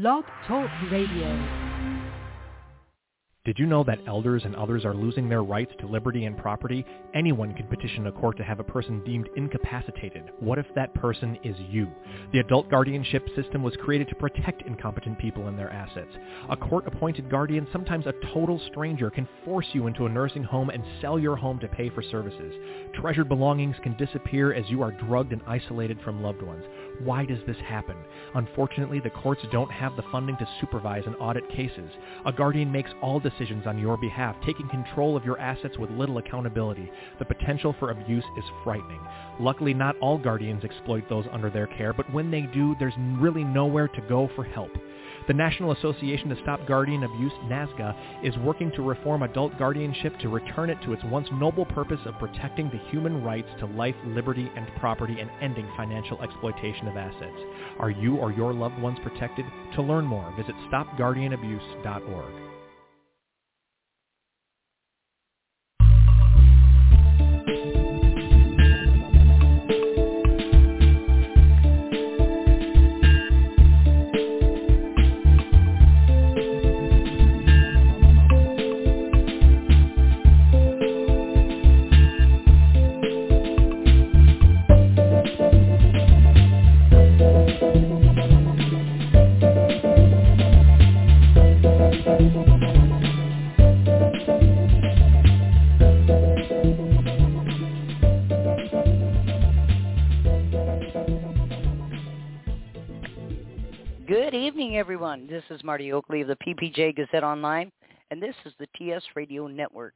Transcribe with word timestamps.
Blog 0.00 0.22
Talk 0.46 0.70
Radio. 0.92 1.68
Did 3.44 3.58
you 3.58 3.66
know 3.66 3.82
that 3.84 3.98
elders 4.06 4.42
and 4.44 4.54
others 4.54 4.84
are 4.84 4.94
losing 4.94 5.28
their 5.28 5.42
rights 5.42 5.72
to 5.80 5.86
liberty 5.86 6.26
and 6.26 6.36
property? 6.36 6.84
Anyone 7.14 7.54
can 7.54 7.66
petition 7.66 8.06
a 8.06 8.12
court 8.12 8.36
to 8.36 8.44
have 8.44 8.60
a 8.60 8.64
person 8.64 9.02
deemed 9.04 9.28
incapacitated. 9.36 10.30
What 10.38 10.58
if 10.58 10.66
that 10.74 10.94
person 10.94 11.36
is 11.42 11.56
you? 11.70 11.88
The 12.32 12.40
adult 12.40 12.70
guardianship 12.70 13.26
system 13.34 13.62
was 13.62 13.74
created 13.82 14.08
to 14.10 14.14
protect 14.16 14.62
incompetent 14.66 15.18
people 15.18 15.48
and 15.48 15.58
their 15.58 15.70
assets. 15.70 16.14
A 16.50 16.56
court-appointed 16.56 17.30
guardian, 17.30 17.66
sometimes 17.72 18.06
a 18.06 18.12
total 18.34 18.60
stranger, 18.70 19.10
can 19.10 19.26
force 19.44 19.66
you 19.72 19.86
into 19.86 20.06
a 20.06 20.10
nursing 20.10 20.44
home 20.44 20.68
and 20.70 20.84
sell 21.00 21.18
your 21.18 21.34
home 21.34 21.58
to 21.60 21.68
pay 21.68 21.88
for 21.88 22.02
services. 22.02 22.54
Treasured 23.00 23.28
belongings 23.28 23.76
can 23.84 23.96
disappear 23.96 24.52
as 24.52 24.68
you 24.68 24.82
are 24.82 24.90
drugged 24.90 25.32
and 25.32 25.40
isolated 25.46 26.00
from 26.02 26.20
loved 26.20 26.42
ones. 26.42 26.64
Why 27.04 27.24
does 27.24 27.38
this 27.46 27.56
happen? 27.58 27.94
Unfortunately, 28.34 28.98
the 28.98 29.10
courts 29.10 29.42
don't 29.52 29.70
have 29.70 29.94
the 29.94 30.02
funding 30.10 30.36
to 30.38 30.48
supervise 30.60 31.04
and 31.06 31.14
audit 31.20 31.48
cases. 31.48 31.92
A 32.26 32.32
guardian 32.32 32.72
makes 32.72 32.90
all 33.00 33.20
decisions 33.20 33.68
on 33.68 33.78
your 33.78 33.96
behalf, 33.96 34.34
taking 34.44 34.68
control 34.68 35.16
of 35.16 35.24
your 35.24 35.38
assets 35.38 35.78
with 35.78 35.90
little 35.90 36.18
accountability. 36.18 36.90
The 37.20 37.24
potential 37.24 37.72
for 37.78 37.92
abuse 37.92 38.24
is 38.36 38.44
frightening. 38.64 39.00
Luckily, 39.38 39.74
not 39.74 39.96
all 40.00 40.18
guardians 40.18 40.64
exploit 40.64 41.08
those 41.08 41.26
under 41.30 41.50
their 41.50 41.68
care, 41.68 41.92
but 41.92 42.12
when 42.12 42.32
they 42.32 42.42
do, 42.52 42.74
there's 42.80 42.94
really 43.20 43.44
nowhere 43.44 43.86
to 43.86 44.00
go 44.08 44.28
for 44.34 44.42
help. 44.42 44.72
The 45.28 45.34
National 45.34 45.72
Association 45.72 46.30
to 46.30 46.40
Stop 46.40 46.66
Guardian 46.66 47.04
Abuse, 47.04 47.32
NASGA, 47.44 48.24
is 48.24 48.34
working 48.38 48.72
to 48.72 48.82
reform 48.82 49.22
adult 49.22 49.58
guardianship 49.58 50.18
to 50.20 50.30
return 50.30 50.70
it 50.70 50.78
to 50.84 50.94
its 50.94 51.04
once 51.04 51.28
noble 51.34 51.66
purpose 51.66 52.00
of 52.06 52.18
protecting 52.18 52.70
the 52.70 52.78
human 52.90 53.22
rights 53.22 53.50
to 53.58 53.66
life, 53.66 53.94
liberty, 54.06 54.50
and 54.56 54.66
property 54.78 55.20
and 55.20 55.30
ending 55.42 55.68
financial 55.76 56.18
exploitation 56.22 56.88
of 56.88 56.96
assets. 56.96 57.36
Are 57.78 57.90
you 57.90 58.16
or 58.16 58.32
your 58.32 58.54
loved 58.54 58.78
ones 58.80 58.98
protected? 59.02 59.44
To 59.74 59.82
learn 59.82 60.06
more, 60.06 60.32
visit 60.34 60.54
stopguardianabuse.org. 60.72 62.47
Good 104.30 104.36
evening, 104.36 104.76
everyone. 104.76 105.26
This 105.26 105.44
is 105.48 105.64
Marti 105.64 105.90
Oakley 105.90 106.20
of 106.20 106.28
the 106.28 106.36
PPJ 106.46 106.96
Gazette 106.96 107.24
Online, 107.24 107.72
and 108.10 108.22
this 108.22 108.34
is 108.44 108.52
the 108.58 108.66
TS 108.76 109.02
Radio 109.16 109.46
Network. 109.46 109.94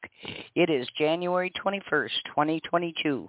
It 0.55 0.71
is 0.71 0.89
January 0.97 1.53
21st, 1.63 2.09
2022. 2.25 3.29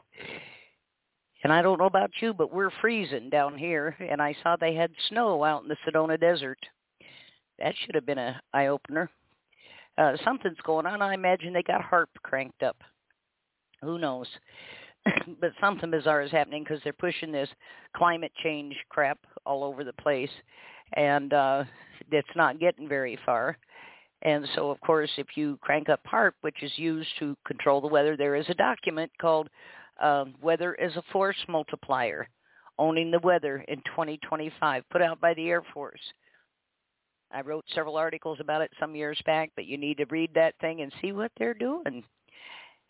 And 1.43 1.51
I 1.51 1.61
don't 1.61 1.77
know 1.77 1.87
about 1.87 2.11
you, 2.21 2.33
but 2.33 2.53
we're 2.53 2.71
freezing 2.79 3.29
down 3.29 3.57
here, 3.57 3.97
and 3.99 4.21
I 4.21 4.33
saw 4.41 4.55
they 4.55 4.75
had 4.75 4.91
snow 5.09 5.43
out 5.43 5.63
in 5.63 5.67
the 5.67 5.75
Sedona 5.85 6.17
Desert. 6.17 6.59
That 7.59 7.75
should 7.83 7.95
have 7.95 8.05
been 8.05 8.17
an 8.17 8.35
eye-opener. 8.53 9.09
Uh, 9.97 10.13
something's 10.23 10.55
going 10.63 10.85
on. 10.85 11.01
I 11.01 11.15
imagine 11.15 11.51
they 11.51 11.63
got 11.63 11.81
HAARP 11.81 12.07
cranked 12.23 12.63
up. 12.63 12.77
Who 13.81 13.99
knows? 13.99 14.27
but 15.41 15.51
something 15.59 15.91
bizarre 15.91 16.21
is 16.21 16.31
happening 16.31 16.63
because 16.63 16.79
they're 16.85 16.93
pushing 16.93 17.33
this 17.33 17.49
climate 17.93 18.31
change 18.41 18.73
crap 18.87 19.17
all 19.45 19.65
over 19.65 19.83
the 19.83 19.91
place, 19.93 20.29
and 20.93 21.33
uh, 21.33 21.63
it's 22.11 22.27
not 22.35 22.59
getting 22.59 22.87
very 22.87 23.17
far. 23.25 23.57
And 24.23 24.47
so, 24.55 24.71
of 24.71 24.79
course, 24.81 25.09
if 25.17 25.27
you 25.35 25.57
crank 25.61 25.89
up 25.89 25.99
HAARP, 26.05 26.33
which 26.41 26.63
is 26.63 26.71
used 26.77 27.09
to 27.19 27.35
control 27.45 27.81
the 27.81 27.87
weather, 27.87 28.15
there 28.15 28.35
is 28.35 28.45
a 28.47 28.53
document 28.53 29.11
called 29.19 29.49
uh, 30.01 30.25
Weather 30.41 30.79
as 30.79 30.95
a 30.95 31.03
Force 31.11 31.37
Multiplier, 31.49 32.27
Owning 32.79 33.11
the 33.11 33.19
Weather 33.19 33.65
in 33.67 33.77
2025, 33.85 34.83
put 34.89 35.01
out 35.01 35.19
by 35.19 35.33
the 35.33 35.49
Air 35.49 35.61
Force. 35.73 35.99
I 37.33 37.41
wrote 37.41 37.65
several 37.73 37.97
articles 37.97 38.37
about 38.39 38.61
it 38.61 38.71
some 38.79 38.95
years 38.95 39.19
back, 39.25 39.51
but 39.55 39.65
you 39.65 39.77
need 39.77 39.97
to 39.97 40.05
read 40.09 40.31
that 40.35 40.53
thing 40.61 40.81
and 40.81 40.93
see 41.01 41.11
what 41.11 41.31
they're 41.37 41.53
doing. 41.53 42.03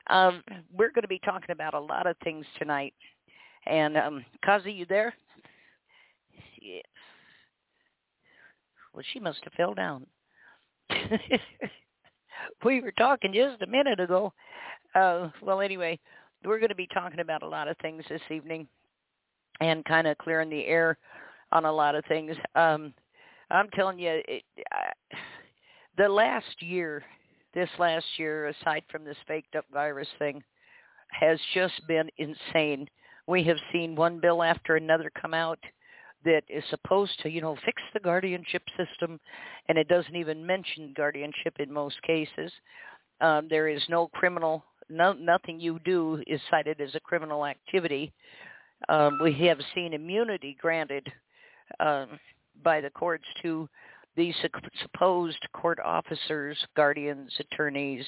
Um, 0.08 0.44
we're 0.72 0.92
going 0.92 1.04
to 1.04 1.08
be 1.08 1.22
talking 1.24 1.52
about 1.52 1.74
a 1.74 1.80
lot 1.80 2.08
of 2.08 2.18
things 2.24 2.46
tonight. 2.60 2.94
And 3.66 3.98
um, 3.98 4.26
Kazi, 4.44 4.72
you 4.72 4.86
there? 4.86 5.14
Well, 8.94 9.04
she 9.12 9.20
must 9.20 9.44
have 9.44 9.54
fell 9.54 9.74
down. 9.74 10.06
we 12.66 12.82
were 12.82 12.92
talking 12.92 13.34
just 13.34 13.62
a 13.62 13.68
minute 13.68 14.00
ago. 14.00 14.34
Uh, 14.96 15.30
well, 15.42 15.62
anyway, 15.62 16.00
we're 16.46 16.60
going 16.60 16.70
to 16.70 16.76
be 16.76 16.88
talking 16.94 17.20
about 17.20 17.44
a 17.44 17.48
lot 17.48 17.68
of 17.68 17.78
things 17.78 18.04
this 18.10 18.22
evening 18.30 18.68
and 19.60 19.84
kind 19.86 20.08
of 20.08 20.18
clearing 20.18 20.50
the 20.50 20.66
air 20.66 20.98
on 21.52 21.66
a 21.66 21.72
lot 21.72 21.96
of 21.96 22.06
things. 22.06 22.36
Um, 22.56 22.94
I'm 23.50 23.70
telling 23.70 24.00
you, 24.00 24.22
it, 24.28 24.44
uh, 24.72 25.16
the 25.98 26.10
last 26.10 26.62
year 26.62 27.04
this 27.54 27.70
last 27.78 28.06
year, 28.18 28.48
aside 28.48 28.84
from 28.90 29.04
this 29.04 29.18
faked 29.28 29.56
up 29.56 29.66
virus 29.72 30.08
thing, 30.20 30.44
has 31.10 31.40
just 31.54 31.80
been 31.88 32.10
insane. 32.18 32.88
We 33.28 33.44
have 33.44 33.58
seen 33.72 33.96
one 33.96 34.20
bill 34.20 34.42
after 34.42 34.76
another 34.76 35.12
come 35.20 35.34
out 35.34 35.60
that 36.26 36.44
is 36.50 36.64
supposed 36.70 37.12
to, 37.22 37.30
you 37.30 37.42
know, 37.42 37.58
fix 37.66 37.82
the 37.94 38.00
guardianship 38.00 38.64
system, 38.78 39.20
and 39.68 39.78
it 39.78 39.88
doesn't 39.88 40.16
even 40.16 40.46
mention 40.46 40.94
guardianship 40.96 41.56
in 41.60 41.72
most 41.72 42.02
cases. 42.04 42.52
Um, 43.22 43.48
there 43.50 43.68
is 43.68 43.84
no 43.90 44.08
criminal, 44.08 44.64
no, 44.90 45.14
nothing 45.14 45.60
you 45.60 45.80
do 45.86 46.22
is 46.28 46.42
cited 46.50 46.82
as 46.82 46.96
a 46.96 47.00
criminal 47.00 47.46
activity. 47.46 48.12
Um, 48.90 49.20
we 49.22 49.34
have 49.48 49.60
seen 49.74 49.94
immunity 49.94 50.58
granted 50.60 51.12
um, 51.80 52.20
by 52.64 52.82
the 52.82 52.90
courts 52.90 53.26
to 53.42 53.70
these 54.16 54.36
supposed 54.82 55.40
court 55.54 55.80
officers, 55.80 56.58
guardians, 56.76 57.32
attorneys, 57.40 58.06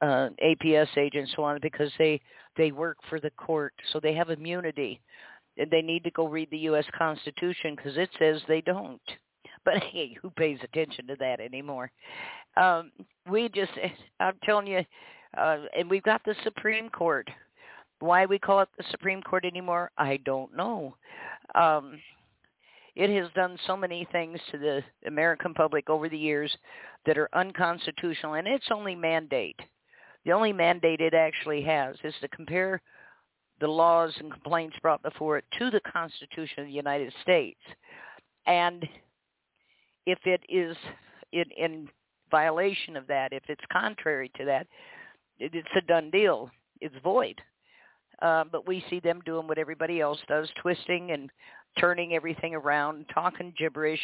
uh, 0.00 0.28
APS 0.44 0.96
agents, 0.96 1.32
so 1.36 1.42
on, 1.42 1.58
because 1.62 1.90
they 1.98 2.20
they 2.56 2.72
work 2.72 2.96
for 3.08 3.20
the 3.20 3.30
court, 3.30 3.74
so 3.92 4.00
they 4.00 4.14
have 4.14 4.30
immunity. 4.30 5.00
They 5.56 5.82
need 5.82 6.04
to 6.04 6.10
go 6.10 6.26
read 6.26 6.50
the 6.50 6.58
U.S. 6.58 6.84
Constitution 6.96 7.76
because 7.76 7.96
it 7.96 8.10
says 8.18 8.40
they 8.48 8.60
don't. 8.60 9.00
But 9.64 9.82
hey, 9.82 10.16
who 10.22 10.30
pays 10.30 10.60
attention 10.62 11.08
to 11.08 11.16
that 11.18 11.40
anymore? 11.40 11.90
Um, 12.56 12.92
we 13.28 13.48
just, 13.48 13.72
I'm 14.20 14.38
telling 14.44 14.68
you, 14.68 14.84
uh, 15.36 15.58
and 15.76 15.90
we've 15.90 16.04
got 16.04 16.22
the 16.24 16.36
Supreme 16.44 16.88
Court. 16.88 17.28
Why 17.98 18.26
we 18.26 18.38
call 18.38 18.60
it 18.60 18.68
the 18.78 18.84
Supreme 18.92 19.22
Court 19.22 19.44
anymore, 19.44 19.90
I 19.98 20.18
don't 20.18 20.54
know. 20.56 20.94
Um, 21.56 21.98
it 22.94 23.10
has 23.10 23.30
done 23.34 23.58
so 23.66 23.76
many 23.76 24.06
things 24.10 24.38
to 24.52 24.58
the 24.58 24.82
American 25.06 25.52
public 25.52 25.90
over 25.90 26.08
the 26.08 26.16
years 26.16 26.54
that 27.04 27.18
are 27.18 27.28
unconstitutional, 27.34 28.34
and 28.34 28.46
its 28.46 28.66
only 28.70 28.94
mandate, 28.94 29.60
the 30.24 30.32
only 30.32 30.52
mandate 30.52 31.00
it 31.00 31.12
actually 31.12 31.62
has, 31.62 31.96
is 32.04 32.14
to 32.20 32.28
compare 32.28 32.80
the 33.60 33.66
laws 33.66 34.12
and 34.18 34.30
complaints 34.30 34.76
brought 34.82 35.02
before 35.02 35.38
it 35.38 35.44
to 35.58 35.70
the 35.70 35.80
Constitution 35.80 36.60
of 36.60 36.66
the 36.66 36.72
United 36.72 37.12
States. 37.22 37.60
And 38.46 38.86
if 40.06 40.18
it 40.24 40.42
is 40.48 40.76
in, 41.32 41.44
in 41.56 41.88
violation 42.30 42.96
of 42.96 43.06
that, 43.06 43.32
if 43.32 43.42
it's 43.48 43.64
contrary 43.72 44.30
to 44.36 44.44
that, 44.44 44.66
it, 45.38 45.54
it's 45.54 45.68
a 45.76 45.80
done 45.82 46.10
deal. 46.10 46.50
It's 46.80 46.94
void. 47.02 47.40
Uh, 48.22 48.44
but 48.50 48.66
we 48.66 48.84
see 48.88 49.00
them 49.00 49.20
doing 49.26 49.46
what 49.46 49.58
everybody 49.58 50.00
else 50.00 50.18
does, 50.28 50.48
twisting 50.60 51.10
and 51.10 51.30
turning 51.78 52.14
everything 52.14 52.54
around, 52.54 53.04
talking 53.12 53.52
gibberish. 53.58 54.00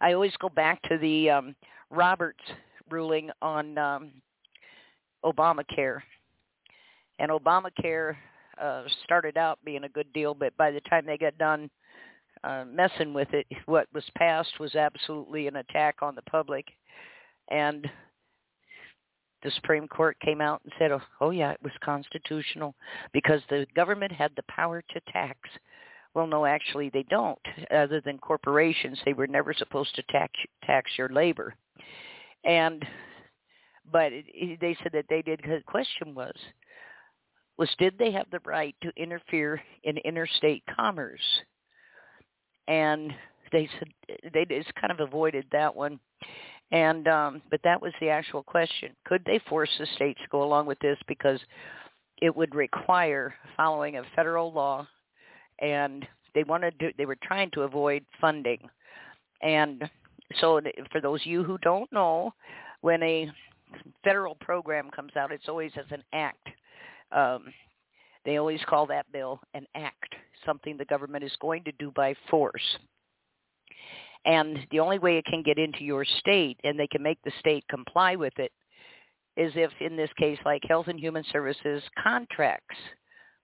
I 0.00 0.12
always 0.12 0.36
go 0.40 0.48
back 0.48 0.80
to 0.82 0.98
the 0.98 1.30
um, 1.30 1.56
Roberts 1.90 2.42
ruling 2.90 3.30
on 3.42 3.76
um, 3.78 4.10
Obamacare. 5.24 6.00
And 7.18 7.30
Obamacare 7.30 8.14
uh, 8.60 8.84
started 9.04 9.36
out 9.36 9.58
being 9.64 9.84
a 9.84 9.88
good 9.88 10.12
deal, 10.12 10.34
but 10.34 10.56
by 10.56 10.70
the 10.70 10.80
time 10.82 11.06
they 11.06 11.18
got 11.18 11.36
done 11.38 11.70
uh, 12.44 12.64
messing 12.70 13.14
with 13.14 13.32
it, 13.32 13.46
what 13.66 13.86
was 13.94 14.04
passed 14.16 14.60
was 14.60 14.74
absolutely 14.74 15.46
an 15.46 15.56
attack 15.56 15.96
on 16.02 16.14
the 16.14 16.22
public. 16.22 16.66
And 17.50 17.88
the 19.42 19.50
Supreme 19.52 19.86
Court 19.88 20.16
came 20.20 20.40
out 20.40 20.60
and 20.64 20.72
said, 20.78 20.90
oh, 20.92 21.00
oh 21.20 21.30
yeah, 21.30 21.52
it 21.52 21.62
was 21.62 21.72
constitutional 21.84 22.74
because 23.12 23.40
the 23.48 23.66
government 23.74 24.12
had 24.12 24.32
the 24.36 24.42
power 24.48 24.82
to 24.82 25.00
tax 25.12 25.38
Well, 26.14 26.26
no, 26.26 26.46
actually 26.46 26.88
they 26.88 27.04
don't. 27.10 27.38
Other 27.70 28.00
than 28.00 28.16
corporations, 28.16 28.98
they 29.04 29.12
were 29.12 29.26
never 29.26 29.52
supposed 29.52 29.94
to 29.96 30.02
tax 30.10 30.32
tax 30.64 30.90
your 30.96 31.10
labor. 31.10 31.54
And 32.44 32.84
but 33.92 34.12
it, 34.12 34.24
it, 34.28 34.60
they 34.60 34.76
said 34.82 34.92
that 34.94 35.04
they 35.10 35.20
did. 35.20 35.40
The 35.44 35.62
question 35.66 36.14
was, 36.14 36.34
was 37.58 37.68
did 37.78 37.94
they 37.98 38.10
have 38.12 38.26
the 38.30 38.40
right 38.44 38.74
to 38.82 38.92
interfere 38.96 39.60
in 39.84 39.96
interstate 39.98 40.62
commerce? 40.74 41.20
And 42.68 43.12
they 43.52 43.68
said 43.78 43.88
they 44.32 44.44
just 44.44 44.74
kind 44.74 44.90
of 44.90 45.00
avoided 45.00 45.46
that 45.52 45.74
one. 45.74 45.98
And 46.72 47.06
um, 47.06 47.42
but 47.50 47.60
that 47.64 47.80
was 47.80 47.92
the 48.00 48.08
actual 48.08 48.42
question: 48.42 48.90
Could 49.04 49.22
they 49.24 49.40
force 49.48 49.70
the 49.78 49.86
states 49.94 50.20
to 50.22 50.28
go 50.30 50.42
along 50.42 50.66
with 50.66 50.78
this 50.80 50.98
because 51.06 51.40
it 52.20 52.34
would 52.34 52.54
require 52.54 53.34
following 53.56 53.96
a 53.96 54.02
federal 54.16 54.52
law, 54.52 54.86
and 55.60 56.06
they 56.34 56.42
wanted 56.44 56.78
to. 56.80 56.90
They 56.98 57.06
were 57.06 57.18
trying 57.22 57.50
to 57.52 57.62
avoid 57.62 58.04
funding, 58.20 58.68
and 59.42 59.88
so 60.40 60.60
for 60.90 61.00
those 61.00 61.20
of 61.20 61.26
you 61.26 61.44
who 61.44 61.56
don't 61.58 61.90
know, 61.92 62.34
when 62.80 63.02
a 63.02 63.30
federal 64.02 64.34
program 64.36 64.90
comes 64.90 65.12
out, 65.16 65.30
it's 65.30 65.48
always 65.48 65.72
as 65.76 65.86
an 65.90 66.02
act. 66.12 66.48
Um, 67.12 67.52
they 68.24 68.38
always 68.38 68.60
call 68.66 68.86
that 68.86 69.10
bill 69.12 69.40
an 69.54 69.66
act, 69.74 70.14
something 70.44 70.76
the 70.76 70.84
government 70.84 71.24
is 71.24 71.32
going 71.40 71.64
to 71.64 71.72
do 71.78 71.92
by 71.94 72.14
force. 72.28 72.76
And 74.24 74.58
the 74.72 74.80
only 74.80 74.98
way 74.98 75.16
it 75.16 75.24
can 75.24 75.42
get 75.42 75.58
into 75.58 75.84
your 75.84 76.04
state 76.04 76.58
and 76.64 76.78
they 76.78 76.88
can 76.88 77.02
make 77.02 77.18
the 77.24 77.32
state 77.38 77.64
comply 77.70 78.16
with 78.16 78.36
it 78.38 78.50
is 79.36 79.52
if, 79.54 79.70
in 79.80 79.96
this 79.96 80.10
case, 80.18 80.38
like 80.44 80.62
Health 80.66 80.88
and 80.88 80.98
Human 80.98 81.22
Services 81.30 81.82
contracts 82.02 82.76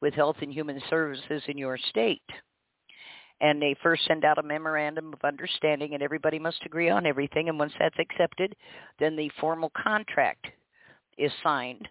with 0.01 0.15
Health 0.15 0.37
and 0.43 0.53
Human 0.53 0.81
Services 0.91 1.43
in 1.47 1.57
your 1.57 1.79
state. 1.91 2.23
And 3.41 3.63
they 3.63 3.77
first 3.83 4.05
send 4.07 4.25
out 4.25 4.39
a 4.39 4.43
memorandum 4.43 5.13
of 5.13 5.25
understanding 5.25 5.95
and 5.95 6.03
everybody 6.03 6.39
must 6.39 6.65
agree 6.65 6.89
on 6.89 7.07
everything. 7.07 7.49
And 7.49 7.59
once 7.59 7.73
that's 7.79 7.99
accepted, 8.01 8.57
then 8.99 9.15
the 9.15 9.31
formal 9.41 9.71
contract 9.81 10.47
is 11.19 11.31
signed 11.43 11.89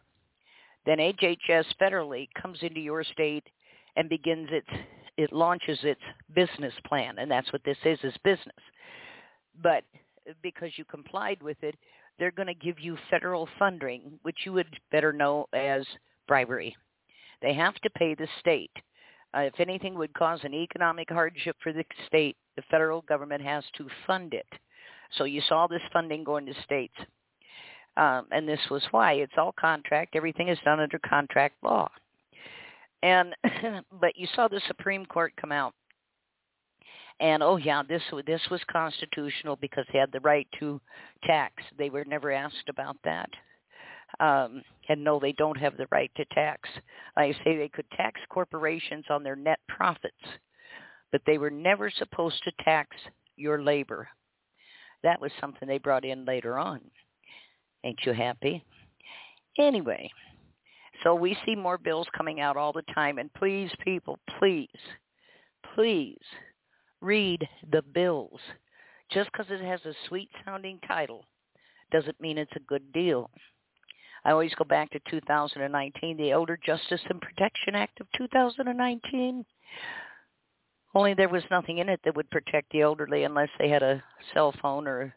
then 0.86 0.98
HHS 0.98 1.66
federally 1.80 2.28
comes 2.42 2.60
into 2.62 2.80
your 2.80 3.04
state 3.04 3.48
and 3.96 4.10
begins 4.10 4.50
its 4.52 4.68
it 5.18 5.34
launches 5.34 5.78
its 5.84 6.02
business 6.34 6.74
plan, 6.88 7.20
and 7.20 7.30
that's 7.30 7.52
what 7.52 7.64
this 7.64 7.78
is 7.84 8.00
is 8.04 8.14
business. 8.24 8.56
But 9.62 9.84
because 10.42 10.72
you 10.78 10.86
complied 10.86 11.44
with 11.44 11.58
it, 11.62 11.76
they're 12.18 12.32
going 12.32 12.48
to 12.48 12.54
give 12.54 12.80
you 12.80 12.98
federal 13.10 13.48
funding, 13.60 14.20
which 14.24 14.38
you 14.46 14.54
would 14.54 14.80
better 14.92 15.12
know 15.12 15.48
as 15.54 15.86
bribery. 16.28 16.76
They 17.42 17.54
have 17.54 17.76
to 17.76 17.90
pay 17.90 18.16
the 18.16 18.28
state. 18.40 18.72
Uh, 19.36 19.42
if 19.42 19.60
anything 19.60 19.96
would 19.96 20.14
cause 20.14 20.40
an 20.44 20.54
economic 20.54 21.10
hardship 21.10 21.56
for 21.62 21.74
the 21.74 21.84
state, 22.08 22.38
the 22.56 22.62
federal 22.70 23.02
government 23.04 23.42
has 23.42 23.64
to 23.78 23.88
fund 24.06 24.34
it. 24.34 24.48
So 25.18 25.24
you 25.24 25.42
saw 25.48 25.68
this 25.68 25.82
funding 25.92 26.24
going 26.24 26.46
to 26.46 26.54
states. 26.64 26.96
Um, 27.98 28.28
and 28.32 28.48
this 28.48 28.60
was 28.70 28.84
why 28.92 29.14
it's 29.14 29.34
all 29.38 29.54
contract. 29.60 30.16
Everything 30.16 30.48
is 30.48 30.58
done 30.64 30.80
under 30.80 31.00
contract 31.00 31.56
law. 31.64 31.90
And 33.04 33.36
but 34.00 34.16
you 34.16 34.28
saw 34.36 34.48
the 34.48 34.62
Supreme 34.68 35.06
Court 35.06 35.34
come 35.40 35.52
out, 35.52 35.74
and 37.20 37.44
oh 37.44 37.58
yeah, 37.58 37.84
this 37.88 38.04
this 38.26 38.42
was 38.50 38.62
constitutional 38.72 39.56
because 39.58 39.86
they 39.92 40.00
had 40.00 40.12
the 40.12 40.20
right 40.22 40.48
to 40.60 40.80
tax. 41.24 41.64
They 41.78 41.90
were 41.90 42.06
never 42.06 42.32
asked 42.32 42.70
about 42.70 42.98
that. 43.04 43.30
Um, 44.20 44.62
and 44.90 45.04
no, 45.04 45.20
they 45.20 45.32
don't 45.32 45.58
have 45.58 45.78
the 45.78 45.88
right 45.92 46.12
to 46.18 46.26
tax. 46.34 46.70
I 47.16 47.32
say 47.44 47.58
they 47.58 47.70
could 47.70 47.90
tax 47.92 48.20
corporations 48.30 49.06
on 49.10 49.24
their 49.24 49.38
net 49.38 49.60
profits, 49.70 50.14
but 51.12 51.22
they 51.26 51.38
were 51.38 51.50
never 51.50 51.90
supposed 51.90 52.44
to 52.44 52.64
tax 52.64 52.96
your 53.38 53.64
labor. 53.64 54.10
That 55.04 55.22
was 55.22 55.32
something 55.40 55.68
they 55.68 55.78
brought 55.78 56.06
in 56.06 56.26
later 56.26 56.60
on. 56.60 56.82
Ain't 57.84 58.00
you 58.06 58.14
happy? 58.14 58.64
Anyway, 59.58 60.10
so 61.04 61.16
we 61.16 61.38
see 61.46 61.56
more 61.56 61.78
bills 61.78 62.08
coming 62.16 62.40
out 62.40 62.58
all 62.58 62.72
the 62.72 62.84
time. 62.94 63.18
And 63.18 63.34
please, 63.34 63.72
people, 63.84 64.20
please, 64.40 64.68
please 65.76 66.20
read 67.02 67.48
the 67.72 67.82
bills. 67.82 68.40
Just 69.12 69.32
because 69.32 69.48
it 69.50 69.62
has 69.62 69.84
a 69.86 69.94
sweet-sounding 70.08 70.80
title 70.88 71.26
doesn't 71.92 72.22
mean 72.22 72.38
it's 72.38 72.56
a 72.56 72.62
good 72.62 72.94
deal. 72.94 73.30
I 74.24 74.32
always 74.32 74.54
go 74.56 74.64
back 74.64 74.92
to 74.92 75.00
2019, 75.10 76.18
the 76.18 76.32
Elder 76.32 76.58
Justice 76.64 77.02
and 77.10 77.20
Protection 77.20 77.76
Act 77.76 78.00
of 78.00 78.08
2019. 78.16 79.44
Only 80.94 81.14
there 81.14 81.30
was 81.30 81.44
nothing 81.50 81.80
in 81.80 81.90
it 81.90 82.00
that 82.04 82.16
would 82.16 82.30
protect 82.30 82.72
the 82.72 82.82
elderly 82.82 83.24
unless 83.24 83.50
they 83.58 83.70
had 83.70 83.82
a 83.82 84.04
cell 84.34 84.54
phone 84.62 84.88
or 84.88 85.16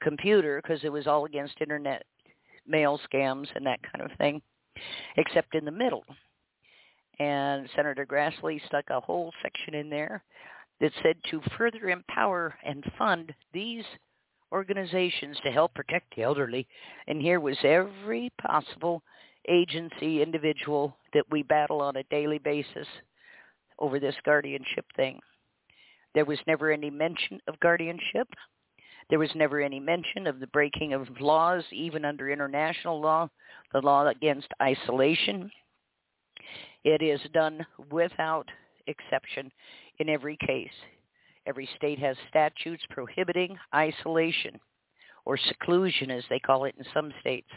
computer 0.00 0.60
because 0.62 0.82
it 0.84 0.92
was 0.92 1.06
all 1.06 1.24
against 1.24 1.60
internet 1.60 2.04
mail 2.66 3.00
scams 3.10 3.46
and 3.54 3.64
that 3.66 3.80
kind 3.82 4.10
of 4.10 4.16
thing, 4.18 4.42
except 5.16 5.54
in 5.54 5.64
the 5.64 5.70
middle. 5.70 6.04
And 7.18 7.68
Senator 7.74 8.04
Grassley 8.04 8.64
stuck 8.66 8.90
a 8.90 9.00
whole 9.00 9.32
section 9.42 9.74
in 9.74 9.88
there 9.88 10.22
that 10.80 10.92
said 11.02 11.16
to 11.30 11.40
further 11.56 11.88
empower 11.88 12.54
and 12.64 12.84
fund 12.98 13.32
these 13.52 13.84
organizations 14.52 15.38
to 15.42 15.50
help 15.50 15.74
protect 15.74 16.14
the 16.14 16.22
elderly. 16.22 16.66
And 17.06 17.20
here 17.20 17.40
was 17.40 17.56
every 17.64 18.30
possible 18.40 19.02
agency, 19.48 20.22
individual 20.22 20.96
that 21.14 21.24
we 21.30 21.42
battle 21.42 21.80
on 21.80 21.96
a 21.96 22.02
daily 22.04 22.38
basis 22.38 22.86
over 23.78 23.98
this 23.98 24.14
guardianship 24.24 24.84
thing. 24.96 25.20
There 26.14 26.24
was 26.24 26.38
never 26.46 26.70
any 26.70 26.90
mention 26.90 27.40
of 27.46 27.60
guardianship. 27.60 28.28
There 29.08 29.18
was 29.18 29.30
never 29.34 29.60
any 29.60 29.78
mention 29.78 30.26
of 30.26 30.40
the 30.40 30.48
breaking 30.48 30.92
of 30.92 31.08
laws, 31.20 31.62
even 31.70 32.04
under 32.04 32.30
international 32.30 33.00
law, 33.00 33.28
the 33.72 33.80
law 33.80 34.06
against 34.06 34.48
isolation. 34.60 35.50
It 36.84 37.02
is 37.02 37.20
done 37.32 37.64
without 37.90 38.48
exception 38.86 39.50
in 39.98 40.08
every 40.08 40.36
case. 40.44 40.68
Every 41.46 41.68
state 41.76 41.98
has 42.00 42.16
statutes 42.28 42.82
prohibiting 42.90 43.56
isolation 43.74 44.58
or 45.24 45.36
seclusion, 45.36 46.10
as 46.10 46.24
they 46.28 46.38
call 46.38 46.64
it 46.64 46.74
in 46.78 46.84
some 46.92 47.12
states. 47.20 47.48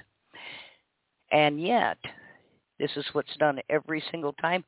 And 1.31 1.62
yet, 1.62 1.98
this 2.80 2.92
is 2.95 3.06
what's 3.13 3.36
done 3.38 3.60
every 3.69 4.04
single 4.12 4.34
time. 4.34 4.63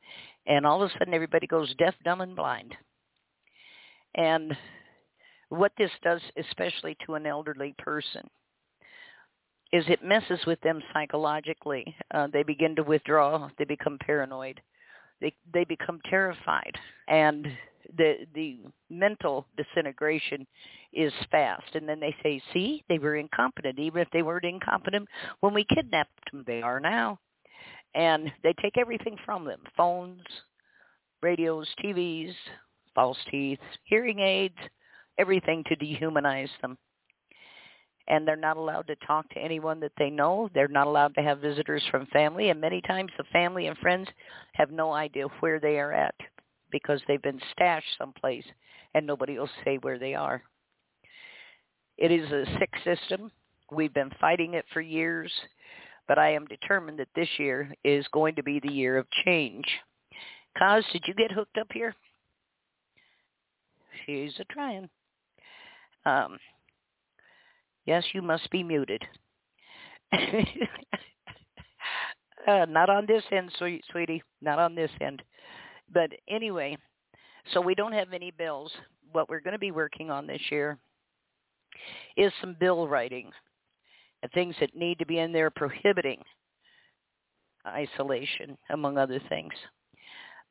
And 0.47 0.65
all 0.65 0.81
of 0.81 0.89
a 0.89 0.93
sudden, 0.93 1.13
everybody 1.13 1.47
goes 1.47 1.73
deaf, 1.75 1.95
dumb, 2.03 2.21
and 2.21 2.35
blind. 2.35 2.75
And 4.15 4.55
what 5.51 5.73
this 5.77 5.91
does, 6.01 6.21
especially 6.37 6.95
to 7.05 7.15
an 7.15 7.25
elderly 7.25 7.75
person, 7.77 8.27
is 9.73 9.83
it 9.89 10.03
messes 10.03 10.39
with 10.47 10.59
them 10.61 10.81
psychologically. 10.93 11.93
Uh, 12.13 12.27
they 12.31 12.43
begin 12.43 12.75
to 12.75 12.83
withdraw. 12.83 13.49
They 13.57 13.65
become 13.65 13.97
paranoid. 13.99 14.61
They 15.19 15.33
they 15.53 15.65
become 15.65 15.99
terrified, 16.09 16.73
and 17.09 17.47
the 17.97 18.25
the 18.33 18.59
mental 18.89 19.45
disintegration 19.57 20.47
is 20.93 21.13
fast. 21.29 21.75
And 21.75 21.87
then 21.87 21.99
they 21.99 22.15
say, 22.23 22.41
"See, 22.53 22.83
they 22.87 22.97
were 22.97 23.17
incompetent. 23.17 23.77
Even 23.77 24.01
if 24.01 24.09
they 24.11 24.23
weren't 24.23 24.45
incompetent 24.45 25.07
when 25.41 25.53
we 25.53 25.65
kidnapped 25.65 26.31
them, 26.31 26.43
they 26.47 26.61
are 26.61 26.79
now." 26.79 27.19
And 27.93 28.31
they 28.41 28.53
take 28.61 28.77
everything 28.77 29.17
from 29.25 29.43
them: 29.43 29.61
phones, 29.75 30.23
radios, 31.21 31.67
TVs, 31.83 32.33
false 32.95 33.19
teeth, 33.29 33.59
hearing 33.83 34.19
aids, 34.19 34.57
everything 35.17 35.63
to 35.67 35.75
dehumanize 35.75 36.49
them. 36.61 36.77
And 38.07 38.27
they're 38.27 38.35
not 38.35 38.57
allowed 38.57 38.87
to 38.87 38.95
talk 39.07 39.29
to 39.29 39.39
anyone 39.39 39.79
that 39.81 39.91
they 39.97 40.09
know. 40.09 40.49
They're 40.53 40.67
not 40.67 40.87
allowed 40.87 41.13
to 41.15 41.21
have 41.21 41.39
visitors 41.39 41.83
from 41.91 42.07
family. 42.07 42.49
And 42.49 42.59
many 42.59 42.81
times 42.81 43.11
the 43.17 43.23
family 43.31 43.67
and 43.67 43.77
friends 43.77 44.07
have 44.53 44.71
no 44.71 44.91
idea 44.91 45.27
where 45.39 45.59
they 45.59 45.79
are 45.79 45.93
at 45.93 46.15
because 46.71 47.01
they've 47.07 47.21
been 47.21 47.39
stashed 47.51 47.87
someplace 47.97 48.45
and 48.93 49.05
nobody 49.05 49.37
will 49.37 49.49
say 49.63 49.77
where 49.77 49.99
they 49.99 50.15
are. 50.15 50.41
It 51.97 52.11
is 52.11 52.29
a 52.31 52.45
sick 52.59 52.71
system. 52.83 53.31
We've 53.71 53.93
been 53.93 54.11
fighting 54.19 54.55
it 54.55 54.65
for 54.73 54.81
years, 54.81 55.31
but 56.07 56.17
I 56.17 56.33
am 56.33 56.45
determined 56.47 56.99
that 56.99 57.07
this 57.15 57.29
year 57.37 57.73
is 57.83 58.05
going 58.11 58.35
to 58.35 58.43
be 58.43 58.59
the 58.59 58.73
year 58.73 58.97
of 58.97 59.05
change. 59.23 59.65
Coz, 60.57 60.83
did 60.91 61.03
you 61.07 61.13
get 61.13 61.31
hooked 61.31 61.57
up 61.57 61.67
here? 61.71 61.95
She's 64.05 64.33
a 64.39 64.43
trying. 64.45 64.89
Um, 66.05 66.37
yes, 67.85 68.03
you 68.13 68.21
must 68.21 68.49
be 68.51 68.63
muted. 68.63 69.03
uh, 70.13 70.19
not 72.67 72.89
on 72.89 73.05
this 73.05 73.23
end, 73.31 73.51
sweet, 73.57 73.83
sweetie. 73.91 74.21
Not 74.41 74.59
on 74.59 74.75
this 74.75 74.91
end. 74.99 75.21
But 75.93 76.11
anyway, 76.29 76.77
so 77.53 77.61
we 77.61 77.75
don't 77.75 77.93
have 77.93 78.13
any 78.13 78.31
bills. 78.31 78.71
What 79.11 79.29
we're 79.29 79.41
going 79.41 79.53
to 79.53 79.59
be 79.59 79.71
working 79.71 80.09
on 80.09 80.27
this 80.27 80.41
year 80.49 80.77
is 82.17 82.31
some 82.41 82.55
bill 82.59 82.87
writing 82.87 83.31
and 84.23 84.31
things 84.31 84.55
that 84.59 84.75
need 84.75 84.99
to 84.99 85.05
be 85.05 85.19
in 85.19 85.31
there 85.31 85.49
prohibiting 85.49 86.21
isolation, 87.67 88.57
among 88.69 88.97
other 88.97 89.19
things. 89.29 89.53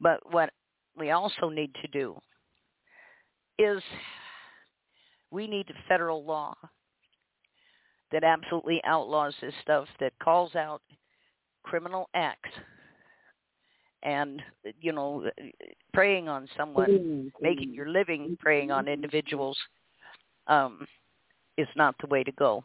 But 0.00 0.20
what 0.32 0.50
we 0.96 1.10
also 1.10 1.48
need 1.48 1.74
to 1.82 1.88
do 1.88 2.16
is 3.58 3.82
we 5.30 5.46
need 5.46 5.66
federal 5.88 6.24
law 6.24 6.54
that 8.12 8.24
absolutely 8.24 8.80
outlaws 8.84 9.34
this 9.40 9.54
stuff 9.62 9.86
that 10.00 10.12
calls 10.22 10.54
out 10.54 10.82
criminal 11.62 12.08
acts 12.14 12.50
and 14.02 14.42
you 14.80 14.92
know 14.92 15.30
preying 15.92 16.28
on 16.28 16.48
someone 16.56 17.30
making 17.40 17.72
your 17.72 17.88
living 17.88 18.36
preying 18.40 18.70
on 18.70 18.88
individuals 18.88 19.58
um 20.46 20.86
is 21.60 21.68
not 21.76 21.94
the 22.00 22.06
way 22.06 22.24
to 22.24 22.32
go. 22.32 22.64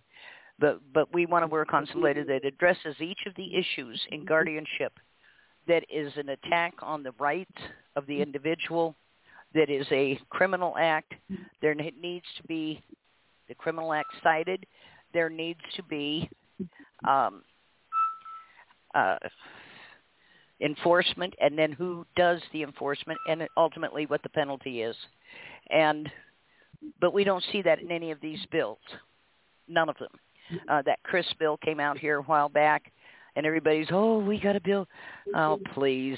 But 0.60 0.79
but 0.93 1.13
we 1.13 1.25
want 1.25 1.43
to 1.43 1.48
work 1.48 1.74
on 1.74 1.86
some 1.91 2.01
later 2.01 2.24
that 2.25 2.45
addresses 2.45 2.95
each 3.01 3.19
of 3.27 3.36
the 3.36 3.55
issues 3.55 4.01
in 4.12 4.25
guardianship 4.25 4.93
that 5.67 5.84
is 5.93 6.13
an 6.15 6.29
attack 6.29 6.74
on 6.81 7.03
the 7.03 7.12
rights 7.19 7.51
of 7.95 8.05
the 8.07 8.22
individual 8.22 8.95
that 9.56 9.70
is 9.70 9.88
a 9.92 10.20
criminal 10.30 10.76
act 10.80 11.14
there 11.62 11.74
needs 11.74 12.26
to 12.38 12.44
be 12.44 12.84
the 13.48 13.56
criminal 13.56 13.94
act 13.94 14.10
cited 14.22 14.66
there 15.14 15.30
needs 15.30 15.60
to 15.76 15.84
be 15.84 16.30
um 17.08 17.42
uh 18.94 19.18
enforcement 20.62 21.34
and 21.42 21.58
then 21.58 21.72
who 21.72 22.06
does 22.16 22.40
the 22.54 22.64
enforcement 22.64 23.20
and 23.28 23.48
ultimately 23.58 24.06
what 24.06 24.22
the 24.24 24.30
penalty 24.30 24.82
is 24.82 24.96
and 25.70 26.10
but 27.02 27.14
we 27.14 27.24
don't 27.24 27.44
see 27.52 27.62
that 27.62 27.80
in 27.80 27.92
any 27.92 28.12
of 28.12 28.22
these 28.22 28.40
bills 28.52 28.78
none 29.68 29.90
of 29.90 29.98
them 29.98 30.12
uh, 30.70 30.82
that 30.84 31.00
Chris 31.04 31.26
bill 31.40 31.58
came 31.58 31.80
out 31.80 31.98
here 31.98 32.18
a 32.18 32.24
while 32.24 32.50
back, 32.50 32.92
and 33.36 33.46
everybody's, 33.46 33.88
oh, 33.92 34.20
we 34.20 34.40
got 34.40 34.56
a 34.56 34.62
bill. 34.62 34.88
Oh, 35.36 35.60
please. 35.74 36.18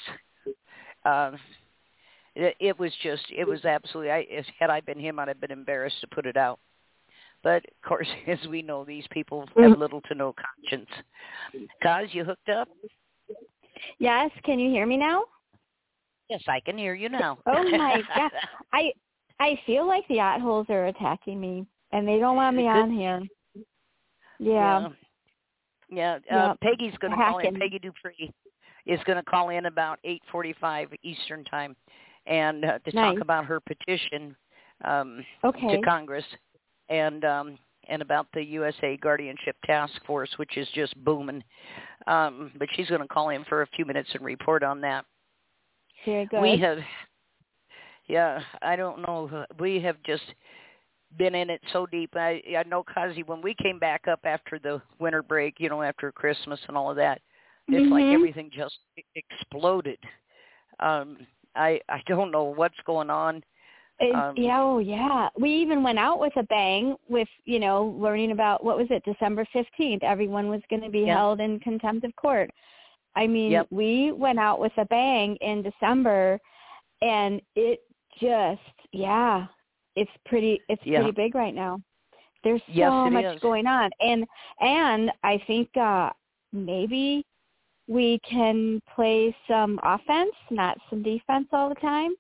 Uh, 1.05 1.31
it, 2.37 2.55
it 2.59 2.79
was 2.79 2.91
just, 3.01 3.23
it 3.35 3.45
was 3.45 3.65
absolutely. 3.65 4.11
I, 4.11 4.25
had 4.59 4.69
I 4.69 4.81
been 4.81 4.99
him, 4.99 5.19
I'd 5.19 5.27
have 5.27 5.41
been 5.41 5.51
embarrassed 5.51 5.99
to 6.01 6.07
put 6.07 6.25
it 6.25 6.37
out. 6.37 6.59
But 7.43 7.65
of 7.65 7.87
course, 7.87 8.07
as 8.27 8.39
we 8.49 8.61
know, 8.61 8.85
these 8.85 9.05
people 9.11 9.41
have 9.41 9.71
Mm-hmm. 9.71 9.79
little 9.81 10.01
to 10.01 10.15
no 10.15 10.33
conscience. 10.33 10.89
Coz 11.81 12.09
you 12.11 12.23
hooked 12.23 12.49
up? 12.49 12.67
Yes, 13.99 14.31
can 14.43 14.59
you 14.59 14.69
hear 14.69 14.85
me 14.85 14.97
now? 14.97 15.23
Yes, 16.29 16.41
I 16.47 16.59
can 16.59 16.77
hear 16.77 16.93
you 16.93 17.09
now. 17.09 17.39
Oh 17.45 17.63
my 17.77 18.01
god. 18.15 18.31
I 18.73 18.91
I 19.39 19.59
feel 19.65 19.87
like 19.87 20.07
the 20.07 20.19
holes 20.41 20.67
are 20.69 20.87
attacking 20.87 21.39
me 21.39 21.65
and 21.91 22.07
they 22.07 22.19
don't 22.19 22.35
want 22.35 22.55
me 22.55 22.67
on 22.67 22.91
here. 22.91 23.21
Yeah. 24.39 24.89
Yeah. 25.89 26.19
Yeah. 26.29 26.45
Uh, 26.51 26.55
Peggy's 26.61 26.97
going 26.99 27.11
to 27.11 27.17
call 27.17 27.39
in. 27.39 27.55
Peggy 27.55 27.79
Dupree 27.79 28.33
is 28.85 28.99
going 29.05 29.17
to 29.17 29.23
call 29.23 29.49
in 29.49 29.65
about 29.67 29.99
8:45 30.05 30.87
Eastern 31.03 31.43
time, 31.45 31.75
and 32.27 32.65
uh, 32.65 32.79
to 32.79 32.91
Nice. 32.91 33.13
talk 33.13 33.21
about 33.21 33.45
her 33.45 33.59
petition 33.59 34.35
um, 34.85 35.25
Okay. 35.43 35.69
to 35.69 35.77
Congress, 35.81 36.25
and 36.89 37.23
um, 37.25 37.57
and 37.89 38.01
about 38.01 38.27
the 38.33 38.43
USA 38.43 38.97
Guardianship 38.97 39.55
Task 39.65 39.93
Force, 40.05 40.29
which 40.37 40.57
is 40.57 40.67
just 40.73 40.95
booming. 41.03 41.43
Um, 42.05 42.51
but 42.57 42.67
she's 42.73 42.87
going 42.89 43.01
to 43.01 43.07
call 43.07 43.29
in 43.29 43.43
for 43.45 43.61
a 43.61 43.67
few 43.67 43.85
minutes 43.85 44.09
and 44.13 44.23
report 44.23 44.63
on 44.63 44.81
that. 44.81 45.05
Very 46.05 46.25
good. 46.25 46.41
We 46.41 46.57
have, 46.57 46.77
yeah, 48.07 48.41
I 48.61 48.75
don't 48.75 49.01
know. 49.01 49.45
We 49.59 49.81
have 49.81 50.01
just 50.03 50.23
been 51.17 51.35
in 51.35 51.49
it 51.49 51.61
so 51.73 51.85
deep. 51.85 52.11
I 52.15 52.41
I 52.57 52.63
know, 52.67 52.83
Kazi, 52.83 53.23
when 53.23 53.41
we 53.41 53.55
came 53.55 53.79
back 53.79 54.07
up 54.07 54.19
after 54.23 54.59
the 54.59 54.81
winter 54.99 55.23
break, 55.23 55.55
you 55.59 55.69
know, 55.69 55.81
after 55.81 56.11
Christmas 56.11 56.59
and 56.67 56.77
all 56.77 56.89
of 56.89 56.97
that, 56.97 57.21
it's 57.69 57.89
like 57.91 58.05
Mhm. 58.05 58.13
everything 58.13 58.49
just 58.53 58.77
exploded. 59.15 59.99
Um, 60.79 61.25
I 61.57 61.79
I 61.89 62.01
don't 62.07 62.31
know 62.31 62.43
what's 62.43 62.79
going 62.85 63.09
on. 63.09 63.43
Um, 63.99 64.33
yeah, 64.37 64.61
oh 64.61 64.77
yeah. 64.77 65.29
We 65.39 65.51
even 65.51 65.81
went 65.81 65.97
out 65.97 66.19
with 66.19 66.35
a 66.37 66.43
bang 66.43 66.95
with, 67.09 67.27
you 67.45 67.59
know, 67.59 67.97
learning 67.99 68.31
about 68.31 68.63
what 68.63 68.77
was 68.77 68.87
it, 68.91 69.03
December 69.03 69.45
15th. 69.55 70.03
Everyone 70.03 70.49
was 70.49 70.61
going 70.69 70.83
to 70.83 70.89
be 70.89 71.01
Yeah. 71.01 71.15
held 71.15 71.39
in 71.39 71.59
contempt 71.59 72.05
of 72.05 72.15
court. 72.15 72.51
I 73.15 73.25
mean, 73.25 73.51
Yep. 73.53 73.67
we 73.71 74.11
went 74.11 74.37
out 74.37 74.59
with 74.59 74.71
a 74.77 74.85
bang 74.85 75.35
in 75.37 75.63
December 75.63 76.39
and 77.01 77.41
it 77.55 77.81
just 78.19 78.61
yeah, 78.91 79.47
it's 79.95 80.11
pretty 80.25 80.61
it's 80.69 80.85
Yeah. 80.85 80.99
pretty 80.99 81.11
big 81.13 81.33
right 81.33 81.55
now. 81.55 81.81
There's 82.43 82.61
so 82.67 82.73
Yes, 82.73 83.13
much 83.13 83.25
is. 83.25 83.41
going 83.41 83.65
on. 83.65 83.89
And 83.99 84.27
and 84.61 85.11
I 85.23 85.39
think 85.47 85.75
uh 85.75 86.11
maybe 86.53 87.25
we 87.87 88.19
can 88.29 88.81
play 88.93 89.35
some 89.47 89.79
offense, 89.83 90.33
not 90.51 90.77
some 90.89 91.03
defense 91.03 91.47
all 91.51 91.69
the 91.69 91.75
time 91.75 92.13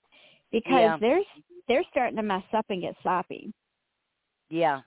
because 0.51 0.71
Yeah. 0.81 0.97
there's 0.99 1.25
they're 1.67 1.83
starting 1.91 2.15
to 2.15 2.23
mess 2.23 2.43
up 2.53 2.65
and 2.69 2.81
get 2.81 2.95
sloppy. 3.01 3.53
Yeah. 4.49 4.81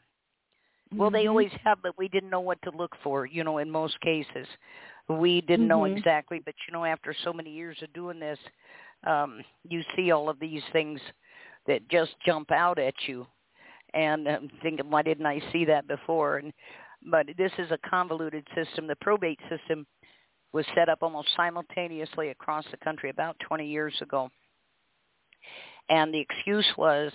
Well, 0.97 1.11
they 1.11 1.27
Mhm. 1.27 1.29
always 1.29 1.53
have, 1.65 1.83
but 1.83 1.97
we 1.99 2.09
didn't 2.09 2.31
know 2.31 2.41
what 2.41 2.61
to 2.63 2.71
look 2.71 2.97
for. 3.03 3.27
You 3.27 3.45
know, 3.45 3.59
in 3.59 3.71
most 3.71 4.01
cases, 4.01 4.47
we 5.09 5.41
didn't 5.43 5.69
know 5.69 5.85
Mhm. 5.85 5.97
exactly. 5.97 6.41
But 6.41 6.55
you 6.67 6.73
know, 6.73 6.85
after 6.85 7.13
so 7.13 7.33
many 7.33 7.51
years 7.51 7.81
of 7.83 7.93
doing 7.93 8.19
this, 8.19 8.39
um, 9.05 9.45
you 9.69 9.83
see 9.95 10.11
all 10.11 10.29
of 10.29 10.41
these 10.41 10.63
things 10.73 11.01
that 11.67 11.87
just 11.89 12.19
jump 12.25 12.51
out 12.51 12.79
at 12.79 12.95
you, 13.07 13.27
and 13.95 14.29
I'm 14.29 14.49
thinking, 14.63 14.91
why 14.91 15.03
didn't 15.03 15.27
I 15.27 15.41
see 15.53 15.65
that 15.67 15.87
before? 15.87 16.39
And 16.39 16.53
but 17.03 17.27
this 17.39 17.53
is 17.59 17.71
a 17.71 17.79
convoluted 17.79 18.47
system. 18.55 18.87
The 18.87 18.97
probate 18.97 19.41
system 19.49 19.87
was 20.53 20.67
set 20.75 20.89
up 20.89 20.99
almost 21.03 21.29
simultaneously 21.37 22.31
across 22.31 22.65
the 22.71 22.77
country 22.79 23.11
about 23.11 23.37
20 23.47 23.67
years 23.67 23.95
ago. 24.01 24.31
And 25.89 26.13
the 26.13 26.21
excuse 26.21 26.67
was 26.77 27.13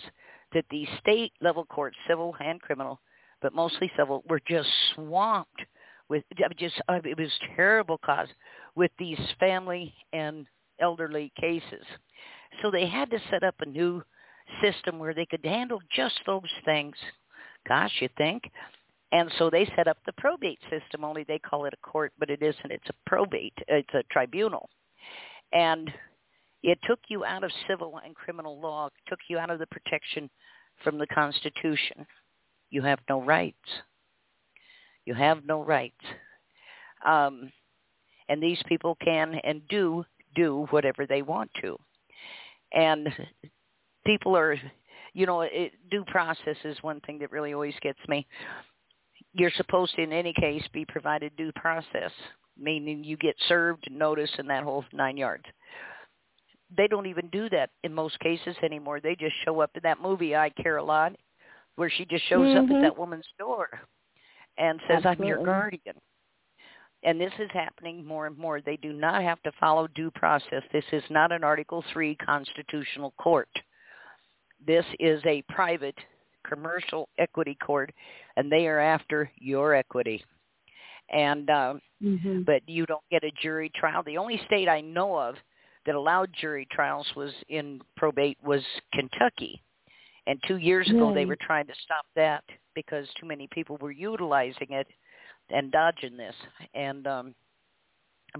that 0.52 0.64
the 0.70 0.86
state 1.00 1.32
level 1.40 1.64
courts, 1.64 1.96
civil 2.08 2.34
and 2.40 2.60
criminal, 2.60 3.00
but 3.42 3.54
mostly 3.54 3.90
civil, 3.96 4.22
were 4.28 4.40
just 4.46 4.68
swamped 4.94 5.62
with 6.08 6.22
just 6.56 6.80
it 6.88 7.18
was 7.18 7.32
terrible 7.56 7.98
cause 7.98 8.28
with 8.74 8.90
these 8.98 9.18
family 9.40 9.92
and 10.12 10.46
elderly 10.80 11.32
cases. 11.38 11.84
So 12.62 12.70
they 12.70 12.86
had 12.86 13.10
to 13.10 13.18
set 13.30 13.42
up 13.42 13.56
a 13.60 13.66
new 13.66 14.02
system 14.62 14.98
where 14.98 15.14
they 15.14 15.26
could 15.26 15.44
handle 15.44 15.80
just 15.94 16.20
those 16.26 16.42
things. 16.64 16.94
Gosh, 17.66 17.92
you 18.00 18.08
think? 18.16 18.44
And 19.12 19.30
so 19.38 19.50
they 19.50 19.70
set 19.76 19.86
up 19.86 19.98
the 20.04 20.12
probate 20.12 20.58
system. 20.70 21.04
Only 21.04 21.24
they 21.24 21.38
call 21.38 21.64
it 21.64 21.74
a 21.74 21.88
court, 21.88 22.12
but 22.18 22.30
it 22.30 22.42
isn't. 22.42 22.70
It's 22.70 22.88
a 22.88 23.08
probate. 23.08 23.54
It's 23.68 23.94
a 23.94 24.02
tribunal, 24.10 24.68
and 25.52 25.92
it 26.62 26.78
took 26.86 26.98
you 27.08 27.24
out 27.24 27.44
of 27.44 27.52
civil 27.68 28.00
and 28.04 28.14
criminal 28.14 28.60
law. 28.60 28.88
Took 29.08 29.20
you 29.28 29.38
out 29.38 29.50
of 29.50 29.60
the 29.60 29.66
protection 29.66 30.28
from 30.82 30.98
the 30.98 31.06
Constitution. 31.06 32.06
You 32.70 32.82
have 32.82 32.98
no 33.08 33.22
rights. 33.22 33.56
You 35.04 35.14
have 35.14 35.44
no 35.46 35.62
rights. 35.62 35.94
Um, 37.06 37.52
and 38.28 38.42
these 38.42 38.60
people 38.66 38.96
can 39.04 39.36
and 39.44 39.62
do 39.68 40.04
do 40.34 40.66
whatever 40.70 41.06
they 41.06 41.22
want 41.22 41.50
to. 41.62 41.78
And 42.72 43.08
people 44.04 44.36
are, 44.36 44.56
you 45.14 45.26
know, 45.26 45.42
it, 45.42 45.72
due 45.90 46.04
process 46.04 46.56
is 46.64 46.76
one 46.82 47.00
thing 47.00 47.18
that 47.20 47.30
really 47.30 47.54
always 47.54 47.74
gets 47.80 47.98
me. 48.08 48.26
You're 49.36 49.50
supposed 49.56 49.94
to, 49.96 50.02
in 50.02 50.12
any 50.12 50.32
case, 50.32 50.66
be 50.72 50.84
provided 50.84 51.36
due 51.36 51.52
process, 51.52 52.10
meaning 52.58 53.04
you 53.04 53.16
get 53.16 53.36
served, 53.48 53.86
notice, 53.90 54.30
and 54.38 54.48
that 54.48 54.64
whole 54.64 54.84
nine 54.92 55.16
yards 55.16 55.44
they 56.76 56.88
don't 56.88 57.06
even 57.06 57.28
do 57.28 57.48
that 57.50 57.70
in 57.84 57.94
most 57.94 58.18
cases 58.20 58.56
anymore. 58.62 59.00
They 59.00 59.14
just 59.14 59.34
show 59.44 59.60
up 59.60 59.70
in 59.74 59.82
that 59.84 60.00
movie 60.00 60.34
I 60.34 60.50
Care 60.50 60.78
a 60.78 60.82
Lot 60.82 61.12
where 61.76 61.90
she 61.90 62.04
just 62.06 62.24
shows 62.24 62.56
up 62.56 62.64
Mhm. 62.64 62.76
at 62.76 62.82
that 62.82 62.98
woman's 62.98 63.30
door 63.38 63.68
and 64.56 64.80
says, 64.88 65.04
I'm 65.04 65.22
your 65.22 65.44
guardian. 65.44 66.00
And 67.02 67.20
this 67.20 67.38
is 67.38 67.50
happening 67.50 68.04
more 68.04 68.26
and 68.26 68.36
more. 68.36 68.60
They 68.60 68.78
do 68.78 68.92
not 68.92 69.22
have 69.22 69.40
to 69.42 69.52
follow 69.52 69.86
due 69.88 70.10
process. 70.10 70.64
This 70.72 70.90
is 70.92 71.08
not 71.10 71.30
an 71.30 71.44
Article 71.44 71.82
3 71.92 72.16
constitutional 72.16 73.12
court. 73.12 73.50
This 74.58 74.86
is 74.98 75.24
a 75.26 75.42
private 75.42 75.98
commercial 76.48 77.08
equity 77.18 77.56
court, 77.64 77.92
and 78.36 78.50
they 78.50 78.66
are 78.66 78.80
after 78.80 79.30
your 79.36 79.74
equity. 79.74 80.22
And 81.10 81.50
um, 81.50 81.80
Mhm. 82.02 82.44
but 82.44 82.62
you 82.68 82.84
don't 82.86 83.04
get 83.10 83.24
a 83.24 83.30
jury 83.42 83.70
trial. 83.70 84.02
The 84.02 84.18
only 84.18 84.38
state 84.46 84.68
I 84.68 84.80
know 84.82 85.16
of 85.16 85.36
that 85.86 85.94
allowed 85.94 86.30
jury 86.32 86.66
trials 86.70 87.10
was 87.16 87.32
in 87.48 87.80
probate 87.96 88.36
was 88.42 88.62
Kentucky. 88.92 89.62
And 90.26 90.42
two 90.46 90.56
years 90.58 90.88
ago 90.90 91.12
they 91.14 91.24
were 91.24 91.36
trying 91.36 91.66
to 91.68 91.74
stop 91.84 92.04
that 92.16 92.44
because 92.74 93.08
too 93.14 93.26
many 93.26 93.46
people 93.48 93.76
were 93.78 93.92
utilizing 93.92 94.72
it 94.72 94.86
and 95.50 95.70
dodging 95.72 96.16
this. 96.16 96.34
And 96.74 97.06
um 97.06 97.34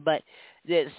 but 0.05 0.23
this 0.65 0.91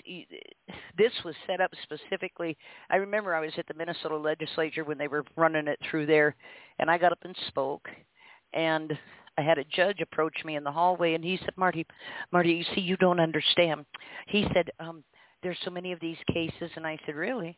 this 0.97 1.11
was 1.25 1.35
set 1.45 1.61
up 1.61 1.71
specifically. 1.83 2.57
I 2.89 2.97
remember 2.97 3.35
I 3.35 3.41
was 3.41 3.53
at 3.57 3.67
the 3.67 3.73
Minnesota 3.73 4.17
legislature 4.17 4.83
when 4.83 4.97
they 4.97 5.07
were 5.07 5.25
running 5.35 5.67
it 5.67 5.79
through 5.89 6.05
there 6.05 6.35
and 6.79 6.89
I 6.89 6.97
got 6.97 7.11
up 7.11 7.19
and 7.23 7.35
spoke 7.47 7.87
and 8.53 8.97
I 9.37 9.41
had 9.41 9.59
a 9.59 9.65
judge 9.65 10.01
approach 10.01 10.43
me 10.45 10.55
in 10.55 10.63
the 10.63 10.71
hallway 10.71 11.13
and 11.13 11.23
he 11.23 11.37
said, 11.37 11.53
Marti, 11.57 11.85
Marti, 12.31 12.51
you 12.51 12.65
see, 12.73 12.81
you 12.81 12.97
don't 12.97 13.19
understand. 13.19 13.85
He 14.27 14.47
said, 14.53 14.69
um, 14.79 15.03
there's 15.43 15.59
so 15.63 15.69
many 15.69 15.91
of 15.91 15.99
these 15.99 16.17
cases. 16.33 16.71
And 16.75 16.87
I 16.87 16.97
said, 17.05 17.15
really? 17.15 17.57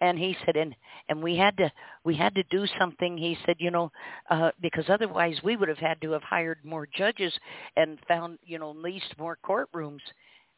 and 0.00 0.18
he 0.18 0.36
said 0.44 0.56
and 0.56 0.74
and 1.08 1.22
we 1.22 1.36
had 1.36 1.56
to 1.56 1.70
we 2.04 2.14
had 2.14 2.34
to 2.34 2.42
do 2.44 2.64
something 2.78 3.16
he 3.16 3.36
said 3.44 3.56
you 3.58 3.70
know 3.70 3.90
uh 4.30 4.50
because 4.60 4.84
otherwise 4.88 5.36
we 5.42 5.56
would 5.56 5.68
have 5.68 5.78
had 5.78 6.00
to 6.00 6.12
have 6.12 6.22
hired 6.22 6.58
more 6.64 6.86
judges 6.96 7.32
and 7.76 7.98
found 8.08 8.38
you 8.44 8.58
know 8.58 8.70
leased 8.70 9.14
more 9.18 9.38
courtrooms 9.44 10.00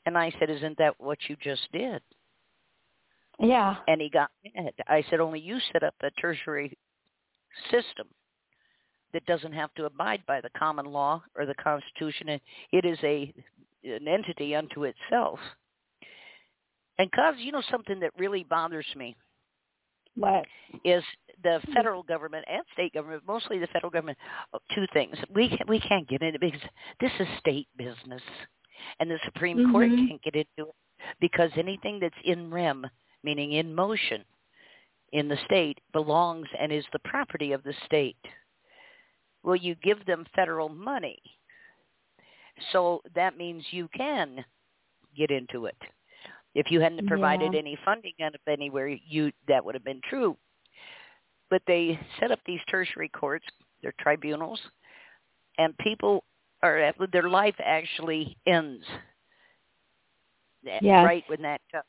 and 0.06 0.16
i 0.18 0.32
said 0.38 0.50
isn't 0.50 0.78
that 0.78 0.94
what 0.98 1.18
you 1.28 1.36
just 1.42 1.62
did 1.72 2.02
Yeah. 3.38 3.76
and 3.88 4.00
he 4.00 4.10
got 4.10 4.30
mad 4.54 4.72
i 4.88 5.04
said 5.10 5.20
only 5.20 5.40
you 5.40 5.58
set 5.72 5.82
up 5.82 5.94
a 6.02 6.10
tertiary 6.20 6.76
system 7.70 8.08
that 9.12 9.26
doesn't 9.26 9.52
have 9.52 9.72
to 9.74 9.84
abide 9.84 10.22
by 10.26 10.40
the 10.40 10.50
common 10.58 10.86
law 10.86 11.22
or 11.36 11.46
the 11.46 11.54
constitution 11.54 12.28
and 12.30 12.40
it 12.72 12.84
is 12.84 12.98
a 13.02 13.32
an 13.84 14.06
entity 14.08 14.54
unto 14.54 14.84
itself 14.84 15.38
and 16.98 17.10
cause 17.12 17.34
you 17.38 17.52
know 17.52 17.62
something 17.70 18.00
that 18.00 18.12
really 18.18 18.44
bothers 18.44 18.86
me 18.96 19.16
What? 20.14 20.44
is 20.84 21.02
the 21.42 21.60
federal 21.74 22.02
government 22.04 22.44
and 22.48 22.62
state 22.74 22.92
government, 22.94 23.22
mostly 23.26 23.58
the 23.58 23.66
federal 23.68 23.90
government, 23.90 24.16
uh, 24.54 24.58
two 24.74 24.86
things. 24.92 25.16
We 25.34 25.48
can, 25.48 25.66
we 25.66 25.80
can't 25.80 26.08
get 26.08 26.22
into 26.22 26.38
because 26.38 26.60
this 27.00 27.10
is 27.18 27.26
state 27.40 27.66
business, 27.76 28.22
and 29.00 29.10
the 29.10 29.18
Supreme 29.24 29.70
Court 29.72 29.90
Mhm. 29.90 30.08
can't 30.08 30.22
get 30.22 30.36
into 30.36 30.68
it 30.68 30.74
because 31.20 31.50
anything 31.56 31.98
that's 31.98 32.20
in 32.24 32.50
rem, 32.50 32.88
meaning 33.22 33.52
in 33.52 33.74
motion, 33.74 34.24
in 35.12 35.28
the 35.28 35.36
state 35.44 35.80
belongs 35.92 36.48
and 36.58 36.72
is 36.72 36.86
the 36.92 36.98
property 37.00 37.52
of 37.52 37.62
the 37.62 37.74
state. 37.84 38.16
Well, 39.42 39.56
you 39.56 39.74
give 39.76 40.04
them 40.06 40.24
federal 40.34 40.68
money, 40.68 41.20
so 42.70 43.02
that 43.14 43.36
means 43.36 43.72
you 43.72 43.88
can 43.88 44.44
get 45.14 45.30
into 45.30 45.66
it. 45.66 45.76
If 46.54 46.70
you 46.70 46.80
hadn't 46.80 47.06
provided 47.06 47.54
Yeah. 47.54 47.60
any 47.60 47.76
funding 47.76 48.14
out 48.22 48.34
of 48.34 48.40
anywhere, 48.46 48.88
you 48.88 49.32
that 49.46 49.64
would 49.64 49.74
have 49.74 49.84
been 49.84 50.00
true. 50.02 50.38
But 51.48 51.64
they 51.66 51.98
set 52.18 52.30
up 52.30 52.40
these 52.44 52.64
tertiary 52.66 53.08
courts, 53.08 53.46
they're 53.80 53.92
tribunals, 53.92 54.60
and 55.58 55.76
people 55.78 56.24
are 56.62 56.92
their 57.12 57.28
life 57.28 57.56
actually 57.64 58.36
ends 58.46 58.84
Yes. 60.62 61.04
right 61.04 61.24
when 61.26 61.42
that 61.42 61.60
uh, 61.74 61.80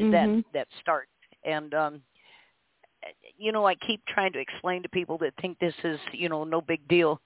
Mhm. 0.00 0.10
that 0.10 0.52
that 0.52 0.68
starts. 0.80 1.10
And 1.44 1.74
um 1.74 2.02
you 3.36 3.52
know, 3.52 3.66
I 3.66 3.74
keep 3.74 4.04
trying 4.06 4.32
to 4.32 4.38
explain 4.38 4.82
to 4.82 4.88
people 4.88 5.18
that 5.18 5.34
think 5.40 5.58
this 5.58 5.74
is, 5.84 5.98
you 6.12 6.28
know, 6.28 6.44
no 6.44 6.60
big 6.60 6.86
deal. 6.88 7.20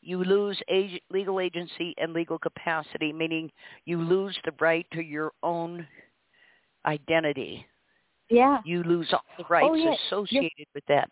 You 0.00 0.22
lose 0.22 0.60
ag- 0.68 1.02
legal 1.10 1.40
agency 1.40 1.94
and 1.98 2.12
legal 2.12 2.38
capacity, 2.38 3.12
meaning 3.12 3.50
you 3.84 4.00
lose 4.00 4.36
the 4.44 4.52
right 4.60 4.86
to 4.92 5.02
your 5.02 5.32
own 5.42 5.86
identity. 6.86 7.66
Yeah. 8.30 8.58
You 8.64 8.82
lose 8.84 9.12
all 9.12 9.24
the 9.38 9.44
rights 9.48 9.68
Oh, 9.70 9.74
yeah. 9.74 9.94
associated 10.08 10.66
with 10.74 10.84
that. 10.86 11.10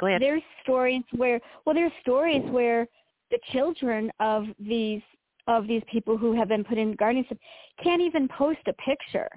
Go 0.00 0.06
ahead. 0.06 0.22
There's 0.22 0.42
stories 0.62 1.02
where 1.12 1.40
well 1.64 1.74
there's 1.74 1.92
stories 2.00 2.42
where 2.50 2.86
the 3.30 3.38
children 3.52 4.10
of 4.20 4.44
these 4.58 5.02
of 5.46 5.66
these 5.66 5.82
people 5.90 6.16
who 6.16 6.34
have 6.34 6.48
been 6.48 6.64
put 6.64 6.78
in 6.78 6.94
guardianship 6.94 7.38
can't 7.82 8.00
even 8.00 8.28
post 8.28 8.60
a 8.66 8.72
picture 8.74 9.28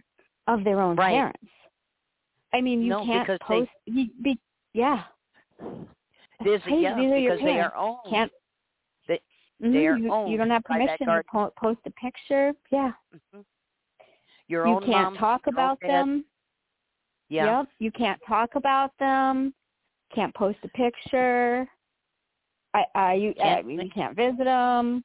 of 0.48 0.64
their 0.64 0.80
own 0.82 0.96
Right. 0.96 1.12
parents. 1.14 1.44
I 2.54 2.62
mean, 2.62 2.82
you 2.82 2.90
No, 2.90 3.06
can't 3.06 3.28
because 3.28 3.40
they- 3.50 3.60
post 3.66 3.72
you, 3.86 4.08
be, 4.22 4.40
yeah. 4.74 5.04
This, 6.44 6.62
Hey, 6.64 6.82
yeah, 6.82 6.96
these 6.96 7.12
are 7.12 7.18
your 7.18 7.34
because 7.36 7.46
they 7.46 7.60
are 7.60 7.72
parents. 7.72 7.76
owned. 8.06 8.10
Can't 8.10 8.32
They- 9.08 9.22
Mhm, 9.62 9.74
they 9.74 9.88
are 9.88 9.98
you, 9.98 10.12
owned 10.14 10.32
you 10.32 10.38
don't 10.38 10.50
have 10.50 10.64
permission 10.64 11.08
to 11.08 11.24
po- 11.30 11.52
post 11.58 11.80
a 11.86 11.92
picture. 11.92 12.54
Yeah. 12.72 12.94
Mhm. 13.14 13.44
Your 14.48 14.66
you 14.68 14.76
own 14.76 14.84
can't 14.84 15.14
mom, 15.14 15.18
talk 15.18 15.48
about 15.48 15.80
them. 15.82 16.24
Yeah. 17.30 17.60
Yep. 17.60 17.70
You 17.80 17.92
can't 17.92 18.22
talk 18.24 18.56
about 18.56 18.96
them. 18.98 19.54
Can't 20.14 20.34
post 20.36 20.58
a 20.64 20.68
picture. 20.70 21.68
I, 22.74 22.84
I, 22.96 23.14
you, 23.14 23.30
I 23.40 23.44
Can't- 23.44 23.68
mean, 23.68 23.80
you 23.82 23.90
can't 23.94 24.16
visit 24.16 24.46
them. 24.46 25.04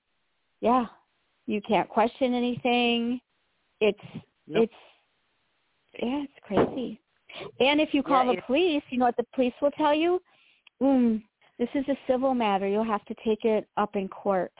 Yeah. 0.60 0.86
You 1.46 1.60
can't 1.62 1.88
question 1.88 2.34
anything. 2.34 3.20
It's, 3.80 3.98
Nope. 4.46 4.64
it's, 4.64 6.02
yeah, 6.02 6.22
it's 6.24 6.32
crazy. 6.46 7.00
And 7.60 7.80
if 7.80 7.92
you 7.94 8.02
call 8.02 8.24
Yeah, 8.26 8.36
the 8.36 8.42
police, 8.42 8.82
you 8.90 8.98
know 8.98 9.06
what 9.06 9.16
the 9.16 9.26
police 9.34 9.54
will 9.60 9.70
tell 9.72 9.94
you? 9.94 10.20
Mm, 10.82 11.22
this 11.58 11.68
is 11.74 11.84
a 11.88 11.96
civil 12.06 12.34
matter. 12.34 12.68
You'll 12.68 12.84
have 12.84 13.04
to 13.06 13.14
take 13.24 13.44
it 13.44 13.66
up 13.76 13.96
in 13.96 14.08
court. 14.08 14.52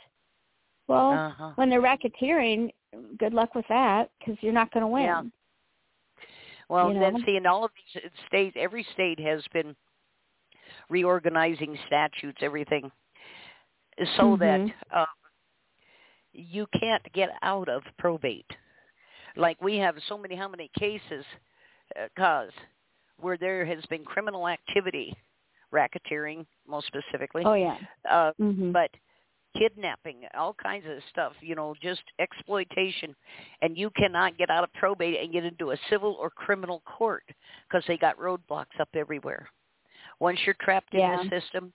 Well, 0.89 1.13
Uh-huh. 1.13 1.53
when 1.55 1.71
they're 1.71 1.81
racketeering, 1.83 2.71
good 3.19 3.33
luck 3.33 3.55
with 3.55 3.67
that 3.69 4.11
because 4.19 4.37
you're 4.43 4.53
not 4.53 4.73
going 4.73 4.83
to 4.83 4.89
win. 4.89 5.03
Yeah. 5.05 5.23
Well, 6.69 6.93
you 6.93 6.99
then 6.99 7.23
see, 7.27 7.37
in 7.37 7.47
all 7.47 7.65
of 7.65 7.71
these 7.95 8.03
states, 8.27 8.57
every 8.59 8.85
state 8.95 9.21
has 9.21 9.43
been 9.53 9.77
reorganizing 10.93 11.77
statutes, 11.87 12.39
everything, 12.43 12.93
so 14.17 14.37
that 14.37 14.61
Mhm. 14.61 14.75
uh, 14.91 15.07
you 16.33 16.67
can't 16.79 17.03
get 17.13 17.31
out 17.43 17.69
of 17.69 17.83
probate. 17.99 18.51
Like 19.37 19.61
we 19.63 19.77
have 19.79 19.97
so 20.09 20.19
many, 20.19 20.37
how 20.37 20.49
many 20.49 20.69
cases, 20.79 21.25
uh, 21.97 22.09
cause 22.17 22.53
where 23.19 23.37
there 23.39 23.65
has 23.65 23.85
been 23.87 24.05
criminal 24.05 24.49
activity, 24.49 25.17
racketeering, 25.73 26.47
most 26.67 26.87
specifically, 26.87 27.45
Oh 27.47 27.55
yeah. 27.55 27.79
uh, 28.09 28.33
Mhm. 28.39 28.73
but 28.73 28.91
kidnapping, 29.57 30.27
all 30.35 30.55
kinds 30.55 30.87
of 30.87 31.03
stuff, 31.11 31.33
you 31.41 31.55
know, 31.55 31.75
just 31.81 32.03
exploitation. 32.19 33.15
And 33.61 33.77
you 33.77 33.91
cannot 33.91 34.37
get 34.39 34.51
out 34.51 34.65
of 34.65 34.73
probate 34.73 35.21
and 35.21 35.33
get 35.33 35.45
into 35.45 35.71
a 35.73 35.77
civil 35.91 36.15
or 36.15 36.31
criminal 36.31 36.81
court 36.81 37.25
because 37.69 37.85
they 37.87 37.97
got 37.97 38.17
roadblocks 38.17 38.81
up 38.81 38.89
everywhere. 38.95 39.49
Once 40.21 40.39
you're 40.45 40.57
trapped 40.61 40.95
in 40.95 41.01
the 41.01 41.41
system, 41.41 41.73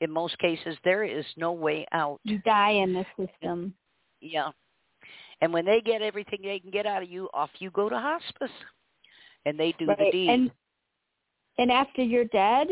in 0.00 0.10
most 0.10 0.38
cases, 0.38 0.76
there 0.84 1.04
is 1.04 1.24
no 1.36 1.52
way 1.52 1.86
out. 1.92 2.20
you 2.24 2.38
die 2.40 2.70
in 2.70 2.92
the 2.92 3.06
system. 3.18 3.74
Yeah. 4.20 4.50
And 5.40 5.52
when 5.52 5.64
they 5.64 5.80
get 5.80 6.02
everything 6.02 6.40
they 6.42 6.58
can 6.58 6.70
get 6.70 6.86
out 6.86 7.02
of 7.02 7.10
you, 7.10 7.28
off 7.34 7.50
you 7.58 7.70
go 7.70 7.88
to 7.88 7.98
hospice. 7.98 8.50
And 9.46 9.58
they 9.58 9.72
do 9.78 9.86
the 9.86 10.10
deed. 10.10 10.30
And 10.30 10.50
and 11.58 11.70
after 11.70 12.02
you're 12.02 12.24
dead, 12.24 12.68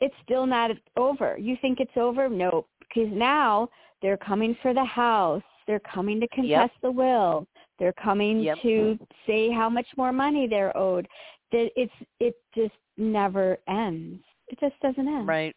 it's 0.00 0.14
still 0.24 0.46
not 0.46 0.70
over. 0.96 1.36
You 1.38 1.56
think 1.60 1.78
it's 1.78 1.96
over? 1.96 2.28
No, 2.28 2.66
because 2.80 3.12
now 3.12 3.68
they're 4.00 4.16
coming 4.16 4.56
for 4.62 4.74
the 4.74 4.84
house. 4.84 5.42
They're 5.66 5.80
coming 5.80 6.18
to 6.20 6.26
contest 6.28 6.72
the 6.82 6.90
will. 6.90 7.46
They're 7.78 7.92
coming 7.92 8.40
Yep. 8.40 8.58
to 8.62 8.98
say 9.26 9.50
how 9.50 9.68
much 9.68 9.86
more 9.96 10.12
money 10.12 10.46
they're 10.48 10.76
owed. 10.76 11.06
That 11.52 11.70
it's 11.76 11.92
it 12.18 12.34
just 12.54 12.74
never 13.02 13.58
ends. 13.68 14.22
It 14.48 14.58
just 14.60 14.78
doesn't 14.80 15.06
end. 15.08 15.26
Right. 15.26 15.54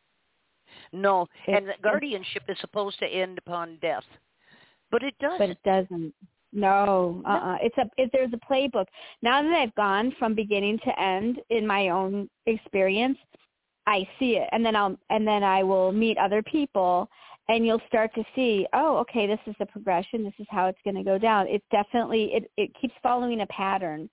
No, 0.91 1.27
and 1.47 1.67
It's- 1.67 1.77
the 1.77 1.83
guardianship 1.83 2.43
is 2.49 2.57
supposed 2.59 2.99
to 2.99 3.07
end 3.07 3.37
upon 3.37 3.77
death, 3.77 4.05
but 4.91 5.03
it 5.03 5.17
doesn't. 5.19 5.37
but 5.39 5.49
it 5.49 5.63
doesn't. 5.63 6.13
No, 6.51 7.21
No. 7.25 7.29
uh-uh. 7.29 7.57
It's 7.61 7.77
a 7.77 7.89
it, 7.97 8.09
there's 8.13 8.31
a 8.33 8.37
playbook. 8.37 8.87
Now 9.21 9.41
that 9.41 9.53
I've 9.53 9.75
gone 9.75 10.11
from 10.11 10.33
beginning 10.35 10.79
to 10.79 10.99
end 10.99 11.41
in 11.49 11.67
my 11.67 11.89
own 11.89 12.29
experience, 12.45 13.17
I 13.87 14.07
see 14.19 14.37
it, 14.37 14.47
and 14.51 14.65
then 14.65 14.75
I'll 14.75 14.97
and 15.09 15.27
then 15.27 15.43
I 15.43 15.63
will 15.63 15.91
meet 15.91 16.17
other 16.17 16.41
people, 16.41 17.09
and 17.49 17.65
you'll 17.65 17.81
start 17.87 18.13
to 18.15 18.23
see, 18.35 18.65
oh, 18.73 18.97
okay, 18.99 19.27
this 19.27 19.39
is 19.47 19.55
the 19.59 19.65
progression. 19.65 20.23
This 20.23 20.33
is 20.39 20.47
how 20.49 20.67
it's 20.67 20.81
going 20.83 20.95
to 20.95 21.03
go 21.03 21.17
down. 21.17 21.47
It's 21.47 21.65
definitely 21.71 22.33
it 22.33 22.49
it 22.57 22.73
keeps 22.75 22.95
following 23.03 23.41
a 23.41 23.47
pattern, 23.47 24.09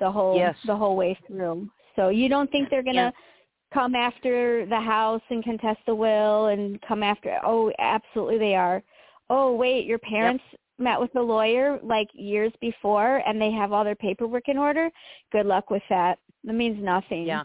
the 0.00 0.10
whole 0.10 0.36
Yes. 0.36 0.56
the 0.66 0.76
whole 0.76 0.96
way 0.96 1.14
through. 1.26 1.70
So 1.96 2.08
you 2.08 2.28
don't 2.28 2.50
think 2.50 2.70
they're 2.70 2.82
going 2.82 2.96
to 2.96 3.12
Yeah. 3.14 3.72
come 3.72 3.94
after 3.94 4.66
the 4.66 4.80
house 4.80 5.22
and 5.30 5.42
contest 5.44 5.80
the 5.86 5.94
will 5.94 6.46
and 6.46 6.80
come 6.82 7.02
after? 7.02 7.38
Oh, 7.44 7.72
absolutely 7.78 8.38
they 8.38 8.54
are. 8.54 8.82
Oh, 9.30 9.54
wait, 9.54 9.86
your 9.86 9.98
parents 9.98 10.44
met 10.78 11.00
with 11.00 11.14
a 11.16 11.20
lawyer 11.20 11.78
like 11.82 12.08
years 12.14 12.52
before 12.60 13.18
and 13.26 13.40
they 13.40 13.50
have 13.52 13.72
all 13.72 13.84
their 13.84 13.94
paperwork 13.94 14.48
in 14.48 14.58
order, 14.58 14.90
good 15.32 15.46
luck 15.46 15.70
with 15.70 15.82
that. 15.88 16.18
That 16.44 16.54
means 16.54 16.82
nothing. 16.82 17.24
Yeah. 17.26 17.44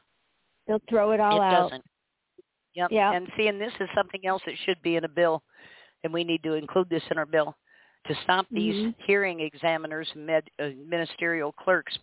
They'll 0.67 0.81
throw 0.89 1.12
it 1.12 1.19
all 1.19 1.38
it 1.38 1.43
out. 1.43 1.69
doesn't. 1.69 1.85
Yep. 2.75 2.89
Yeah. 2.91 3.12
And 3.13 3.27
see, 3.38 3.47
and 3.47 3.59
this 3.59 3.73
is 3.79 3.89
something 3.95 4.25
else 4.25 4.41
that 4.45 4.55
should 4.65 4.81
be 4.81 4.95
in 4.95 5.03
a 5.03 5.07
bill, 5.09 5.41
and 6.03 6.13
we 6.13 6.23
need 6.23 6.43
to 6.43 6.53
include 6.53 6.89
this 6.89 7.03
in 7.12 7.17
our 7.17 7.25
bill 7.25 7.55
to 8.07 8.15
stop 8.23 8.45
these 8.51 8.75
Mhm. 8.88 8.95
hearing 9.05 9.39
examiners 9.39 10.09
and 10.15 10.25
med, 10.25 10.49
uh, 10.59 10.69
ministerial 10.85 11.51
clerks 11.53 11.97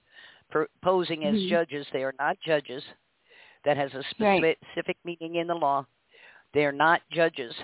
posing 0.83 1.25
as 1.25 1.35
Mhm. 1.35 1.49
judges. 1.49 1.87
They 1.93 2.05
are 2.05 2.15
not 2.19 2.39
judges. 2.41 2.85
That 3.65 3.77
has 3.77 3.93
a 3.95 4.03
Right. 4.19 4.41
specific, 4.41 4.59
specific 4.71 4.97
meaning 5.05 5.37
in 5.37 5.47
the 5.47 5.55
law. 5.55 5.87
They 6.53 6.65
are 6.65 6.73
not 6.73 7.03
judges. 7.11 7.55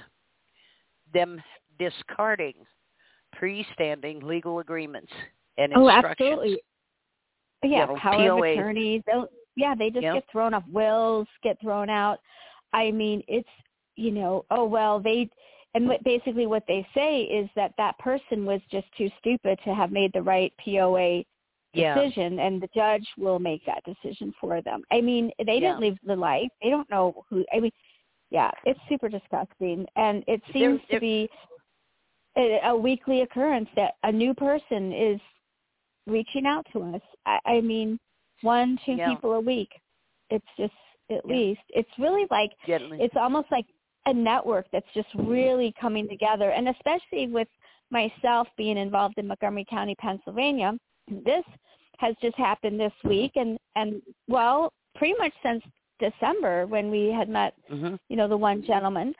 Them 1.13 1.43
discarding 1.79 2.67
pre-standing 3.33 4.21
legal 4.21 4.59
agreements 4.59 5.13
and 5.59 5.73
Oh, 5.75 5.89
instructions. 5.89 6.31
absolutely. 6.31 6.63
Yeah, 7.63 7.87
know, 7.87 7.97
power 7.97 8.17
POA. 8.17 8.53
of 8.53 8.59
attorneys. 8.59 9.03
They'll, 9.07 9.29
yeah, 9.55 9.75
they 9.75 9.91
just 9.91 10.03
Yep. 10.03 10.15
get 10.15 10.31
thrown 10.31 10.55
off. 10.55 10.67
Wills 10.69 11.29
get 11.43 11.61
thrown 11.61 11.89
out. 11.89 12.21
I 12.73 12.91
mean, 12.91 13.23
it's 13.29 13.49
you 13.97 14.11
know, 14.11 14.45
oh 14.51 14.65
well, 14.65 14.99
they 14.99 15.31
and 15.75 15.89
what, 15.89 16.03
basically 16.05 16.47
what 16.47 16.65
they 16.67 16.87
say 16.95 17.23
is 17.23 17.49
that 17.57 17.73
that 17.79 17.99
person 17.99 18.45
was 18.45 18.61
just 18.71 18.87
too 18.97 19.11
stupid 19.19 19.59
to 19.65 19.75
have 19.75 19.91
made 19.91 20.13
the 20.13 20.23
right 20.23 20.53
POA 20.59 21.25
Yeah. 21.75 21.95
decision 21.95 22.39
and 22.41 22.61
the 22.61 22.69
judge 22.75 23.07
will 23.17 23.39
make 23.39 23.65
that 23.67 23.83
decision 23.85 24.35
for 24.41 24.61
them. 24.63 24.83
I 24.91 25.01
mean, 25.01 25.31
they 25.45 25.55
Yeah. 25.55 25.61
didn't 25.61 25.81
live 25.81 25.99
the 26.05 26.17
life. 26.17 26.49
They 26.63 26.71
don't 26.71 26.89
know 26.91 27.25
who 27.29 27.45
I 27.53 27.61
mean, 27.61 27.73
yeah, 28.31 28.51
it's 28.65 28.81
super 28.89 29.09
disgusting 29.09 29.87
and 29.97 30.25
it 30.27 30.43
seems 30.53 30.81
there- 30.89 30.99
to 30.99 31.01
be 31.01 31.29
a, 32.37 32.61
a 32.65 32.77
weekly 32.77 33.23
occurrence 33.23 33.69
that 33.77 33.95
a 34.05 34.13
new 34.13 34.33
person 34.35 34.93
is 34.93 35.21
reaching 36.07 36.47
out 36.47 36.67
to 36.73 36.83
us. 36.95 37.03
I, 37.27 37.39
I 37.45 37.61
mean, 37.61 37.99
one, 38.43 38.79
two 38.85 38.93
Yeah. 38.95 39.11
people 39.11 39.33
a 39.33 39.41
week. 39.41 39.71
It's 40.31 40.47
just 40.57 40.73
at 41.11 41.25
Yeah. 41.27 41.33
least. 41.35 41.61
It's 41.71 41.99
really 41.99 42.27
like 42.31 42.53
it's 42.67 43.17
almost 43.17 43.51
like 43.51 43.67
a 44.07 44.13
network 44.13 44.67
that's 44.73 44.93
just 44.95 45.09
really 45.15 45.73
coming 45.81 46.09
together 46.09 46.51
and 46.51 46.69
especially 46.69 47.29
with 47.29 47.49
myself 47.91 48.49
being 48.57 48.77
involved 48.79 49.17
in 49.19 49.27
Montgomery 49.29 49.65
County, 49.67 49.95
Pennsylvania, 49.97 50.77
this 51.09 51.45
has 51.99 52.15
just 52.23 52.37
happened 52.37 52.79
this 52.81 52.93
week 53.05 53.33
and 53.37 53.59
and 53.77 54.03
well, 54.29 54.73
pretty 54.95 55.15
much 55.19 55.33
since 55.43 55.63
December 55.99 56.67
when 56.67 56.91
we 56.91 57.13
had 57.13 57.29
met, 57.29 57.55
hmm 57.69 57.95
you 58.09 58.17
know, 58.17 58.29
the 58.29 58.37
one 58.37 58.63
gentleman. 58.63 59.15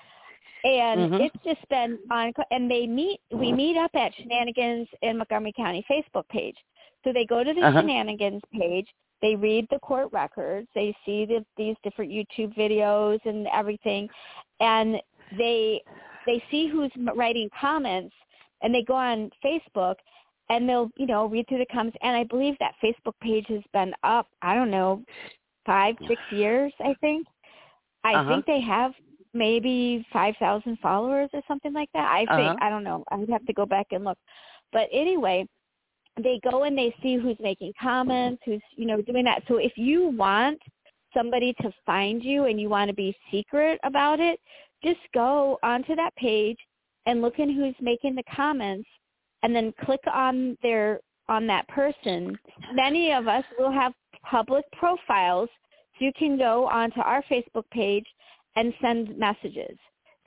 And 0.65 1.13
Mhm. 1.13 1.21
it's 1.21 1.45
just 1.45 1.69
been 1.69 1.99
on 2.11 2.33
and 2.51 2.71
they 2.71 2.87
meet 2.87 3.21
we 3.33 3.53
meet 3.53 3.77
up 3.77 3.91
at 3.95 4.15
Shenanigans 4.15 4.89
in 5.03 5.19
Montgomery 5.19 5.53
County 5.57 5.85
Facebook 5.91 6.29
page. 6.29 6.57
So 7.05 7.13
they 7.13 7.25
go 7.27 7.43
to 7.43 7.53
the 7.53 7.67
Uh-huh. 7.67 7.81
Shenanigans 7.81 8.43
page 8.53 8.89
they 9.23 9.37
read 9.37 9.67
the 9.71 9.79
court 9.79 10.09
records 10.13 10.69
they 10.75 10.95
see 11.07 11.25
the, 11.25 11.45
these 11.57 11.77
different 11.83 12.11
youtube 12.11 12.55
videos 12.57 13.19
and 13.25 13.47
everything 13.53 14.09
and 14.61 15.01
they 15.39 15.81
they 16.27 16.43
see 16.51 16.67
who's 16.69 16.91
writing 17.15 17.49
comments 17.59 18.15
and 18.63 18.75
they 18.75 18.83
go 18.83 18.95
on 18.95 19.31
facebook 19.43 19.95
and 20.53 20.69
they'll 20.69 20.91
you 20.97 21.07
know 21.07 21.27
read 21.27 21.47
through 21.49 21.59
the 21.59 21.67
comments 21.67 21.97
and 22.03 22.17
i 22.17 22.25
believe 22.25 22.55
that 22.61 22.75
facebook 22.83 23.15
page 23.21 23.47
has 23.49 23.63
been 23.73 23.93
up 24.03 24.29
i 24.43 24.55
don't 24.55 24.71
know 24.71 25.03
five 25.67 25.95
six 26.09 26.23
years 26.31 26.73
i 26.81 26.95
think 27.01 27.27
i 28.05 28.15
Uh-huh. 28.17 28.29
think 28.29 28.47
they 28.47 28.61
have 28.61 28.93
maybe 29.35 30.07
five 30.13 30.35
thousand 30.39 30.79
followers 30.81 31.31
or 31.33 31.43
something 31.49 31.73
like 31.73 31.89
that 31.95 32.11
i 32.13 32.21
think 32.37 32.51
Uh-huh. 32.51 32.57
i 32.61 32.69
don't 32.71 32.85
know 32.85 33.05
i 33.11 33.17
would 33.17 33.31
have 33.31 33.45
to 33.47 33.53
go 33.53 33.67
back 33.67 33.87
and 33.93 34.05
look 34.05 34.19
but 34.73 34.89
anyway 34.93 35.47
they 36.23 36.41
go 36.51 36.65
and 36.65 36.77
they 36.77 36.95
see 37.03 37.17
who's 37.17 37.39
making 37.41 37.73
comments, 37.81 38.43
who's, 38.45 38.61
you 38.77 38.87
know, 38.87 39.01
doing 39.01 39.25
that. 39.25 39.43
So 39.49 39.57
if 39.57 39.73
you 39.77 40.09
want 40.09 40.61
somebody 41.17 41.55
to 41.63 41.71
find 41.87 42.23
you 42.23 42.45
and 42.47 42.61
you 42.61 42.69
want 42.69 42.89
to 42.89 42.95
be 42.95 43.17
secret 43.31 43.81
about 43.85 44.21
it, 44.21 44.39
just 44.85 45.01
go 45.15 45.59
onto 45.63 45.95
that 45.97 46.15
page 46.17 46.59
and 47.07 47.23
look 47.23 47.39
in 47.39 47.55
who's 47.55 47.75
making 47.81 48.15
the 48.15 48.23
comments 48.35 48.89
and 49.43 49.55
then 49.55 49.73
click 49.85 50.01
on 50.13 50.57
their 50.63 51.01
on 51.29 51.47
that 51.47 51.67
person. 51.69 52.39
Many 52.75 53.13
of 53.13 53.29
us 53.29 53.45
will 53.59 53.73
have 53.73 53.93
public 54.23 54.65
profiles. 54.73 55.49
So 55.99 56.05
you 56.05 56.13
can 56.19 56.37
go 56.39 56.69
onto 56.69 57.01
our 57.01 57.23
Facebook 57.31 57.65
page 57.71 58.07
and 58.57 58.73
send 58.81 59.17
messages. 59.17 59.77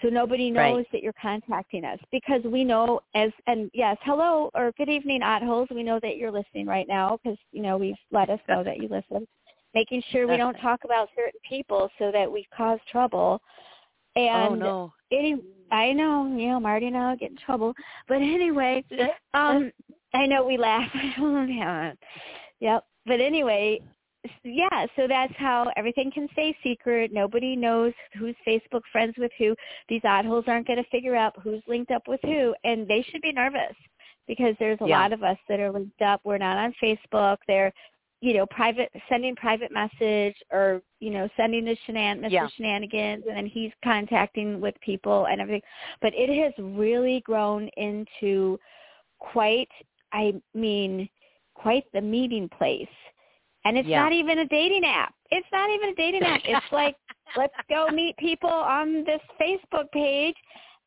So 0.01 0.09
nobody 0.09 0.51
Right. 0.51 0.73
knows 0.73 0.85
that 0.91 1.01
you're 1.01 1.13
contacting 1.13 1.85
us 1.85 1.99
because 2.11 2.43
we 2.43 2.63
know 2.63 2.99
as 3.13 3.31
and 3.47 3.71
yes 3.73 3.97
hello 4.03 4.51
or 4.53 4.71
good 4.77 4.89
evening 4.89 5.21
holes. 5.21 5.69
We 5.71 5.83
know 5.83 5.99
that 6.01 6.17
you're 6.17 6.31
listening 6.31 6.67
right 6.67 6.87
now 6.87 7.17
because 7.23 7.37
you 7.51 7.61
know 7.61 7.77
we've 7.77 7.95
let 8.11 8.29
us 8.29 8.39
know 8.49 8.63
that 8.63 8.77
you 8.77 8.87
listen. 8.89 9.27
Making 9.73 10.01
sure 10.09 10.27
we 10.27 10.37
don't 10.37 10.55
talk 10.55 10.85
about 10.85 11.09
certain 11.15 11.39
people 11.47 11.89
so 11.99 12.11
that 12.11 12.31
we 12.31 12.47
cause 12.55 12.79
trouble 12.91 13.41
and 14.15 14.51
oh 14.51 14.55
no. 14.55 14.93
any 15.11 15.41
i 15.71 15.91
know 15.91 16.25
you 16.37 16.47
know 16.49 16.59
marty 16.59 16.87
and 16.87 16.97
i'll 16.97 17.17
get 17.17 17.31
in 17.31 17.37
trouble 17.37 17.73
but 18.07 18.15
anyway 18.15 18.83
um 19.33 19.71
i 20.13 20.25
know 20.25 20.45
we 20.45 20.57
laugh 20.57 20.89
yep 22.59 22.85
but 23.05 23.19
anyway 23.19 23.79
yeah, 24.43 24.85
so 24.95 25.07
that's 25.07 25.33
how 25.37 25.71
everything 25.75 26.11
can 26.11 26.27
stay 26.33 26.55
secret. 26.63 27.11
Nobody 27.13 27.55
knows 27.55 27.93
who's 28.17 28.35
Facebook 28.47 28.81
friends 28.91 29.13
with 29.17 29.31
who. 29.37 29.55
These 29.89 30.01
oddholes 30.03 30.45
aren't 30.47 30.67
going 30.67 30.81
to 30.83 30.89
figure 30.89 31.15
out 31.15 31.33
who's 31.41 31.61
linked 31.67 31.91
up 31.91 32.03
with 32.07 32.19
who, 32.23 32.55
and 32.63 32.87
they 32.87 33.05
should 33.09 33.21
be 33.21 33.31
nervous 33.31 33.75
because 34.27 34.55
there's 34.59 34.81
a 34.81 34.87
Yeah. 34.87 34.99
lot 34.99 35.13
of 35.13 35.23
us 35.23 35.37
that 35.47 35.59
are 35.59 35.71
linked 35.71 36.01
up. 36.01 36.21
We're 36.23 36.37
not 36.37 36.57
on 36.57 36.73
Facebook. 36.81 37.37
They're, 37.47 37.71
you 38.25 38.33
know, 38.33 38.47
private 38.47 38.89
sending 39.07 39.35
private 39.35 39.71
message 39.71 40.35
or 40.51 40.81
you 40.99 41.11
know 41.11 41.29
sending 41.37 41.63
to 41.65 41.75
Shenan, 41.87 42.21
Mr. 42.21 42.31
Yeah. 42.31 42.47
Shenanigans, 42.57 43.23
and 43.27 43.37
then 43.37 43.45
he's 43.45 43.71
contacting 43.83 44.59
with 44.59 44.73
people 44.81 45.27
and 45.27 45.39
everything. 45.39 45.61
But 46.01 46.13
it 46.15 46.29
has 46.43 46.53
really 46.57 47.21
grown 47.21 47.69
into 47.77 48.59
quite. 49.19 49.69
I 50.11 50.33
mean, 50.53 51.09
quite 51.55 51.83
the 51.93 52.01
meeting 52.01 52.49
place. 52.49 52.87
And 53.65 53.77
it's 53.77 53.87
Yeah. 53.87 54.01
not 54.01 54.13
even 54.13 54.39
a 54.39 54.45
dating 54.45 54.85
app. 54.85 55.13
It's 55.29 55.51
not 55.51 55.69
even 55.69 55.89
a 55.89 55.95
dating 55.95 56.23
app. 56.23 56.41
It's 56.45 56.71
like 56.71 56.95
let's 57.35 57.55
go 57.69 57.89
meet 57.89 58.15
people 58.17 58.49
on 58.49 59.03
this 59.03 59.21
Facebook 59.39 59.91
page 59.91 60.35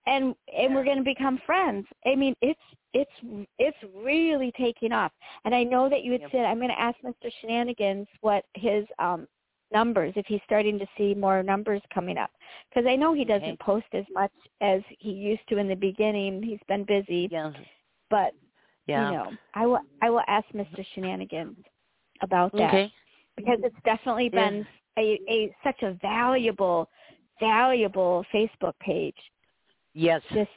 and 0.08 0.34
and 0.56 0.74
we're 0.74 0.84
going 0.84 0.98
to 0.98 1.04
become 1.04 1.40
friends. 1.46 1.86
I 2.06 2.16
mean, 2.16 2.34
it's 2.42 2.60
it's 2.94 3.46
it's 3.58 3.76
really 3.94 4.52
taking 4.58 4.92
off. 4.92 5.12
And 5.44 5.54
I 5.54 5.62
know 5.64 5.88
that 5.88 6.02
you 6.04 6.12
had 6.12 6.22
Yep. 6.22 6.32
said 6.32 6.44
I'm 6.46 6.58
going 6.58 6.70
to 6.70 6.80
ask 6.80 6.98
Mr. 7.04 7.30
Shenanigans 7.40 8.08
what 8.20 8.44
his 8.54 8.86
um 8.98 9.28
numbers 9.72 10.14
if 10.16 10.26
he's 10.26 10.40
starting 10.46 10.78
to 10.78 10.86
see 10.96 11.14
more 11.14 11.42
numbers 11.42 11.82
coming 11.92 12.16
up 12.16 12.30
because 12.70 12.88
I 12.88 12.96
know 12.96 13.12
he 13.12 13.24
doesn't 13.24 13.58
Okay. 13.58 13.58
post 13.60 13.86
as 13.92 14.04
much 14.14 14.32
as 14.62 14.80
he 14.98 15.10
used 15.10 15.46
to 15.50 15.58
in 15.58 15.68
the 15.68 15.76
beginning. 15.76 16.42
He's 16.42 16.60
been 16.68 16.84
busy, 16.84 17.28
Yeah. 17.30 17.52
but 18.10 18.32
Yeah. 18.86 19.10
you 19.10 19.16
know, 19.16 19.34
I 19.54 19.66
will 19.66 19.80
I 20.02 20.10
will 20.10 20.22
ask 20.26 20.46
Mr. 20.54 20.84
Shenanigans 20.94 21.58
about 22.22 22.52
that 22.58 22.64
Okay. 22.64 22.92
because 23.36 23.58
it's 23.62 23.76
definitely 23.84 24.30
Yeah. 24.30 24.48
been 24.50 24.66
a, 24.98 25.20
a 25.28 25.54
such 25.62 25.82
a 25.82 25.92
valuable 26.00 26.88
valuable 27.40 28.24
Facebook 28.34 28.74
page. 28.80 29.16
Yes. 29.94 30.22
Just 30.32 30.50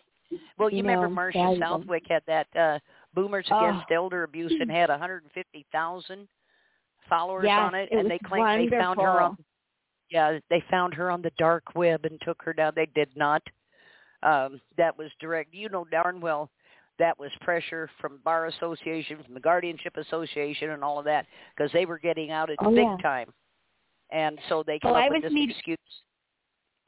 Well, 0.57 0.69
you, 0.69 0.77
you 0.77 0.83
remember 0.83 1.07
know, 1.07 1.13
Marcia 1.15 1.37
valuable. 1.39 1.67
Southwick 1.79 2.03
had 2.09 2.23
that 2.27 2.47
uh 2.55 2.79
Boomers 3.13 3.47
Oh. 3.51 3.59
Against 3.67 3.91
Elder 3.91 4.23
Abuse 4.23 4.53
and 4.59 4.71
had 4.71 4.89
150,000 4.89 6.27
followers 7.09 7.43
Yes, 7.45 7.59
on 7.59 7.75
it, 7.75 7.89
it 7.91 7.97
and 7.97 8.09
they 8.09 8.19
claimed 8.19 8.71
they 8.71 8.77
found 8.77 8.99
her 9.01 9.21
on. 9.21 9.37
Yeah, 10.09 10.39
they 10.49 10.63
found 10.69 10.93
her 10.93 11.09
on 11.11 11.21
the 11.21 11.31
dark 11.37 11.63
web 11.75 12.05
and 12.05 12.19
took 12.21 12.41
her 12.43 12.53
down. 12.53 12.73
They 12.75 12.87
did 12.95 13.09
not. 13.15 13.41
Um, 14.23 14.61
that 14.77 14.97
was 14.97 15.09
direct. 15.19 15.53
You 15.53 15.67
know 15.69 15.83
darn 15.85 16.21
well 16.21 16.49
that 16.99 17.17
was 17.17 17.31
pressure 17.41 17.89
from 17.99 18.19
bar 18.23 18.45
association, 18.45 19.23
from 19.23 19.33
the 19.33 19.39
guardianship 19.39 19.97
association, 19.97 20.69
and 20.69 20.83
all 20.83 20.99
of 20.99 21.05
that 21.05 21.25
because 21.55 21.71
they 21.71 21.85
were 21.85 21.97
getting 21.97 22.29
out 22.31 22.49
at 22.49 22.57
Oh, 22.59 22.69
big 22.69 22.83
yeah. 22.85 22.97
time, 23.01 23.33
and 24.11 24.37
so 24.49 24.63
they 24.65 24.75
Oh, 24.83 24.89
come 24.89 24.93
I 24.95 25.05
up 25.07 25.11
with 25.11 25.23
was 25.23 25.31
this 25.31 25.33
meet- 25.33 25.49
excuse. 25.49 25.77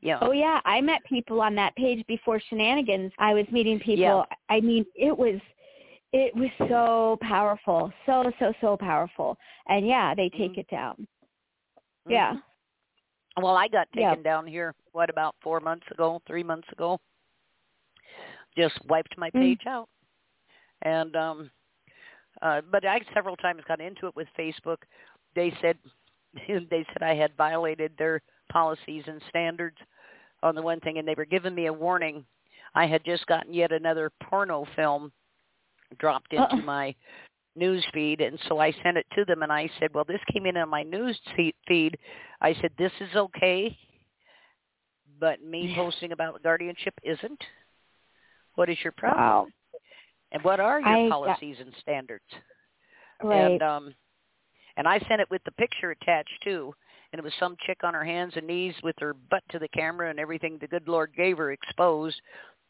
Yeah. 0.04 0.18
Oh 0.22 0.34
yeah, 0.34 0.60
I 0.66 0.82
met 0.82 1.02
people 1.06 1.40
on 1.40 1.56
that 1.56 1.74
page 1.78 2.06
before 2.08 2.42
Shenanigans. 2.50 3.14
I 3.20 3.34
was 3.34 3.46
meeting 3.52 3.80
people. 3.80 3.96
Yeah. 3.98 4.24
I 4.50 4.60
mean, 4.60 4.86
it 4.96 5.18
was 5.18 5.40
it 6.12 6.36
was 6.36 6.50
so 6.68 7.18
powerful, 7.22 7.90
so 8.06 8.30
so 8.38 8.54
so 8.60 8.76
powerful. 8.76 9.38
And 9.70 9.88
yeah, 9.88 10.14
they 10.14 10.30
take 10.30 10.52
Mhm. 10.52 10.58
it 10.58 10.68
down. 10.68 11.08
Mhm. 12.06 12.12
Yeah. 12.12 12.36
Well, 13.38 13.56
I 13.56 13.70
got 13.70 13.90
taken 13.94 14.20
Yeah. 14.20 14.24
down 14.24 14.46
here, 14.46 14.76
what, 14.92 15.10
about 15.10 15.36
four 15.40 15.62
months 15.62 15.90
ago, 15.90 16.22
three 16.28 16.44
months 16.44 16.68
ago. 16.74 17.00
Just 18.58 18.84
wiped 18.86 19.18
my 19.18 19.32
Mm. 19.32 19.40
page 19.40 19.66
out. 19.66 19.90
And, 20.82 21.16
um, 21.16 21.52
uh, 22.42 22.60
but 22.60 22.86
I 22.86 23.00
several 23.14 23.38
times 23.38 23.64
got 23.64 23.80
into 23.80 24.08
it 24.08 24.16
with 24.18 24.28
Facebook. 24.34 24.84
They 25.34 25.52
said, 25.62 25.80
they 26.70 26.84
said 26.84 27.02
I 27.02 27.16
had 27.16 27.34
violated 27.36 27.96
their 27.96 28.22
policies 28.50 29.08
and 29.08 29.22
standards 29.30 29.78
on 30.44 30.54
the 30.56 30.62
one 30.62 30.80
thing, 30.82 31.00
and 31.00 31.08
they 31.08 31.16
were 31.16 31.26
giving 31.26 31.56
me 31.56 31.66
a 31.66 31.74
warning. 31.74 32.24
I 32.76 32.86
had 32.86 33.04
just 33.06 33.26
gotten 33.28 33.54
yet 33.54 33.72
another 33.72 34.12
porno 34.24 34.66
film 34.76 35.12
dropped 35.98 36.34
into 36.34 36.44
Uh-uh. 36.44 36.58
my 36.58 36.96
news 37.56 37.86
feed 37.94 38.20
and 38.20 38.40
so 38.48 38.58
I 38.58 38.72
sent 38.84 38.98
it 38.98 39.06
to 39.14 39.26
them 39.26 39.44
and 39.44 39.52
I 39.52 39.70
said, 39.80 39.94
"Well, 39.94 40.06
this 40.06 40.20
came 40.32 40.48
in 40.48 40.58
on 40.58 40.70
my 40.70 40.82
news 40.82 41.20
fe- 41.36 41.54
feed. 41.68 42.00
I 42.42 42.54
said, 42.56 42.72
"This 42.78 42.92
is 43.00 43.16
okay, 43.16 43.78
but 45.20 45.42
me 45.44 45.68
Yeah. 45.68 45.76
posting 45.76 46.14
about 46.14 46.42
guardianship 46.42 46.96
isn't. 47.04 47.44
What 48.56 48.70
is 48.70 48.84
your 48.84 48.94
problem? 48.94 49.22
Wow. 49.24 49.48
And 50.32 50.44
what 50.44 50.60
are 50.60 50.80
your 50.80 50.90
I- 50.90 51.10
policies 51.10 51.60
and 51.60 51.74
standards?" 51.76 52.26
Right. 53.22 53.52
And 53.52 53.62
um 53.62 53.96
and 54.76 54.88
I 54.88 54.98
sent 55.08 55.22
it 55.22 55.30
with 55.30 55.44
the 55.44 55.52
picture 55.52 55.92
attached 55.92 56.42
too. 56.42 56.74
And 57.14 57.20
it 57.20 57.24
was 57.24 57.34
some 57.40 57.56
chick 57.66 57.78
on 57.84 57.94
her 57.94 58.04
hands 58.04 58.34
and 58.36 58.48
knees 58.48 58.74
with 58.82 58.96
her 59.00 59.14
butt 59.14 59.44
to 59.52 59.60
the 59.60 59.68
camera 59.70 60.10
and 60.10 60.20
everything 60.20 60.58
the 60.60 60.68
good 60.68 60.88
Lord 60.88 61.12
gave 61.16 61.38
her 61.38 61.52
exposed. 61.52 62.20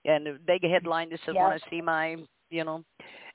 And 0.04 0.28
the 0.28 0.38
big 0.46 0.70
headline 0.70 1.10
that 1.12 1.20
said. 1.26 1.34
"Want 1.34 1.62
to 1.64 1.70
see 1.70 1.82
my," 1.82 2.18
you 2.50 2.66
know. 2.66 2.84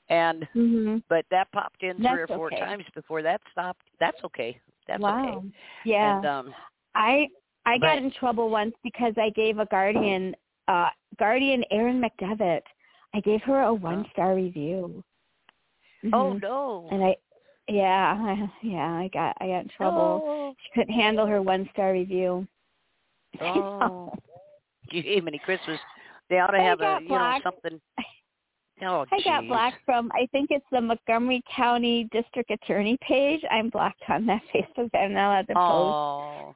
And 0.09 0.47
mhm. 0.55 1.03
but 1.09 1.25
that 1.31 1.51
popped 1.51 1.83
in 1.83 1.97
three 1.97 2.21
or 2.21 2.27
four 2.27 2.47
okay. 2.47 2.59
times 2.59 2.83
before 2.95 3.21
that 3.23 3.41
stopped. 3.51 3.81
That's 3.99 4.23
okay. 4.23 4.59
That's 4.87 5.01
wow. 5.01 5.37
okay. 5.37 5.47
Yeah. 5.85 6.17
And 6.17 6.25
um 6.25 6.53
I 6.95 7.27
I 7.65 7.77
got 7.77 7.97
in 7.97 8.11
trouble 8.11 8.49
once 8.49 8.73
because 8.83 9.13
I 9.17 9.29
gave 9.31 9.59
a 9.59 9.65
guardian 9.65 10.35
uh 10.67 10.89
guardian 11.17 11.63
Erin 11.71 12.01
McDevitt. 12.01 12.61
I 13.13 13.19
gave 13.21 13.41
her 13.43 13.61
a 13.61 13.73
one 13.73 14.05
star 14.11 14.35
review. 14.35 15.03
oh 16.13 16.33
Mhm. 16.33 16.41
no. 16.41 16.87
And 16.91 17.03
I 17.03 17.15
Yeah, 17.69 18.47
yeah, 18.63 18.93
I 18.93 19.09
got 19.13 19.37
I 19.39 19.47
got 19.47 19.63
in 19.63 19.69
trouble. 19.75 20.21
Oh, 20.23 20.55
She 20.63 20.79
couldn't 20.79 20.93
handle 20.93 21.25
her 21.25 21.41
one 21.41 21.69
star 21.73 21.93
review. 21.93 22.47
oh. 23.41 24.13
Jiminy 24.89 25.39
Christmas. 25.45 25.79
They 26.29 26.39
ought 26.39 26.51
to 26.51 26.59
have 26.59 26.81
a 26.81 26.99
you 27.01 27.09
know 27.09 27.39
something. 27.43 27.79
Oh, 28.81 29.05
I 29.11 29.19
got 29.25 29.45
blocked 29.45 29.79
from 29.85 30.09
I 30.13 30.25
think 30.31 30.51
it's 30.51 30.65
the 30.71 30.79
Montgomery 30.79 31.43
County 31.53 32.07
District 32.13 32.49
Attorney 32.49 32.97
page. 33.01 33.41
I'm 33.51 33.69
blocked 33.69 34.01
on 34.07 34.25
that 34.27 34.41
Facebook. 34.55 34.89
I'm 34.93 35.13
not 35.13 35.31
allowed 35.31 35.47
to 35.47 35.53
post. 35.53 35.57
Oh, 35.57 36.55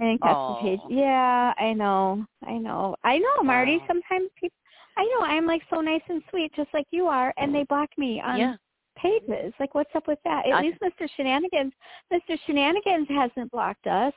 I 0.00 0.04
think 0.04 0.20
that's 0.22 0.34
the 0.34 0.58
page. 0.62 0.80
Yeah, 0.88 1.52
I 1.58 1.74
know. 1.74 2.24
I 2.46 2.56
know. 2.56 2.96
I 3.04 3.18
know, 3.18 3.42
Marti. 3.42 3.76
Wow. 3.76 3.84
Sometimes 3.86 4.30
people 4.40 4.56
I 4.96 5.04
know 5.04 5.26
I'm 5.26 5.46
like 5.46 5.60
so 5.70 5.82
nice 5.82 6.00
and 6.08 6.22
sweet 6.30 6.52
just 6.56 6.70
like 6.72 6.86
you 6.90 7.06
are 7.06 7.32
and 7.36 7.54
they 7.54 7.64
block 7.64 7.90
me 7.98 8.22
on 8.24 8.38
yeah. 8.38 8.54
Pages. 9.02 9.52
Like 9.60 9.74
what's 9.74 9.90
up 9.94 10.06
with 10.06 10.18
that? 10.24 10.46
At 10.46 10.52
I- 10.54 10.60
least 10.62 10.78
Mr. 10.82 11.08
Shenanigans 11.16 11.72
Mr. 12.12 12.38
Shenanigans 12.46 13.08
hasn't 13.08 13.50
blocked 13.50 13.86
us. 13.86 14.12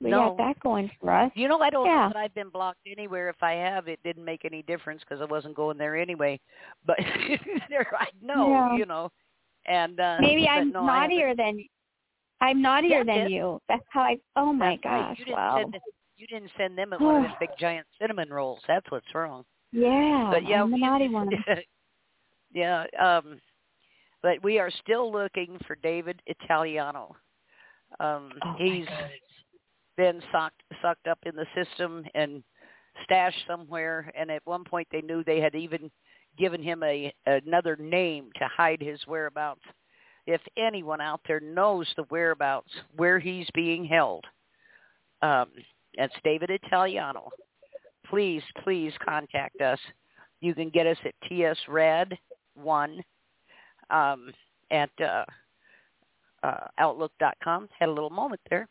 We 0.00 0.10
No. 0.10 0.28
got 0.28 0.36
that 0.38 0.60
going 0.60 0.88
for 1.00 1.10
us. 1.12 1.32
You 1.34 1.48
know, 1.48 1.60
I 1.60 1.70
don't 1.70 1.86
Yeah. 1.86 2.02
know 2.06 2.08
that 2.10 2.16
I've 2.16 2.34
been 2.34 2.50
blocked 2.50 2.86
anywhere. 2.86 3.28
If 3.28 3.42
I 3.42 3.52
have, 3.54 3.88
it 3.88 3.98
didn't 4.04 4.24
make 4.24 4.44
any 4.44 4.62
difference 4.62 5.00
because 5.02 5.20
I 5.20 5.24
wasn't 5.24 5.54
going 5.56 5.76
there 5.76 5.96
anyway. 5.96 6.38
But 6.86 6.98
there, 7.68 7.86
I 7.98 8.06
know, 8.22 8.48
Yeah. 8.48 8.76
you 8.76 8.86
know. 8.86 9.10
And 9.66 9.98
uh 10.00 10.18
Maybe 10.20 10.46
I'm 10.48 10.70
no, 10.70 10.86
naughtier 10.86 11.34
than 11.34 11.64
I'm 12.40 12.62
naughtier 12.62 13.02
Yeah, 13.04 13.04
than 13.24 13.30
you. 13.30 13.60
That's 13.68 13.84
how 13.88 14.02
I 14.02 14.16
oh 14.36 14.52
my 14.52 14.76
That's 14.76 14.84
right. 14.84 15.08
gosh. 15.08 15.18
You 15.18 15.24
didn't 15.24 15.54
send 15.56 15.76
you 16.16 16.26
didn't 16.26 16.50
send 16.56 16.78
them 16.78 16.90
one 16.90 17.16
of 17.16 17.22
those 17.24 17.36
big 17.40 17.50
giant 17.58 17.86
cinnamon 18.00 18.30
rolls. 18.30 18.60
That's 18.68 18.88
what's 18.90 19.12
wrong. 19.14 19.44
Yeah, 19.72 20.28
But 20.32 20.46
yeah, 20.48 20.62
I'm 20.62 20.70
the 20.70 20.78
naughty 20.78 21.08
one. 21.18 21.28
yeah, 22.52 22.84
um 22.98 23.40
but 24.22 24.42
we 24.42 24.58
are 24.58 24.70
still 24.82 25.10
looking 25.12 25.58
for 25.66 25.76
David 25.76 26.20
Italiano. 26.26 27.16
Um 28.00 28.32
Oh, 28.44 28.54
he's 28.58 28.86
been 29.96 30.22
sucked 30.32 30.62
sucked 30.80 31.06
up 31.06 31.18
in 31.26 31.34
the 31.34 31.46
system 31.54 32.04
and 32.14 32.42
stashed 33.04 33.44
somewhere 33.46 34.10
and 34.16 34.30
at 34.30 34.42
one 34.44 34.64
point 34.64 34.86
they 34.90 35.00
knew 35.02 35.22
they 35.24 35.40
had 35.40 35.54
even 35.54 35.90
given 36.36 36.62
him 36.62 36.82
a 36.82 37.12
another 37.26 37.76
name 37.76 38.30
to 38.36 38.48
hide 38.48 38.80
his 38.80 39.00
whereabouts. 39.06 39.62
If 40.26 40.40
anyone 40.56 41.00
out 41.00 41.20
there 41.26 41.40
knows 41.40 41.92
the 41.96 42.04
whereabouts 42.04 42.70
where 42.96 43.18
he's 43.18 43.48
being 43.54 43.84
held 43.84 44.24
um 45.22 45.48
that's 45.96 46.14
david 46.22 46.50
italiano. 46.50 47.30
Please 48.08 48.42
please 48.62 48.92
contact 49.04 49.60
us. 49.60 49.80
You 50.40 50.54
can 50.54 50.70
get 50.70 50.86
us 50.86 50.98
at 51.04 51.14
tsrad1 51.30 53.02
um 53.90 54.32
at 54.70 54.90
uh, 55.00 55.24
uh 56.42 56.66
outlook.com 56.78 57.68
had 57.78 57.88
a 57.88 57.92
little 57.92 58.10
moment 58.10 58.40
there. 58.50 58.68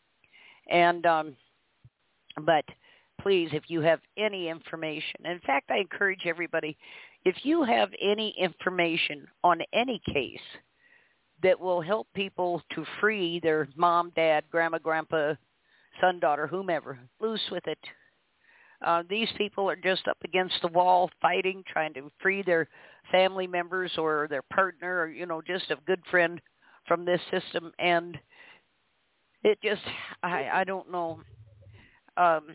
And 0.70 1.04
um 1.06 1.36
but 2.44 2.64
please 3.20 3.48
if 3.52 3.64
you 3.68 3.80
have 3.80 4.00
any 4.16 4.48
information 4.48 5.20
in 5.24 5.40
fact 5.40 5.70
i 5.70 5.78
encourage 5.78 6.26
everybody 6.26 6.76
if 7.24 7.36
you 7.42 7.64
have 7.64 7.90
any 8.00 8.34
information 8.38 9.26
on 9.42 9.60
any 9.72 10.00
case 10.12 10.38
that 11.42 11.58
will 11.58 11.80
help 11.80 12.06
people 12.14 12.62
to 12.74 12.84
free 13.00 13.40
their 13.40 13.68
mom 13.76 14.12
dad 14.14 14.44
grandma 14.50 14.78
grandpa 14.78 15.34
son 16.00 16.20
daughter 16.20 16.46
whomever 16.46 16.98
loose 17.20 17.40
with 17.50 17.66
it 17.66 17.78
uh, 18.84 19.02
these 19.08 19.28
people 19.36 19.68
are 19.68 19.76
just 19.76 20.06
up 20.08 20.18
against 20.24 20.56
the 20.62 20.68
wall 20.68 21.10
fighting 21.20 21.62
trying 21.66 21.92
to 21.94 22.10
free 22.20 22.42
their 22.42 22.68
family 23.10 23.46
members 23.46 23.92
or 23.98 24.26
their 24.30 24.42
partner 24.52 25.00
or 25.00 25.08
you 25.08 25.26
know 25.26 25.40
just 25.42 25.70
a 25.70 25.76
good 25.86 26.00
friend 26.10 26.40
from 26.86 27.04
this 27.04 27.20
system. 27.30 27.72
And 27.78 28.18
it 29.44 29.58
just 29.62 29.82
i 30.22 30.48
i 30.52 30.64
don't 30.64 30.90
know. 30.90 31.20
Um 32.16 32.54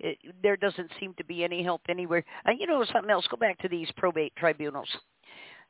it, 0.00 0.18
there 0.42 0.56
doesn't 0.56 0.90
seem 1.00 1.14
to 1.14 1.24
be 1.24 1.44
any 1.44 1.62
help 1.62 1.82
anywhere. 1.88 2.24
And 2.44 2.58
you 2.58 2.66
know 2.66 2.84
something 2.92 3.10
else. 3.10 3.26
Go 3.30 3.36
back 3.36 3.58
to 3.60 3.68
these 3.68 3.90
probate 3.96 4.34
tribunals. 4.36 4.88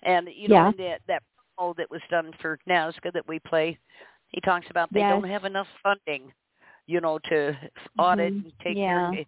And 0.02 0.28
you 0.34 0.48
know 0.48 0.54
Yeah. 0.54 0.72
that 0.78 1.00
that 1.08 1.22
promo 1.58 1.76
that 1.76 1.90
was 1.90 2.00
done 2.10 2.32
for 2.40 2.58
NASGA 2.68 3.12
that 3.12 3.28
we 3.28 3.38
play 3.40 3.78
he 4.28 4.40
talks 4.40 4.66
about 4.70 4.92
they 4.92 5.00
Yes. 5.00 5.10
don't 5.10 5.28
have 5.28 5.44
enough 5.44 5.68
funding 5.82 6.32
you 6.86 7.00
know 7.00 7.18
to 7.30 7.56
audit 7.98 8.32
Mhm. 8.32 8.44
and 8.44 8.52
take 8.60 8.76
Yeah. 8.76 9.10
care 9.10 9.20
of 9.20 9.26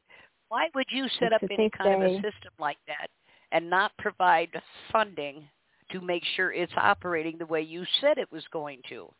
why 0.48 0.68
would 0.74 0.86
you 0.90 1.08
set 1.08 1.30
That's 1.30 1.42
up 1.42 1.50
any 1.50 1.70
kind 1.70 2.02
of 2.02 2.10
a 2.10 2.14
system 2.22 2.52
like 2.58 2.78
that 2.86 3.10
and 3.52 3.68
not 3.68 3.96
provide 3.98 4.50
funding 4.92 5.48
to 5.90 6.00
make 6.00 6.24
sure 6.24 6.52
it's 6.52 6.72
operating 6.76 7.36
the 7.38 7.46
way 7.46 7.62
you 7.62 7.84
said 8.00 8.18
it 8.18 8.30
was 8.30 8.46
going 8.48 8.80
to 8.88 9.12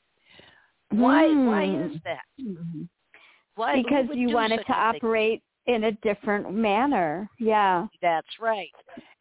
why 0.90 1.26
why 1.28 1.66
Hmm. 1.66 1.94
is 1.94 2.00
that 2.02 2.24
why 3.54 3.82
Because 3.82 4.14
you 4.14 4.30
want 4.30 4.52
it 4.52 4.64
to 4.66 4.72
operate 4.74 5.42
in 5.66 5.84
a 5.84 5.92
different 5.92 6.52
manner. 6.52 7.28
Yeah. 7.38 7.88
That's 8.00 8.38
right. 8.38 8.70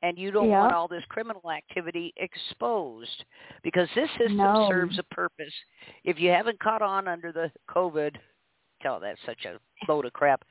And 0.04 0.15
you 0.17 0.30
don't 0.30 0.49
Yep. 0.49 0.60
want 0.60 0.73
all 0.73 0.88
this 0.88 1.04
criminal 1.06 1.49
activity 1.49 2.13
exposed 2.17 3.25
because 3.63 3.91
this 3.95 4.12
system 4.12 4.38
No. 4.38 4.67
serves 4.69 4.99
a 4.99 5.04
purpose. 5.04 5.54
If 6.04 6.19
you 6.19 6.30
haven't 6.30 6.60
caught 6.60 6.84
on 6.84 7.08
under 7.08 7.32
the 7.32 7.51
COVID, 7.67 8.15
tell 8.86 9.00
that's 9.00 9.19
such 9.26 9.45
a 9.45 9.58
load 9.91 10.06
of 10.06 10.13
crap 10.13 10.43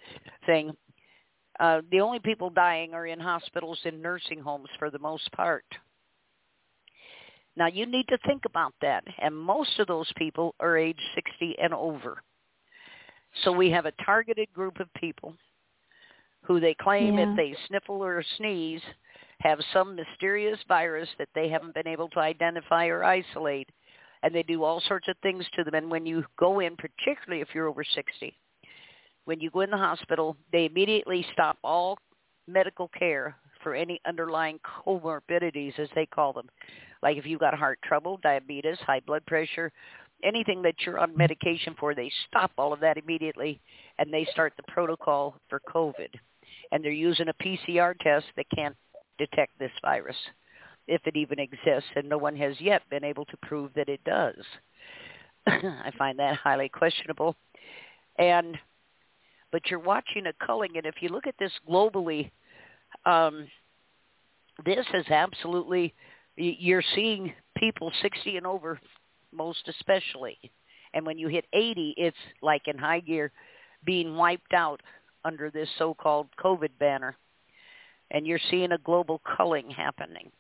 thing. 0.46 0.72
Uh, 1.60 1.82
the 1.92 2.00
only 2.00 2.18
people 2.18 2.50
dying 2.50 2.92
are 2.94 3.06
in 3.06 3.20
hospitals 3.20 3.78
and 3.84 4.02
nursing 4.02 4.40
homes 4.40 4.68
for 4.78 4.90
the 4.90 4.98
most 4.98 5.30
part. 5.32 5.64
Now 7.56 7.68
you 7.68 7.86
need 7.86 8.08
to 8.08 8.18
think 8.26 8.42
about 8.44 8.74
that. 8.82 9.04
And 9.22 9.36
most 9.36 9.78
of 9.78 9.86
those 9.86 10.10
people 10.16 10.56
are 10.58 10.76
age 10.76 10.98
60 11.14 11.56
and 11.62 11.72
over. 11.72 12.22
So 13.44 13.52
we 13.52 13.70
have 13.70 13.86
a 13.86 13.92
targeted 14.04 14.52
group 14.52 14.80
of 14.80 14.92
people 14.94 15.34
who 16.42 16.58
they 16.58 16.74
claim 16.74 17.18
Yeah. 17.18 17.30
if 17.30 17.36
they 17.36 17.56
sniffle 17.68 18.02
or 18.02 18.22
sneeze 18.36 18.82
have 19.40 19.60
some 19.72 19.94
mysterious 19.94 20.58
virus 20.68 21.08
that 21.18 21.28
they 21.34 21.48
haven't 21.48 21.74
been 21.74 21.86
able 21.86 22.08
to 22.10 22.18
identify 22.18 22.86
or 22.86 23.04
isolate 23.04 23.68
and 24.24 24.34
they 24.34 24.42
do 24.42 24.64
all 24.64 24.82
sorts 24.88 25.06
of 25.06 25.16
things 25.22 25.44
to 25.54 25.62
them. 25.62 25.74
And 25.74 25.90
when 25.90 26.06
you 26.06 26.24
go 26.38 26.60
in 26.60 26.76
particularly 26.76 27.42
if 27.42 27.48
you're 27.54 27.68
over 27.68 27.84
60 27.84 28.36
when 29.26 29.38
you 29.38 29.50
go 29.50 29.60
in 29.60 29.70
the 29.70 29.76
hospital 29.76 30.36
they 30.50 30.64
immediately 30.64 31.24
stop 31.32 31.58
all 31.62 31.98
medical 32.48 32.88
care 32.88 33.36
for 33.62 33.74
any 33.74 34.00
underlying 34.06 34.58
comorbidities 34.86 35.78
as 35.78 35.88
they 35.94 36.06
call 36.06 36.32
them. 36.32 36.48
Like 37.02 37.16
if 37.16 37.26
you've 37.26 37.40
got 37.40 37.54
heart 37.54 37.78
trouble 37.84 38.18
diabetes 38.22 38.78
high 38.80 39.00
blood 39.00 39.24
pressure 39.26 39.70
anything 40.22 40.62
that 40.62 40.74
you're 40.84 40.98
on 40.98 41.16
medication 41.16 41.76
for 41.78 41.94
they 41.94 42.10
stop 42.26 42.50
all 42.56 42.72
of 42.72 42.80
that 42.80 42.96
immediately 42.96 43.60
and 43.98 44.12
they 44.12 44.26
start 44.32 44.54
the 44.56 44.72
protocol 44.72 45.36
for 45.48 45.60
covid. 45.68 46.08
And 46.72 46.82
they're 46.82 46.92
using 46.92 47.28
a 47.28 47.34
PCR 47.34 47.94
test 48.00 48.26
that 48.36 48.46
can't 48.54 48.74
detect 49.18 49.58
this 49.58 49.70
virus 49.82 50.16
if 50.86 51.06
it 51.06 51.16
even 51.16 51.38
exists 51.38 51.90
and 51.96 52.08
no 52.08 52.18
one 52.18 52.36
has 52.36 52.60
yet 52.60 52.82
been 52.90 53.04
able 53.04 53.24
to 53.26 53.36
prove 53.38 53.72
that 53.74 53.88
it 53.88 54.00
does. 54.04 54.36
I 55.46 55.90
find 55.96 56.18
that 56.18 56.36
highly 56.36 56.68
questionable. 56.68 57.36
And 58.18 58.56
but 59.50 59.62
you're 59.70 59.78
watching 59.78 60.26
a 60.26 60.46
culling 60.46 60.76
and 60.76 60.86
if 60.86 60.96
you 61.00 61.08
look 61.08 61.26
at 61.26 61.36
this 61.38 61.52
globally 61.68 62.30
um 63.06 63.46
this 64.64 64.86
is 64.94 65.06
absolutely 65.10 65.94
you're 66.36 66.82
seeing 66.94 67.32
people 67.56 67.92
60 68.02 68.36
and 68.36 68.46
over 68.46 68.78
most 69.32 69.68
especially. 69.68 70.38
And 70.92 71.04
when 71.04 71.18
you 71.18 71.28
hit 71.28 71.46
80 71.52 71.94
it's 71.96 72.16
like 72.42 72.68
in 72.68 72.78
high 72.78 73.00
gear 73.00 73.32
being 73.84 74.16
wiped 74.16 74.52
out 74.52 74.80
under 75.24 75.50
this 75.50 75.68
so-called 75.78 76.28
COVID 76.42 76.70
banner. 76.78 77.16
And 78.10 78.26
you're 78.26 78.40
seeing 78.50 78.72
a 78.72 78.78
global 78.78 79.20
culling 79.36 79.70
happening. 79.70 80.30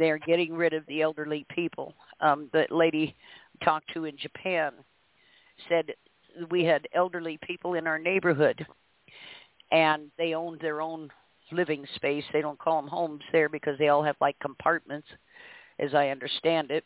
They're 0.00 0.18
getting 0.18 0.54
rid 0.54 0.72
of 0.72 0.84
the 0.86 1.02
elderly 1.02 1.46
people. 1.48 1.94
Um, 2.20 2.48
the 2.52 2.66
lady 2.70 3.14
talked 3.62 3.92
to 3.94 4.06
in 4.06 4.16
Japan 4.16 4.72
said 5.68 5.92
we 6.50 6.64
had 6.64 6.88
elderly 6.94 7.38
people 7.42 7.74
in 7.74 7.86
our 7.86 7.98
neighborhood, 7.98 8.66
and 9.70 10.10
they 10.18 10.34
owned 10.34 10.60
their 10.60 10.80
own 10.80 11.10
living 11.52 11.86
space. 11.94 12.24
They 12.32 12.40
don't 12.40 12.58
call 12.58 12.80
them 12.80 12.90
homes 12.90 13.22
there 13.30 13.48
because 13.48 13.78
they 13.78 13.88
all 13.88 14.02
have 14.02 14.16
like 14.20 14.38
compartments, 14.40 15.06
as 15.78 15.94
I 15.94 16.08
understand 16.08 16.72
it. 16.72 16.84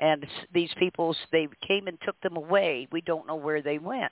And 0.00 0.26
these 0.52 0.70
people, 0.78 1.14
they 1.30 1.46
came 1.68 1.86
and 1.86 1.98
took 2.02 2.20
them 2.22 2.36
away. 2.36 2.88
We 2.90 3.02
don't 3.02 3.28
know 3.28 3.36
where 3.36 3.62
they 3.62 3.78
went 3.78 4.10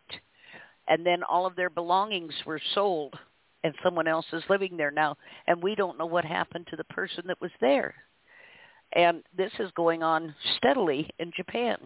and 0.90 1.06
then 1.06 1.22
all 1.22 1.46
of 1.46 1.56
their 1.56 1.70
belongings 1.70 2.34
were 2.44 2.60
sold 2.74 3.14
and 3.62 3.74
someone 3.82 4.08
else 4.08 4.26
is 4.32 4.42
living 4.50 4.76
there 4.76 4.90
now 4.90 5.16
and 5.46 5.62
we 5.62 5.74
don't 5.74 5.98
know 5.98 6.06
what 6.06 6.24
happened 6.24 6.66
to 6.68 6.76
the 6.76 6.84
person 6.84 7.24
that 7.26 7.40
was 7.40 7.50
there 7.60 7.94
and 8.92 9.22
this 9.36 9.52
is 9.58 9.70
going 9.76 10.02
on 10.02 10.34
steadily 10.56 11.08
in 11.18 11.30
japan 11.36 11.76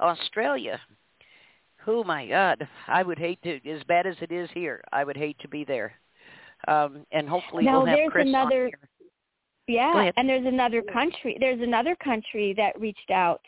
australia 0.00 0.80
oh 1.86 2.02
my 2.04 2.26
god 2.26 2.66
i 2.88 3.02
would 3.02 3.18
hate 3.18 3.40
to 3.42 3.56
as 3.68 3.82
bad 3.84 4.06
as 4.06 4.16
it 4.20 4.32
is 4.32 4.48
here 4.54 4.82
i 4.92 5.04
would 5.04 5.16
hate 5.16 5.38
to 5.38 5.48
be 5.48 5.64
there 5.64 5.92
um 6.68 7.04
and 7.12 7.28
hopefully 7.28 7.64
Now, 7.64 7.78
we'll 7.78 7.86
have 7.86 7.96
there's 7.96 8.12
chris 8.12 8.26
another- 8.26 8.64
on 8.64 8.70
here 8.70 8.88
yeah, 9.68 10.10
and 10.16 10.28
there's 10.28 10.44
another 10.46 10.82
country. 10.82 11.36
There's 11.38 11.60
another 11.60 11.94
country 11.96 12.52
that 12.56 12.78
reached 12.80 13.10
out 13.10 13.40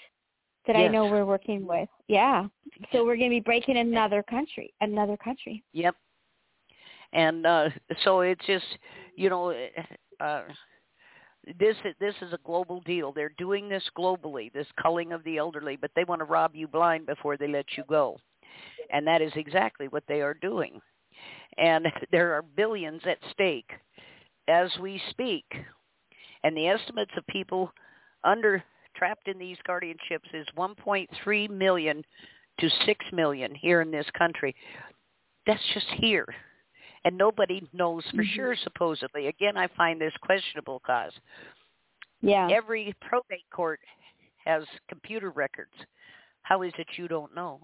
that 0.66 0.76
yes. 0.76 0.88
I 0.88 0.92
know 0.92 1.06
we're 1.06 1.24
working 1.26 1.66
with. 1.66 1.88
Yeah. 2.08 2.46
So 2.92 3.04
we're 3.04 3.16
going 3.16 3.30
to 3.30 3.34
be 3.36 3.40
breaking 3.40 3.76
another 3.78 4.22
country, 4.22 4.72
another 4.80 5.16
country. 5.16 5.62
Yep. 5.72 5.94
And 7.12 7.46
uh 7.46 7.68
so 8.04 8.20
it's 8.20 8.44
just, 8.46 8.64
you 9.16 9.28
know, 9.30 9.54
uh 10.20 10.42
this 11.58 11.76
this 12.00 12.14
is 12.22 12.32
a 12.32 12.38
global 12.44 12.80
deal. 12.82 13.12
They're 13.12 13.32
doing 13.38 13.68
this 13.68 13.84
globally, 13.96 14.52
this 14.52 14.66
culling 14.80 15.12
of 15.12 15.22
the 15.24 15.38
elderly, 15.38 15.76
but 15.76 15.90
they 15.94 16.04
want 16.04 16.20
to 16.20 16.24
rob 16.24 16.54
you 16.54 16.66
blind 16.66 17.06
before 17.06 17.36
they 17.36 17.48
let 17.48 17.66
you 17.76 17.84
go. 17.88 18.18
And 18.92 19.06
that 19.06 19.22
is 19.22 19.32
exactly 19.36 19.88
what 19.88 20.04
they 20.08 20.20
are 20.20 20.34
doing. 20.34 20.80
And 21.58 21.86
there 22.12 22.34
are 22.34 22.42
billions 22.42 23.02
at 23.06 23.18
stake 23.32 23.70
as 24.48 24.70
we 24.80 25.00
speak. 25.10 25.44
And 26.42 26.56
the 26.56 26.68
estimates 26.68 27.12
of 27.16 27.26
people 27.26 27.72
under 28.22 28.62
trapped 28.96 29.28
in 29.28 29.38
these 29.38 29.56
guardianships 29.68 30.32
is 30.32 30.46
1.3 30.56 31.50
million 31.50 32.04
to 32.60 32.68
6 32.86 33.04
million 33.12 33.54
here 33.54 33.80
in 33.80 33.90
this 33.90 34.06
country. 34.16 34.54
That's 35.46 35.62
just 35.72 35.86
here. 35.98 36.26
And 37.04 37.18
nobody 37.18 37.68
knows 37.72 38.02
for 38.10 38.22
mm-hmm. 38.22 38.34
sure, 38.34 38.56
supposedly. 38.64 39.26
Again, 39.26 39.56
I 39.56 39.68
find 39.76 40.00
this 40.00 40.12
questionable 40.22 40.80
cause. 40.86 41.12
Yeah. 42.22 42.48
Every 42.50 42.94
probate 43.02 43.44
court 43.54 43.80
has 44.46 44.64
computer 44.88 45.30
records. 45.30 45.72
How 46.42 46.62
is 46.62 46.72
it 46.78 46.86
you 46.96 47.08
don't 47.08 47.34
know? 47.34 47.60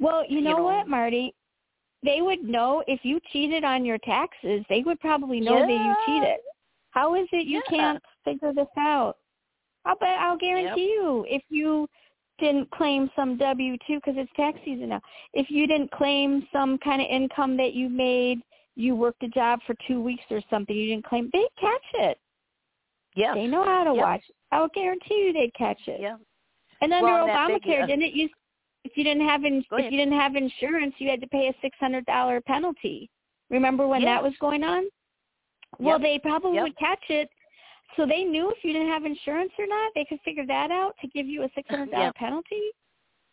Well, 0.00 0.24
you 0.26 0.40
know, 0.40 0.50
you 0.50 0.56
know 0.56 0.62
what, 0.62 0.88
Marti? 0.88 1.34
They 2.02 2.22
would 2.22 2.44
know 2.44 2.84
if 2.86 3.00
you 3.02 3.20
cheated 3.32 3.64
on 3.64 3.84
your 3.84 3.98
taxes. 3.98 4.64
They 4.68 4.82
would 4.82 5.00
probably 5.00 5.40
know 5.40 5.58
yeah. 5.58 5.66
that 5.66 5.72
you 5.72 5.94
cheated. 6.06 6.38
How 6.90 7.14
is 7.14 7.26
it 7.32 7.46
you 7.46 7.62
yeah. 7.70 7.76
can't 7.76 8.02
figure 8.24 8.52
this 8.54 8.68
out? 8.78 9.16
I'll 9.84 9.96
bet 9.96 10.18
I'll 10.20 10.36
guarantee 10.36 10.68
yep. 10.68 10.76
you 10.78 11.26
if 11.28 11.42
you 11.48 11.88
didn't 12.38 12.70
claim 12.70 13.10
some 13.16 13.36
W 13.36 13.76
two 13.86 13.96
because 13.96 14.14
it's 14.16 14.30
tax 14.36 14.58
season 14.64 14.90
now. 14.90 15.00
If 15.32 15.50
you 15.50 15.66
didn't 15.66 15.90
claim 15.90 16.46
some 16.52 16.78
kind 16.78 17.00
of 17.00 17.08
income 17.08 17.56
that 17.56 17.74
you 17.74 17.88
made, 17.88 18.40
you 18.74 18.94
worked 18.94 19.22
a 19.22 19.28
job 19.28 19.60
for 19.66 19.74
two 19.86 20.00
weeks 20.00 20.24
or 20.30 20.40
something, 20.48 20.74
you 20.74 20.94
didn't 20.94 21.04
claim. 21.04 21.30
They'd 21.32 21.48
catch 21.60 21.82
it. 21.94 22.18
Yeah, 23.16 23.34
they 23.34 23.46
know 23.46 23.64
how 23.64 23.84
to 23.84 23.94
yep. 23.94 24.02
watch. 24.02 24.22
I'll 24.52 24.68
guarantee 24.68 25.26
you 25.26 25.32
they'd 25.32 25.54
catch 25.54 25.80
it. 25.86 26.00
Yeah. 26.00 26.16
And 26.80 26.92
under 26.92 27.06
well, 27.06 27.26
Obamacare, 27.26 27.82
uh, 27.82 27.86
didn't 27.86 28.02
it? 28.02 28.12
You 28.12 28.28
if 28.84 28.92
you 28.96 29.04
didn't 29.04 29.26
have 29.26 29.44
in, 29.44 29.64
if 29.72 29.92
you 29.92 29.98
didn't 29.98 30.18
have 30.18 30.36
insurance, 30.36 30.94
you 30.98 31.10
had 31.10 31.20
to 31.20 31.26
pay 31.26 31.48
a 31.48 31.54
six 31.60 31.76
hundred 31.80 32.06
dollar 32.06 32.40
penalty. 32.40 33.10
Remember 33.50 33.86
when 33.86 34.02
yes. 34.02 34.08
that 34.08 34.22
was 34.22 34.34
going 34.40 34.62
on? 34.62 34.84
Well, 35.78 36.00
yep. 36.00 36.02
they 36.02 36.18
probably 36.18 36.54
yep. 36.54 36.64
would 36.64 36.78
catch 36.78 37.02
it 37.08 37.28
so 37.96 38.06
they 38.06 38.24
knew 38.24 38.50
if 38.50 38.58
you 38.62 38.72
didn't 38.72 38.88
have 38.88 39.04
insurance 39.04 39.52
or 39.58 39.66
not, 39.66 39.92
they 39.94 40.04
could 40.04 40.20
figure 40.24 40.46
that 40.46 40.70
out 40.70 40.94
to 41.00 41.08
give 41.08 41.26
you 41.26 41.42
a 41.42 41.48
six 41.54 41.68
hundred 41.68 41.90
dollar 41.90 42.04
yeah. 42.04 42.12
penalty. 42.16 42.62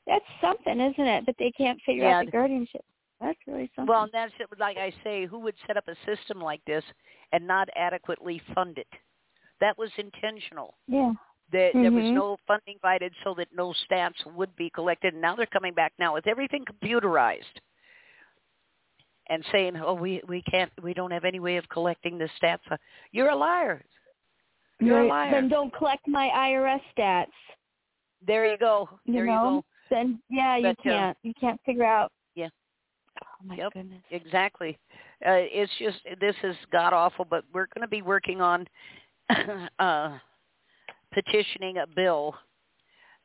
That's 0.08 0.26
something, 0.42 0.80
isn't 0.80 1.08
it? 1.08 1.26
But 1.26 1.36
they 1.40 1.52
can't 1.52 1.80
figure 1.86 2.04
yeah. 2.04 2.20
out 2.20 2.26
the 2.26 2.32
guardianship. 2.32 2.84
That's 3.20 3.40
really 3.48 3.72
something. 3.76 3.92
Well, 3.92 4.04
and 4.04 4.12
that's 4.14 4.34
it. 4.40 4.48
Like 4.60 4.78
I 4.78 4.94
say, 5.04 5.26
who 5.26 5.40
would 5.40 5.56
set 5.66 5.78
up 5.78 5.88
a 5.88 5.96
system 6.06 6.42
like 6.42 6.62
this 6.66 6.84
and 7.32 7.48
not 7.48 7.70
adequately 7.76 8.42
fund 8.54 8.78
it? 8.78 8.88
That 9.62 9.78
was 9.78 9.90
intentional. 9.98 10.76
Yeah. 10.88 11.14
That 11.52 11.74
mm-hmm. 11.74 11.82
there 11.84 11.92
was 11.92 12.12
no 12.12 12.38
funding 12.48 12.78
provided 12.82 13.14
so 13.24 13.34
that 13.38 13.48
no 13.56 13.74
stats 13.90 14.14
would 14.36 14.56
be 14.56 14.70
collected. 14.70 15.14
And 15.14 15.22
now 15.22 15.36
they're 15.36 15.46
coming 15.46 15.74
back 15.74 15.94
now 15.98 16.14
with 16.14 16.28
everything 16.28 16.66
computerized 16.66 17.44
and 19.30 19.44
saying, 19.52 19.76
"Oh, 19.78 19.94
we 19.94 20.22
we 20.28 20.42
can't, 20.44 20.72
we 20.82 20.94
don't 20.94 21.12
have 21.12 21.24
any 21.24 21.40
way 21.40 21.58
of 21.58 21.68
collecting 21.70 22.18
the 22.18 22.30
stats." 22.42 22.60
You're 23.12 23.30
a 23.30 23.36
liar. 23.36 23.84
You're 24.80 24.98
right. 24.98 25.06
a 25.06 25.10
liar. 25.10 25.32
Then 25.32 25.50
don't 25.50 25.74
collect 25.74 26.08
my 26.08 26.30
IRS 26.30 26.82
stats. 26.98 27.28
There 28.26 28.50
you 28.50 28.58
go. 28.58 28.90
There 29.06 29.26
you, 29.26 29.32
know? 29.32 29.32
you 29.32 29.62
go. 29.62 29.66
Then 29.90 30.20
yeah, 30.30 30.60
but, 30.62 30.68
you 30.68 30.76
can't. 30.92 31.18
Uh, 31.18 31.20
you 31.24 31.34
can't 31.40 31.60
figure 31.66 31.86
out. 31.86 32.12
Yeah. 32.36 32.50
Oh 33.24 33.46
my 33.46 33.56
yep, 33.56 33.74
goodness. 33.74 34.02
Exactly. 34.12 34.78
Uh, 35.26 35.32
it's 35.34 35.72
just 35.80 35.98
this 36.20 36.36
is 36.44 36.56
god 36.72 36.94
awful, 36.94 37.26
but 37.26 37.44
we're 37.54 37.68
going 37.74 37.82
to 37.82 37.88
be 37.88 38.02
working 38.02 38.42
on 38.42 38.66
uh, 39.80 40.18
petitioning 41.14 41.78
a 41.78 41.88
bill, 41.88 42.36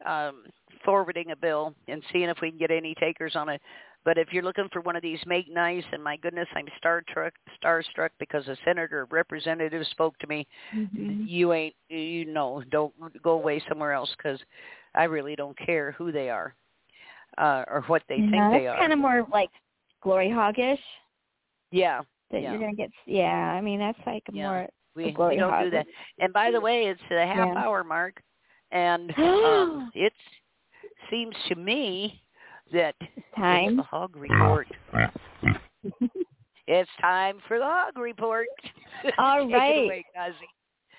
um, 0.07 0.45
forwarding 0.85 1.31
a 1.33 1.37
bill, 1.37 1.75
and 1.89 2.03
seeing 2.13 2.29
if 2.29 2.39
we 2.41 2.51
can 2.51 2.59
get 2.59 2.71
any 2.71 2.95
takers 3.01 3.35
on 3.35 3.49
it. 3.49 3.61
But 4.05 4.17
if 4.17 4.33
you're 4.33 4.43
looking 4.43 4.69
for 4.73 4.81
one 4.81 4.97
of 4.97 5.03
these 5.03 5.21
make 5.27 5.53
nice, 5.53 5.85
and 5.93 6.03
my 6.03 6.17
goodness, 6.17 6.49
I'm 6.55 6.67
star 6.79 7.03
struck, 7.11 7.35
starstruck 7.63 8.11
because 8.19 8.47
a 8.49 8.57
senator 8.65 9.01
or 9.01 9.05
representative 9.07 9.87
spoke 9.89 10.19
to 10.19 10.27
me. 10.27 10.47
Mm-hmm. 10.75 11.25
You 11.27 11.53
ain't, 11.53 11.75
you 11.89 12.25
know, 12.25 12.63
don't 12.71 12.95
go 13.23 13.33
away 13.33 13.63
somewhere 13.69 13.93
else 13.93 14.11
because 14.17 14.41
I 14.95 15.05
really 15.05 15.37
don't 15.37 15.57
care 15.59 15.93
who 15.93 16.13
they 16.13 16.31
are 16.31 16.55
uh, 17.39 17.65
or 17.69 17.85
what 17.89 18.03
they 18.09 18.17
yeah, 18.17 18.31
think 18.31 18.53
they 18.53 18.67
are. 18.67 18.79
kind 18.79 18.93
of 18.93 18.99
more 18.99 19.27
like 19.31 19.51
glory 20.03 20.29
hoggish. 20.29 20.79
Yeah. 21.71 22.03
That 22.31 22.43
yeah. 22.43 22.53
you're 22.53 22.61
gonna 22.61 22.75
get. 22.75 22.91
Yeah, 23.07 23.25
I 23.27 23.61
mean 23.61 23.81
that's 23.81 23.99
like 24.07 24.23
Yeah. 24.33 24.49
more. 24.49 24.69
We, 24.97 25.13
glory 25.13 25.37
we 25.37 25.41
don't 25.41 25.53
hog. 25.53 25.65
do 25.65 25.71
that. 25.71 25.87
And 26.19 26.33
by 26.33 26.51
the 26.51 26.61
way, 26.61 26.87
it's 26.87 27.01
the 27.09 27.27
half 27.27 27.49
Yeah. 27.49 27.65
hour 27.65 27.85
mark, 27.85 28.23
and 28.73 29.17
um, 29.19 29.91
it 29.95 30.13
seems 31.11 31.35
to 31.49 31.55
me 31.55 32.23
that 32.73 32.95
Time. 33.37 33.69
it's 33.71 33.77
the 33.77 33.83
hog 33.83 34.17
report. 34.17 34.67
it's 36.67 36.91
time 37.01 37.39
for 37.49 37.59
the 37.59 37.65
hog 37.65 37.99
report. 37.99 38.47
All 39.19 39.49
right. 39.51 39.85
away. 39.85 40.05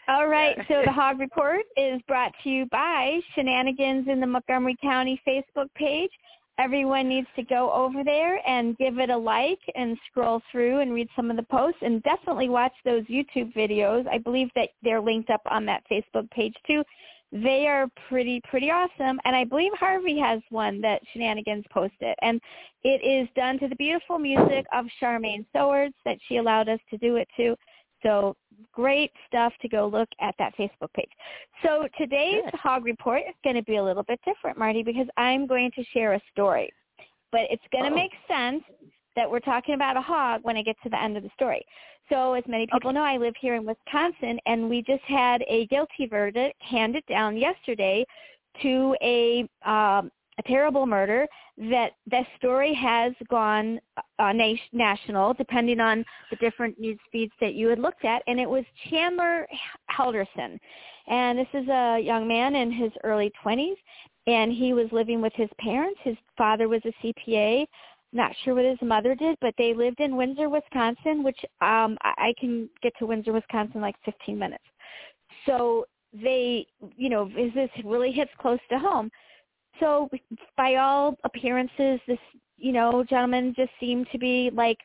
All 0.08 0.28
right, 0.28 0.58
Yeah. 0.58 0.64
so 0.68 0.82
the 0.84 0.92
Hog 0.92 1.20
Report 1.20 1.62
is 1.78 2.02
brought 2.08 2.34
to 2.44 2.50
you 2.50 2.66
by 2.66 3.20
Shenanigans 3.36 4.08
in 4.10 4.20
the 4.20 4.28
Montgomery 4.28 4.76
County 4.82 5.22
Facebook 5.28 5.72
page. 5.76 6.10
Everyone 6.58 7.08
needs 7.08 7.28
to 7.36 7.44
go 7.44 7.72
over 7.72 8.04
there 8.04 8.40
and 8.48 8.78
give 8.78 9.00
it 9.00 9.10
a 9.10 9.18
like 9.18 9.60
and 9.76 9.98
scroll 10.10 10.42
through 10.52 10.80
and 10.80 10.94
read 10.94 11.08
some 11.16 11.32
of 11.32 11.38
the 11.38 11.44
posts 11.44 11.80
and 11.82 12.04
definitely 12.04 12.50
watch 12.50 12.74
those 12.84 13.04
YouTube 13.06 13.54
videos. 13.56 14.06
I 14.08 14.18
believe 14.18 14.50
that 14.56 14.70
they're 14.84 15.00
linked 15.02 15.30
up 15.30 15.42
on 15.50 15.66
that 15.68 15.84
Facebook 15.90 16.30
page 16.32 16.56
too. 16.68 16.84
They 17.32 17.68
are 17.68 17.88
pretty, 18.10 18.42
pretty 18.50 18.70
awesome. 18.72 19.20
And 19.24 19.36
I 19.36 19.46
believe 19.46 19.72
Harvey 19.80 20.20
has 20.20 20.42
one 20.50 20.82
that 20.82 21.02
Shenanigans 21.12 21.66
posted. 21.72 22.16
And 22.22 22.42
it 22.84 23.02
is 23.04 23.30
done 23.36 23.58
to 23.60 23.68
the 23.68 23.76
beautiful 23.76 24.20
music 24.20 24.66
of 24.74 24.86
Charmaine 25.02 25.46
Swords 25.56 25.96
that 26.04 26.18
she 26.28 26.38
allowed 26.38 26.68
us 26.68 26.80
to 26.90 26.98
do 26.98 27.16
it 27.16 27.28
to. 27.38 27.56
So 28.04 28.36
great 28.74 29.12
stuff 29.28 29.54
to 29.62 29.70
go 29.70 29.88
look 29.88 30.10
at 30.20 30.36
that 30.40 30.58
Facebook 30.58 30.92
page. 30.94 31.12
So 31.64 31.88
today's 31.98 32.44
Good. 32.52 32.60
hog 32.60 32.84
report 32.84 33.22
is 33.30 33.36
going 33.44 33.56
to 33.56 33.64
be 33.64 33.78
a 33.78 33.84
little 33.84 34.04
bit 34.04 34.20
different, 34.26 34.58
Marti, 34.58 34.84
because 34.84 35.08
I'm 35.18 35.48
going 35.48 35.72
to 35.76 35.84
share 35.94 36.14
a 36.14 36.22
story. 36.32 36.72
But 37.32 37.42
it's 37.50 37.64
going 37.72 37.90
to 37.90 37.96
make 37.96 38.12
sense 38.28 38.64
that 39.16 39.30
we're 39.30 39.40
talking 39.40 39.76
about 39.76 39.98
a 39.98 40.02
hog 40.02 40.42
when 40.44 40.58
I 40.58 40.64
get 40.64 40.76
to 40.84 40.90
the 40.90 41.02
end 41.02 41.18
of 41.18 41.24
the 41.24 41.30
story. 41.36 41.66
So 42.10 42.34
as 42.34 42.44
many 42.48 42.68
people 42.72 42.92
know, 42.92 43.04
I 43.04 43.18
live 43.18 43.34
here 43.40 43.56
in 43.56 43.66
Wisconsin, 43.66 44.40
and 44.46 44.70
we 44.70 44.82
just 44.82 45.04
had 45.04 45.44
a 45.48 45.66
guilty 45.68 46.08
verdict 46.10 46.62
handed 46.62 47.06
down 47.08 47.38
yesterday 47.38 48.06
to 48.62 48.96
a 49.02 49.48
um, 49.66 50.12
a 50.38 50.44
terrible 50.48 50.86
murder 50.86 51.28
that 51.58 51.92
that 52.10 52.26
story 52.38 52.74
has 52.74 53.14
gone 53.30 53.80
uh, 54.20 54.32
na- 54.34 54.56
national 54.72 55.34
depending 55.34 55.80
on 55.80 56.04
the 56.30 56.36
different 56.38 56.80
news 56.80 57.00
feeds 57.12 57.34
that 57.42 57.54
you 57.54 57.68
had 57.68 57.80
looked 57.80 58.06
at 58.06 58.24
and 58.28 58.40
it 58.40 58.50
was 58.50 58.64
Chandler 58.90 59.48
Halderson. 59.96 60.58
And 61.08 61.38
this 61.38 61.48
is 61.54 61.68
a 61.68 62.00
young 62.00 62.28
man 62.28 62.56
in 62.56 62.72
his 62.72 62.92
early 63.04 63.32
20s 63.46 63.76
and 64.28 64.52
he 64.52 64.74
was 64.74 64.88
living 64.92 65.22
with 65.22 65.34
his 65.36 65.50
parents. 65.60 66.00
His 66.04 66.18
father 66.38 66.68
was 66.68 66.82
a 66.86 67.06
CPA 67.06 67.66
not 68.14 68.32
sure 68.44 68.56
what 68.56 68.66
his 68.66 68.78
mother 68.82 69.16
did 69.16 69.38
but 69.42 69.54
they 69.58 69.74
lived 69.74 70.00
in 70.00 70.16
Windsor 70.16 70.50
Wisconsin 70.50 71.24
which 71.24 71.40
um 71.62 71.98
I, 72.02 72.34
can 72.40 72.70
get 72.82 72.94
to 73.00 73.06
Windsor 73.06 73.34
Wisconsin 73.34 73.78
in 73.78 73.82
like 73.82 73.96
15 74.06 74.38
minutes. 74.38 74.64
So 75.46 75.86
they 76.14 76.66
you 76.98 77.10
know 77.10 77.30
this 77.36 77.70
really 77.84 78.12
hits 78.12 78.32
close 78.40 78.60
to 78.70 78.80
home. 78.80 79.10
So 79.80 80.10
by 80.58 80.76
all 80.76 81.18
appearances 81.24 82.00
this 82.08 82.20
you 82.58 82.72
know 82.72 83.04
gentleman 83.10 83.54
just 83.56 83.72
seemed 83.80 84.08
to 84.12 84.18
be 84.18 84.52
like 84.54 84.78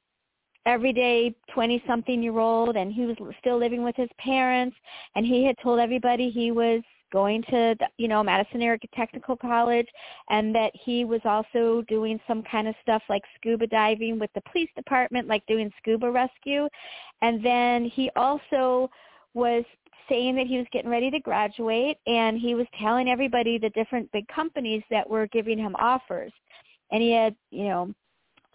everyday 0.67 1.35
20 1.55 1.83
something 1.87 2.23
year 2.23 2.39
old 2.39 2.77
and 2.77 2.93
he 2.93 3.07
was 3.07 3.17
still 3.39 3.59
living 3.59 3.85
with 3.85 3.95
his 3.97 4.09
parents 4.19 4.77
and 5.15 5.25
he 5.25 5.45
had 5.45 5.55
told 5.63 5.79
everybody 5.79 6.29
he 6.29 6.51
was 6.51 6.83
going 7.13 7.43
to 7.43 7.77
the, 7.79 7.87
you 7.99 8.09
know 8.09 8.23
Madison 8.23 8.63
Area 8.63 8.79
Technical 8.95 9.37
College 9.37 9.87
and 10.31 10.55
that 10.55 10.73
he 10.75 11.05
was 11.05 11.21
also 11.25 11.83
doing 11.89 12.21
some 12.27 12.43
kind 12.43 12.69
of 12.69 12.75
stuff 12.83 13.03
like 13.09 13.23
scuba 13.37 13.67
diving 13.67 14.19
with 14.19 14.31
the 14.35 14.43
police 14.51 14.71
department 14.77 15.29
like 15.29 15.45
doing 15.47 15.71
scuba 15.79 16.11
rescue. 16.11 16.69
And 17.23 17.45
then 17.45 17.85
he 17.85 18.11
also 18.17 18.91
was 19.35 19.65
saying 20.09 20.37
that 20.37 20.47
he 20.47 20.59
was 20.59 20.67
getting 20.73 20.91
ready 20.91 21.11
to 21.11 21.19
graduate 21.19 21.99
and 22.07 22.39
he 22.39 22.55
was 22.55 22.67
telling 22.81 23.09
everybody 23.09 23.59
the 23.59 23.71
different 23.71 24.11
big 24.13 24.27
companies 24.29 24.83
that 24.91 25.09
were 25.09 25.27
giving 25.29 25.59
him 25.59 25.75
offers. 25.77 26.33
And 26.93 27.03
he 27.03 27.13
had 27.13 27.35
you 27.51 27.65
know 27.65 27.95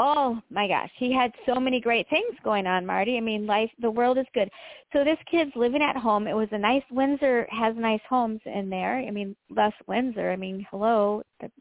Oh 0.04 0.42
my 0.50 0.68
gosh, 0.68 0.90
he 0.98 1.14
had 1.14 1.32
so 1.46 1.60
many 1.60 1.80
great 1.80 2.10
things 2.10 2.34
going 2.44 2.66
on, 2.66 2.88
Marti. 2.88 3.18
I 3.18 3.20
mean, 3.20 3.46
life, 3.46 3.70
the 3.80 3.92
world 3.92 4.18
is 4.18 4.26
good. 4.34 4.50
So 4.94 5.04
this 5.04 5.20
kid's 5.30 5.52
living 5.56 5.84
at 5.84 5.96
home. 5.96 6.26
It 6.26 6.34
was 6.34 6.48
a 6.52 6.58
nice 6.58 6.82
Windsor 6.90 7.48
has 7.52 7.76
nice 7.78 8.02
homes 8.10 8.40
in 8.46 8.68
there. 8.68 8.96
I 8.98 9.12
mean, 9.12 9.36
Les 9.52 9.72
Windsor. 9.86 10.32
I 10.32 10.36
mean, 10.38 10.66
hello, 10.72 11.22
the 11.40 11.52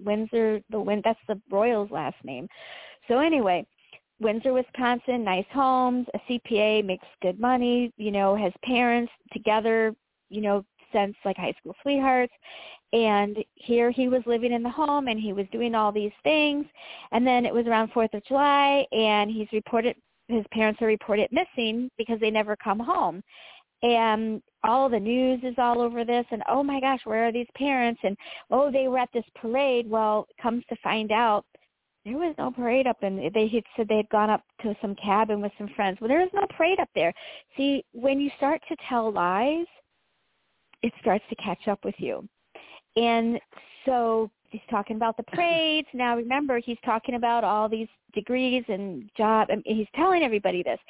Windsor, 0.00 0.60
the 0.70 0.78
Win. 0.78 1.02
That's 1.04 1.18
the 1.26 1.40
Royals' 1.50 1.90
last 1.90 2.14
name. 2.22 2.46
So 3.08 3.18
anyway, 3.18 3.66
Windsor, 4.20 4.52
Wisconsin, 4.52 5.24
nice 5.24 5.46
homes. 5.52 6.06
A 6.14 6.20
CPA 6.30 6.84
makes 6.84 7.06
good 7.20 7.40
money. 7.40 7.92
You 7.96 8.12
know, 8.12 8.36
has 8.36 8.52
parents 8.62 9.10
together. 9.32 9.92
You 10.30 10.42
know, 10.42 10.64
since 10.92 11.14
like 11.24 11.36
high 11.36 11.54
school 11.60 11.74
sweethearts. 11.82 12.32
And 12.92 13.36
here 13.54 13.90
he 13.90 14.08
was 14.08 14.22
living 14.26 14.52
in 14.52 14.62
the 14.62 14.70
home 14.70 15.08
and 15.08 15.20
he 15.20 15.32
was 15.32 15.46
doing 15.52 15.74
all 15.74 15.92
these 15.92 16.12
things. 16.22 16.64
And 17.12 17.26
then 17.26 17.44
it 17.44 17.52
was 17.52 17.66
around 17.66 17.92
fourth 17.92 18.14
of 18.14 18.24
july 18.24 18.86
and 18.92 19.30
he's 19.30 19.48
reported 19.52 19.96
his 20.28 20.44
parents 20.52 20.80
are 20.82 20.86
reported 20.86 21.30
missing 21.32 21.90
because 21.96 22.20
they 22.20 22.30
never 22.30 22.56
come 22.56 22.78
home. 22.78 23.22
And 23.82 24.42
all 24.64 24.88
the 24.88 24.98
news 24.98 25.40
is 25.42 25.54
all 25.56 25.80
over 25.80 26.04
this 26.04 26.26
and 26.30 26.42
oh 26.48 26.62
my 26.62 26.80
gosh 26.80 27.00
where 27.04 27.28
are 27.28 27.32
these 27.32 27.46
parents? 27.54 28.00
And 28.02 28.16
oh 28.50 28.70
they 28.70 28.88
were 28.88 28.98
at 28.98 29.10
this 29.12 29.24
parade. 29.34 29.88
Well 29.88 30.26
comes 30.40 30.64
to 30.68 30.76
find 30.82 31.12
out 31.12 31.44
there 32.04 32.16
was 32.16 32.34
no 32.38 32.50
parade 32.50 32.86
up 32.86 33.02
and 33.02 33.18
they 33.34 33.48
had 33.48 33.64
said 33.76 33.88
they 33.88 33.98
had 33.98 34.08
gone 34.08 34.30
up 34.30 34.42
to 34.62 34.74
some 34.80 34.94
cabin 34.94 35.40
with 35.40 35.52
some 35.58 35.68
friends. 35.76 35.98
Well 36.00 36.08
there 36.08 36.20
was 36.20 36.30
no 36.32 36.46
parade 36.56 36.80
up 36.80 36.88
there. 36.94 37.12
See 37.56 37.84
when 37.92 38.18
you 38.20 38.30
start 38.36 38.62
to 38.68 38.76
tell 38.88 39.12
lies 39.12 39.66
it 40.82 40.92
starts 41.00 41.24
to 41.30 41.36
catch 41.36 41.68
up 41.68 41.84
with 41.84 41.94
you. 41.98 42.26
And 42.96 43.40
so 43.84 44.30
he's 44.50 44.60
talking 44.70 44.96
about 44.96 45.16
the 45.16 45.22
parades. 45.24 45.88
Now 45.92 46.16
remember, 46.16 46.58
he's 46.58 46.78
talking 46.84 47.14
about 47.14 47.44
all 47.44 47.68
these 47.68 47.88
degrees 48.12 48.64
and 48.68 49.10
job. 49.16 49.48
and 49.50 49.62
he's 49.66 49.86
telling 49.94 50.22
everybody 50.22 50.62
this. 50.62 50.80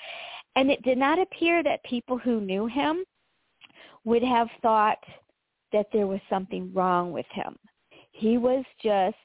And 0.57 0.71
it 0.71 0.83
did 0.83 0.99
not 0.99 1.19
appear 1.19 1.63
that 1.63 1.83
people 1.85 2.19
who 2.19 2.41
knew 2.41 2.67
him 2.67 3.05
would 4.05 4.23
have 4.23 4.49
thought 4.63 4.99
that 5.73 5.87
there 5.93 6.07
was 6.07 6.21
something 6.31 6.73
wrong 6.73 7.13
with 7.13 7.27
him. 7.33 7.57
He 8.13 8.39
was 8.39 8.65
just 8.83 9.17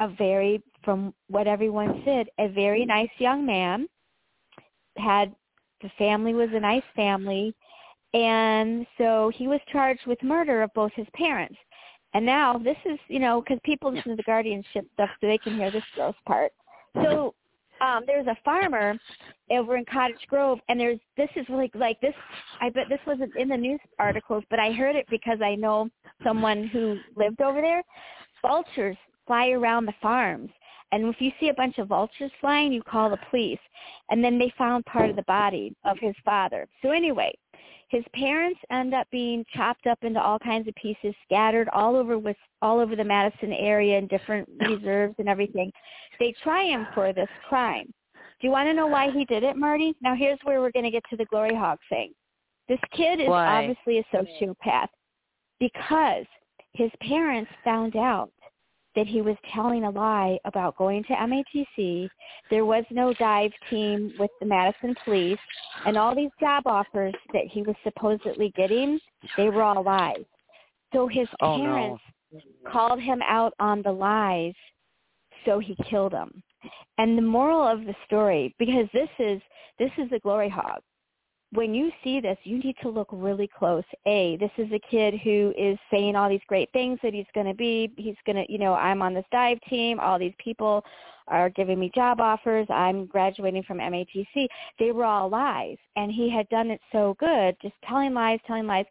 a 0.00 0.08
very, 0.08 0.62
from 0.82 1.14
what 1.28 1.46
everyone 1.46 2.02
said, 2.04 2.28
a 2.38 2.48
very 2.48 2.84
nice 2.84 3.10
young 3.18 3.44
man. 3.44 3.86
Had 4.96 5.34
the 5.82 5.90
family 5.98 6.32
was 6.32 6.48
a 6.52 6.60
nice 6.60 6.82
family 6.94 7.54
and 8.14 8.86
so 8.98 9.30
he 9.34 9.48
was 9.48 9.60
charged 9.70 10.06
with 10.06 10.22
murder 10.22 10.62
of 10.62 10.72
both 10.74 10.92
his 10.94 11.06
parents. 11.14 11.56
And 12.14 12.24
now 12.24 12.56
this 12.56 12.76
is, 12.84 12.98
you 13.08 13.18
know, 13.18 13.42
because 13.42 13.58
people 13.64 13.92
listen 13.92 14.12
to 14.12 14.16
the 14.16 14.22
guardianship 14.22 14.86
stuff 14.94 15.10
so 15.20 15.26
they 15.26 15.38
can 15.38 15.56
hear 15.56 15.70
this 15.70 15.84
gross 15.94 16.14
part. 16.26 16.52
So 16.94 17.34
um 17.82 18.04
there's 18.06 18.26
a 18.26 18.36
farmer 18.42 18.98
over 19.50 19.76
in 19.76 19.84
Cottage 19.84 20.26
Grove 20.28 20.58
and 20.68 20.80
there's 20.80 20.98
this 21.16 21.28
is 21.36 21.44
like 21.50 21.74
like 21.74 22.00
this 22.00 22.14
I 22.60 22.70
bet 22.70 22.88
this 22.88 23.00
wasn't 23.06 23.36
in 23.36 23.48
the 23.48 23.56
news 23.56 23.80
articles, 23.98 24.44
but 24.48 24.58
I 24.58 24.72
heard 24.72 24.96
it 24.96 25.06
because 25.10 25.40
I 25.42 25.56
know 25.56 25.90
someone 26.24 26.68
who 26.68 26.98
lived 27.16 27.42
over 27.42 27.60
there. 27.60 27.82
Vultures 28.40 28.96
fly 29.26 29.48
around 29.48 29.86
the 29.86 29.94
farms. 30.00 30.50
And 30.92 31.04
if 31.06 31.20
you 31.20 31.32
see 31.40 31.48
a 31.48 31.54
bunch 31.54 31.78
of 31.78 31.88
vultures 31.88 32.30
flying, 32.40 32.72
you 32.72 32.82
call 32.82 33.10
the 33.10 33.18
police. 33.28 33.58
And 34.08 34.22
then 34.22 34.38
they 34.38 34.52
found 34.56 34.86
part 34.86 35.10
of 35.10 35.16
the 35.16 35.22
body 35.22 35.74
of 35.84 35.98
his 36.00 36.14
father. 36.24 36.68
So 36.80 36.92
anyway, 36.92 37.36
his 37.88 38.04
parents 38.14 38.60
end 38.70 38.94
up 38.94 39.06
being 39.10 39.44
chopped 39.54 39.86
up 39.86 39.98
into 40.02 40.20
all 40.20 40.38
kinds 40.38 40.66
of 40.66 40.74
pieces, 40.74 41.14
scattered 41.24 41.68
all 41.72 41.94
over 41.94 42.18
with 42.18 42.36
all 42.60 42.80
over 42.80 42.96
the 42.96 43.04
Madison 43.04 43.52
area 43.52 43.98
in 43.98 44.06
different 44.08 44.48
reserves 44.68 45.14
and 45.18 45.28
everything. 45.28 45.70
They 46.18 46.34
try 46.42 46.64
him 46.64 46.86
for 46.94 47.12
this 47.12 47.28
crime. 47.48 47.92
Do 48.14 48.46
you 48.46 48.50
want 48.50 48.68
to 48.68 48.74
know 48.74 48.86
why 48.86 49.10
he 49.10 49.24
did 49.24 49.44
it, 49.44 49.56
Marti? 49.56 49.94
Now 50.02 50.14
here's 50.14 50.38
where 50.42 50.60
we're 50.60 50.72
going 50.72 50.84
to 50.84 50.90
get 50.90 51.04
to 51.10 51.16
the 51.16 51.24
glory 51.26 51.54
hog 51.54 51.78
thing. 51.88 52.12
This 52.68 52.80
kid 52.92 53.20
is 53.20 53.28
why? 53.28 53.46
obviously 53.46 53.98
a 53.98 54.16
sociopath 54.16 54.88
because 55.60 56.26
his 56.72 56.90
parents 57.00 57.50
found 57.64 57.96
out 57.96 58.30
that 58.96 59.06
he 59.06 59.20
was 59.22 59.36
telling 59.54 59.84
a 59.84 59.90
lie 59.90 60.38
about 60.44 60.76
going 60.76 61.04
to 61.04 61.12
MATC. 61.12 62.08
There 62.50 62.64
was 62.64 62.84
no 62.90 63.12
dive 63.14 63.52
team 63.70 64.12
with 64.18 64.30
the 64.40 64.46
Madison 64.46 64.94
police, 65.04 65.38
and 65.84 65.96
all 65.96 66.14
these 66.16 66.30
job 66.40 66.62
offers 66.66 67.14
that 67.32 67.44
he 67.48 67.62
was 67.62 67.76
supposedly 67.84 68.52
getting, 68.56 68.98
they 69.36 69.50
were 69.50 69.62
all 69.62 69.84
lies. 69.84 70.24
So 70.92 71.06
his 71.06 71.28
Oh, 71.40 71.56
no. 71.56 71.64
parents 71.64 72.02
called 72.66 73.00
him 73.00 73.20
out 73.22 73.52
on 73.60 73.82
the 73.82 73.92
lies, 73.92 74.54
so 75.44 75.58
he 75.58 75.76
killed 75.88 76.12
him. 76.12 76.42
And 76.98 77.16
the 77.16 77.22
moral 77.22 77.62
of 77.62 77.84
the 77.84 77.94
story, 78.06 78.54
because 78.58 78.88
this 78.92 79.10
is 79.18 79.40
this 79.78 79.90
is 79.98 80.08
the 80.08 80.18
glory 80.20 80.48
hog 80.48 80.80
when 81.56 81.74
you 81.74 81.90
see 82.04 82.20
this, 82.20 82.36
you 82.44 82.58
need 82.58 82.76
to 82.82 82.88
look 82.88 83.08
really 83.10 83.48
close. 83.48 83.84
A, 84.06 84.36
this 84.36 84.50
is 84.58 84.70
a 84.72 84.78
kid 84.90 85.14
who 85.24 85.54
is 85.56 85.78
saying 85.90 86.14
all 86.14 86.28
these 86.28 86.40
great 86.46 86.70
things 86.72 86.98
that 87.02 87.14
he's 87.14 87.26
going 87.34 87.46
to 87.46 87.54
be. 87.54 87.90
He's 87.96 88.16
going 88.26 88.36
to, 88.36 88.52
you 88.52 88.58
know, 88.58 88.74
I'm 88.74 89.00
on 89.00 89.14
this 89.14 89.24
dive 89.32 89.58
team. 89.68 89.98
All 89.98 90.18
these 90.18 90.34
people 90.38 90.84
are 91.28 91.48
giving 91.48 91.80
me 91.80 91.90
job 91.94 92.20
offers. 92.20 92.66
I'm 92.68 93.06
graduating 93.06 93.62
from 93.62 93.78
MATC. 93.78 94.46
They 94.78 94.92
were 94.92 95.04
all 95.04 95.30
lies. 95.30 95.78
And 95.96 96.12
he 96.12 96.30
had 96.30 96.48
done 96.50 96.70
it 96.70 96.80
so 96.92 97.16
good, 97.18 97.56
just 97.62 97.74
telling 97.88 98.12
lies, 98.12 98.38
telling 98.46 98.66
lies. 98.66 98.86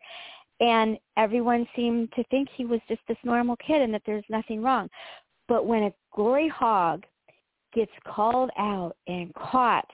And 0.60 0.98
everyone 1.18 1.68
seemed 1.76 2.12
to 2.14 2.24
think 2.26 2.50
he 2.56 2.66
was 2.66 2.80
just 2.88 3.02
this 3.08 3.18
normal 3.24 3.58
kid 3.58 3.82
and 3.82 3.94
that 3.94 4.02
there's 4.06 4.26
nothing 4.28 4.62
wrong. 4.62 4.90
But 5.48 5.68
when 5.68 5.84
a 5.84 5.94
glory 6.14 6.48
hog 6.48 7.06
gets 7.74 7.92
called 8.08 8.50
out 8.58 8.96
and 9.08 9.34
caught 9.36 9.88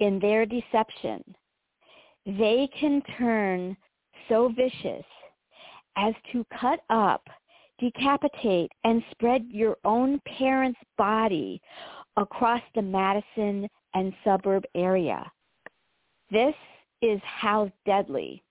in 0.00 0.18
their 0.18 0.46
deception, 0.46 1.22
they 2.26 2.68
can 2.78 3.02
turn 3.18 3.76
so 4.28 4.48
vicious 4.54 5.04
as 5.96 6.14
to 6.32 6.44
cut 6.58 6.80
up, 6.90 7.22
decapitate, 7.78 8.70
and 8.84 9.02
spread 9.10 9.44
your 9.48 9.76
own 9.84 10.20
parent's 10.26 10.80
body 10.96 11.60
across 12.16 12.62
the 12.74 12.82
Madison 12.82 13.68
and 13.94 14.12
suburb 14.24 14.64
area. 14.74 15.30
This 16.30 16.54
is 17.02 17.20
how 17.24 17.70
deadly 17.86 18.42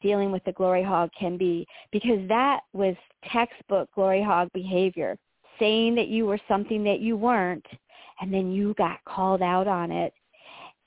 dealing 0.00 0.32
with 0.32 0.42
the 0.44 0.52
glory 0.52 0.82
hog 0.82 1.10
can 1.18 1.36
be 1.36 1.66
because 1.92 2.26
that 2.28 2.60
was 2.72 2.94
textbook 3.32 3.88
glory 3.94 4.22
hog 4.22 4.48
behavior, 4.54 5.16
saying 5.58 5.94
that 5.96 6.08
you 6.08 6.24
were 6.24 6.38
something 6.48 6.84
that 6.84 7.00
you 7.00 7.16
weren't, 7.16 7.66
and 8.20 8.32
then 8.32 8.52
you 8.52 8.74
got 8.74 9.04
called 9.04 9.42
out 9.42 9.66
on 9.66 9.90
it 9.90 10.12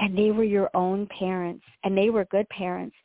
and 0.01 0.17
they 0.17 0.31
were 0.31 0.43
your 0.43 0.69
own 0.73 1.07
parents 1.17 1.63
and 1.83 1.97
they 1.97 2.09
were 2.09 2.25
good 2.25 2.49
parents. 2.49 2.95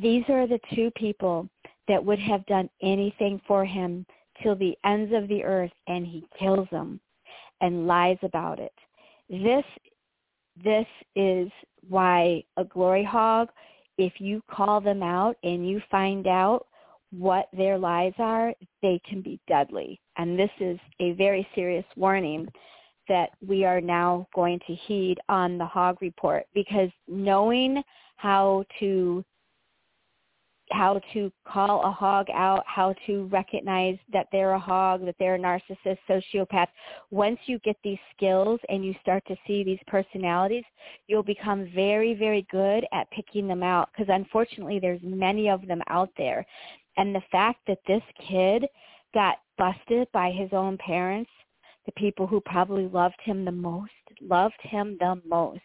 These 0.00 0.24
are 0.28 0.46
the 0.46 0.60
two 0.74 0.90
people 0.92 1.48
that 1.88 2.02
would 2.02 2.20
have 2.20 2.46
done 2.46 2.70
anything 2.80 3.40
for 3.46 3.64
him 3.64 4.06
till 4.42 4.54
the 4.54 4.76
ends 4.84 5.12
of 5.12 5.28
the 5.28 5.44
earth 5.44 5.72
and 5.88 6.06
he 6.06 6.24
kills 6.38 6.68
them 6.70 7.00
and 7.60 7.86
lies 7.86 8.18
about 8.22 8.60
it. 8.60 8.72
This 9.28 9.64
this 10.64 10.86
is 11.14 11.48
why 11.88 12.42
a 12.56 12.64
glory 12.64 13.04
hog, 13.04 13.48
if 13.96 14.14
you 14.18 14.42
call 14.50 14.80
them 14.80 15.02
out 15.02 15.36
and 15.44 15.68
you 15.68 15.80
find 15.90 16.26
out 16.26 16.66
what 17.10 17.48
their 17.56 17.78
lies 17.78 18.12
are, 18.18 18.52
they 18.82 19.00
can 19.08 19.22
be 19.22 19.40
deadly. 19.48 20.00
And 20.16 20.38
this 20.38 20.50
is 20.60 20.78
a 21.00 21.12
very 21.12 21.46
serious 21.54 21.84
warning 21.96 22.48
that 23.08 23.30
we 23.46 23.64
are 23.64 23.80
now 23.80 24.26
going 24.34 24.60
to 24.66 24.74
heed 24.74 25.18
on 25.28 25.58
the 25.58 25.66
hog 25.66 25.98
report 26.00 26.44
because 26.54 26.90
knowing 27.06 27.82
how 28.16 28.64
to 28.80 29.24
how 30.70 31.00
to 31.12 31.32
call 31.46 31.82
a 31.84 31.90
hog 31.90 32.26
out, 32.32 32.62
how 32.66 32.94
to 33.06 33.24
recognize 33.26 33.96
that 34.12 34.26
they're 34.30 34.52
a 34.52 34.58
hog, 34.58 35.04
that 35.04 35.14
they're 35.18 35.36
a 35.36 35.38
narcissist, 35.38 35.98
sociopath. 36.08 36.66
Once 37.10 37.38
you 37.46 37.58
get 37.60 37.76
these 37.82 37.98
skills 38.14 38.60
and 38.68 38.84
you 38.84 38.94
start 39.00 39.22
to 39.26 39.36
see 39.46 39.64
these 39.64 39.78
personalities, 39.86 40.64
you'll 41.06 41.22
become 41.22 41.70
very, 41.74 42.14
very 42.14 42.46
good 42.50 42.86
at 42.92 43.10
picking 43.10 43.48
them 43.48 43.62
out 43.62 43.88
because 43.92 44.12
unfortunately 44.12 44.78
there's 44.78 45.00
many 45.02 45.48
of 45.48 45.66
them 45.66 45.80
out 45.88 46.10
there. 46.16 46.44
And 46.96 47.14
the 47.14 47.22
fact 47.30 47.60
that 47.66 47.78
this 47.86 48.02
kid 48.28 48.66
got 49.14 49.36
busted 49.56 50.08
by 50.12 50.30
his 50.30 50.50
own 50.52 50.76
parents 50.78 51.30
the 51.88 51.92
people 52.00 52.26
who 52.26 52.38
probably 52.42 52.86
loved 52.86 53.16
him 53.24 53.46
the 53.46 53.50
most, 53.50 53.90
loved 54.20 54.60
him 54.60 54.98
the 55.00 55.18
most, 55.26 55.60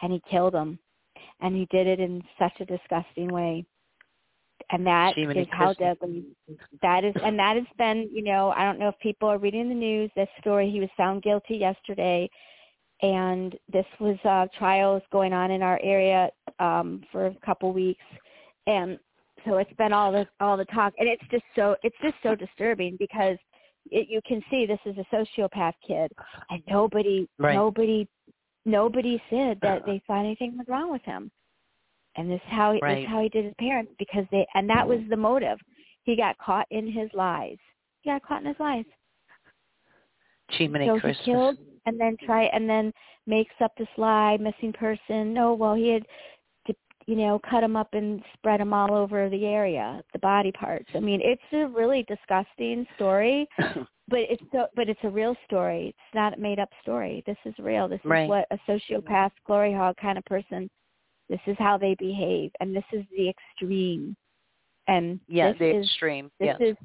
and 0.00 0.12
he 0.12 0.22
killed 0.30 0.54
them. 0.54 0.78
And 1.40 1.56
he 1.56 1.66
did 1.72 1.88
it 1.88 1.98
in 1.98 2.22
such 2.38 2.52
a 2.60 2.64
disgusting 2.64 3.28
way. 3.28 3.66
And 4.70 4.86
that 4.86 5.18
is 5.18 5.48
how 5.50 5.74
deadly 5.74 6.24
that 6.82 7.04
is. 7.04 7.14
And 7.22 7.36
that 7.38 7.56
has 7.56 7.66
been, 7.78 8.08
you 8.12 8.22
know, 8.22 8.54
I 8.56 8.64
don't 8.64 8.78
know 8.78 8.88
if 8.88 8.98
people 9.00 9.28
are 9.28 9.38
reading 9.38 9.68
the 9.68 9.74
news, 9.74 10.08
this 10.14 10.28
story, 10.40 10.70
he 10.70 10.78
was 10.78 10.88
found 10.96 11.22
guilty 11.24 11.56
yesterday. 11.56 12.30
And 13.02 13.58
this 13.72 13.84
was 13.98 14.16
uh 14.24 14.46
trials 14.56 15.02
going 15.10 15.32
on 15.32 15.50
in 15.50 15.62
our 15.62 15.80
area 15.82 16.30
um 16.60 17.02
for 17.10 17.26
a 17.26 17.34
couple 17.44 17.72
weeks. 17.72 18.04
And 18.68 18.98
so 19.44 19.56
it's 19.58 19.72
been 19.74 19.92
all 19.92 20.12
the 20.12 20.26
all 20.40 20.56
the 20.56 20.64
talk. 20.66 20.94
And 20.98 21.08
it's 21.08 21.24
just 21.30 21.44
so 21.56 21.74
it's 21.82 21.96
just 22.02 22.16
so 22.22 22.36
disturbing 22.36 22.96
because 22.98 23.36
it, 23.90 24.08
you 24.08 24.20
can 24.26 24.42
see 24.50 24.66
this 24.66 24.78
is 24.84 24.96
a 24.98 25.14
sociopath 25.14 25.74
kid, 25.86 26.10
and 26.50 26.62
nobody, 26.68 27.28
Right. 27.38 27.54
nobody, 27.54 28.08
nobody 28.64 29.22
said 29.30 29.58
that 29.62 29.78
uh-uh. 29.78 29.86
they 29.86 30.02
thought 30.06 30.20
anything 30.20 30.56
was 30.56 30.66
wrong 30.68 30.90
with 30.90 31.02
him. 31.02 31.30
And 32.16 32.30
this 32.30 32.40
is 32.46 32.50
how 32.50 32.72
he, 32.72 32.78
this 32.78 32.82
Right. 32.82 33.02
is 33.02 33.08
how 33.08 33.22
he 33.22 33.28
did 33.28 33.44
his 33.44 33.54
parents 33.58 33.92
because 33.98 34.24
they, 34.30 34.46
and 34.54 34.68
that 34.70 34.86
was 34.86 35.00
the 35.08 35.16
motive. 35.16 35.58
He 36.04 36.16
got 36.16 36.38
caught 36.38 36.66
in 36.70 36.90
his 36.90 37.10
lies. 37.12 37.58
He 38.02 38.10
got 38.10 38.22
caught 38.22 38.40
in 38.40 38.48
his 38.48 38.60
lies. 38.60 38.84
Jiminy 40.50 40.86
so 40.86 41.00
Christmas. 41.00 41.18
he 41.24 41.32
killed 41.32 41.58
and 41.86 42.00
then 42.00 42.16
try 42.24 42.44
and 42.44 42.68
then 42.68 42.92
makes 43.26 43.54
up 43.60 43.72
this 43.76 43.88
lie, 43.96 44.36
missing 44.38 44.72
person. 44.72 45.34
No, 45.34 45.54
well 45.54 45.74
he 45.74 45.88
had 45.88 46.06
you 47.06 47.14
know, 47.14 47.40
cut 47.48 47.60
them 47.60 47.76
up 47.76 47.88
and 47.92 48.20
spread 48.34 48.60
them 48.60 48.72
all 48.72 48.92
over 48.92 49.28
the 49.28 49.46
area, 49.46 50.02
the 50.12 50.18
body 50.18 50.50
parts. 50.50 50.88
I 50.94 51.00
mean, 51.00 51.20
it's 51.22 51.42
a 51.52 51.66
really 51.68 52.04
disgusting 52.08 52.84
story, 52.96 53.48
but 53.58 54.18
it's 54.18 54.42
so, 54.52 54.66
but 54.74 54.88
it's 54.88 55.00
a 55.04 55.08
real 55.08 55.36
story. 55.44 55.88
It's 55.88 56.14
not 56.14 56.36
a 56.36 56.40
made 56.40 56.58
up 56.58 56.70
story. 56.82 57.22
This 57.24 57.36
is 57.44 57.54
real. 57.58 57.88
This 57.88 58.00
is 58.04 58.28
what 58.28 58.46
a 58.50 58.58
sociopath, 58.68 59.30
glory 59.46 59.72
hog 59.72 59.96
kind 60.00 60.18
of 60.18 60.24
person. 60.24 60.68
This 61.28 61.40
is 61.46 61.56
how 61.58 61.78
they 61.78 61.94
behave, 61.98 62.50
and 62.60 62.74
this 62.74 62.84
is 62.92 63.04
the 63.16 63.28
extreme. 63.28 64.16
And 64.88 65.20
yeah, 65.28 65.52
this 65.52 65.58
the 65.60 65.76
is 65.78 65.86
extreme. 65.86 66.30
this 66.40 66.56
yes. 66.58 66.70
is 66.70 66.76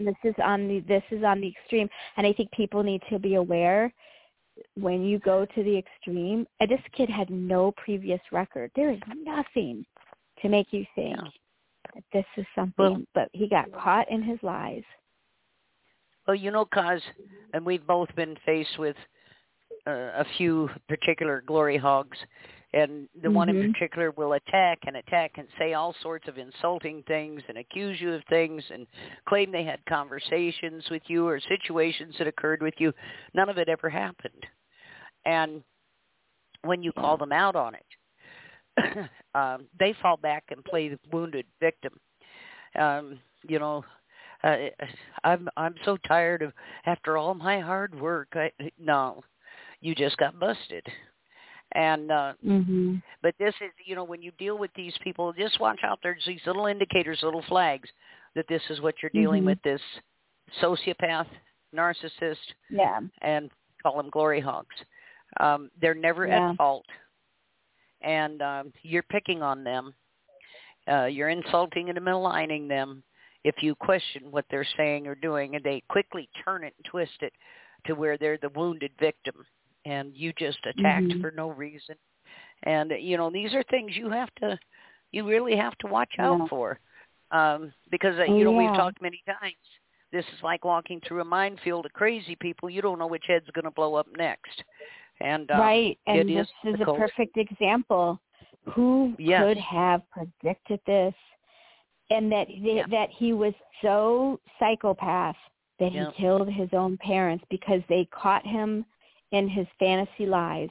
this 0.00 0.14
is 0.24 0.34
on 0.42 0.68
the 0.68 0.80
this 0.80 1.02
is 1.10 1.22
on 1.24 1.40
the 1.40 1.48
extreme 1.48 1.86
and 2.16 2.26
i 2.26 2.32
think 2.32 2.50
people 2.52 2.82
need 2.82 3.02
to 3.10 3.18
be 3.18 3.34
aware 3.34 3.92
when 4.74 5.02
you 5.02 5.18
go 5.18 5.44
to 5.44 5.62
the 5.62 5.76
extreme 5.76 6.46
and 6.60 6.70
this 6.70 6.80
kid 6.92 7.08
had 7.08 7.30
no 7.30 7.72
previous 7.72 8.20
record. 8.32 8.70
There 8.74 8.90
is 8.90 9.00
nothing 9.16 9.84
to 10.42 10.48
make 10.48 10.72
you 10.72 10.86
think 10.94 11.16
Yeah. 11.16 11.30
that 11.94 12.04
this 12.12 12.26
is 12.36 12.46
something 12.54 12.74
Well- 12.84 13.02
but 13.14 13.28
he 13.32 13.48
got 13.48 13.70
caught 13.72 14.10
in 14.10 14.22
his 14.22 14.42
lies. 14.42 14.84
Well, 16.26 16.34
you 16.36 16.50
know, 16.50 16.64
cause, 16.64 17.02
and 17.54 17.64
we've 17.64 17.86
both 17.86 18.14
been 18.14 18.36
faced 18.44 18.78
with 18.78 18.96
uh, 19.86 20.12
a 20.14 20.24
few 20.36 20.68
particular 20.88 21.40
glory 21.40 21.76
hogs, 21.78 22.18
and 22.72 23.08
the 23.22 23.30
one 23.30 23.48
in 23.48 23.56
Mhm. 23.56 23.72
particular 23.72 24.10
will 24.12 24.34
attack 24.34 24.78
and 24.86 24.96
attack 24.96 25.38
and 25.38 25.48
say 25.58 25.74
all 25.74 25.92
sorts 25.94 26.28
of 26.28 26.38
insulting 26.38 27.02
things 27.04 27.42
and 27.48 27.58
accuse 27.58 28.00
you 28.00 28.12
of 28.12 28.24
things 28.26 28.62
and 28.70 28.86
claim 29.26 29.50
they 29.50 29.64
had 29.64 29.84
conversations 29.86 30.88
with 30.90 31.02
you 31.08 31.26
or 31.26 31.40
situations 31.40 32.16
that 32.18 32.28
occurred 32.28 32.62
with 32.62 32.74
you. 32.78 32.92
None 33.34 33.48
of 33.48 33.58
it 33.58 33.68
ever 33.68 33.90
happened. 33.90 34.46
And 35.24 35.64
when 36.62 36.82
you 36.82 36.92
call 36.92 37.16
them 37.16 37.32
out 37.32 37.56
on 37.56 37.74
it, 37.74 39.10
um, 39.34 39.66
they 39.78 39.92
fall 39.94 40.16
back 40.16 40.44
and 40.50 40.64
play 40.64 40.88
the 40.88 40.98
wounded 41.12 41.46
victim. 41.60 41.98
Um, 42.76 43.20
you 43.42 43.58
know, 43.58 43.84
uh, 44.44 44.56
I'm 45.24 45.48
I'm 45.56 45.74
so 45.84 45.96
tired 46.06 46.42
of 46.42 46.52
after 46.86 47.16
all 47.16 47.34
my 47.34 47.58
hard 47.60 47.98
work. 47.98 48.28
I, 48.34 48.52
no, 48.78 49.22
you 49.80 49.94
just 49.94 50.16
got 50.18 50.38
busted. 50.38 50.86
And 51.72 52.10
uh 52.10 52.32
mhm 52.44 53.02
but 53.22 53.34
this 53.38 53.54
is 53.60 53.70
you 53.84 53.94
know 53.94 54.04
when 54.04 54.22
you 54.22 54.32
deal 54.38 54.56
with 54.58 54.70
these 54.74 54.94
people, 55.02 55.32
just 55.32 55.60
watch 55.60 55.80
out. 55.84 55.98
There's 56.02 56.24
these 56.26 56.40
little 56.46 56.66
indicators, 56.66 57.20
little 57.22 57.42
flags 57.48 57.88
that 58.34 58.46
this 58.48 58.62
is 58.70 58.80
what 58.80 58.94
you're 59.02 59.10
dealing 59.10 59.42
Mhm. 59.42 59.46
with. 59.46 59.62
This 59.62 59.82
sociopath, 60.62 61.26
narcissist, 61.74 62.54
yeah 62.70 63.00
and 63.22 63.50
call 63.82 63.96
them 63.96 64.10
glory 64.10 64.40
hogs. 64.40 64.74
Um, 65.38 65.70
they're 65.80 65.94
never 65.94 66.26
Yeah. 66.26 66.50
at 66.50 66.56
fault, 66.56 66.86
and 68.00 68.40
um, 68.42 68.72
you're 68.82 69.02
picking 69.04 69.42
on 69.42 69.64
them. 69.64 69.94
Uh, 70.88 71.04
you're 71.04 71.28
insulting 71.28 71.90
and 71.90 72.00
maligning 72.02 72.66
them 72.66 73.02
if 73.44 73.62
you 73.62 73.74
question 73.74 74.30
what 74.30 74.44
they're 74.50 74.66
saying 74.76 75.06
or 75.06 75.14
doing, 75.14 75.54
and 75.56 75.64
they 75.64 75.82
quickly 75.88 76.28
turn 76.44 76.64
it 76.64 76.74
and 76.76 76.84
twist 76.86 77.22
it 77.22 77.32
to 77.84 77.94
where 77.94 78.18
they're 78.18 78.38
the 78.38 78.48
wounded 78.50 78.92
victim, 78.98 79.34
and 79.84 80.12
you 80.14 80.32
just 80.38 80.58
attacked 80.66 81.08
Mhm. 81.12 81.20
for 81.20 81.30
no 81.30 81.50
reason. 81.50 81.96
And 82.64 82.92
you 82.98 83.16
know 83.16 83.30
these 83.30 83.54
are 83.54 83.62
things 83.64 83.96
you 83.96 84.10
have 84.10 84.34
to, 84.36 84.58
you 85.12 85.26
really 85.26 85.56
have 85.56 85.76
to 85.78 85.86
watch 85.86 86.12
out 86.18 86.48
for, 86.48 86.78
um, 87.30 87.72
because 87.90 88.18
uh, 88.18 88.24
Oh, 88.24 88.36
you 88.38 88.44
know 88.44 88.52
yeah. 88.52 88.58
we've 88.58 88.76
talked 88.76 89.00
many 89.00 89.22
times 89.26 89.54
this 90.12 90.24
is 90.36 90.42
like 90.42 90.64
walking 90.64 91.00
through 91.06 91.20
a 91.20 91.24
minefield 91.24 91.86
of 91.86 91.92
crazy 91.92 92.36
people. 92.36 92.68
You 92.68 92.82
don't 92.82 92.98
know 92.98 93.06
which 93.06 93.24
head's 93.26 93.48
going 93.50 93.64
to 93.64 93.70
blow 93.70 93.94
up 93.94 94.06
next. 94.16 94.62
And 95.20 95.50
um, 95.50 95.60
right 95.60 95.98
and 96.06 96.28
this 96.28 96.46
is 96.64 96.74
is 96.74 96.80
a 96.80 96.84
perfect 96.84 97.36
example 97.36 98.20
who 98.64 99.14
Yes. 99.18 99.42
could 99.42 99.58
have 99.58 100.02
predicted 100.10 100.80
this 100.86 101.14
and 102.10 102.30
that 102.32 102.48
Yeah. 102.50 102.86
that 102.90 103.10
he 103.10 103.32
was 103.32 103.54
so 103.82 104.40
psychopath 104.58 105.36
that 105.78 105.92
Yeah. 105.92 106.10
he 106.10 106.22
killed 106.22 106.48
his 106.50 106.68
own 106.72 106.96
parents 106.98 107.44
because 107.50 107.80
they 107.88 108.06
caught 108.06 108.46
him 108.46 108.84
in 109.32 109.48
his 109.48 109.66
fantasy 109.78 110.26
lies 110.26 110.70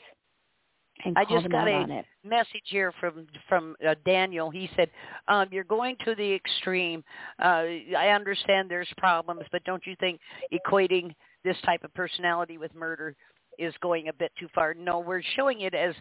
and 1.05 1.17
I 1.17 1.23
just 1.25 1.49
got 1.49 1.67
a 1.67 2.03
message 2.23 2.63
here 2.65 2.91
from 2.99 3.27
from 3.47 3.75
uh, 3.87 3.95
Daniel. 4.05 4.49
He 4.49 4.69
said, 4.75 4.89
um, 5.27 5.47
"You're 5.51 5.63
going 5.63 5.95
to 6.05 6.15
the 6.15 6.33
extreme. 6.33 7.03
Uh, 7.41 7.63
I 7.97 8.09
understand 8.13 8.69
there's 8.69 8.91
problems, 8.97 9.43
but 9.51 9.63
don't 9.63 9.85
you 9.85 9.95
think 9.99 10.19
equating 10.53 11.13
this 11.43 11.57
type 11.65 11.83
of 11.83 11.93
personality 11.93 12.57
with 12.57 12.73
murder 12.75 13.15
is 13.57 13.73
going 13.81 14.09
a 14.09 14.13
bit 14.13 14.31
too 14.39 14.47
far?" 14.53 14.73
No, 14.73 14.99
we're 14.99 15.21
showing 15.35 15.61
it 15.61 15.73
as 15.73 15.95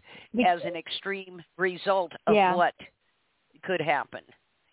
as 0.46 0.60
an 0.64 0.76
extreme 0.76 1.42
result 1.56 2.12
of 2.26 2.34
Yeah. 2.34 2.54
what 2.54 2.74
could 3.62 3.80
happen. 3.80 4.22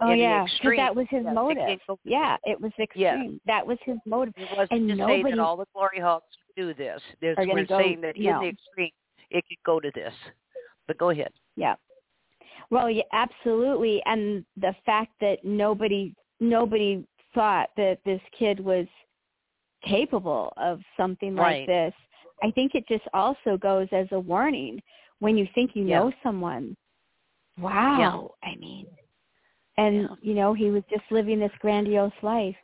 Oh 0.01 0.11
yeah, 0.11 0.45
'cause 0.61 0.75
that 0.75 0.95
was 0.95 1.07
his 1.09 1.23
motive. 1.23 1.79
Yeah, 2.03 2.37
it 2.43 2.59
was 2.59 2.71
extreme. 2.79 3.39
That 3.45 3.65
was 3.65 3.77
his 3.83 3.97
motive. 4.05 4.33
It 4.37 4.49
wasn't 4.57 4.71
And 4.71 4.99
to 4.99 5.05
say 5.05 5.23
that 5.23 5.39
all 5.39 5.55
the 5.55 5.65
glory 5.73 5.99
hogs 5.99 6.25
do 6.55 6.73
this. 6.73 7.01
There's, 7.21 7.37
we're 7.39 7.65
go- 7.65 7.79
saying 7.79 8.01
that 8.01 8.15
in 8.17 8.23
no. 8.25 8.41
the 8.41 8.49
extreme 8.49 8.91
it 9.31 9.43
could 9.47 9.57
go 9.65 9.79
to 9.79 9.91
this. 9.95 10.13
But 10.87 10.97
go 10.97 11.09
ahead. 11.09 11.31
Yeah. 11.55 11.75
Well, 12.69 12.89
yeah, 12.89 13.03
absolutely. 13.11 14.01
And 14.05 14.45
the 14.57 14.73
fact 14.85 15.11
that 15.21 15.43
nobody 15.43 16.13
nobody 16.39 17.05
thought 17.33 17.69
that 17.77 17.99
this 18.05 18.21
kid 18.37 18.59
was 18.59 18.85
capable 19.83 20.53
of 20.57 20.79
something 20.97 21.35
Right. 21.35 21.59
like 21.59 21.67
this. 21.67 21.93
I 22.43 22.51
think 22.51 22.75
it 22.75 22.87
just 22.87 23.03
also 23.13 23.57
goes 23.57 23.87
as 23.91 24.07
a 24.11 24.19
warning 24.19 24.81
when 25.19 25.37
you 25.37 25.47
think 25.55 25.75
you 25.75 25.85
Yeah. 25.85 25.99
know 25.99 26.13
someone. 26.23 26.75
Wow. 27.59 28.31
Yeah. 28.43 28.49
I 28.51 28.55
mean, 28.57 28.87
and 29.77 30.09
you 30.21 30.33
know, 30.33 30.53
he 30.53 30.69
was 30.71 30.83
just 30.89 31.03
living 31.11 31.39
this 31.39 31.51
grandiose 31.59 32.11
life. 32.21 32.55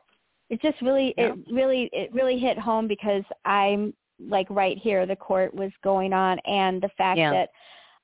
It 0.52 0.62
just 0.62 0.80
really 0.82 1.16
Yeah. 1.18 1.30
it 1.30 1.40
really 1.50 1.90
it 1.94 2.14
really 2.14 2.38
hit 2.38 2.60
home 2.60 2.88
because 2.88 3.24
I'm 3.46 3.94
like 4.20 4.48
right 4.50 4.78
here 4.78 5.06
the 5.06 5.16
court 5.16 5.54
was 5.56 5.72
going 5.82 6.14
on 6.14 6.38
and 6.40 6.82
the 6.82 6.90
fact 6.90 7.18
Yeah. 7.18 7.32
that 7.32 7.50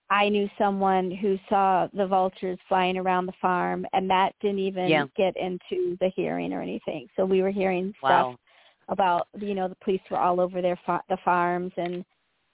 I 0.09 0.29
knew 0.29 0.49
someone 0.57 1.11
who 1.11 1.37
saw 1.49 1.87
the 1.91 2.07
vultures 2.07 2.57
flying 2.69 2.97
around 2.97 3.25
the 3.25 3.33
farm, 3.33 3.85
and 3.91 4.09
that 4.09 4.33
didn't 4.39 4.59
even 4.59 4.87
Yeah. 4.87 5.07
get 5.17 5.35
into 5.35 5.97
the 5.99 6.07
hearing 6.07 6.53
or 6.53 6.61
anything. 6.61 7.09
So 7.17 7.25
we 7.25 7.41
were 7.41 7.49
hearing 7.51 7.93
Wow. 8.01 8.09
stuff 8.09 8.39
about, 8.87 9.27
you 9.37 9.53
know, 9.53 9.67
the 9.67 9.75
police 9.75 9.99
were 10.09 10.17
all 10.17 10.39
over 10.39 10.61
their 10.61 10.77
fa- 10.77 11.03
the 11.09 11.17
farms 11.17 11.73
and 11.75 12.05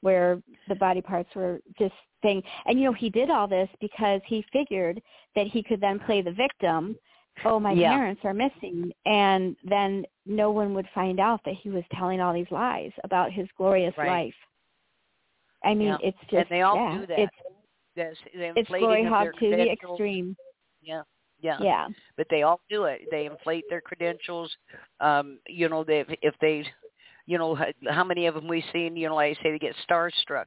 where 0.01 0.41
the 0.67 0.73
body 0.75 1.01
parts 1.01 1.33
were 1.35 1.61
just 1.77 1.93
thing. 2.23 2.41
And 2.65 2.79
you 2.79 2.85
know, 2.85 2.93
he 2.93 3.11
did 3.11 3.29
all 3.29 3.47
this 3.47 3.69
because 3.79 4.21
he 4.25 4.41
figured 4.51 4.99
that 5.35 5.45
he 5.45 5.61
could 5.61 5.79
then 5.79 5.99
play 5.99 6.23
the 6.23 6.31
victim. 6.31 6.97
Oh, 7.45 7.59
my 7.59 7.73
Yeah. 7.73 7.89
parents 7.89 8.23
are 8.23 8.34
missing, 8.34 8.93
and 9.05 9.55
then 9.63 10.05
no 10.25 10.51
one 10.51 10.73
would 10.73 10.88
find 10.89 11.19
out 11.19 11.43
that 11.45 11.55
he 11.55 11.69
was 11.69 11.84
telling 11.93 12.21
all 12.21 12.34
these 12.34 12.49
lies 12.51 12.91
about 13.03 13.31
his 13.31 13.47
glorious 13.57 13.95
Right. 13.97 14.07
life. 14.07 14.47
I 15.63 15.73
mean, 15.73 15.89
Yeah. 15.89 15.97
it's 16.01 16.19
just 16.21 16.34
and 16.34 16.49
they 16.49 16.61
all 16.61 16.75
yeah, 16.75 16.97
do 16.99 17.05
that. 17.07 17.19
It's 17.19 17.36
That's 17.95 18.19
it's 18.36 18.69
glory 18.69 19.03
hog 19.03 19.34
to 19.38 19.49
the 19.49 19.71
extreme. 19.71 20.36
Yeah. 20.81 21.03
Yeah. 21.39 21.57
Yeah. 21.59 21.89
But 22.15 22.27
they 22.29 22.43
all 22.43 22.61
do 22.69 22.86
it. 22.86 23.07
They 23.11 23.25
inflate 23.25 23.65
their 23.69 23.81
credentials. 23.81 24.55
Um, 24.99 25.39
you 25.47 25.69
know, 25.69 25.84
they 25.84 26.05
if 26.21 26.36
they 26.39 26.65
you 27.25 27.38
know 27.38 27.55
how 27.89 28.03
many 28.03 28.25
of 28.25 28.36
them 28.36 28.47
we've 28.47 28.63
seen, 28.73 28.95
you 28.95 29.09
know, 29.09 29.15
like 29.15 29.38
I 29.38 29.43
say 29.43 29.51
they 29.51 29.59
get 29.59 29.75
starstruck 29.88 30.45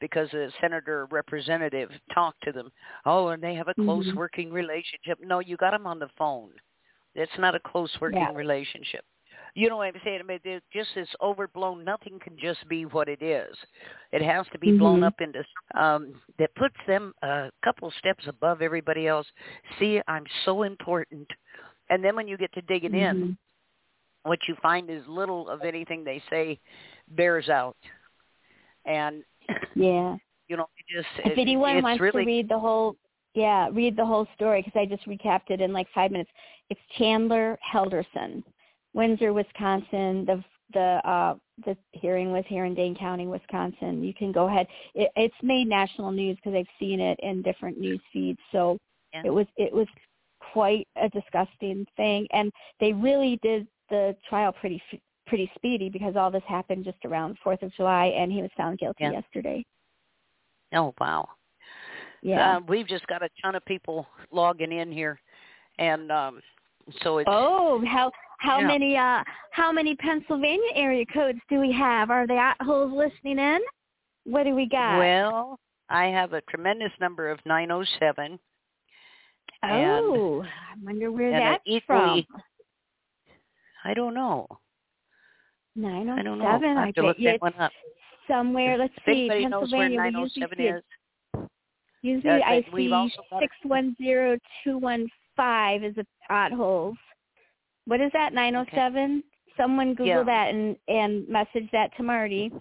because 0.00 0.32
a 0.34 0.50
senator 0.60 1.00
or 1.00 1.06
representative 1.06 1.90
talked 2.12 2.42
to 2.44 2.52
them. 2.52 2.70
Oh, 3.04 3.28
and 3.28 3.42
they 3.42 3.54
have 3.54 3.68
a 3.68 3.74
close 3.74 4.06
Mhm. 4.06 4.14
working 4.14 4.52
relationship. 4.52 5.18
No, 5.20 5.40
you 5.40 5.56
got 5.56 5.72
them 5.72 5.86
on 5.86 5.98
the 5.98 6.08
phone. 6.16 6.52
It's 7.14 7.36
not 7.38 7.54
a 7.54 7.60
close 7.60 8.00
working 8.00 8.20
Yeah. 8.20 8.34
relationship. 8.34 9.04
You 9.54 9.68
know 9.68 9.78
what 9.78 9.94
I'm 9.94 10.00
saying? 10.04 10.20
I 10.20 10.22
mean, 10.22 10.40
it 10.44 10.62
just 10.72 10.96
is 10.96 11.08
overblown. 11.20 11.82
Nothing 11.82 12.18
can 12.20 12.36
just 12.38 12.66
be 12.68 12.84
what 12.84 13.08
it 13.08 13.22
is. 13.22 13.56
It 14.12 14.22
has 14.22 14.46
to 14.48 14.58
be 14.58 14.76
blown 14.76 15.00
Mhm. 15.00 15.06
up 15.06 15.20
into 15.20 15.44
um, 15.74 16.20
that 16.38 16.54
puts 16.54 16.76
them 16.86 17.14
a 17.22 17.50
couple 17.62 17.90
steps 17.92 18.26
above 18.26 18.62
everybody 18.62 19.06
else. 19.06 19.30
See, 19.78 20.00
I'm 20.06 20.26
so 20.44 20.62
important. 20.62 21.30
And 21.90 22.04
then 22.04 22.14
when 22.14 22.28
you 22.28 22.36
get 22.36 22.52
to 22.52 22.62
digging 22.62 22.94
in, 22.94 23.16
Mhm. 23.16 23.36
what 24.22 24.46
you 24.48 24.54
find 24.56 24.90
is 24.90 25.06
little 25.06 25.48
of 25.48 25.62
anything 25.62 26.04
they 26.04 26.20
say 26.30 26.60
bears 27.08 27.48
out. 27.48 27.76
And 28.84 29.24
Yeah. 29.74 30.16
you 30.48 30.56
know, 30.56 30.66
just 30.90 31.06
If 31.18 31.36
it, 31.36 31.38
anyone 31.38 31.76
it's 31.76 31.84
wants 31.84 32.00
really 32.00 32.22
to 32.22 32.26
read 32.26 32.48
the 32.48 32.58
whole, 32.58 32.96
yeah, 33.34 33.68
read 33.72 33.96
the 33.96 34.04
whole 34.04 34.26
story 34.34 34.62
because 34.62 34.78
I 34.78 34.86
just 34.86 35.06
recapped 35.06 35.50
it 35.50 35.60
in 35.60 35.72
like 35.72 35.86
five 35.94 36.10
minutes. 36.10 36.30
It's 36.70 36.80
Chandler 36.96 37.58
Halderson, 37.72 38.42
Windsor, 38.94 39.32
Wisconsin. 39.32 40.24
The 40.24 40.42
the 40.74 41.00
uh 41.08 41.34
the 41.64 41.76
hearing 41.92 42.32
was 42.32 42.44
here 42.46 42.64
in 42.64 42.74
Dane 42.74 42.94
County, 42.94 43.26
Wisconsin. 43.26 44.02
You 44.02 44.14
can 44.14 44.32
go 44.32 44.48
ahead. 44.48 44.66
It, 44.94 45.10
it's 45.16 45.34
made 45.42 45.66
national 45.68 46.10
news 46.10 46.36
because 46.36 46.56
I've 46.56 46.66
seen 46.78 47.00
it 47.00 47.18
in 47.22 47.42
different 47.42 47.78
news 47.78 48.00
feeds. 48.12 48.40
So 48.52 48.78
Yeah. 49.12 49.22
it 49.24 49.30
was 49.30 49.46
it 49.56 49.72
was 49.72 49.86
quite 50.52 50.86
a 50.96 51.08
disgusting 51.08 51.86
thing, 51.96 52.26
and 52.32 52.52
they 52.80 52.92
really 52.92 53.38
did 53.42 53.66
the 53.90 54.14
trial 54.28 54.52
pretty 54.52 54.82
f- 54.92 55.00
pretty 55.28 55.50
speedy 55.54 55.88
because 55.88 56.16
all 56.16 56.30
this 56.30 56.42
happened 56.48 56.84
just 56.84 57.04
around 57.04 57.36
Fourth 57.44 57.62
of 57.62 57.72
July, 57.74 58.06
and 58.06 58.32
he 58.32 58.42
was 58.42 58.50
found 58.56 58.78
guilty 58.78 59.04
Yeah. 59.04 59.12
yesterday. 59.12 59.64
Oh 60.74 60.94
wow. 61.00 61.28
Yeah. 62.22 62.56
Uh, 62.56 62.60
we've 62.66 62.88
just 62.88 63.06
got 63.06 63.22
a 63.22 63.28
ton 63.42 63.54
of 63.54 63.64
people 63.64 64.06
logging 64.32 64.72
in 64.72 64.90
here, 64.90 65.20
and 65.78 66.10
um, 66.10 66.40
so 67.02 67.18
it's 67.18 67.28
oh, 67.30 67.82
how 67.86 68.10
how 68.38 68.60
Yeah. 68.60 68.66
many 68.66 68.96
uh 68.96 69.22
how 69.52 69.70
many 69.72 69.94
Pennsylvania 69.96 70.70
area 70.74 71.04
codes 71.12 71.38
do 71.48 71.60
we 71.60 71.72
have? 71.72 72.10
Are 72.10 72.26
the 72.26 72.54
holes 72.60 72.92
listening 72.92 73.38
in? 73.38 73.60
What 74.24 74.44
do 74.44 74.54
we 74.54 74.66
got? 74.68 74.98
well. 74.98 75.58
I 75.90 76.06
have 76.06 76.34
a 76.34 76.42
tremendous 76.42 76.92
number 77.00 77.30
of 77.30 77.38
907. 77.46 78.38
oh, 79.62 80.42
I 80.42 80.74
wonder 80.84 81.10
where 81.10 81.30
that's 81.30 81.62
equally- 81.66 82.26
from. 82.30 82.42
I 83.84 83.94
don't 83.94 84.12
know. 84.12 84.46
Nine 85.78 86.08
I 86.10 86.20
oh 86.20 86.22
don't 86.24 86.38
know. 86.38 86.44
I 86.46 86.58
I 86.88 86.92
bet 86.92 87.04
look 87.04 87.18
you 87.18 87.24
that 87.32 87.40
one 87.40 87.54
up. 87.58 87.72
somewhere. 88.26 88.76
Let's 88.76 88.92
see, 89.06 89.28
anybody 89.28 89.46
knows 89.46 89.70
where 89.72 89.88
Pennsylvania. 89.88 90.00
We 90.00 90.20
usually 90.22 90.46
907 90.46 90.58
see 90.58 90.64
is, 90.64 90.84
Usually, 92.02 92.42
Uh, 92.42 92.46
I 92.46 92.62
see 92.76 93.12
six 93.40 93.56
one 93.62 93.94
zero 93.96 94.38
two 94.64 94.78
one 94.78 95.08
five 95.36 95.84
is 95.84 95.96
a 95.98 96.06
odd 96.30 96.52
holes. 96.52 96.96
What 97.86 98.00
is 98.00 98.10
that? 98.12 98.32
Nine 98.34 98.56
oh 98.56 98.64
seven. 98.74 99.22
Someone 99.56 99.94
Google 99.94 100.06
Yeah. 100.06 100.22
that 100.24 100.50
and 100.54 100.76
and 100.88 101.28
message 101.28 101.68
that 101.72 101.96
to 101.96 102.02
Marti. 102.02 102.52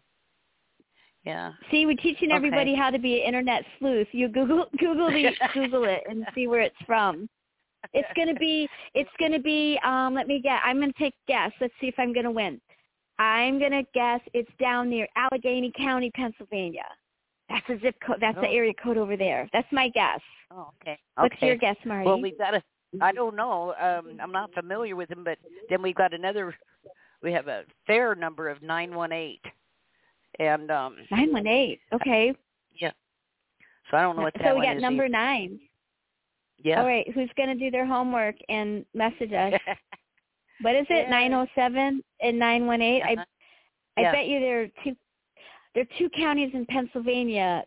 yeah. 1.24 1.54
See, 1.72 1.86
we're 1.86 1.96
teaching 1.98 2.30
Okay. 2.30 2.36
everybody 2.38 2.76
how 2.76 2.90
to 2.92 3.00
be 3.00 3.20
an 3.22 3.28
internet 3.28 3.66
sleuth. 3.80 4.08
You 4.12 4.28
Google 4.30 4.68
Google 4.80 5.12
the 5.12 5.36
Google 5.54 5.86
it 5.86 6.04
and 6.10 6.26
see 6.36 6.48
where 6.48 6.62
it's 6.62 6.76
from. 6.86 7.28
It's 7.94 8.08
gonna 8.16 8.34
be 8.36 8.68
it's 8.94 9.10
gonna 9.20 9.40
be 9.40 9.80
um 9.84 10.14
let 10.14 10.28
me 10.28 10.40
get 10.42 10.62
I'm 10.64 10.80
gonna 10.80 10.94
take 11.00 11.16
guess. 11.28 11.52
Let's 11.60 11.74
see 11.82 11.88
if 11.88 11.96
I'm 11.98 12.14
gonna 12.14 12.32
win. 12.32 12.60
I'm 13.20 13.60
gonna 13.60 13.84
guess 13.94 14.22
it's 14.34 14.50
down 14.60 14.90
near 14.90 15.08
Allegheny 15.16 15.72
County, 15.78 16.12
Pennsylvania. 16.12 16.86
That's 17.50 17.68
a 17.70 17.80
zip 17.80 17.96
code 18.06 18.18
that's 18.20 18.36
the 18.40 18.48
Oh. 18.48 18.52
area 18.52 18.74
code 18.74 18.98
over 18.98 19.16
there. 19.18 19.50
That's 19.54 19.72
my 19.72 19.90
guess. 19.90 20.20
Oh, 20.52 20.72
okay. 20.82 21.00
What's 21.16 21.36
okay. 21.36 21.48
your 21.48 21.56
guess, 21.56 21.78
Marti? 21.86 22.06
Well, 22.06 22.22
we've 22.22 22.38
got 22.38 22.54
a. 22.54 22.64
I 23.02 23.12
don't 23.12 23.36
know. 23.36 23.74
Um, 23.80 24.18
I'm 24.22 24.32
not 24.32 24.54
familiar 24.54 24.96
with 24.96 25.10
them, 25.10 25.24
but 25.24 25.38
then 25.70 25.82
we've 25.82 25.96
got 25.96 26.14
another. 26.14 26.54
We 27.24 27.32
have 27.34 27.48
a 27.48 27.64
fair 27.86 28.16
number 28.16 28.50
of 28.50 28.62
918, 28.62 29.40
and 30.40 30.70
um, 30.72 30.98
Nine 31.10 31.34
one 31.34 31.48
eight. 31.48 31.80
Okay. 31.94 32.34
yeah. 32.80 32.92
So 33.90 33.98
I 33.98 34.02
don't 34.02 34.16
know 34.16 34.22
what 34.24 34.34
that 34.36 34.44
so 34.44 34.50
we 34.56 34.66
one 34.66 34.76
got 34.76 34.82
number 34.82 35.06
either. 35.06 35.12
nine. 35.12 35.60
Yeah. 36.64 36.82
All 36.82 36.88
right, 36.88 37.10
who's 37.14 37.30
gonna 37.38 37.56
do 37.56 37.72
their 37.72 37.86
homework 37.86 38.36
and 38.50 38.86
message 38.94 39.34
us? 39.34 39.54
What 40.62 40.76
is 40.76 40.88
it? 40.90 41.08
Nine 41.08 41.34
oh 41.34 41.46
seven 41.54 42.04
and 42.22 42.38
nine 42.40 42.66
one 42.68 42.82
eight. 42.82 43.02
I 43.04 43.14
Uh-huh. 43.14 43.26
I 43.98 44.02
Yeah. 44.02 44.12
bet 44.12 44.28
you 44.28 44.40
there 44.40 44.62
are 44.64 44.68
two 44.84 44.96
there 45.74 45.84
are 45.84 45.98
two 45.98 46.10
counties 46.10 46.54
in 46.54 46.66
Pennsylvania 46.66 47.64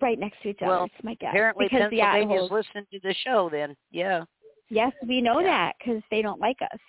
right 0.00 0.18
next 0.18 0.40
to 0.42 0.50
each 0.50 0.62
other. 0.62 0.68
Well, 0.70 0.84
It's 0.84 1.04
my 1.04 1.14
guess. 1.14 1.30
Apparently, 1.30 1.66
because 1.66 1.80
Pennsylvania's 1.90 2.50
listening 2.50 2.86
to 2.92 3.00
the 3.00 3.14
show. 3.14 3.48
Then, 3.50 3.76
yeah. 3.90 4.24
Yes, 4.68 4.92
we 5.06 5.20
know 5.20 5.40
Yeah. 5.40 5.46
that 5.46 5.76
because 5.78 6.02
they 6.10 6.22
don't 6.22 6.40
like 6.40 6.60
us. 6.62 6.80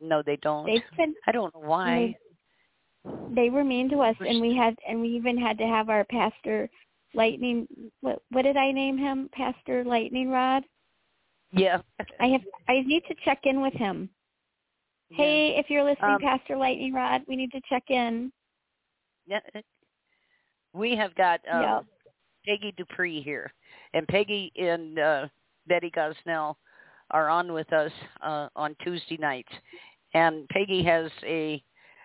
No, 0.00 0.22
they 0.22 0.36
don't. 0.36 0.66
They've 0.66 0.82
been 0.96 1.14
I 1.26 1.32
don't 1.32 1.54
know 1.54 1.60
why. 1.60 2.16
they 3.30 3.50
were 3.50 3.64
mean 3.64 3.88
to 3.90 4.00
us, 4.00 4.16
and 4.20 4.40
we 4.40 4.54
had 4.56 4.76
and 4.86 5.00
we 5.00 5.08
even 5.08 5.38
had 5.38 5.58
to 5.58 5.66
have 5.66 5.88
our 5.88 6.04
pastor 6.04 6.68
lightning. 7.14 7.66
What 8.00 8.22
what 8.30 8.42
did 8.42 8.56
I 8.56 8.72
name 8.72 8.98
him? 8.98 9.28
Pastor 9.32 9.84
Lightning 9.84 10.30
Rod. 10.30 10.64
Yeah. 11.52 11.80
I 12.20 12.26
have 12.28 12.42
I 12.68 12.82
need 12.82 13.04
to 13.08 13.14
check 13.24 13.40
in 13.44 13.60
with 13.60 13.74
him. 13.74 14.10
Hey, 15.10 15.54
if 15.56 15.70
you're 15.70 15.84
listening, 15.84 16.14
Um, 16.16 16.20
Pastor 16.20 16.56
Lightning 16.56 16.92
Rod, 16.92 17.22
we 17.28 17.36
need 17.36 17.52
to 17.52 17.60
check 17.68 17.84
in. 17.90 18.32
Yeah. 19.26 19.40
We 20.72 20.94
have 20.96 21.14
got 21.14 21.40
um, 21.50 21.62
Yep. 21.62 21.84
Peggy 22.46 22.72
Dupree 22.76 23.22
here, 23.22 23.52
and 23.94 24.06
Peggy 24.06 24.52
and 24.56 24.98
uh, 24.98 25.28
Betty 25.66 25.90
Gosnell 25.90 26.56
are 27.10 27.28
on 27.28 27.52
with 27.52 27.72
us 27.72 27.92
uh, 28.22 28.48
on 28.56 28.76
Tuesday 28.82 29.16
nights. 29.16 29.52
And 30.14 30.48
Peggy 30.48 30.82
has 30.84 31.10
a 31.24 31.62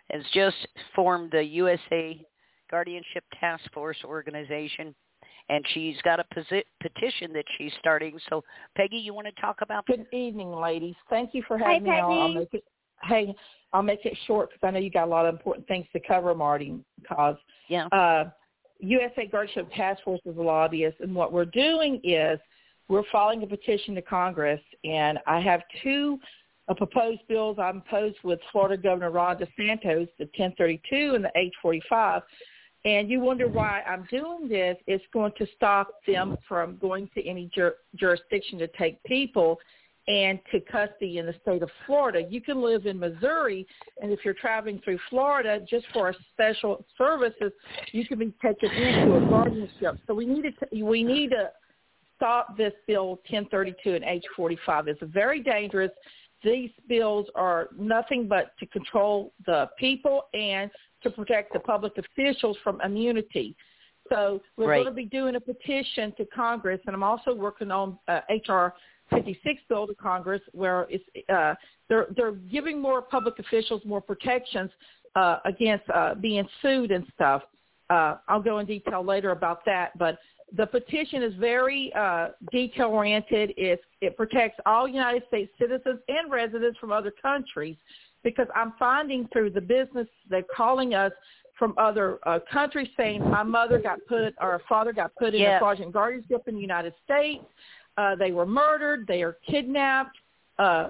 has 0.10 0.24
just 0.34 0.58
formed 0.96 1.32
the 1.32 1.44
USA 1.44 2.26
Guardianship 2.70 3.24
Task 3.40 3.64
Force 3.74 3.98
organization, 4.04 4.96
and 5.50 5.64
she's 5.74 5.96
got 6.04 6.20
a 6.20 6.26
posi- 6.36 6.64
petition 6.82 7.34
that 7.34 7.46
she's 7.58 7.72
starting. 7.80 8.18
So, 8.30 8.44
Peggy, 8.76 8.98
you 8.98 9.14
want 9.14 9.28
to 9.28 9.42
talk 9.42 9.58
about 9.62 9.86
it. 9.88 9.98
Good 9.98 10.18
evening, 10.18 10.52
ladies. 10.54 10.96
Thank 11.10 11.34
you 11.34 11.44
for 11.48 11.58
Hi, 11.58 11.74
having 11.74 11.84
me 11.84 12.00
on. 12.00 12.12
I'll 12.12 12.28
Peggy. 12.28 12.40
make 12.40 12.54
it, 12.54 12.64
hey, 13.04 13.36
I'll 13.74 13.82
make 13.84 14.06
it 14.06 14.18
short 14.28 14.50
because 14.50 14.68
I 14.68 14.72
know 14.72 14.80
you 14.80 14.92
got 14.92 15.06
a 15.06 15.10
lot 15.12 15.26
of 15.26 15.34
important 15.34 15.68
things 15.68 15.86
to 15.94 16.00
cover, 16.00 16.36
Marti. 16.36 16.80
Because 17.02 17.38
Yeah. 17.68 17.88
uh, 17.88 18.30
USA 18.80 19.26
Guardianship 19.28 19.72
Task 19.74 20.04
Force 20.04 20.22
is 20.26 20.38
a 20.38 20.42
lobbyist, 20.42 21.00
and 21.00 21.16
what 21.16 21.32
we're 21.32 21.46
doing 21.46 22.02
is 22.04 22.40
we're 22.88 23.04
filing 23.12 23.44
a 23.44 23.48
petition 23.48 23.96
to 23.96 24.02
Congress, 24.02 24.62
and 24.84 25.20
I 25.26 25.40
have 25.40 25.62
two 25.82 26.20
uh, 26.68 26.74
proposed 26.74 27.22
bills 27.28 27.58
I'm 27.60 27.78
opposed 27.78 28.18
with 28.24 28.40
Florida 28.52 28.82
Governor 28.82 29.12
Ron 29.12 29.38
DeSantis, 29.38 30.08
the 30.18 30.26
1032 30.38 31.16
and 31.16 31.24
the 31.24 31.50
H45. 31.64 32.22
And 32.84 33.10
you 33.10 33.20
wonder 33.20 33.48
why 33.48 33.82
I'm 33.82 34.08
doing 34.10 34.48
this. 34.50 34.78
It's 34.88 35.04
going 35.14 35.34
to 35.38 35.48
stop 35.56 35.88
them 36.08 36.38
from 36.48 36.78
going 36.78 37.10
to 37.16 37.26
any 37.28 37.50
jur- 37.54 37.76
jurisdiction 37.96 38.58
to 38.60 38.68
take 38.70 39.02
people 39.04 39.60
and 40.08 40.40
to 40.52 40.60
custody 40.60 41.20
in 41.20 41.26
the 41.26 41.36
state 41.42 41.62
of 41.62 41.70
Florida. 41.86 42.24
You 42.28 42.42
can 42.42 42.62
live 42.62 42.86
in 42.86 43.00
Missouri, 43.00 43.68
and 44.02 44.12
if 44.12 44.20
you're 44.26 44.34
traveling 44.34 44.82
through 44.84 45.00
Florida 45.10 45.60
just 45.70 45.86
for 45.94 46.10
a 46.10 46.14
special 46.34 46.84
services, 46.98 47.52
you 47.92 48.06
can 48.08 48.20
be 48.20 48.34
taken 48.44 48.72
into 48.72 49.16
a 49.16 49.22
guardianship. 49.22 49.98
So 50.08 50.14
we 50.14 50.26
need 50.26 50.44
to 50.44 50.84
we 50.84 51.04
need 51.04 51.30
to 51.30 51.52
stop 52.16 52.58
this 52.58 52.74
bill 52.88 53.20
1032 53.30 53.96
and 53.96 54.04
H45. 54.38 54.88
It's 54.88 55.02
very 55.04 55.42
dangerous. 55.42 55.92
These 56.44 56.72
bills 56.88 57.28
are 57.36 57.70
nothing 57.78 58.28
but 58.28 58.58
to 58.60 58.66
control 58.68 59.34
the 59.46 59.70
people 59.78 60.24
and 60.34 60.72
to 61.04 61.12
protect 61.12 61.54
the 61.54 61.60
public 61.60 61.94
officials 61.98 62.58
from 62.64 62.82
immunity. 62.82 63.56
So 64.10 64.42
we're 64.58 64.68
Right. 64.68 64.84
going 64.84 64.88
to 64.88 64.92
be 64.92 65.06
doing 65.06 65.36
a 65.36 65.40
petition 65.40 66.12
to 66.18 66.26
Congress, 66.26 66.82
and 66.86 66.96
I'm 66.96 67.04
also 67.04 67.34
working 67.34 67.72
on 67.72 67.98
uh, 68.08 68.22
HR 68.30 68.74
56 69.14 69.62
bill 69.70 69.88
to 69.88 69.96
Congress 69.96 70.42
where 70.54 70.88
it's 70.90 71.04
uh, 71.30 71.54
they're 71.90 72.08
they're 72.16 72.32
giving 72.32 72.82
more 72.82 73.02
public 73.02 73.40
officials 73.40 73.82
more 73.86 74.02
protections 74.02 74.72
uh, 75.16 75.38
against 75.46 75.90
uh, 75.90 76.16
being 76.16 76.48
sued 76.62 76.92
and 76.92 77.06
stuff. 77.16 77.44
Uh, 77.90 78.16
I'll 78.28 78.42
go 78.42 78.60
in 78.60 78.66
detail 78.66 79.04
later 79.04 79.32
about 79.32 79.66
that, 79.66 79.98
but 79.98 80.18
the 80.56 80.66
petition 80.66 81.24
is 81.24 81.34
very 81.36 81.92
uh, 81.94 82.30
detail 82.52 82.88
oriented. 82.88 83.54
It 83.58 83.82
it 84.02 84.18
protects 84.18 84.60
all 84.66 84.88
United 84.88 85.24
States 85.28 85.52
citizens 85.60 86.00
and 86.08 86.32
residents 86.32 86.78
from 86.80 86.92
other 86.92 87.14
countries 87.22 87.76
because 88.24 88.48
I'm 88.56 88.74
finding 88.78 89.28
through 89.34 89.52
the 89.52 89.62
business 89.62 90.08
they're 90.30 90.44
calling 90.56 90.94
us 90.94 91.12
from 91.58 91.76
other 91.78 92.18
uh, 92.26 92.40
countries 92.52 92.88
saying 92.98 93.22
my 93.30 93.44
mother 93.44 93.78
got 93.78 94.00
put 94.08 94.34
or 94.42 94.52
her 94.54 94.62
father 94.68 94.92
got 94.94 95.14
put 95.16 95.36
in 95.36 95.42
Yeah. 95.42 95.58
a 95.58 95.60
fraudulent 95.60 95.94
guardianship 95.94 96.48
in 96.48 96.56
the 96.56 96.62
United 96.62 96.94
States. 97.04 97.44
Uh, 98.02 98.16
they 98.16 98.32
were 98.32 98.48
murdered. 98.48 99.06
They 99.08 99.22
are 99.22 99.38
kidnapped, 99.48 100.18
uh, 100.58 100.90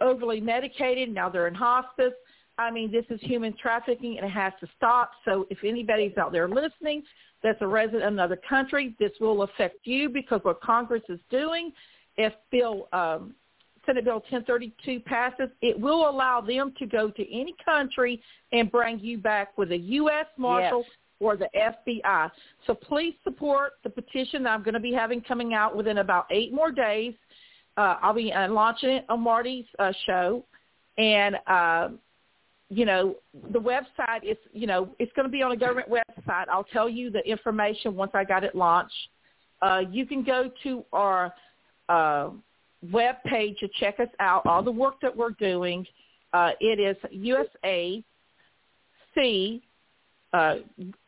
overly 0.00 0.40
medicated. 0.40 1.14
Now 1.14 1.28
they're 1.28 1.46
in 1.46 1.54
hospice. 1.54 2.14
I 2.58 2.72
mean, 2.72 2.90
this 2.90 3.04
is 3.08 3.20
human 3.22 3.54
trafficking, 3.56 4.18
and 4.18 4.26
it 4.26 4.32
has 4.32 4.52
to 4.60 4.68
stop. 4.76 5.12
So 5.24 5.46
if 5.48 5.58
anybody's 5.62 6.16
out 6.18 6.32
there 6.32 6.48
listening 6.48 7.04
that's 7.42 7.62
a 7.62 7.66
resident 7.66 8.02
of 8.02 8.12
another 8.12 8.38
country, 8.48 8.96
this 8.98 9.12
will 9.20 9.42
affect 9.42 9.76
you 9.84 10.08
because 10.08 10.40
what 10.42 10.60
Congress 10.60 11.02
is 11.08 11.20
doing, 11.30 11.72
if 12.16 12.32
Bill 12.50 12.88
um, 12.92 13.34
Senate 13.86 14.04
Bill 14.04 14.22
1032 14.28 15.00
passes, 15.00 15.48
it 15.62 15.78
will 15.78 16.08
allow 16.10 16.40
them 16.40 16.74
to 16.78 16.86
go 16.86 17.10
to 17.10 17.32
any 17.32 17.54
country 17.64 18.20
and 18.52 18.70
bring 18.70 18.98
you 18.98 19.18
back 19.18 19.56
with 19.56 19.70
a 19.70 19.78
U.S. 19.78 20.26
Marshal 20.36 20.82
Yes. 20.82 20.90
Or 21.20 21.36
the 21.36 21.48
FBI. 21.54 22.30
So 22.66 22.74
please 22.74 23.14
support 23.24 23.72
the 23.84 23.90
petition 23.90 24.42
that 24.44 24.50
I'm 24.50 24.62
going 24.62 24.74
to 24.74 24.80
be 24.80 24.92
having 24.92 25.20
coming 25.20 25.52
out 25.52 25.76
within 25.76 25.98
about 25.98 26.26
eight 26.30 26.52
more 26.52 26.70
days. 26.70 27.14
Uh, 27.76 27.96
I'll 28.02 28.14
be 28.14 28.32
uh, 28.32 28.50
launching 28.50 28.90
it 28.90 29.04
on 29.08 29.20
Marti's 29.20 29.66
uh, 29.78 29.92
show, 30.06 30.44
and 30.98 31.36
uh, 31.46 31.88
you 32.68 32.84
know 32.84 33.16
the 33.52 33.60
website 33.60 34.24
is 34.24 34.36
you 34.52 34.66
know 34.66 34.88
it's 34.98 35.12
going 35.12 35.26
to 35.26 35.30
be 35.30 35.42
on 35.42 35.52
a 35.52 35.56
government 35.56 35.88
website. 35.90 36.46
I'll 36.50 36.64
tell 36.64 36.88
you 36.88 37.10
the 37.10 37.20
information 37.20 37.94
once 37.94 38.12
I 38.14 38.24
got 38.24 38.42
it 38.42 38.54
launched. 38.54 38.94
Uh, 39.62 39.82
you 39.90 40.06
can 40.06 40.24
go 40.24 40.50
to 40.62 40.84
our 40.92 41.32
uh, 41.88 42.30
web 42.90 43.16
page 43.26 43.58
to 43.60 43.68
check 43.78 44.00
us 44.00 44.08
out, 44.20 44.46
all 44.46 44.62
the 44.62 44.70
work 44.70 45.00
that 45.02 45.14
we're 45.14 45.30
doing. 45.30 45.86
Uh, 46.32 46.52
it 46.60 46.80
is 46.80 46.96
USA 47.10 48.02
C 49.14 49.62
uh, 50.32 50.56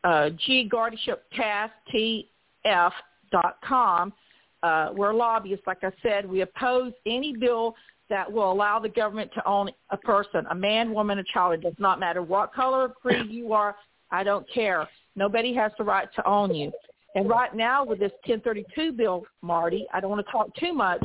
uh, 0.03 0.29
G 0.45 0.67
Guardianship 0.69 1.25
Task 1.35 1.73
TF 1.93 2.91
dot 3.31 3.57
com. 3.63 4.13
Uh, 4.61 4.89
we're 4.95 5.13
lobbyists, 5.13 5.67
like 5.67 5.83
I 5.83 5.91
said. 6.01 6.25
We 6.29 6.41
oppose 6.41 6.93
any 7.05 7.35
bill 7.35 7.75
that 8.09 8.31
will 8.31 8.51
allow 8.51 8.79
the 8.79 8.89
government 8.89 9.31
to 9.33 9.45
own 9.47 9.69
a 9.89 9.97
person, 9.97 10.45
a 10.49 10.55
man, 10.55 10.93
woman, 10.93 11.19
a 11.19 11.23
child. 11.33 11.55
It 11.55 11.61
does 11.61 11.73
not 11.79 11.99
matter 11.99 12.21
what 12.21 12.53
color, 12.53 12.83
or 12.83 12.89
creed 12.89 13.29
you 13.29 13.53
are. 13.53 13.75
I 14.11 14.23
don't 14.23 14.45
care. 14.53 14.87
Nobody 15.15 15.53
has 15.55 15.71
the 15.77 15.83
right 15.83 16.07
to 16.15 16.27
own 16.27 16.53
you. 16.53 16.71
And 17.15 17.29
right 17.29 17.53
now 17.55 17.83
with 17.83 17.99
this 17.99 18.11
1032 18.25 18.93
bill, 18.93 19.23
Marti, 19.41 19.85
I 19.93 19.99
don't 19.99 20.09
want 20.09 20.25
to 20.25 20.31
talk 20.31 20.53
too 20.55 20.73
much. 20.73 21.03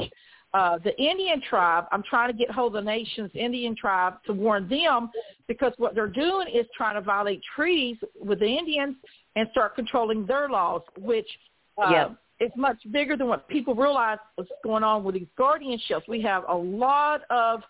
Uh, 0.55 0.79
the 0.83 0.97
Indian 0.99 1.43
tribe, 1.43 1.85
I'm 1.93 2.03
trying 2.03 2.33
to 2.33 2.37
get 2.37 2.51
hold 2.51 2.75
of 2.75 2.85
the 2.85 2.91
nation's 2.91 3.31
Indian 3.35 3.77
tribe 3.77 4.15
to 4.27 4.33
warn 4.33 4.67
them 4.69 5.11
because 5.47 5.73
what 5.77 5.95
they're 5.95 6.07
doing 6.07 6.49
is 6.49 6.65
trying 6.75 6.95
to 6.95 7.03
violate 7.03 7.43
treaties 7.55 7.97
with 8.19 8.41
the 8.41 8.47
Indians 8.47 8.97
and 9.37 9.47
start 9.51 9.75
controlling 9.75 10.27
their 10.27 10.49
laws, 10.49 10.81
which 10.99 11.29
uh, 11.77 11.91
yeah. 11.91 12.09
is 12.41 12.51
much 12.57 12.79
bigger 12.93 13.15
than 13.15 13.29
what 13.29 13.47
people 13.49 13.75
realize 13.75 14.19
is 14.39 14.47
going 14.65 14.83
on 14.83 15.05
with 15.05 15.17
these 15.17 15.29
guardianships. 15.39 16.09
We 16.09 16.23
have 16.23 16.45
a 16.49 16.57
lot 16.57 17.23
of 17.29 17.61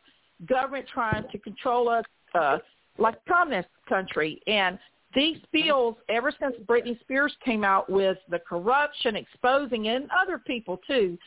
government 0.47 0.87
trying 0.93 1.25
to 1.33 1.39
control 1.39 1.89
us 1.89 2.05
uh, 2.35 2.59
like 2.97 3.17
a 3.27 3.29
communist 3.29 3.69
country. 3.89 4.41
And 4.47 4.79
these 5.15 5.39
bills, 5.53 5.97
ever 6.09 6.33
since 6.39 6.55
Britney 6.67 6.99
Spears 7.01 7.35
came 7.45 7.65
out 7.65 7.91
with 7.91 8.19
the 8.31 8.39
corruption 8.39 9.17
exposing, 9.17 9.89
and 9.89 10.09
other 10.23 10.39
people 10.39 10.81
too, 10.87 11.19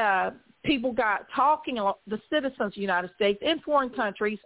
uh, 0.00 0.30
people 0.64 0.92
got 0.92 1.26
talking, 1.34 1.76
the 2.06 2.20
citizens 2.30 2.60
of 2.60 2.74
the 2.74 2.80
United 2.80 3.10
States 3.14 3.38
in 3.42 3.60
foreign 3.60 3.90
countries, 3.90 4.38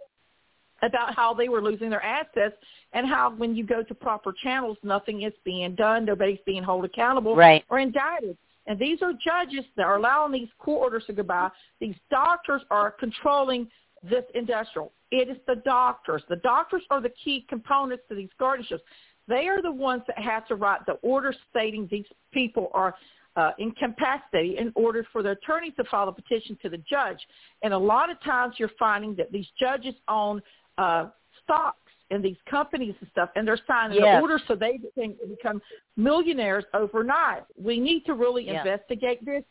about 0.81 1.15
how 1.15 1.33
they 1.33 1.47
were 1.47 1.61
losing 1.61 1.89
their 1.89 2.03
assets 2.03 2.55
and 2.93 3.07
how 3.07 3.33
when 3.35 3.55
you 3.55 3.65
go 3.65 3.81
to 3.83 3.95
proper 3.95 4.33
channels, 4.43 4.77
nothing 4.83 5.23
is 5.23 5.33
being 5.43 5.75
done. 5.75 6.05
Nobody's 6.05 6.39
being 6.45 6.63
held 6.63 6.85
accountable 6.85 7.35
right. 7.35 7.63
or 7.69 7.79
indicted. 7.79 8.37
And 8.67 8.79
these 8.79 9.01
are 9.01 9.11
judges 9.13 9.63
that 9.77 9.83
are 9.83 9.97
allowing 9.97 10.31
these 10.31 10.49
court 10.59 10.81
orders 10.81 11.03
to 11.07 11.13
go 11.13 11.23
by. 11.23 11.49
These 11.79 11.95
doctors 12.09 12.61
are 12.71 12.91
controlling 12.91 13.67
this 14.03 14.23
industrial. 14.33 14.91
It 15.11 15.29
is 15.29 15.37
the 15.47 15.61
doctors. 15.65 16.23
The 16.29 16.37
doctors 16.37 16.81
are 16.89 17.01
the 17.01 17.11
key 17.23 17.45
components 17.47 18.03
to 18.09 18.15
these 18.15 18.29
guardianships. 18.39 18.81
They 19.27 19.47
are 19.47 19.61
the 19.61 19.71
ones 19.71 20.03
that 20.07 20.17
have 20.19 20.47
to 20.47 20.55
write 20.55 20.85
the 20.85 20.93
order 21.01 21.33
stating 21.49 21.87
these 21.89 22.05
people 22.31 22.69
are 22.73 22.95
uh, 23.35 23.51
incapacitated 23.59 24.57
in 24.59 24.71
order 24.75 25.05
for 25.11 25.21
the 25.21 25.31
attorneys 25.31 25.73
to 25.77 25.83
file 25.85 26.07
a 26.07 26.11
petition 26.11 26.57
to 26.61 26.69
the 26.69 26.77
judge. 26.77 27.19
And 27.63 27.73
a 27.73 27.77
lot 27.77 28.09
of 28.09 28.21
times 28.23 28.55
you're 28.57 28.71
finding 28.79 29.15
that 29.15 29.31
these 29.31 29.47
judges 29.59 29.95
own 30.07 30.41
uh, 30.77 31.07
stocks 31.43 31.79
in 32.11 32.21
these 32.21 32.37
companies 32.49 32.93
and 33.01 33.09
stuff, 33.11 33.29
and 33.35 33.47
they're 33.47 33.59
signing 33.65 33.97
yes. 33.99 34.17
the 34.17 34.21
order 34.21 34.39
so 34.47 34.55
they 34.55 34.79
become 35.27 35.61
millionaires 35.97 36.63
overnight. 36.73 37.43
We 37.57 37.79
need 37.79 38.05
to 38.05 38.13
really 38.13 38.45
yeah. 38.45 38.59
investigate 38.59 39.25
this. 39.25 39.43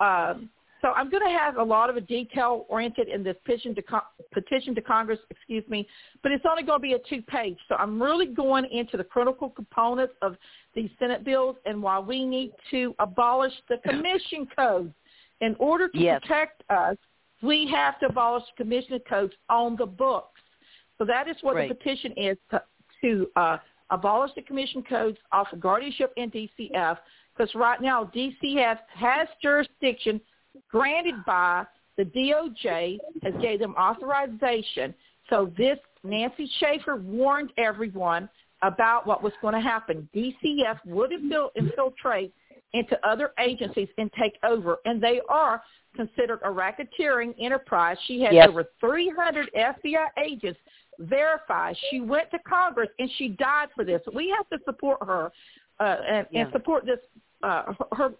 Um, 0.00 0.48
so 0.82 0.88
I'm 0.88 1.10
going 1.10 1.22
to 1.22 1.38
have 1.38 1.56
a 1.56 1.62
lot 1.62 1.90
of 1.90 1.96
a 1.96 2.00
detail 2.00 2.64
oriented 2.68 3.08
in 3.08 3.22
this 3.22 3.36
petition 3.44 3.74
to, 3.74 3.82
con- 3.82 4.02
petition 4.32 4.74
to 4.74 4.80
Congress, 4.80 5.18
excuse 5.30 5.64
me, 5.68 5.86
but 6.22 6.32
it's 6.32 6.44
only 6.48 6.62
going 6.62 6.78
to 6.78 6.82
be 6.82 6.92
a 6.94 6.98
two 7.08 7.22
page. 7.22 7.58
So 7.68 7.74
I'm 7.76 8.00
really 8.00 8.26
going 8.26 8.66
into 8.70 8.96
the 8.96 9.04
critical 9.04 9.50
components 9.50 10.14
of 10.22 10.36
these 10.74 10.90
Senate 10.98 11.24
bills 11.24 11.56
and 11.66 11.82
why 11.82 11.98
we 11.98 12.24
need 12.24 12.52
to 12.70 12.94
abolish 12.98 13.52
the 13.68 13.76
commission 13.88 14.46
codes. 14.56 14.92
In 15.40 15.56
order 15.58 15.88
to 15.88 15.98
yes. 15.98 16.20
protect 16.20 16.62
us, 16.70 16.96
we 17.42 17.66
have 17.68 17.98
to 18.00 18.06
abolish 18.06 18.44
the 18.56 18.62
commission 18.62 18.98
codes 19.08 19.32
on 19.48 19.76
the 19.76 19.86
books. 19.86 20.40
So 20.98 21.04
that 21.06 21.28
is 21.28 21.36
what 21.40 21.56
right. 21.56 21.68
the 21.68 21.74
petition 21.74 22.12
is 22.16 22.36
to, 22.50 22.62
to 23.02 23.26
uh, 23.36 23.56
abolish 23.90 24.32
the 24.36 24.42
commission 24.42 24.82
codes 24.82 25.16
off 25.32 25.46
of 25.52 25.60
guardianship 25.60 26.12
and 26.18 26.30
DCF 26.30 26.98
because 27.36 27.54
right 27.54 27.80
now 27.80 28.10
DCF 28.14 28.78
has 28.94 29.28
jurisdiction 29.42 30.20
granted 30.70 31.14
by 31.26 31.64
the 31.96 32.04
DOJ 32.04 32.98
has 33.22 33.34
gave 33.40 33.60
them 33.60 33.74
authorization. 33.78 34.94
So 35.28 35.52
this 35.56 35.78
Nancy 36.02 36.50
Schaefer 36.58 36.96
warned 36.96 37.52
everyone 37.58 38.28
about 38.62 39.06
what 39.06 39.22
was 39.22 39.32
going 39.40 39.54
to 39.54 39.60
happen. 39.60 40.08
DCF 40.14 40.78
would 40.86 41.12
infiltrate 41.12 42.32
into 42.72 42.98
other 43.06 43.32
agencies 43.38 43.88
and 43.98 44.10
take 44.12 44.34
over, 44.44 44.78
and 44.84 45.02
they 45.02 45.20
are 45.28 45.62
considered 45.96 46.40
a 46.44 46.48
racketeering 46.48 47.34
enterprise. 47.40 47.96
She 48.06 48.20
has 48.22 48.32
yes. 48.32 48.48
over 48.48 48.64
300 48.80 49.50
FBI 49.56 50.06
agents 50.24 50.58
verified. 51.00 51.76
She 51.90 52.00
went 52.00 52.30
to 52.30 52.38
Congress 52.48 52.88
and 52.98 53.10
she 53.16 53.28
died 53.28 53.68
for 53.74 53.84
this. 53.84 54.00
We 54.14 54.32
have 54.36 54.48
to 54.50 54.64
support 54.64 54.98
her 55.04 55.32
uh, 55.80 55.96
and, 56.08 56.26
yeah. 56.30 56.42
and 56.42 56.52
support 56.52 56.84
this 56.86 56.98
uh, 57.42 57.72
her 57.92 58.12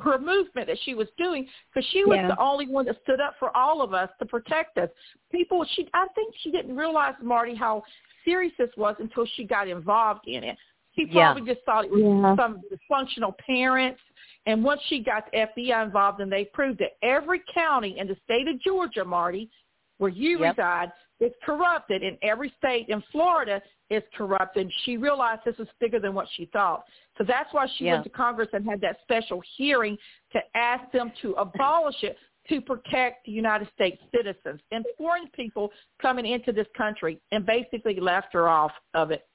her 0.00 0.18
movement 0.18 0.66
that 0.66 0.78
she 0.82 0.94
was 0.94 1.08
doing 1.16 1.48
because 1.72 1.88
she 1.90 2.04
was 2.04 2.16
Yeah. 2.16 2.28
the 2.28 2.38
only 2.38 2.66
one 2.66 2.84
that 2.86 3.00
stood 3.02 3.20
up 3.20 3.38
for 3.38 3.56
all 3.56 3.80
of 3.80 3.94
us 3.94 4.10
to 4.18 4.26
protect 4.26 4.76
us. 4.78 4.90
People, 5.30 5.64
she 5.64 5.88
I 5.94 6.06
think 6.14 6.34
she 6.38 6.50
didn't 6.50 6.76
realize 6.76 7.14
Marti 7.22 7.54
how 7.54 7.82
serious 8.24 8.52
this 8.58 8.70
was 8.76 8.96
until 8.98 9.24
she 9.24 9.44
got 9.44 9.68
involved 9.68 10.26
in 10.26 10.44
it. 10.44 10.58
She 10.94 11.04
Yeah. 11.04 11.32
probably 11.32 11.54
just 11.54 11.64
thought 11.64 11.84
it 11.84 11.90
was 11.90 12.02
Yeah. 12.02 12.36
some 12.36 12.62
dysfunctional 12.70 13.36
parents. 13.38 14.00
And 14.46 14.62
once 14.62 14.80
she 14.82 15.00
got 15.00 15.30
the 15.30 15.38
FBI 15.40 15.82
involved, 15.82 16.20
and 16.20 16.30
they 16.30 16.44
proved 16.44 16.78
that 16.78 16.96
every 17.02 17.40
county 17.40 17.98
in 17.98 18.06
the 18.06 18.16
state 18.16 18.48
of 18.48 18.58
Georgia, 18.60 19.04
Marti, 19.04 19.50
where 19.98 20.10
you 20.10 20.38
Yep. 20.40 20.56
reside, 20.58 20.92
is 21.20 21.32
corrupted, 21.44 22.02
and 22.02 22.18
every 22.22 22.52
state 22.58 22.88
in 22.88 23.02
Florida 23.12 23.62
is 23.90 24.02
corrupted. 24.16 24.70
She 24.84 24.96
realized 24.96 25.42
this 25.44 25.56
was 25.58 25.68
bigger 25.80 25.98
than 25.98 26.14
what 26.14 26.28
she 26.34 26.46
thought. 26.46 26.84
So 27.16 27.24
that's 27.24 27.52
why 27.52 27.66
she 27.66 27.86
Yeah. 27.86 27.94
went 27.94 28.04
to 28.04 28.10
Congress 28.10 28.48
and 28.52 28.68
had 28.68 28.80
that 28.82 29.00
special 29.02 29.40
hearing 29.56 29.98
to 30.32 30.56
ask 30.56 30.90
them 30.90 31.10
to 31.22 31.32
abolish 31.34 32.02
it 32.02 32.18
to 32.48 32.60
protect 32.60 33.24
the 33.24 33.32
United 33.32 33.68
States 33.72 34.00
citizens 34.14 34.60
and 34.70 34.84
foreign 34.96 35.28
people 35.30 35.72
coming 36.00 36.26
into 36.26 36.52
this 36.52 36.68
country 36.76 37.20
and 37.32 37.44
basically 37.44 37.98
left 37.98 38.32
her 38.32 38.48
off 38.48 38.72
of 38.94 39.10
it. 39.10 39.26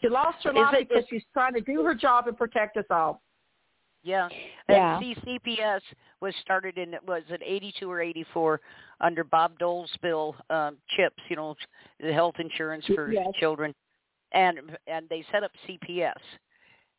She 0.00 0.08
lost 0.08 0.42
her 0.44 0.52
life 0.52 0.88
because 0.88 1.04
she's 1.08 1.24
trying 1.32 1.54
to 1.54 1.60
do 1.60 1.82
her 1.84 1.94
job 1.94 2.28
and 2.28 2.36
protect 2.36 2.76
us 2.76 2.86
all. 2.90 3.22
Yeah. 4.02 4.28
Yeah. 4.68 4.98
And 4.98 5.16
CCPS 5.16 5.80
was 6.20 6.34
started 6.40 6.78
in 6.78 6.94
was 7.06 7.22
it 7.28 7.42
82 7.44 7.90
or 7.90 8.00
84 8.00 8.60
under 9.00 9.24
Bob 9.24 9.58
Dole's 9.58 9.90
bill 10.02 10.36
um 10.50 10.76
chips, 10.96 11.22
you 11.28 11.36
know, 11.36 11.54
the 12.00 12.12
health 12.12 12.36
insurance 12.38 12.84
for 12.86 13.12
Yes. 13.12 13.26
children. 13.38 13.74
And 14.32 14.76
and 14.86 15.08
they 15.08 15.24
set 15.32 15.42
up 15.44 15.52
CPS. 15.66 16.12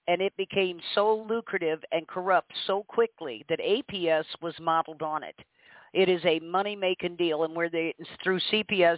And 0.08 0.22
it 0.22 0.36
became 0.38 0.80
so 0.95 1.26
lucrative 1.30 1.84
and 1.91 2.08
corrupt 2.08 2.52
so 2.66 2.84
quickly 2.88 3.45
that 3.47 3.60
APS 3.60 4.26
was 4.41 4.56
modeled 4.60 5.04
on 5.04 5.24
it. 5.24 5.36
It 5.93 6.10
is 6.10 6.22
a 6.26 6.39
money-making 6.39 7.16
deal 7.16 7.43
and 7.43 7.56
where 7.56 7.70
they 7.70 7.93
through 8.24 8.39
CPS 8.52 8.97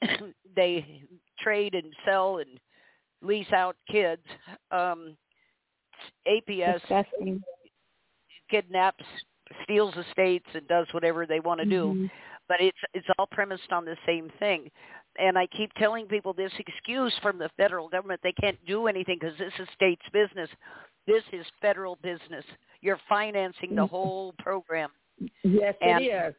they 0.56 1.02
trade 1.40 1.74
and 1.74 1.92
sell 2.04 2.38
and 2.38 2.58
lease 3.22 3.52
out 3.52 3.76
kids. 3.90 4.22
Um 4.70 5.16
APS 6.26 6.80
Disgusting. 6.80 7.42
kidnaps, 8.50 9.04
steals 9.64 9.94
estates, 9.96 10.46
and 10.54 10.66
does 10.68 10.86
whatever 10.92 11.26
they 11.26 11.40
want 11.40 11.60
to 11.60 11.66
do. 11.66 11.94
Mhm. 11.94 12.10
But 12.48 12.60
it's 12.60 12.78
it's 12.94 13.06
all 13.18 13.26
premised 13.26 13.72
on 13.72 13.84
the 13.84 13.96
same 14.06 14.30
thing. 14.38 14.70
And 15.18 15.36
I 15.38 15.46
keep 15.48 15.72
telling 15.74 16.06
people 16.06 16.32
this 16.32 16.52
excuse 16.58 17.16
from 17.18 17.38
the 17.38 17.48
federal 17.56 17.88
government 17.88 18.20
they 18.22 18.32
can't 18.32 18.62
do 18.66 18.86
anything 18.86 19.18
because 19.20 19.36
this 19.38 19.52
is 19.58 19.68
state's 19.70 20.08
business. 20.10 20.48
This 21.06 21.24
is 21.32 21.46
federal 21.60 21.96
business. 21.96 22.44
You're 22.80 23.00
financing 23.08 23.74
the 23.74 23.86
Mhm. 23.86 23.90
whole 23.90 24.32
program. 24.34 24.92
Yes, 25.42 25.74
And- 25.80 26.04
it 26.04 26.08
is. 26.08 26.34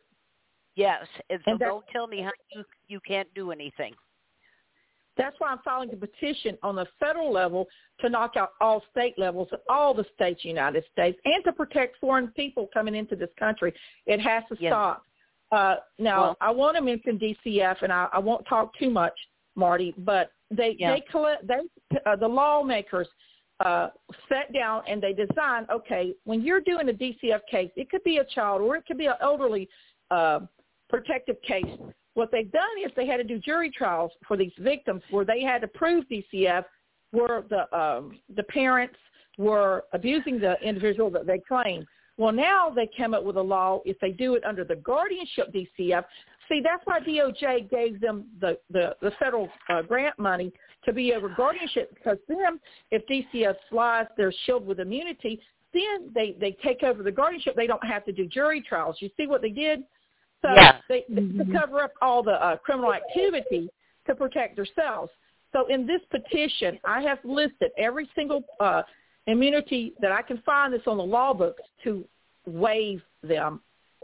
Yes, 0.75 1.07
and 1.29 1.41
And 1.45 1.59
that- 1.59 1.65
don't 1.65 1.87
tell 1.89 2.07
me 2.07 2.21
how 2.21 2.31
you 2.55 2.65
you 2.87 2.99
can't 3.01 3.31
do 3.33 3.51
anything. 3.51 3.95
That's 5.19 5.35
why 5.39 5.49
I'm 5.49 5.59
filing 5.65 5.91
a 5.91 5.97
petition 5.97 6.57
on 6.63 6.75
the 6.75 6.87
federal 6.97 7.31
level 7.31 7.67
to 7.99 8.09
knock 8.09 8.37
out 8.37 8.53
all 8.61 8.81
state 8.89 9.19
levels 9.19 9.49
in 9.51 9.57
all 9.69 9.93
the 9.93 10.05
states, 10.15 10.45
United 10.45 10.85
States, 10.93 11.19
and 11.25 11.43
to 11.43 11.51
protect 11.51 11.97
foreign 11.99 12.29
people 12.29 12.69
coming 12.73 12.95
into 12.95 13.17
this 13.17 13.29
country. 13.37 13.73
It 14.05 14.21
has 14.21 14.43
to 14.47 14.55
Yeah. 14.59 14.69
stop. 14.69 15.05
Uh, 15.51 15.75
now, 15.97 16.21
Well- 16.21 16.37
I 16.39 16.51
want 16.51 16.77
to 16.77 16.81
mention 16.81 17.17
DCF, 17.17 17.81
and 17.81 17.91
I, 17.91 18.07
I 18.13 18.19
won't 18.19 18.45
talk 18.47 18.73
too 18.77 18.89
much, 18.89 19.13
Marti, 19.55 19.93
but 19.97 20.31
they 20.51 20.71
Yeah. 20.79 20.93
they 20.93 21.01
collect 21.01 21.45
they 21.45 21.59
uh, 22.05 22.15
the 22.15 22.27
lawmakers 22.27 23.09
uh, 23.59 23.89
sat 24.29 24.53
down 24.53 24.83
and 24.87 25.01
they 25.03 25.11
designed. 25.11 25.69
Okay, 25.69 26.13
when 26.23 26.41
you're 26.41 26.61
doing 26.61 26.87
a 26.87 26.93
DCF 26.93 27.45
case, 27.47 27.71
it 27.75 27.89
could 27.89 28.03
be 28.05 28.17
a 28.19 28.23
child 28.23 28.61
or 28.61 28.77
it 28.77 28.85
could 28.85 28.97
be 28.97 29.07
an 29.07 29.15
elderly 29.21 29.67
uh, 30.11 30.39
protective 30.87 31.41
case. 31.41 31.65
What 32.19 32.31
they've 32.31 32.51
done 32.51 32.69
is 32.85 32.91
they 32.95 33.07
had 33.07 33.17
to 33.17 33.23
do 33.23 33.39
jury 33.39 33.71
trials 33.71 34.11
for 34.27 34.35
these 34.35 34.51
victims 34.59 35.01
where 35.09 35.25
they 35.25 35.41
had 35.41 35.61
to 35.61 35.67
prove 35.67 36.05
DCF 36.09 36.65
where 37.11 37.43
the 37.49 37.61
um, 37.77 38.19
the 38.35 38.43
parents 38.43 38.95
were 39.37 39.85
abusing 39.93 40.39
the 40.39 40.55
individual 40.61 41.09
that 41.11 41.25
they 41.25 41.39
claimed. 41.39 41.85
Well, 42.17 42.33
now 42.33 42.69
they 42.69 42.87
came 42.87 43.13
up 43.13 43.23
with 43.23 43.37
a 43.37 43.41
law 43.41 43.79
if 43.85 43.97
they 43.99 44.11
do 44.11 44.35
it 44.35 44.43
under 44.43 44.65
the 44.65 44.75
guardianship 44.75 45.53
DCF, 45.53 46.03
See, 46.49 46.61
that's 46.63 46.81
why 46.85 46.99
DOJ 46.99 47.69
gave 47.69 48.01
them 48.01 48.25
the 48.41 48.57
the, 48.71 48.95
the 49.01 49.11
federal 49.19 49.47
uh, 49.69 49.83
grant 49.83 50.17
money 50.17 50.51
to 50.83 50.91
be 50.91 51.13
over 51.13 51.29
guardianship 51.29 51.93
because 51.93 52.17
then 52.27 52.59
if 52.91 53.05
DCF 53.07 53.55
flies, 53.69 54.07
they're 54.17 54.33
shielded 54.45 54.67
with 54.67 54.79
immunity. 54.79 55.39
Then 55.73 56.11
they 56.13 56.35
they 56.39 56.57
take 56.63 56.81
over 56.81 57.03
the 57.03 57.11
guardianship. 57.11 57.55
They 57.55 57.67
don't 57.67 57.85
have 57.85 58.03
to 58.05 58.11
do 58.11 58.25
jury 58.25 58.61
trials. 58.67 58.97
You 58.99 59.09
see 59.15 59.27
what 59.27 59.41
they 59.41 59.51
did? 59.51 59.83
So 60.41 60.53
Yeah. 60.53 60.79
they, 60.87 61.05
they 61.09 61.43
to 61.43 61.51
cover 61.51 61.81
up 61.81 61.91
all 62.01 62.23
the 62.23 62.43
uh, 62.43 62.57
criminal 62.57 62.93
activity 62.93 63.69
to 64.07 64.15
protect 64.15 64.55
themselves. 64.55 65.11
So 65.51 65.67
in 65.67 65.85
this 65.85 66.01
petition, 66.11 66.79
I 66.85 67.01
have 67.01 67.19
listed 67.23 67.71
every 67.77 68.09
single 68.15 68.43
uh, 68.59 68.83
immunity 69.27 69.93
that 69.99 70.11
I 70.11 70.21
can 70.21 70.41
find 70.45 70.73
that's 70.73 70.87
on 70.87 70.97
the 70.97 71.03
law 71.03 71.33
books 71.33 71.61
to 71.83 72.05
waive 72.45 73.01
them, 73.23 73.61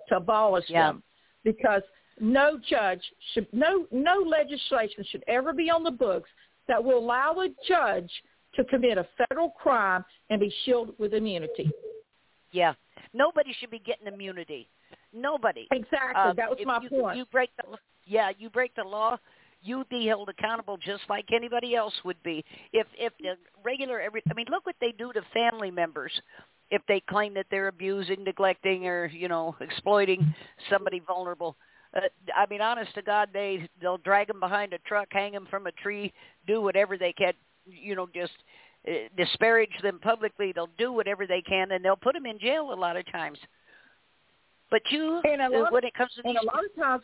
to 0.10 0.18
abolish 0.18 0.66
Yeah. 0.70 0.88
them, 0.88 1.04
because 1.44 1.84
no 2.20 2.58
judge 2.58 3.02
should, 3.34 3.48
no 3.52 3.88
no 3.92 4.20
legislation 4.20 5.04
should 5.10 5.24
ever 5.28 5.54
be 5.54 5.70
on 5.70 5.84
the 5.84 5.92
books 5.92 6.30
that 6.68 6.84
will 6.84 6.98
allow 6.98 7.40
a 7.42 7.50
judge 7.68 8.12
to 8.56 8.64
commit 8.66 8.98
a 8.98 9.06
federal 9.18 9.50
crime 9.50 10.04
and 10.30 10.40
be 10.40 10.54
shielded 10.64 10.98
with 10.98 11.14
immunity. 11.14 11.70
Yeah. 12.52 12.74
Nobody 13.14 13.54
should 13.60 13.70
be 13.70 13.80
getting 13.80 14.08
immunity. 14.08 14.70
Nobody. 15.16 15.68
Exactly, 15.72 16.22
Um, 16.22 16.36
that 16.36 16.50
was 16.50 16.60
my 16.66 16.80
you, 16.82 16.90
point. 16.90 17.18
You 17.18 17.26
break 17.32 17.50
the 17.58 17.78
yeah, 18.06 18.32
you 18.38 18.50
break 18.50 18.76
the 18.76 18.84
law, 18.84 19.18
you'd 19.64 19.90
be 19.90 20.06
held 20.06 20.30
accountable 20.30 20.78
just 20.78 21.04
like 21.10 21.26
anybody 21.34 21.76
else 21.76 21.94
would 22.04 22.22
be. 22.24 22.44
If 22.74 22.88
if 22.98 23.14
the 23.20 23.38
regular 23.64 24.02
every 24.02 24.22
I 24.30 24.34
mean, 24.34 24.48
look 24.50 24.66
what 24.66 24.76
they 24.82 24.92
do 24.92 25.14
to 25.14 25.22
family 25.34 25.72
members 25.72 26.12
if 26.72 26.82
they 26.88 27.00
claim 27.00 27.34
that 27.36 27.46
they're 27.52 27.68
abusing, 27.68 28.24
neglecting, 28.24 28.88
or 28.88 29.08
you 29.08 29.28
know 29.28 29.56
exploiting 29.62 30.34
somebody 30.70 31.02
vulnerable. 31.06 31.56
Uh, 31.96 32.02
I 32.36 32.46
mean, 32.50 32.62
honest 32.62 32.94
to 32.96 33.02
God, 33.02 33.30
they 33.34 33.68
they'll 33.82 33.98
drag 33.98 34.28
them 34.28 34.40
behind 34.40 34.74
a 34.74 34.80
truck, 34.80 35.08
hang 35.12 35.34
them 35.34 35.48
from 35.50 35.68
a 35.68 35.72
tree, 35.72 36.14
do 36.48 36.62
whatever 36.62 36.98
they 36.98 37.14
can, 37.14 37.34
you 37.66 37.96
know, 37.96 38.08
just 38.14 38.34
uh, 38.88 38.92
disparage 39.18 39.70
them 39.82 40.00
publicly. 40.00 40.52
They'll 40.54 40.70
do 40.78 40.92
whatever 40.92 41.26
they 41.28 41.42
can, 41.42 41.72
and 41.72 41.84
they'll 41.84 41.96
put 41.96 42.14
them 42.14 42.26
in 42.26 42.40
jail 42.40 42.74
a 42.74 42.76
lot 42.76 42.98
of 42.98 43.10
times. 43.12 43.38
But 44.76 44.82
you, 44.92 45.22
And 45.24 45.42
a 45.42 45.46
uh, 45.46 45.50
lot- 45.64 45.72
when 45.72 45.86
it 45.86 45.94
comes 45.94 46.12
to 46.16 46.28
And 46.28 46.38
a 46.38 46.44
lot 46.46 46.66
of 46.66 46.76
times, 46.76 47.04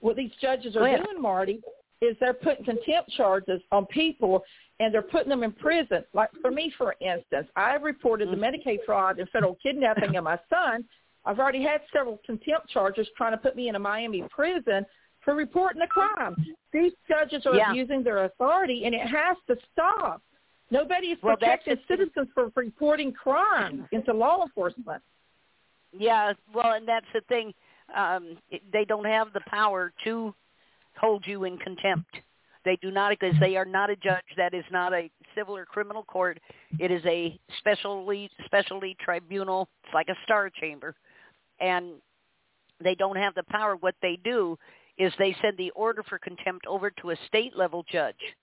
what 0.00 0.16
these 0.16 0.32
judges 0.38 0.76
are 0.76 0.86
doing, 0.86 1.18
Marti, 1.18 1.62
is 2.02 2.14
they're 2.20 2.34
putting 2.34 2.62
contempt 2.66 3.10
charges 3.12 3.62
on 3.72 3.86
people 3.86 4.44
and 4.80 4.92
they're 4.92 5.00
putting 5.00 5.30
them 5.30 5.42
in 5.42 5.52
prison. 5.52 6.04
Like 6.12 6.28
for 6.42 6.50
me, 6.50 6.70
for 6.76 6.94
instance, 7.00 7.48
I 7.56 7.76
reported 7.76 8.28
the 8.28 8.36
Mm-hmm. 8.36 8.68
Medicaid 8.68 8.84
fraud 8.84 9.18
and 9.18 9.26
federal 9.30 9.54
kidnapping 9.62 10.14
of 10.16 10.24
my 10.24 10.38
son. 10.50 10.84
I've 11.24 11.38
already 11.38 11.62
had 11.62 11.80
several 11.90 12.18
contempt 12.26 12.68
charges 12.68 13.08
trying 13.16 13.32
to 13.32 13.38
put 13.38 13.56
me 13.56 13.68
in 13.70 13.76
a 13.76 13.78
Miami 13.78 14.22
prison 14.30 14.84
for 15.24 15.34
reporting 15.34 15.80
a 15.80 15.86
crime. 15.86 16.36
These 16.70 16.92
judges 17.08 17.46
are 17.46 17.54
Yeah. 17.54 17.70
abusing 17.70 18.02
their 18.02 18.24
authority, 18.24 18.84
and 18.84 18.94
it 18.94 19.06
has 19.06 19.38
to 19.46 19.56
stop. 19.72 20.20
Nobody 20.70 21.08
is 21.12 21.22
Well, 21.22 21.36
protecting 21.38 21.76
thing. 21.76 21.84
citizens 21.88 22.28
for 22.34 22.50
reporting 22.56 23.10
crimes 23.12 23.86
into 23.90 24.12
law 24.12 24.42
enforcement. 24.42 25.02
Yeah, 25.98 26.32
well, 26.54 26.72
and 26.72 26.86
that's 26.86 27.06
the 27.12 27.20
thing. 27.22 27.52
Um, 27.96 28.38
they 28.72 28.84
don't 28.84 29.06
have 29.06 29.32
the 29.32 29.40
power 29.48 29.92
to 30.04 30.34
hold 30.96 31.24
you 31.26 31.44
in 31.44 31.58
contempt. 31.58 32.16
They 32.64 32.76
do 32.82 32.90
not 32.90 33.10
because 33.10 33.34
they 33.40 33.56
are 33.56 33.64
not 33.64 33.90
a 33.90 33.96
judge. 33.96 34.24
That 34.36 34.54
is 34.54 34.64
not 34.70 34.92
a 34.92 35.10
civil 35.34 35.56
or 35.56 35.64
criminal 35.64 36.04
court. 36.04 36.38
It 36.78 36.90
is 36.90 37.02
a 37.06 37.38
specialty 37.58 38.30
specialty 38.44 38.96
tribunal. 39.00 39.68
It's 39.84 39.94
like 39.94 40.08
a 40.08 40.16
star 40.24 40.50
chamber, 40.50 40.94
and 41.58 41.92
they 42.82 42.94
don't 42.94 43.16
have 43.16 43.34
the 43.34 43.44
power. 43.44 43.76
What 43.76 43.94
they 44.02 44.18
do 44.22 44.58
is 44.98 45.12
they 45.18 45.34
send 45.40 45.56
the 45.56 45.70
order 45.70 46.02
for 46.02 46.18
contempt 46.18 46.66
over 46.66 46.90
to 46.90 47.10
a 47.10 47.16
state 47.26 47.56
level 47.56 47.84
judge 47.90 48.36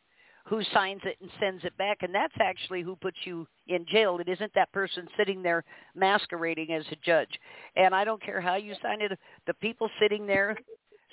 who 0.47 0.63
signs 0.73 1.01
it 1.03 1.17
and 1.21 1.29
sends 1.39 1.63
it 1.65 1.77
back 1.77 1.97
and 2.01 2.15
that's 2.15 2.33
actually 2.39 2.81
who 2.81 2.95
puts 2.95 3.17
you 3.25 3.45
in 3.67 3.85
jail. 3.85 4.19
It 4.19 4.29
isn't 4.29 4.53
that 4.55 4.71
person 4.71 5.07
sitting 5.17 5.43
there 5.43 5.63
masquerading 5.95 6.71
as 6.71 6.85
a 6.91 6.95
judge. 7.03 7.39
And 7.75 7.93
i 7.93 8.03
don't 8.03 8.21
care 8.21 8.41
how 8.41 8.55
you 8.55 8.73
sign 8.81 9.01
it 9.01 9.11
the 9.45 9.53
people 9.55 9.89
sitting 9.99 10.25
there 10.25 10.55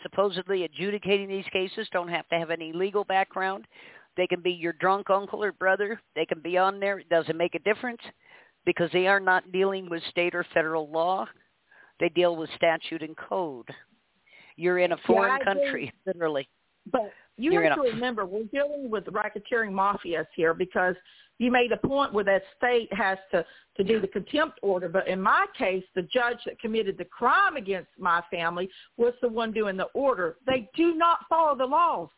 supposedly 0.03 0.65
adjudicating 0.65 1.29
these 1.29 1.47
cases 1.53 1.89
don't 1.93 2.09
have 2.09 2.29
to 2.29 2.39
have 2.39 2.51
any 2.51 2.73
legal 2.73 3.05
background. 3.05 3.67
They 4.17 4.27
can 4.29 4.41
be 4.41 4.53
your 4.53 4.75
drunk 4.75 5.11
uncle 5.11 5.43
or 5.43 5.51
brother. 5.51 6.01
They 6.15 6.27
can 6.27 6.41
be 6.41 6.57
on 6.57 6.79
there. 6.79 7.01
It 7.01 7.09
doesn't 7.09 7.37
make 7.37 7.57
a 7.57 7.59
difference 7.61 8.03
because 8.65 8.91
they 8.93 9.09
are 9.09 9.19
not 9.19 9.51
dealing 9.51 9.91
with 9.91 10.03
state 10.11 10.35
or 10.35 10.47
federal 10.55 10.89
law. 10.89 11.27
They 11.99 12.11
deal 12.11 12.37
with 12.37 12.51
statute 12.57 13.03
and 13.03 13.17
code. 13.17 13.69
You're 14.57 14.79
in 14.79 14.93
a 14.93 14.97
foreign 15.07 15.41
agree. 15.41 15.45
country 15.45 15.93
literally. 16.07 16.49
But 16.93 17.11
you 17.37 17.53
You're 17.53 17.63
have 17.65 17.73
to 17.77 17.83
gonna- 17.83 17.95
remember, 17.95 18.25
we're 18.27 18.45
dealing 18.45 18.91
with 18.91 19.05
racketeering 19.07 19.73
mafias 19.73 20.27
here 20.35 20.55
because 20.55 20.95
you 21.39 21.51
made 21.51 21.73
a 21.73 21.77
point 21.77 22.13
where 22.13 22.25
that 22.25 22.45
state 22.57 22.93
has 22.93 23.19
to, 23.33 23.45
to 23.77 23.83
do 23.83 24.01
the 24.01 24.07
contempt 24.07 24.59
order. 24.63 24.89
But 24.89 25.09
in 25.09 25.21
my 25.21 25.47
case, 25.59 25.85
the 25.97 26.03
judge 26.03 26.39
that 26.47 26.61
committed 26.61 26.97
the 26.97 27.05
crime 27.07 27.57
against 27.57 27.91
my 27.99 28.23
family 28.31 28.71
was 28.97 29.15
the 29.21 29.29
one 29.29 29.51
doing 29.51 29.77
the 29.77 29.89
order. 29.95 30.37
They 30.47 30.71
do 30.77 30.95
not 30.95 31.27
follow 31.29 31.57
the 31.57 31.67
laws. 31.67 32.09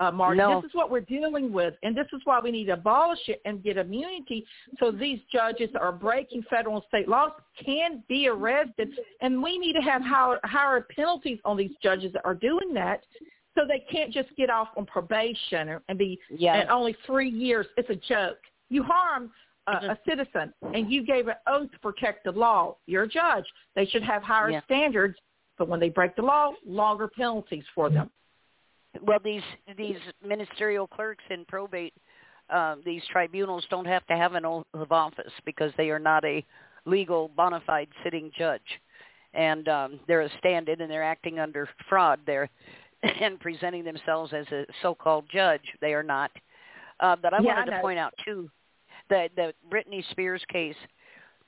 Uh, 0.00 0.12
Marti, 0.12 0.38
No. 0.38 0.60
this 0.60 0.68
is 0.70 0.74
what 0.76 0.92
we're 0.92 1.00
dealing 1.00 1.52
with, 1.52 1.74
and 1.82 1.96
this 1.96 2.06
is 2.12 2.20
why 2.24 2.38
we 2.38 2.52
need 2.52 2.66
to 2.66 2.74
abolish 2.74 3.28
it 3.28 3.40
and 3.44 3.64
get 3.64 3.76
immunity 3.76 4.46
so 4.78 4.92
these 4.92 5.18
judges 5.32 5.70
that 5.72 5.82
are 5.82 5.90
breaking 5.90 6.40
federal 6.44 6.76
and 6.76 6.84
state 6.86 7.08
laws 7.08 7.32
can 7.64 8.04
be 8.08 8.28
arrested, 8.28 8.96
and 9.22 9.42
we 9.42 9.58
need 9.58 9.72
to 9.72 9.82
have 9.82 10.00
higher, 10.00 10.38
higher 10.44 10.82
penalties 10.82 11.40
on 11.44 11.56
these 11.56 11.72
judges 11.82 12.12
that 12.12 12.24
are 12.24 12.34
doing 12.34 12.72
that 12.74 13.02
so 13.56 13.64
they 13.66 13.80
can't 13.90 14.12
just 14.12 14.28
get 14.36 14.50
off 14.50 14.68
on 14.76 14.86
probation 14.86 15.68
or, 15.68 15.82
and 15.88 15.98
be 15.98 16.18
Yeah. 16.30 16.54
and 16.54 16.70
only 16.70 16.94
three 17.06 17.28
years. 17.28 17.66
It's 17.76 17.90
a 17.90 17.96
joke. 17.96 18.38
You 18.68 18.82
harm 18.82 19.32
a, 19.66 19.72
Mhm. 19.72 19.90
a 19.90 19.98
citizen, 20.08 20.54
and 20.74 20.90
you 20.90 21.02
gave 21.02 21.28
an 21.28 21.36
oath 21.46 21.70
to 21.72 21.78
protect 21.80 22.24
the 22.24 22.32
law. 22.32 22.76
You're 22.86 23.04
a 23.04 23.08
judge. 23.08 23.44
They 23.74 23.86
should 23.86 24.02
have 24.02 24.22
higher 24.22 24.60
standards, 24.62 25.18
but 25.58 25.68
when 25.68 25.80
they 25.80 25.90
break 25.90 26.16
the 26.16 26.22
law, 26.22 26.54
longer 26.64 27.08
penalties 27.08 27.64
for 27.74 27.90
them. 27.90 28.10
Well, 29.02 29.18
these 29.22 29.42
these 29.76 29.98
ministerial 30.24 30.86
clerks 30.86 31.24
in 31.30 31.44
probate, 31.44 31.94
um, 32.48 32.80
these 32.84 33.04
tribunals 33.08 33.66
don't 33.66 33.84
have 33.84 34.06
to 34.06 34.16
have 34.16 34.34
an 34.34 34.44
oath 34.46 34.66
of 34.72 34.90
office 34.92 35.32
because 35.44 35.72
they 35.76 35.90
are 35.90 35.98
not 35.98 36.24
a 36.24 36.44
legal 36.86 37.28
bona 37.28 37.60
fide 37.60 37.88
sitting 38.02 38.30
judge, 38.30 38.80
and 39.34 39.68
um, 39.68 40.00
they're 40.06 40.22
a 40.22 40.30
stand-in 40.38 40.80
and 40.80 40.90
they're 40.90 41.02
acting 41.02 41.38
under 41.38 41.68
fraud 41.88 42.18
there 42.24 42.48
and 43.20 43.38
presenting 43.40 43.84
themselves 43.84 44.32
as 44.32 44.46
a 44.52 44.64
so-called 44.82 45.24
judge. 45.30 45.62
They 45.80 45.94
are 45.94 46.02
not. 46.02 46.30
Uh, 47.00 47.16
but 47.16 47.32
I 47.32 47.40
Yeah, 47.40 47.54
wanted 47.56 47.72
I 47.72 47.76
to 47.76 47.82
point 47.82 47.98
out 47.98 48.14
too 48.24 48.50
that 49.10 49.30
the 49.36 49.54
Britney 49.70 50.08
Spears 50.10 50.42
case. 50.50 50.76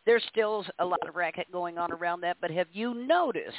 There's 0.07 0.25
still 0.31 0.65
a 0.79 0.85
lot 0.85 1.07
of 1.07 1.15
racket 1.15 1.53
going 1.53 1.77
on 1.77 1.93
around 1.93 2.23
that, 2.23 2.39
but 2.41 2.51
have 2.51 2.69
you 2.73 2.95
noticed 2.95 3.55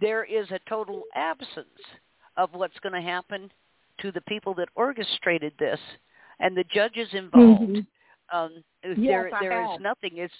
there 0.00 0.24
is 0.24 0.50
a 0.50 0.58
total 0.68 1.02
absence 1.14 1.66
of 2.36 2.50
what's 2.52 2.78
going 2.80 2.92
to 2.94 3.00
happen 3.00 3.50
to 4.00 4.12
the 4.12 4.20
people 4.22 4.54
that 4.54 4.68
orchestrated 4.74 5.52
this 5.58 5.78
and 6.40 6.56
the 6.56 6.64
judges 6.64 7.08
involved. 7.14 7.62
Mhm. 7.70 7.86
Um, 8.32 8.64
Yes, 8.82 8.96
there, 8.96 9.34
I 9.34 9.40
there 9.40 9.62
is 9.62 9.70
have. 9.70 9.80
nothing. 9.80 10.18
It's 10.18 10.34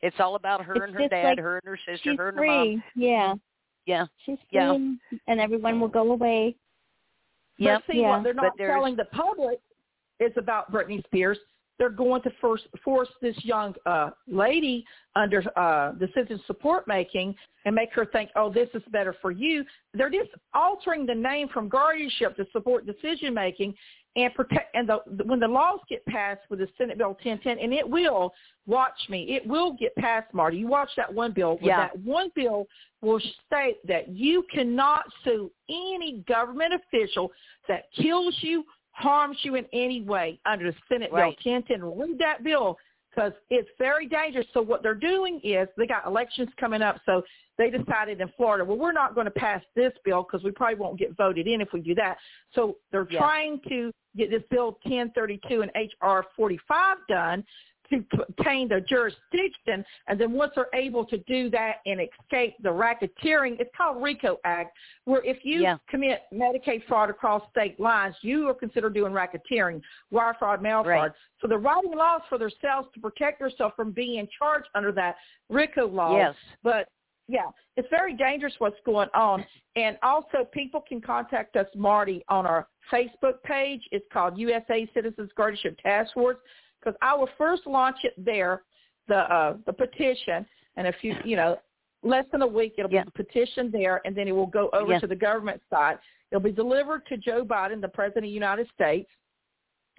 it's 0.00 0.18
all 0.20 0.34
about 0.36 0.64
her 0.64 0.74
It's 0.76 0.84
and 0.84 0.94
her 0.94 1.08
dad, 1.08 1.24
like 1.24 1.38
her 1.38 1.58
and 1.58 1.66
her 1.66 1.76
sister, 1.76 2.14
her 2.16 2.28
and 2.28 2.38
her 2.38 2.44
mom. 2.46 2.82
Yeah, 2.94 3.34
Yeah, 3.86 4.06
she's 4.24 4.38
free, 4.50 4.58
Yeah. 4.58 4.74
and, 4.74 4.98
and 5.26 5.40
everyone 5.40 5.80
will 5.80 5.88
go 5.88 6.12
away. 6.12 6.56
Yep. 7.58 7.82
But 7.86 7.92
see, 7.92 8.00
Yeah. 8.00 8.10
what 8.10 8.22
they're 8.24 8.34
not 8.34 8.56
telling 8.56 8.96
the 8.96 9.04
public 9.06 9.60
is 10.20 10.32
about 10.36 10.72
Britney 10.72 11.04
Spears. 11.04 11.38
They're 11.76 11.90
going 11.90 12.22
to 12.22 12.30
first 12.40 12.64
force 12.84 13.08
this 13.20 13.36
young 13.44 13.74
uh, 13.84 14.10
lady 14.28 14.84
under 15.16 15.42
uh, 15.58 15.92
decision 15.92 16.40
support 16.46 16.86
making 16.86 17.34
and 17.64 17.74
make 17.74 17.92
her 17.92 18.06
think, 18.06 18.30
oh, 18.36 18.48
this 18.48 18.68
is 18.74 18.82
better 18.92 19.14
for 19.20 19.32
you. 19.32 19.64
They're 19.92 20.10
just 20.10 20.30
altering 20.54 21.04
the 21.04 21.14
name 21.16 21.48
from 21.48 21.68
guardianship 21.68 22.36
to 22.36 22.46
support 22.52 22.86
decision 22.86 23.34
making 23.34 23.74
and 24.16 24.32
protect. 24.34 24.74
And 24.74 24.88
the, 24.88 25.00
when 25.24 25.40
the 25.40 25.48
laws 25.48 25.80
get 25.88 26.04
passed 26.06 26.42
with 26.48 26.60
the 26.60 26.68
Senate 26.78 26.98
Bill 26.98 27.08
1010, 27.08 27.58
and 27.58 27.72
it 27.72 27.88
will, 27.88 28.32
watch 28.66 28.98
me, 29.08 29.34
it 29.34 29.46
will 29.46 29.72
get 29.72 29.94
passed, 29.96 30.32
Marti. 30.32 30.56
You 30.58 30.68
watch 30.68 30.90
that 30.96 31.12
one 31.12 31.32
bill. 31.32 31.58
Yeah. 31.60 31.88
That 31.88 31.98
one 32.00 32.30
bill 32.34 32.66
will 33.02 33.20
state 33.46 33.78
that 33.86 34.08
you 34.08 34.44
cannot 34.52 35.04
sue 35.24 35.50
any 35.68 36.24
government 36.28 36.72
official 36.74 37.32
that 37.68 37.84
kills 38.00 38.36
you, 38.40 38.64
harms 38.92 39.36
you 39.42 39.56
in 39.56 39.66
any 39.72 40.02
way 40.02 40.38
under 40.46 40.70
the 40.70 40.76
Senate 40.88 41.10
Right. 41.12 41.36
Bill 41.42 41.52
1010. 41.54 41.98
Read 41.98 42.18
that 42.18 42.44
bill 42.44 42.76
because 43.14 43.32
it's 43.50 43.68
very 43.78 44.06
dangerous. 44.06 44.46
So 44.52 44.62
what 44.62 44.82
they're 44.82 44.94
doing 44.94 45.40
is 45.44 45.68
they 45.76 45.86
got 45.86 46.06
elections 46.06 46.48
coming 46.58 46.82
up, 46.82 47.00
so 47.06 47.22
they 47.58 47.70
decided 47.70 48.20
in 48.20 48.28
Florida, 48.36 48.64
well, 48.64 48.76
we're 48.76 48.92
not 48.92 49.14
going 49.14 49.26
to 49.26 49.30
pass 49.30 49.62
this 49.76 49.92
bill 50.04 50.24
because 50.24 50.44
we 50.44 50.50
probably 50.50 50.76
won't 50.76 50.98
get 50.98 51.16
voted 51.16 51.46
in 51.46 51.60
if 51.60 51.68
we 51.72 51.80
do 51.80 51.94
that. 51.94 52.16
So 52.54 52.76
they're 52.90 53.06
Yeah. 53.10 53.18
trying 53.18 53.60
to 53.68 53.92
get 54.16 54.30
this 54.30 54.42
bill 54.50 54.78
1032 54.84 55.62
and 55.62 55.70
HR 55.74 56.20
45 56.36 56.96
done 57.08 57.44
to 57.90 58.02
obtain 58.26 58.66
the 58.66 58.80
jurisdiction, 58.80 59.84
and 60.08 60.18
then 60.18 60.32
once 60.32 60.52
they're 60.54 60.68
able 60.72 61.04
to 61.04 61.18
do 61.18 61.50
that 61.50 61.76
and 61.84 62.00
escape 62.00 62.54
the 62.62 62.68
racketeering, 62.68 63.60
it's 63.60 63.70
called 63.76 64.02
RICO 64.02 64.38
Act, 64.44 64.74
where 65.04 65.22
if 65.22 65.44
you 65.44 65.60
Yeah. 65.60 65.76
commit 65.88 66.22
Medicaid 66.32 66.82
fraud 66.84 67.10
across 67.10 67.46
state 67.50 67.78
lines, 67.78 68.16
you 68.22 68.48
are 68.48 68.54
considered 68.54 68.94
doing 68.94 69.12
racketeering, 69.12 69.82
wire 70.10 70.32
fraud, 70.34 70.62
mail 70.62 70.82
Right. 70.82 70.96
fraud. 70.98 71.14
So 71.40 71.46
they're 71.46 71.58
writing 71.58 71.92
laws 71.92 72.22
for 72.28 72.38
themselves 72.38 72.90
to 72.94 73.00
protect 73.00 73.40
themselves 73.40 73.74
from 73.74 73.92
being 73.92 74.26
charged 74.38 74.68
under 74.74 74.90
that 74.92 75.18
RICO 75.50 75.86
law. 75.86 76.16
Yes. 76.16 76.36
But 76.62 76.88
yeah, 77.28 77.46
it's 77.76 77.88
very 77.90 78.14
dangerous 78.14 78.54
what's 78.58 78.76
going 78.84 79.08
on. 79.14 79.44
And 79.76 79.96
also 80.02 80.44
people 80.52 80.82
can 80.86 81.00
contact 81.00 81.56
us, 81.56 81.66
Marti, 81.74 82.24
on 82.28 82.46
our 82.46 82.68
Facebook 82.92 83.42
page. 83.44 83.80
It's 83.92 84.06
called 84.12 84.38
USA 84.38 84.88
Citizens 84.94 85.30
Guardianship 85.36 85.78
Task 85.82 86.12
Force 86.14 86.36
because 86.80 86.96
I 87.00 87.14
will 87.14 87.28
first 87.38 87.66
launch 87.66 87.96
it 88.02 88.12
there, 88.18 88.62
the 89.08 89.16
uh, 89.16 89.56
the 89.66 89.72
petition, 89.72 90.46
and 90.76 90.86
if 90.86 90.96
you 91.02 91.14
you 91.24 91.36
know 91.36 91.58
less 92.02 92.26
than 92.32 92.42
a 92.42 92.46
week 92.46 92.74
it'll 92.76 92.92
Yeah. 92.92 93.04
be 93.04 93.10
petitioned 93.14 93.72
there, 93.72 94.02
and 94.04 94.14
then 94.14 94.28
it 94.28 94.32
will 94.32 94.46
go 94.46 94.68
over 94.74 94.92
Yeah. 94.92 94.98
to 95.00 95.06
the 95.06 95.16
government 95.16 95.62
side. 95.70 95.98
It'll 96.30 96.42
be 96.42 96.52
delivered 96.52 97.06
to 97.06 97.16
Joe 97.16 97.44
Biden, 97.44 97.80
the 97.80 97.88
President 97.88 98.24
of 98.24 98.28
the 98.28 98.34
United 98.34 98.68
States. 98.74 99.10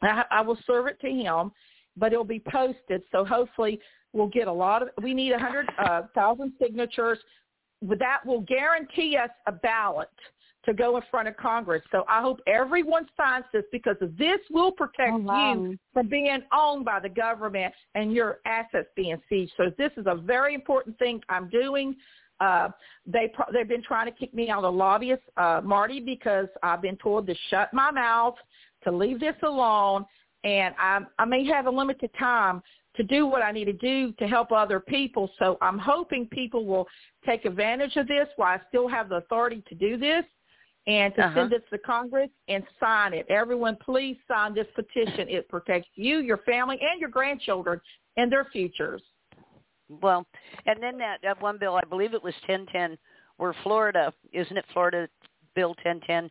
I, 0.02 0.26
I 0.30 0.42
will 0.42 0.58
serve 0.68 0.88
it 0.88 1.00
to 1.00 1.10
him, 1.10 1.52
but 1.98 2.12
it'll 2.12 2.24
be 2.24 2.42
posted. 2.52 3.04
So 3.12 3.26
hopefully 3.26 3.80
we'll 4.14 4.28
get 4.28 4.48
a 4.48 4.54
lot 4.54 4.82
of. 4.82 4.90
We 5.02 5.14
need 5.14 5.32
a 5.32 5.40
hundred 5.40 5.70
uh, 5.78 6.04
signatures. 6.62 7.20
That 7.82 8.26
will 8.26 8.42
guarantee 8.42 9.18
us 9.18 9.30
a 9.48 9.52
ballot 9.52 10.10
to 10.66 10.74
go 10.74 10.98
in 10.98 11.04
front 11.12 11.28
of 11.28 11.38
Congress. 11.38 11.84
So 11.92 12.04
I 12.10 12.22
hope 12.22 12.40
everyone 12.48 13.08
signs 13.16 13.46
this 13.54 13.64
because 13.72 13.96
this 14.18 14.40
will 14.50 14.72
protect 14.72 15.12
Oh, 15.14 15.18
wow. 15.18 15.54
you 15.54 15.78
from 15.94 16.10
being 16.10 16.40
owned 16.52 16.86
by 16.86 17.00
the 17.00 17.10
government 17.10 17.74
and 17.94 18.12
your 18.12 18.40
assets 18.46 18.88
being 18.96 19.22
seized. 19.30 19.54
So 19.58 19.72
this 19.78 19.92
is 19.98 20.06
a 20.08 20.16
very 20.16 20.56
important 20.56 20.98
thing 20.98 21.22
I'm 21.30 21.50
doing. 21.50 21.96
Uh, 22.40 22.70
they 23.06 23.32
pro- 23.34 23.52
they've 23.54 23.68
been 23.68 23.84
trying 23.84 24.08
to 24.08 24.12
kick 24.12 24.34
me 24.34 24.50
out 24.50 24.64
of 24.64 24.74
the 24.74 24.78
lobbyist, 24.78 25.22
uh, 25.38 25.62
Marti, 25.64 26.00
because 26.00 26.48
I've 26.64 26.82
been 26.82 26.98
told 26.98 27.28
to 27.28 27.36
shut 27.50 27.74
my 27.74 27.92
mouth, 27.92 28.36
to 28.84 28.92
leave 28.92 29.20
this 29.20 29.36
alone, 29.44 30.06
and 30.46 30.74
I 30.80 31.02
I 31.20 31.26
may 31.26 31.44
have 31.48 31.66
a 31.66 31.72
limited 31.72 32.12
time 32.18 32.62
to 32.96 33.04
do 33.04 33.28
what 33.28 33.42
I 33.42 33.52
need 33.52 33.66
to 33.66 33.74
do 33.74 34.14
to 34.14 34.28
help 34.28 34.54
other 34.54 34.80
people. 34.80 35.30
So 35.38 35.58
I'm 35.62 35.78
hoping 35.78 36.28
people 36.28 36.66
will 36.66 36.88
take 37.26 37.44
advantage 37.44 37.98
of 37.98 38.08
this 38.08 38.30
while 38.38 38.58
I 38.58 38.62
still 38.70 38.88
have 38.88 39.10
the 39.10 39.16
authority 39.16 39.62
to 39.68 39.76
do 39.76 39.98
this 39.98 40.24
and 40.88 41.14
to 41.16 41.26
Uh-huh. 41.26 41.36
send 41.36 41.52
this 41.52 41.64
to 41.72 41.78
Congress 41.80 42.30
and 42.48 42.64
sign 42.80 43.14
it. 43.14 43.26
Everyone, 43.28 43.76
please 43.84 44.18
sign 44.30 44.54
this 44.54 44.68
petition. 44.76 45.28
It 45.28 45.50
protects 45.50 45.90
you, 45.96 46.20
your 46.20 46.38
family, 46.38 46.80
and 46.80 47.02
your 47.02 47.10
grandchildren 47.10 47.82
and 48.16 48.32
their 48.32 48.46
futures. 48.46 49.02
Well, 49.90 50.26
and 50.66 50.82
then 50.82 50.98
that, 51.00 51.20
that 51.24 51.42
one 51.42 51.58
bill, 51.58 51.76
I 51.76 51.86
believe 51.90 52.14
it 52.14 52.24
was 52.24 52.34
1010, 52.48 52.98
where 53.38 53.54
Florida, 53.64 54.14
isn't 54.32 54.56
it 54.56 54.66
Florida 54.72 55.10
Bill 55.54 55.76
1010, 55.84 56.30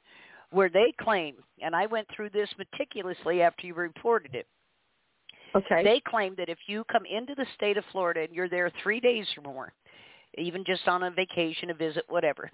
where 0.54 0.68
they 0.68 0.94
claim, 1.00 1.34
and 1.60 1.74
I 1.74 1.86
went 1.86 2.06
through 2.14 2.30
this 2.30 2.48
meticulously 2.56 3.42
after 3.42 3.66
you 3.66 3.74
reported 3.74 4.34
it, 4.34 4.46
Okay. 5.56 5.82
they 5.82 6.00
claim 6.00 6.34
that 6.36 6.48
if 6.48 6.58
you 6.66 6.84
come 6.90 7.04
into 7.06 7.34
the 7.34 7.46
state 7.54 7.76
of 7.76 7.84
Florida 7.92 8.20
and 8.20 8.34
you're 8.34 8.48
there 8.48 8.70
three 8.82 9.00
days 9.00 9.26
or 9.36 9.42
more, 9.42 9.72
even 10.38 10.64
just 10.64 10.86
on 10.88 11.02
a 11.02 11.10
vacation, 11.10 11.70
a 11.70 11.74
visit, 11.74 12.04
whatever, 12.08 12.50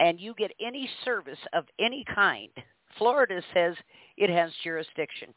and 0.00 0.20
you 0.20 0.34
get 0.34 0.52
any 0.60 0.88
service 1.04 1.38
of 1.52 1.64
any 1.78 2.04
kind, 2.14 2.50
Florida 2.98 3.42
says 3.54 3.74
it 4.16 4.30
has 4.30 4.50
jurisdiction 4.64 5.32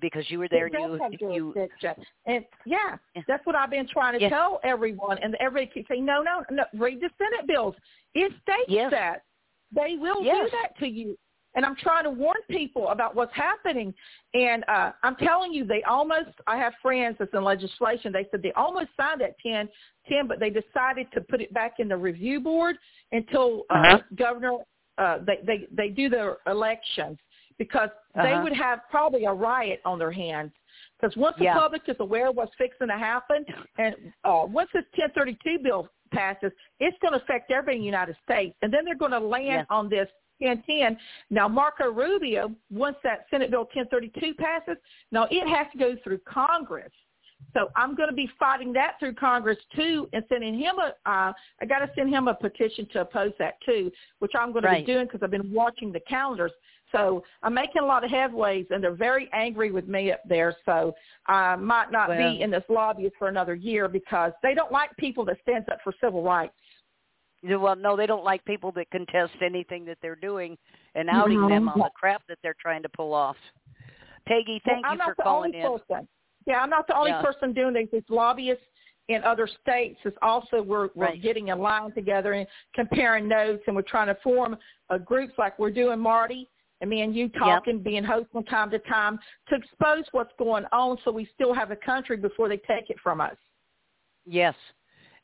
because 0.00 0.28
you 0.30 0.38
were 0.38 0.48
there 0.48 0.66
It 0.66 0.74
and 0.74 0.82
does 0.82 0.92
you 0.92 1.02
have 1.02 1.12
you 1.12 1.52
jurisdiction. 1.54 2.06
And 2.26 2.44
yeah, 2.64 2.98
Yeah. 3.14 3.22
that's 3.26 3.44
what 3.46 3.56
I've 3.56 3.70
been 3.70 3.88
trying 3.88 4.14
to 4.14 4.20
Yeah. 4.20 4.28
tell 4.28 4.60
everyone. 4.62 5.18
And 5.18 5.34
everybody 5.36 5.72
keeps 5.72 5.88
saying, 5.88 6.04
no, 6.04 6.22
no, 6.22 6.44
no, 6.50 6.64
read 6.74 7.00
the 7.00 7.10
Senate 7.18 7.46
bills. 7.46 7.74
It 8.14 8.32
states 8.42 8.68
Yes. 8.68 8.90
that. 8.90 9.22
They 9.72 9.96
will 9.98 10.22
Yes. 10.22 10.44
do 10.44 10.50
that 10.62 10.78
to 10.80 10.86
you. 10.86 11.18
And 11.54 11.64
I'm 11.64 11.76
trying 11.76 12.04
to 12.04 12.10
warn 12.10 12.36
people 12.50 12.88
about 12.90 13.14
what's 13.14 13.34
happening. 13.34 13.94
And 14.34 14.62
uh, 14.68 14.92
I'm 15.02 15.16
telling 15.16 15.54
you, 15.54 15.64
they 15.64 15.82
almost, 15.84 16.28
I 16.46 16.58
have 16.58 16.74
friends 16.82 17.16
that's 17.18 17.32
in 17.32 17.42
legislation. 17.42 18.12
They 18.12 18.26
said 18.30 18.42
they 18.42 18.52
almost 18.52 18.88
signed 18.94 19.22
that 19.22 19.36
10, 19.38 19.66
10 20.06 20.26
but 20.28 20.38
they 20.38 20.50
decided 20.50 21.10
to 21.14 21.22
put 21.22 21.40
it 21.40 21.52
back 21.54 21.74
in 21.78 21.88
the 21.88 21.96
review 21.96 22.40
board 22.40 22.76
until 23.12 23.64
uh, 23.70 23.74
Uh-huh. 23.74 23.98
Governor, 24.16 24.58
uh, 24.98 25.18
they, 25.26 25.40
they, 25.46 25.66
they 25.72 25.88
do 25.88 26.10
their 26.10 26.38
elections 26.46 27.18
because 27.56 27.88
they 28.14 28.32
Uh-huh. 28.32 28.42
would 28.42 28.52
have 28.52 28.80
probably 28.90 29.24
a 29.24 29.32
riot 29.32 29.80
on 29.86 29.98
their 29.98 30.12
hands. 30.12 30.52
Because 31.00 31.16
once 31.16 31.36
the 31.38 31.44
Yeah. 31.44 31.54
public 31.58 31.88
is 31.88 31.96
aware 32.00 32.28
of 32.28 32.36
what's 32.36 32.54
fixing 32.56 32.88
to 32.88 32.98
happen, 32.98 33.46
and 33.78 33.94
uh, 34.24 34.44
once 34.46 34.68
this 34.74 34.84
1032 34.92 35.58
bill 35.60 35.88
passes, 36.16 36.52
it's 36.80 36.96
going 37.00 37.12
to 37.12 37.22
affect 37.22 37.50
everybody 37.50 37.76
in 37.76 37.82
the 37.82 37.86
United 37.86 38.16
States. 38.24 38.56
And 38.62 38.72
then 38.72 38.84
they're 38.84 38.96
going 38.96 39.12
to 39.12 39.18
land 39.20 39.66
Yeah. 39.68 39.76
on 39.76 39.88
this 39.88 40.08
1010. 40.38 40.98
Now, 41.30 41.48
Marco 41.48 41.90
Rubio, 41.90 42.54
once 42.70 42.96
that 43.04 43.26
Senate 43.30 43.50
Bill 43.50 43.68
1032 43.74 44.34
passes, 44.34 44.76
now 45.10 45.26
it 45.30 45.46
has 45.48 45.66
to 45.72 45.78
go 45.78 45.96
through 46.02 46.18
Congress. 46.28 46.92
So 47.54 47.70
I'm 47.76 47.94
going 47.94 48.08
to 48.08 48.14
be 48.14 48.28
fighting 48.38 48.72
that 48.74 48.98
through 48.98 49.14
Congress 49.14 49.58
too, 49.74 50.08
and 50.12 50.24
sending 50.28 50.58
him 50.58 50.74
a. 50.78 50.88
Uh, 51.10 51.32
I 51.60 51.66
got 51.66 51.78
to 51.78 51.90
send 51.94 52.10
him 52.10 52.28
a 52.28 52.34
petition 52.34 52.86
to 52.92 53.00
oppose 53.02 53.32
that 53.38 53.54
too, 53.64 53.90
which 54.18 54.32
I'm 54.34 54.52
going 54.52 54.62
to 54.62 54.68
Right. 54.68 54.86
be 54.86 54.92
doing 54.92 55.06
because 55.06 55.22
I've 55.22 55.30
been 55.30 55.52
watching 55.52 55.92
the 55.92 56.00
calendars. 56.00 56.52
So 56.96 57.24
I'm 57.42 57.54
making 57.54 57.82
a 57.82 57.86
lot 57.86 58.04
of 58.04 58.10
headways, 58.10 58.66
and 58.70 58.82
they're 58.82 58.94
very 58.94 59.28
angry 59.32 59.70
with 59.70 59.86
me 59.88 60.12
up 60.12 60.20
there. 60.28 60.54
So 60.64 60.94
I 61.26 61.56
might 61.56 61.90
not 61.90 62.08
Well- 62.08 62.32
be 62.32 62.42
in 62.42 62.50
this 62.50 62.64
lobby 62.68 63.10
for 63.18 63.28
another 63.28 63.54
year 63.54 63.88
because 63.88 64.32
they 64.42 64.54
don't 64.54 64.72
like 64.72 64.96
people 64.96 65.24
that 65.26 65.40
stands 65.42 65.68
up 65.68 65.80
for 65.82 65.92
civil 66.00 66.22
rights. 66.22 66.54
Well, 67.42 67.76
no, 67.76 67.96
they 67.96 68.06
don't 68.06 68.24
like 68.24 68.44
people 68.44 68.72
that 68.72 68.90
contest 68.90 69.34
anything 69.40 69.84
that 69.84 69.98
they're 70.00 70.16
doing 70.16 70.58
and 70.94 71.08
mm-hmm. 71.08 71.16
outing 71.18 71.46
them 71.48 71.68
on 71.68 71.78
the 71.78 71.90
crap 71.94 72.26
that 72.28 72.38
they're 72.42 72.56
trying 72.60 72.82
to 72.82 72.88
pull 72.88 73.12
off. 73.12 73.36
Peggy, 74.26 74.60
thank 74.64 74.84
well, 74.84 74.94
you 74.94 75.02
for 75.04 75.14
calling 75.14 75.54
only 75.54 75.60
in. 75.60 75.78
person. 75.78 76.08
Yeah, 76.46 76.60
I'm 76.60 76.70
not 76.70 76.86
the 76.86 76.96
only 76.96 77.10
Yeah. 77.10 77.22
person 77.22 77.52
doing 77.52 77.74
this. 77.74 77.88
It's 77.92 78.08
lobbyists 78.10 78.64
in 79.08 79.22
other 79.22 79.46
states. 79.46 80.00
Is 80.04 80.14
also 80.22 80.62
we're 80.62 80.88
we're 80.94 81.06
Right. 81.06 81.22
getting 81.22 81.48
in 81.48 81.58
line 81.58 81.92
together 81.92 82.32
and 82.32 82.46
comparing 82.74 83.28
notes, 83.28 83.62
and 83.66 83.76
we're 83.76 83.82
trying 83.82 84.08
to 84.08 84.14
form 84.16 84.58
a 84.88 84.98
groups 84.98 85.34
like 85.38 85.58
we're 85.58 85.70
doing, 85.70 86.00
Marti. 86.00 86.48
And 86.80 86.90
me 86.90 87.00
and 87.00 87.14
you 87.14 87.28
talking, 87.30 87.78
being 87.78 88.04
hosts 88.04 88.28
from 88.32 88.44
time 88.44 88.70
to 88.70 88.78
time 88.80 89.18
to 89.48 89.56
expose 89.56 90.04
what's 90.12 90.32
going 90.38 90.64
on, 90.72 90.98
so 91.04 91.10
we 91.10 91.28
still 91.34 91.54
have 91.54 91.70
a 91.70 91.76
country 91.76 92.16
before 92.16 92.48
they 92.48 92.58
take 92.58 92.90
it 92.90 92.96
from 93.02 93.20
us. 93.20 93.36
Yes, 94.26 94.54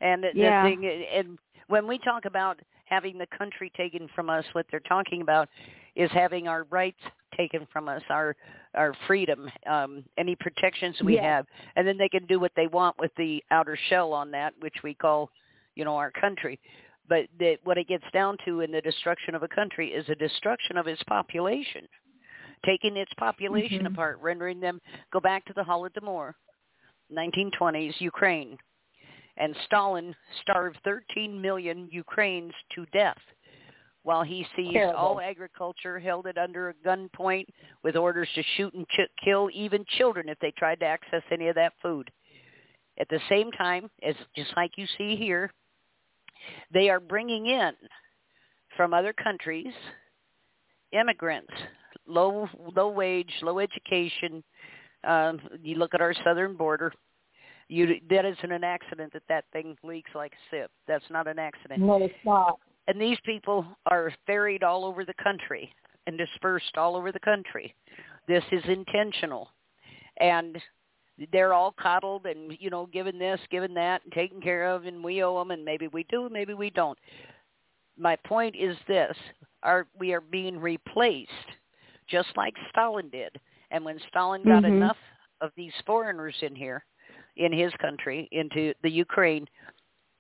and 0.01 0.23
the, 0.23 0.31
Yeah. 0.35 0.63
the 0.63 0.69
thing, 0.69 1.07
and 1.15 1.39
when 1.69 1.87
we 1.87 1.99
talk 1.99 2.25
about 2.25 2.59
having 2.87 3.19
the 3.19 3.27
country 3.37 3.71
taken 3.77 4.09
from 4.15 4.31
us, 4.31 4.45
what 4.53 4.67
they're 4.71 4.81
talking 4.81 5.23
about 5.23 5.49
is 5.95 6.11
having 6.13 6.49
our 6.49 6.65
rights 6.65 7.01
taken 7.37 7.67
from 7.73 7.89
us, 7.89 8.03
our 8.09 8.35
our 8.75 8.95
freedom, 9.07 9.51
um, 9.71 10.03
any 10.17 10.35
protections 10.35 10.97
we 11.03 11.15
Yes. 11.15 11.25
have, 11.25 11.47
and 11.77 11.87
then 11.87 11.99
they 11.99 12.09
can 12.09 12.25
do 12.27 12.41
what 12.41 12.53
they 12.57 12.67
want 12.67 12.99
with 12.99 13.11
the 13.17 13.45
outer 13.51 13.77
shell 13.89 14.15
on 14.15 14.31
that, 14.31 14.55
which 14.61 14.77
we 14.83 14.95
call, 14.95 15.31
you 15.75 15.85
know, 15.85 15.97
our 15.97 16.11
country. 16.11 16.59
But 17.09 17.27
the, 17.39 17.57
what 17.65 17.79
it 17.79 17.89
gets 17.89 18.05
down 18.13 18.37
to 18.45 18.61
in 18.61 18.71
the 18.71 18.81
destruction 18.81 19.35
of 19.35 19.43
a 19.43 19.49
country 19.49 19.89
is 19.93 20.09
a 20.09 20.15
destruction 20.15 20.77
of 20.77 20.87
its 20.87 21.03
population, 21.05 21.87
taking 22.65 22.97
its 22.97 23.13
population 23.15 23.81
Mhm. 23.85 23.93
apart, 23.93 24.19
rendering 24.21 24.61
them 24.61 24.81
go 25.13 25.21
back 25.21 25.45
to 25.47 25.53
the 25.53 25.63
Holodomor, 25.65 26.35
1920s 27.11 28.01
Ukraine 28.01 28.59
and 29.37 29.57
Stalin 29.65 30.15
starved 30.43 30.79
13 30.85 31.41
million 31.41 31.89
Ukrainians 31.91 32.55
to 32.75 32.87
death 32.87 33.19
while 34.03 34.23
he 34.23 34.47
seized 34.57 34.73
Terrible. 34.75 34.97
all 34.99 35.21
agriculture, 35.21 35.99
held 35.99 36.27
it 36.27 36.37
under 36.37 36.69
a 36.71 36.75
gunpoint 36.75 37.47
with 37.83 37.97
orders 37.97 38.29
to 38.35 38.43
shoot 38.57 38.75
and 38.75 38.87
ch- 38.89 39.09
kill 39.25 39.49
even 39.53 39.85
children 39.87 40.29
if 40.29 40.39
they 40.41 40.51
tried 40.53 40.81
to 40.81 40.87
access 40.87 41.23
any 41.31 41.49
of 41.49 41.55
that 41.55 41.73
food. 41.81 42.11
At 42.99 43.09
the 43.09 43.21
same 43.29 43.51
time, 43.53 43.91
as 44.03 44.17
just 44.37 44.55
like 44.57 44.77
you 44.77 44.87
see 44.99 45.17
here, 45.17 45.53
they 46.73 46.89
are 46.91 47.01
bringing 47.01 47.47
in 47.47 47.73
from 48.77 48.95
other 48.95 49.13
countries 49.13 49.73
immigrants, 50.93 51.53
low 52.07 52.49
low 52.77 52.89
wage, 52.89 53.33
low 53.43 53.59
education. 53.59 54.43
Um, 55.05 55.41
you 55.63 55.77
look 55.77 55.95
at 55.95 56.01
our 56.01 56.15
southern 56.25 56.55
border, 56.57 56.93
you 57.69 58.01
that 58.11 58.25
isn't 58.25 58.53
an 58.53 58.65
accident 58.65 59.13
that 59.13 59.23
that 59.29 59.45
thing 59.53 59.77
leaks 59.83 60.11
like 60.15 60.33
a 60.33 60.37
sieve. 60.51 60.69
That's 60.87 61.05
not 61.11 61.27
an 61.27 61.39
accident. 61.39 61.81
No, 61.81 62.03
it's 62.03 62.15
not. 62.25 62.59
And 62.89 63.01
these 63.01 63.19
people 63.25 63.65
are 63.87 64.13
ferried 64.27 64.63
all 64.63 64.85
over 64.85 65.05
the 65.05 65.15
country 65.23 65.73
and 66.07 66.19
dispersed 66.19 66.77
all 66.77 66.97
over 66.97 67.13
the 67.13 67.21
country. 67.21 67.75
This 68.29 68.43
is 68.53 68.63
intentional, 68.67 69.49
and 70.19 70.59
they're 71.31 71.55
all 71.55 71.73
coddled 71.79 72.27
and 72.27 72.57
you 72.59 72.71
know 72.71 72.87
given 72.87 73.19
this, 73.19 73.41
given 73.51 73.75
that, 73.75 74.03
and 74.05 74.13
taken 74.13 74.41
care 74.41 74.65
of, 74.69 74.87
and 74.87 75.03
we 75.03 75.23
owe 75.23 75.39
them, 75.39 75.51
and 75.51 75.65
maybe 75.65 75.89
we 75.89 76.05
do, 76.05 76.29
maybe 76.31 76.55
we 76.55 76.71
don't. 76.71 76.99
My 77.99 78.17
point 78.25 78.57
is 78.57 78.77
this: 78.89 79.17
are 79.63 79.87
we 79.99 80.13
are 80.13 80.21
being 80.21 80.59
replaced, 80.59 81.31
just 82.09 82.29
like 82.37 82.55
Stalin 82.71 83.09
did. 83.11 83.39
And 83.71 83.85
when 83.85 83.99
Stalin 84.09 84.43
got 84.45 84.65
Mhm. 84.65 84.77
enough 84.77 84.99
of 85.41 85.53
these 85.57 85.73
foreigners 85.87 86.37
in 86.43 86.55
here, 86.55 86.85
in 87.37 87.53
his 87.53 87.73
country, 87.75 88.29
into 88.33 88.75
the 88.83 88.91
Ukraine, 88.91 89.49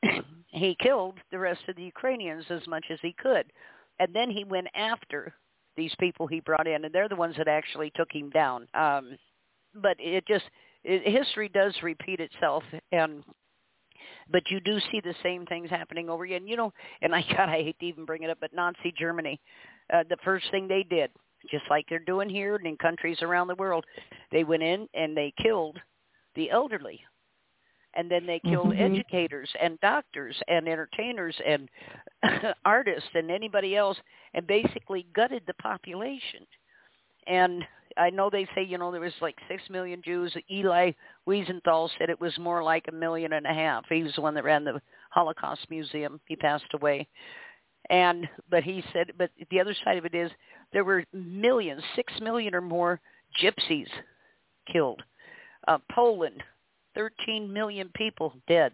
he 0.48 0.74
killed 0.76 1.18
the 1.30 1.38
rest 1.38 1.68
of 1.68 1.76
the 1.76 1.82
Ukrainians 1.82 2.50
as 2.50 2.66
much 2.66 2.86
as 2.90 2.98
he 3.00 3.12
could. 3.12 3.52
And 3.98 4.14
then 4.14 4.30
he 4.30 4.44
went 4.44 4.68
after 4.74 5.34
these 5.76 5.94
people 5.96 6.26
he 6.26 6.40
brought 6.40 6.66
in, 6.66 6.84
and 6.84 6.94
they're 6.94 7.08
the 7.08 7.16
ones 7.16 7.36
that 7.36 7.48
actually 7.48 7.90
took 7.90 8.10
him 8.12 8.30
down. 8.30 8.66
Um, 8.74 9.18
but 9.74 9.96
it 9.98 10.26
just 10.26 10.44
it, 10.84 11.10
history 11.10 11.48
does 11.48 11.74
repeat 11.82 12.20
itself, 12.20 12.64
and 12.92 13.22
but 14.30 14.42
you 14.50 14.60
do 14.60 14.78
see 14.90 15.00
the 15.00 15.14
same 15.22 15.46
things 15.46 15.70
happening 15.70 16.08
over 16.08 16.24
again. 16.24 16.46
You 16.46 16.56
know, 16.56 16.72
and 17.02 17.14
I 17.14 17.22
God, 17.36 17.48
I 17.48 17.62
hate 17.62 17.78
to 17.80 17.86
even 17.86 18.04
bring 18.04 18.22
it 18.22 18.30
up, 18.30 18.38
but 18.40 18.54
Nazi 18.54 18.92
Germany, 18.98 19.40
uh, 19.92 20.04
the 20.08 20.16
first 20.24 20.50
thing 20.50 20.68
they 20.68 20.84
did, 20.88 21.10
just 21.50 21.64
like 21.70 21.86
they're 21.88 21.98
doing 21.98 22.28
here 22.28 22.56
and 22.56 22.66
in 22.66 22.76
countries 22.76 23.22
around 23.22 23.48
the 23.48 23.54
world, 23.56 23.84
they 24.30 24.44
went 24.44 24.62
in 24.62 24.88
and 24.94 25.16
they 25.16 25.32
killed 25.42 25.78
the 26.34 26.50
elderly. 26.50 27.00
And 27.94 28.10
then 28.10 28.24
they 28.26 28.40
killed 28.40 28.72
Mhm. 28.72 28.80
educators 28.80 29.54
and 29.60 29.78
doctors 29.80 30.40
and 30.48 30.66
entertainers 30.66 31.38
and 31.44 31.68
artists 32.64 33.10
and 33.14 33.30
anybody 33.30 33.76
else 33.76 33.98
and 34.32 34.46
basically 34.46 35.06
gutted 35.12 35.42
the 35.46 35.54
population. 35.54 36.46
And 37.26 37.66
I 37.96 38.10
know 38.10 38.30
they 38.30 38.46
say, 38.54 38.62
you 38.62 38.78
know, 38.78 38.90
there 38.90 39.00
was 39.00 39.12
like 39.20 39.36
six 39.48 39.62
million 39.70 40.02
Jews. 40.04 40.34
Eli 40.50 40.92
Wiesenthal 41.26 41.88
said 41.98 42.10
it 42.10 42.20
was 42.20 42.36
more 42.38 42.62
like 42.62 42.86
a 42.88 42.92
million 42.92 43.32
and 43.34 43.46
a 43.46 43.52
half. 43.52 43.84
He 43.88 44.02
was 44.02 44.14
the 44.14 44.20
one 44.22 44.34
that 44.34 44.44
ran 44.44 44.64
the 44.64 44.80
Holocaust 45.10 45.66
Museum. 45.70 46.20
He 46.26 46.36
passed 46.36 46.64
away. 46.74 47.08
And 47.90 48.28
but 48.50 48.62
he 48.62 48.84
said, 48.92 49.12
but 49.18 49.30
the 49.50 49.60
other 49.60 49.74
side 49.84 49.98
of 49.98 50.04
it 50.04 50.14
is 50.14 50.30
there 50.72 50.84
were 50.84 51.04
millions, 51.12 51.82
six 51.96 52.12
million 52.20 52.54
or 52.54 52.60
more 52.60 53.00
gypsies 53.42 53.88
killed. 54.70 55.02
Uh, 55.68 55.78
Poland, 55.90 56.42
13 56.94 57.52
million 57.52 57.90
people 57.94 58.34
dead. 58.48 58.72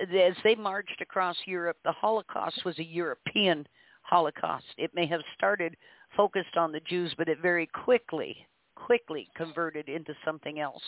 As 0.00 0.34
they 0.44 0.54
marched 0.54 1.00
across 1.00 1.36
Europe, 1.44 1.76
the 1.84 1.92
Holocaust 1.92 2.64
was 2.64 2.78
a 2.78 2.84
European 2.84 3.66
Holocaust. 4.02 4.66
It 4.76 4.94
may 4.94 5.06
have 5.06 5.20
started 5.36 5.76
focused 6.16 6.56
on 6.56 6.72
the 6.72 6.80
Jews, 6.80 7.12
but 7.16 7.28
it 7.28 7.40
very 7.40 7.66
quickly, 7.66 8.36
quickly 8.74 9.28
converted 9.36 9.88
into 9.88 10.14
something 10.24 10.60
else. 10.60 10.82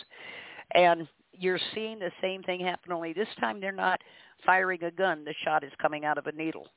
And 0.73 1.07
you're 1.33 1.59
seeing 1.73 1.99
the 1.99 2.11
same 2.21 2.43
thing 2.43 2.59
happen, 2.61 2.91
only 2.91 3.13
this 3.13 3.27
time 3.39 3.59
they're 3.59 3.71
not 3.71 4.01
firing 4.45 4.83
a 4.83 4.91
gun. 4.91 5.23
The 5.23 5.33
shot 5.43 5.63
is 5.63 5.71
coming 5.81 6.05
out 6.05 6.17
of 6.17 6.27
a 6.27 6.31
needle. 6.31 6.67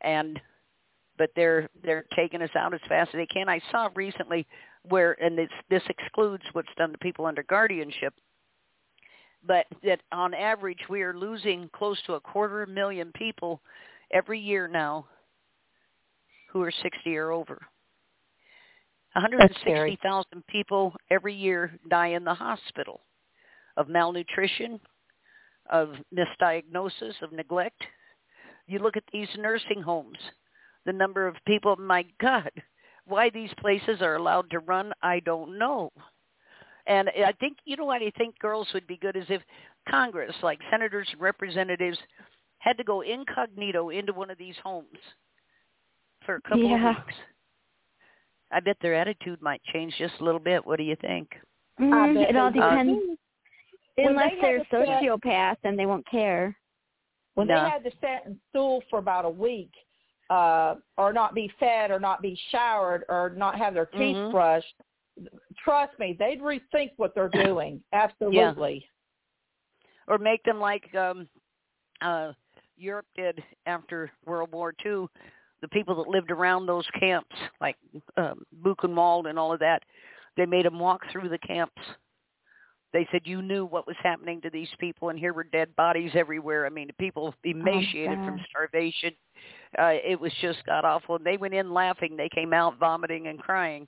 And 0.00 0.40
but 1.16 1.30
they're 1.34 1.68
they're 1.82 2.04
taking 2.14 2.42
us 2.42 2.50
out 2.56 2.72
as 2.72 2.80
fast 2.88 3.10
as 3.12 3.18
they 3.18 3.26
can. 3.26 3.48
I 3.48 3.60
saw 3.70 3.90
recently 3.94 4.46
where 4.88 5.20
and 5.22 5.36
this 5.36 5.50
this 5.68 5.82
excludes 5.88 6.44
what's 6.52 6.68
done 6.76 6.92
to 6.92 6.98
people 6.98 7.26
under 7.26 7.42
guardianship, 7.42 8.14
but 9.46 9.66
that 9.82 10.00
on 10.12 10.32
average 10.32 10.78
we 10.88 11.02
are 11.02 11.14
losing 11.14 11.68
close 11.72 12.00
to 12.06 12.14
a 12.14 12.20
quarter 12.20 12.64
million 12.66 13.10
people 13.14 13.60
every 14.12 14.38
year 14.38 14.68
now 14.68 15.06
who 16.58 16.64
are 16.64 16.72
60 16.82 17.16
or 17.16 17.30
over. 17.30 17.60
160,000 19.12 20.46
people 20.48 20.92
every 21.08 21.34
year 21.34 21.78
die 21.88 22.08
in 22.08 22.24
the 22.24 22.34
hospital 22.34 23.00
of 23.76 23.88
malnutrition, 23.88 24.80
of 25.70 25.90
misdiagnosis, 26.12 27.22
of 27.22 27.32
neglect. 27.32 27.80
You 28.66 28.80
look 28.80 28.96
at 28.96 29.04
these 29.12 29.28
nursing 29.38 29.82
homes, 29.82 30.18
the 30.84 30.92
number 30.92 31.28
of 31.28 31.36
people, 31.46 31.76
my 31.76 32.04
God, 32.20 32.50
why 33.06 33.30
these 33.30 33.50
places 33.60 34.02
are 34.02 34.16
allowed 34.16 34.50
to 34.50 34.58
run, 34.58 34.92
I 35.00 35.20
don't 35.20 35.58
know. 35.58 35.90
And 36.88 37.08
I 37.08 37.32
think, 37.38 37.58
you 37.64 37.76
know 37.76 37.84
what 37.84 38.02
I 38.02 38.10
think 38.18 38.36
girls 38.40 38.66
would 38.74 38.86
be 38.86 38.96
good 38.96 39.14
is 39.14 39.26
if 39.28 39.42
Congress, 39.88 40.34
like 40.42 40.58
senators 40.72 41.08
and 41.12 41.20
representatives, 41.20 41.98
had 42.58 42.76
to 42.78 42.84
go 42.84 43.02
incognito 43.02 43.90
into 43.90 44.12
one 44.12 44.30
of 44.30 44.38
these 44.38 44.56
homes 44.64 44.98
for 46.28 46.34
a 46.36 46.40
couple 46.42 46.58
Yeah. 46.68 46.90
of 46.90 46.96
weeks. 47.06 47.14
I 48.50 48.60
bet 48.60 48.76
their 48.80 48.94
attitude 48.94 49.40
might 49.40 49.62
change 49.72 49.96
just 49.96 50.20
a 50.20 50.24
little 50.24 50.40
bit. 50.40 50.64
What 50.66 50.76
do 50.76 50.82
you 50.82 50.96
think? 50.96 51.34
Mhm. 51.80 52.28
It 52.28 52.36
all 52.36 52.50
depends. 52.50 53.18
When 53.96 54.08
Unless 54.08 54.32
they 54.34 54.40
they're 54.42 54.58
to 54.58 54.64
set- 54.66 54.88
sociopaths 55.02 55.64
and 55.64 55.78
they 55.78 55.86
won't 55.86 56.06
care. 56.06 56.54
when 57.34 57.46
No. 57.46 57.62
they 57.62 57.70
had 57.70 57.84
to 57.84 57.90
sit 58.00 58.26
in 58.26 58.40
stool 58.48 58.80
for 58.90 58.98
about 58.98 59.24
a 59.24 59.30
week, 59.30 59.70
uh, 60.28 60.74
or 60.96 61.12
not 61.12 61.34
be 61.34 61.46
fed, 61.60 61.90
or 61.92 62.00
not 62.00 62.20
be 62.20 62.34
showered, 62.50 63.04
or 63.08 63.30
not 63.30 63.56
have 63.56 63.74
their 63.74 63.86
teeth 63.86 64.16
Mhm. 64.16 64.32
brushed, 64.32 64.74
trust 65.56 65.96
me, 66.00 66.14
they'd 66.14 66.40
rethink 66.40 66.92
what 66.96 67.14
they're 67.14 67.28
doing. 67.62 67.82
Absolutely. 67.92 68.90
Or 70.08 70.18
make 70.18 70.42
them 70.42 70.58
like 70.60 70.92
um 70.96 71.28
uh 72.00 72.32
Europe 72.76 73.06
did 73.14 73.42
after 73.66 74.10
World 74.24 74.50
War 74.52 74.74
II. 74.84 75.08
The 75.60 75.68
people 75.68 75.96
that 75.96 76.08
lived 76.08 76.30
around 76.30 76.66
those 76.66 76.86
camps, 76.98 77.34
like 77.60 77.76
um, 78.16 78.44
Buchenwald 78.62 79.28
and 79.28 79.38
all 79.38 79.52
of 79.52 79.60
that, 79.60 79.82
they 80.36 80.46
made 80.46 80.64
them 80.64 80.78
walk 80.78 81.02
through 81.10 81.28
the 81.28 81.38
camps. 81.38 81.80
They 82.92 83.06
said 83.10 83.22
you 83.24 83.42
knew 83.42 83.66
what 83.66 83.86
was 83.86 83.96
happening 84.02 84.40
to 84.40 84.50
these 84.50 84.68
people, 84.78 85.10
and 85.10 85.18
here 85.18 85.34
were 85.34 85.44
dead 85.44 85.74
bodies 85.76 86.12
everywhere. 86.14 86.64
I 86.64 86.70
mean, 86.70 86.88
people 86.98 87.34
emaciated 87.44 88.18
from 88.24 88.40
starvation. 88.48 89.12
Uh, 89.78 89.92
it 90.02 90.18
was 90.18 90.32
just 90.40 90.64
god 90.64 90.84
awful. 90.84 91.16
And 91.16 91.26
they 91.26 91.36
went 91.36 91.54
in 91.54 91.74
laughing. 91.74 92.16
They 92.16 92.30
came 92.34 92.54
out 92.54 92.78
vomiting 92.78 93.26
and 93.26 93.38
crying. 93.38 93.86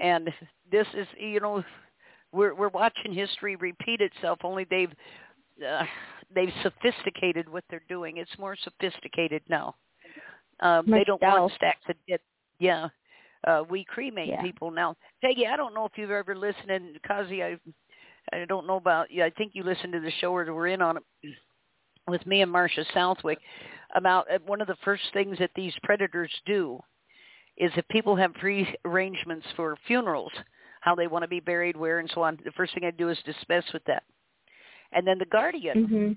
And 0.00 0.28
this 0.70 0.86
is, 0.94 1.06
you 1.18 1.40
know, 1.40 1.64
we're 2.32 2.54
we're 2.54 2.68
watching 2.68 3.12
history 3.12 3.56
repeat 3.56 4.00
itself. 4.00 4.40
Only 4.44 4.66
they've 4.68 4.92
uh, 5.66 5.84
they've 6.34 6.52
sophisticated 6.62 7.48
what 7.48 7.64
they're 7.70 7.82
doing. 7.88 8.18
It's 8.18 8.38
more 8.38 8.56
sophisticated 8.62 9.42
now. 9.48 9.74
Um, 10.60 10.84
they 10.86 11.04
don't 11.04 11.20
want 11.22 11.52
stacks 11.54 11.80
of 11.88 11.96
dead. 12.08 12.20
Yeah, 12.58 12.88
uh, 13.46 13.64
we 13.68 13.84
cremate 13.84 14.28
Yeah. 14.28 14.42
people 14.42 14.70
now. 14.70 14.96
Peggy, 15.22 15.46
I 15.46 15.56
don't 15.56 15.74
know 15.74 15.86
if 15.86 15.96
you've 15.96 16.10
ever 16.10 16.36
listened, 16.36 16.70
and 16.70 17.02
Kazi, 17.02 17.42
I 17.42 17.58
I 18.32 18.44
don't 18.44 18.66
know 18.66 18.76
about. 18.76 19.10
Yeah, 19.10 19.24
I 19.24 19.30
think 19.30 19.54
you 19.54 19.62
listened 19.62 19.92
to 19.94 20.00
the 20.00 20.10
show 20.20 20.34
or 20.34 20.52
were 20.52 20.68
in 20.68 20.82
on 20.82 20.98
it 20.98 21.02
with 22.06 22.24
me 22.26 22.42
and 22.42 22.50
Marcia 22.50 22.84
Southwick 22.92 23.38
about 23.94 24.30
uh, 24.30 24.38
one 24.46 24.60
of 24.60 24.66
the 24.66 24.76
first 24.84 25.02
things 25.12 25.38
that 25.38 25.50
these 25.54 25.74
predators 25.82 26.30
do 26.46 26.80
is 27.56 27.70
if 27.76 27.86
people 27.88 28.16
have 28.16 28.34
pre 28.34 28.74
arrangements 28.84 29.46
for 29.56 29.76
funerals, 29.86 30.32
how 30.80 30.94
they 30.94 31.06
want 31.06 31.22
to 31.22 31.28
be 31.28 31.40
buried, 31.40 31.76
where, 31.76 31.98
and 31.98 32.10
so 32.14 32.22
on. 32.22 32.38
The 32.44 32.52
first 32.52 32.74
thing 32.74 32.84
I 32.84 32.90
do 32.90 33.08
is 33.08 33.18
dispense 33.24 33.66
with 33.72 33.84
that, 33.84 34.02
and 34.92 35.06
then 35.06 35.18
the 35.18 35.26
guardian 35.26 35.86
Mhm. 35.86 36.16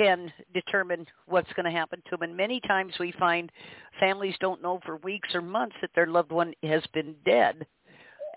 Can 0.00 0.32
determine 0.54 1.04
what's 1.26 1.52
going 1.52 1.64
to 1.64 1.70
happen 1.70 2.02
to 2.08 2.16
them. 2.16 2.22
And 2.22 2.36
many 2.36 2.60
times 2.60 2.94
we 2.98 3.12
find 3.12 3.52
families 3.98 4.34
don't 4.40 4.62
know 4.62 4.80
for 4.86 4.96
weeks 4.96 5.34
or 5.34 5.42
months 5.42 5.76
that 5.82 5.90
their 5.94 6.06
loved 6.06 6.32
one 6.32 6.54
has 6.62 6.82
been 6.94 7.14
dead. 7.26 7.66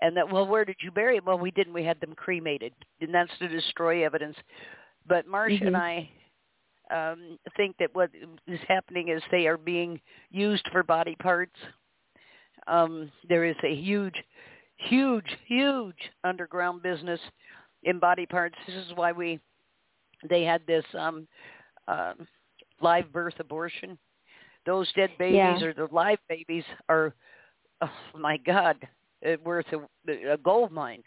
And 0.02 0.16
that, 0.16 0.30
well, 0.30 0.46
where 0.46 0.66
did 0.66 0.76
you 0.82 0.90
bury 0.90 1.16
him? 1.16 1.24
Well, 1.24 1.38
we 1.38 1.50
didn't. 1.50 1.72
We 1.72 1.84
had 1.84 2.00
them 2.00 2.14
cremated. 2.14 2.74
And 3.00 3.14
that's 3.14 3.30
to 3.38 3.48
destroy 3.48 4.04
evidence. 4.04 4.36
But 5.06 5.26
Marcia 5.26 5.66
and 5.66 5.76
I 5.76 6.10
um, 6.94 7.38
think 7.56 7.76
that 7.78 7.94
what 7.94 8.10
is 8.46 8.60
happening 8.68 9.08
is 9.08 9.22
they 9.30 9.46
are 9.46 9.56
being 9.56 10.00
used 10.30 10.68
for 10.70 10.82
body 10.82 11.16
parts. 11.22 11.56
Um, 12.66 13.10
there 13.26 13.44
is 13.44 13.56
a 13.64 13.74
huge, 13.74 14.16
huge, 14.76 15.36
huge 15.46 15.96
underground 16.24 16.82
business 16.82 17.20
in 17.84 17.98
body 17.98 18.26
parts. 18.26 18.56
This 18.66 18.76
is 18.76 18.92
why 18.94 19.12
we 19.12 19.40
they 20.28 20.42
had 20.42 20.62
this 20.66 20.84
um, 20.98 21.26
um, 21.88 22.26
live 22.80 23.12
birth 23.12 23.34
abortion. 23.38 23.98
Those 24.66 24.90
dead 24.94 25.10
babies 25.18 25.36
Yeah. 25.36 25.62
or 25.62 25.74
the 25.74 25.88
live 25.92 26.18
babies 26.28 26.64
are, 26.88 27.14
oh 27.82 27.90
my 28.18 28.38
God, 28.38 28.76
uh, 29.26 29.36
worth 29.44 29.66
a, 29.72 30.32
a 30.32 30.36
gold 30.38 30.72
mine. 30.72 31.02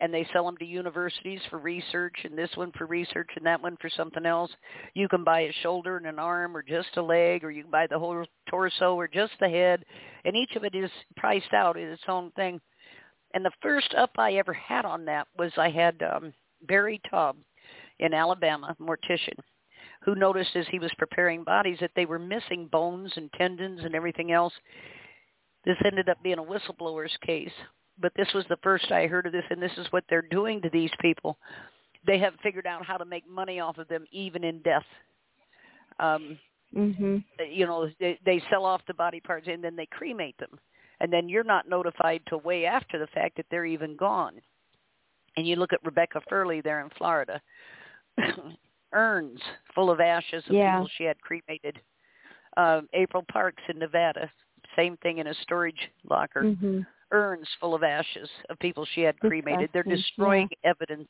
And 0.00 0.12
they 0.12 0.26
sell 0.32 0.44
them 0.44 0.56
to 0.58 0.64
universities 0.64 1.40
for 1.48 1.58
research, 1.58 2.14
and 2.24 2.36
this 2.36 2.50
one 2.56 2.72
for 2.76 2.84
research, 2.86 3.30
and 3.36 3.46
that 3.46 3.62
one 3.62 3.76
for 3.80 3.88
something 3.88 4.26
else. 4.26 4.50
You 4.94 5.08
can 5.08 5.22
buy 5.22 5.42
a 5.42 5.52
shoulder 5.62 5.96
and 5.96 6.06
an 6.06 6.18
arm, 6.18 6.56
or 6.56 6.62
just 6.62 6.96
a 6.96 7.02
leg, 7.02 7.44
or 7.44 7.50
you 7.52 7.62
can 7.62 7.70
buy 7.70 7.86
the 7.86 7.98
whole 7.98 8.24
torso, 8.50 8.96
or 8.96 9.06
just 9.06 9.32
the 9.40 9.48
head, 9.48 9.84
and 10.24 10.36
each 10.36 10.56
of 10.56 10.64
it 10.64 10.74
is 10.74 10.90
priced 11.16 11.54
out 11.54 11.76
in 11.76 11.88
its 11.88 12.02
own 12.08 12.32
thing. 12.32 12.60
And 13.34 13.44
the 13.44 13.52
first 13.62 13.94
up 13.94 14.10
I 14.18 14.34
ever 14.34 14.52
had 14.52 14.84
on 14.84 15.04
that 15.06 15.28
was 15.38 15.52
I 15.56 15.70
had 15.70 16.02
um, 16.02 16.32
Barry 16.62 17.00
Tubb 17.08 17.36
in 17.98 18.14
Alabama, 18.14 18.76
mortician, 18.80 19.38
who 20.02 20.14
noticed 20.14 20.56
as 20.56 20.66
he 20.68 20.78
was 20.78 20.92
preparing 20.98 21.44
bodies 21.44 21.78
that 21.80 21.92
they 21.94 22.06
were 22.06 22.18
missing 22.18 22.66
bones 22.66 23.12
and 23.16 23.32
tendons 23.32 23.80
and 23.84 23.94
everything 23.94 24.32
else. 24.32 24.52
This 25.64 25.76
ended 25.84 26.08
up 26.08 26.22
being 26.22 26.38
a 26.38 26.42
whistleblower's 26.42 27.16
case, 27.24 27.52
but 27.98 28.12
this 28.16 28.32
was 28.34 28.44
the 28.48 28.58
first 28.62 28.90
I 28.92 29.06
heard 29.06 29.26
of 29.26 29.32
this, 29.32 29.44
and 29.50 29.62
this 29.62 29.76
is 29.78 29.86
what 29.90 30.04
they're 30.08 30.22
doing 30.22 30.60
to 30.62 30.70
these 30.70 30.90
people. 31.00 31.38
They 32.06 32.18
have 32.18 32.34
figured 32.42 32.66
out 32.66 32.84
how 32.84 32.98
to 32.98 33.04
make 33.04 33.26
money 33.28 33.60
off 33.60 33.78
of 33.78 33.88
them 33.88 34.04
even 34.10 34.44
in 34.44 34.60
death. 34.62 34.84
Um, 35.98 36.38
Mhm. 36.74 37.24
you 37.50 37.66
know, 37.66 37.88
they, 38.00 38.18
they 38.24 38.40
sell 38.50 38.64
off 38.64 38.84
the 38.86 38.94
body 38.94 39.20
parts 39.20 39.48
and 39.48 39.62
then 39.62 39.76
they 39.76 39.86
cremate 39.86 40.36
them, 40.38 40.58
and 41.00 41.12
then 41.12 41.28
you're 41.28 41.44
not 41.44 41.68
notified 41.68 42.20
till 42.26 42.40
way 42.40 42.66
after 42.66 42.98
the 42.98 43.06
fact 43.08 43.36
that 43.36 43.46
they're 43.50 43.64
even 43.64 43.96
gone. 43.96 44.40
and 45.36 45.46
you 45.46 45.56
look 45.56 45.72
at 45.72 45.84
Rebecca 45.84 46.20
Fierle 46.30 46.62
there 46.62 46.80
in 46.80 46.90
Florida, 46.90 47.40
urns 48.92 49.40
full 49.74 49.90
of 49.90 50.00
ashes 50.00 50.44
of 50.48 50.52
Yeah. 50.54 50.76
people 50.76 50.88
she 50.96 51.04
had 51.04 51.20
cremated. 51.20 51.80
Um, 52.56 52.88
April 52.92 53.24
Parks 53.32 53.62
in 53.68 53.78
Nevada, 53.78 54.30
same 54.76 54.96
thing 54.98 55.18
in 55.18 55.26
a 55.28 55.34
storage 55.42 55.90
locker. 56.04 56.44
hmm 56.60 56.80
Urns 57.10 57.48
full 57.60 57.74
of 57.74 57.82
ashes 57.82 58.28
of 58.50 58.58
people 58.58 58.86
she 58.94 59.02
had 59.02 59.18
cremated. 59.20 59.70
They're 59.72 59.82
destroying 59.84 60.48
evidence. 60.64 61.08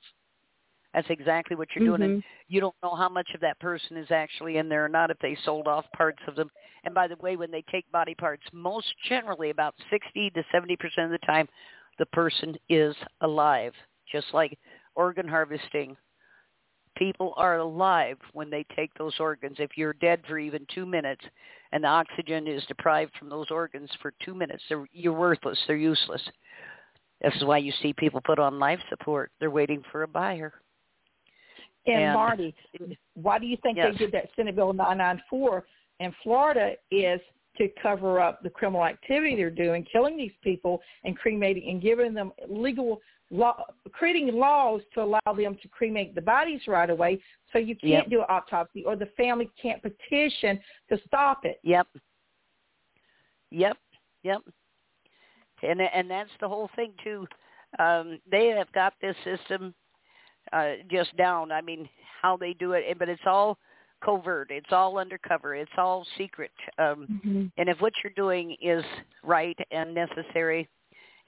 That's 0.93 1.09
exactly 1.09 1.57
what 1.57 1.69
you're 1.75 1.85
doing. 1.87 2.03
And 2.03 2.19
Mhm. 2.19 2.25
you 2.49 2.61
don't 2.61 2.75
know 2.83 2.95
how 2.95 3.09
much 3.09 3.29
of 3.35 3.41
that 3.41 3.59
person 3.59 3.97
is 3.97 4.11
actually 4.11 4.59
in 4.59 4.69
there 4.69 4.85
or 4.85 4.89
not 4.89 5.11
if 5.11 5.19
they 5.21 5.35
sold 5.45 5.67
off 5.67 5.91
parts 5.93 6.23
of 6.27 6.37
them. 6.37 6.51
And 6.85 6.95
by 6.95 7.09
the 7.09 7.17
way, 7.17 7.37
when 7.37 7.51
they 7.51 7.63
take 7.63 7.91
body 7.91 8.15
parts, 8.15 8.45
most 8.53 8.93
generally 9.09 9.51
about 9.51 9.75
60 9.91 10.31
to 10.31 10.45
70% 10.53 10.77
of 11.07 11.11
the 11.11 11.19
time, 11.27 11.49
the 11.99 12.07
person 12.07 12.57
is 12.69 12.95
alive, 13.23 13.73
just 14.11 14.33
like 14.35 14.59
organ 14.95 15.27
harvesting. 15.27 15.97
People 16.97 17.35
are 17.37 17.59
alive 17.59 18.19
when 18.33 18.51
they 18.51 18.65
take 18.77 18.93
those 18.95 19.15
organs. 19.19 19.57
If 19.59 19.71
you're 19.77 19.95
dead 19.95 20.23
for 20.29 20.39
even 20.39 20.67
two 20.73 20.87
minutes 20.87 21.25
and 21.73 21.83
the 21.83 21.89
oxygen 21.89 22.47
is 22.47 22.65
deprived 22.67 23.13
from 23.19 23.29
those 23.29 23.51
organs 23.51 23.91
for 24.01 24.13
two 24.25 24.35
minutes, 24.35 24.63
you're 24.93 25.13
worthless. 25.13 25.59
They're 25.67 25.77
useless. 25.77 26.23
This 27.21 27.35
is 27.37 27.45
why 27.45 27.59
you 27.59 27.73
see 27.83 27.93
people 27.93 28.21
put 28.21 28.39
on 28.39 28.59
life 28.59 28.81
support. 28.91 29.33
They're 29.41 29.51
waiting 29.51 29.83
for 29.91 30.03
a 30.03 30.09
buyer. 30.09 30.53
And, 31.87 32.03
And- 32.03 32.15
Marti, 32.15 32.55
why 33.15 33.39
do 33.39 33.47
you 33.47 33.57
think 33.59 33.77
Yes. 33.77 33.93
they 33.93 33.99
did 33.99 34.13
that 34.13 34.31
Senate 34.37 34.55
Bill 34.55 34.73
994 34.73 35.67
in 36.01 36.13
Florida 36.23 36.77
is 36.91 37.21
to 37.59 37.69
cover 37.81 38.21
up 38.21 38.43
the 38.43 38.51
criminal 38.51 38.85
activity 38.85 39.37
they're 39.37 39.51
doing, 39.51 39.85
killing 39.85 40.17
these 40.17 40.33
people 40.43 40.83
and 41.05 41.17
cremating 41.17 41.71
and 41.71 41.81
giving 41.81 42.13
them 42.13 42.33
legal 42.49 43.01
law, 43.31 43.65
creating 43.93 44.35
laws 44.35 44.83
to 44.95 45.03
allow 45.03 45.33
them 45.37 45.57
to 45.63 45.69
cremate 45.69 46.15
the 46.15 46.21
bodies 46.21 46.61
right 46.67 46.91
away 46.91 47.21
so 47.53 47.59
you 47.59 47.75
can't 47.77 48.05
Yep. 48.05 48.11
do 48.11 48.21
an 48.21 48.27
autopsy 48.29 48.85
or 48.85 48.97
the 48.97 49.07
family 49.17 49.51
can't 49.61 49.83
petition 49.83 50.61
to 50.89 50.99
stop 51.07 51.45
it. 51.45 51.59
Yep. 51.63 51.89
Yep. 53.51 53.79
Yep. 54.23 54.43
And 55.63 55.81
and 55.81 56.11
that's 56.11 56.31
the 56.41 56.49
whole 56.49 56.69
thing 56.77 56.93
too. 57.03 57.27
Um, 57.79 58.21
they 58.31 58.49
have 58.49 58.71
got 58.73 58.95
this 59.01 59.17
system 59.25 59.75
uh, 60.53 60.73
just 60.91 61.17
down. 61.17 61.51
I 61.53 61.61
mean, 61.61 61.89
how 62.21 62.37
they 62.37 62.53
do 62.53 62.73
it, 62.73 62.85
but 62.99 63.09
it's 63.09 63.23
all 63.27 63.59
covert. 64.05 64.51
It's 64.51 64.73
all 64.73 64.99
undercover. 64.99 65.55
It's 65.55 65.73
all 65.79 66.07
secret. 66.19 66.53
Um, 66.79 67.07
Mhm. 67.25 67.53
and 67.57 67.69
if 67.69 67.81
what 67.81 67.93
you're 68.03 68.13
doing 68.13 68.57
is 68.61 68.85
right 69.23 69.59
and 69.71 69.95
necessary 69.95 70.69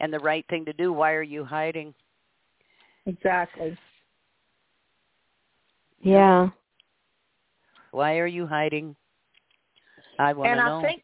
and 0.01 0.13
the 0.13 0.19
right 0.19 0.45
thing 0.49 0.65
to 0.65 0.73
do, 0.73 0.93
why 0.93 1.13
are 1.13 1.23
you 1.23 1.45
hiding? 1.45 1.95
Exactly. 3.07 3.77
Yeah. 6.01 6.49
Why 7.93 8.19
are 8.19 8.27
you 8.27 8.47
hiding? 8.47 8.95
I 10.19 10.33
want 10.33 10.51
and 10.51 10.59
to 10.59 10.63
I 10.63 10.69
know. 10.69 10.83
think 10.83 11.03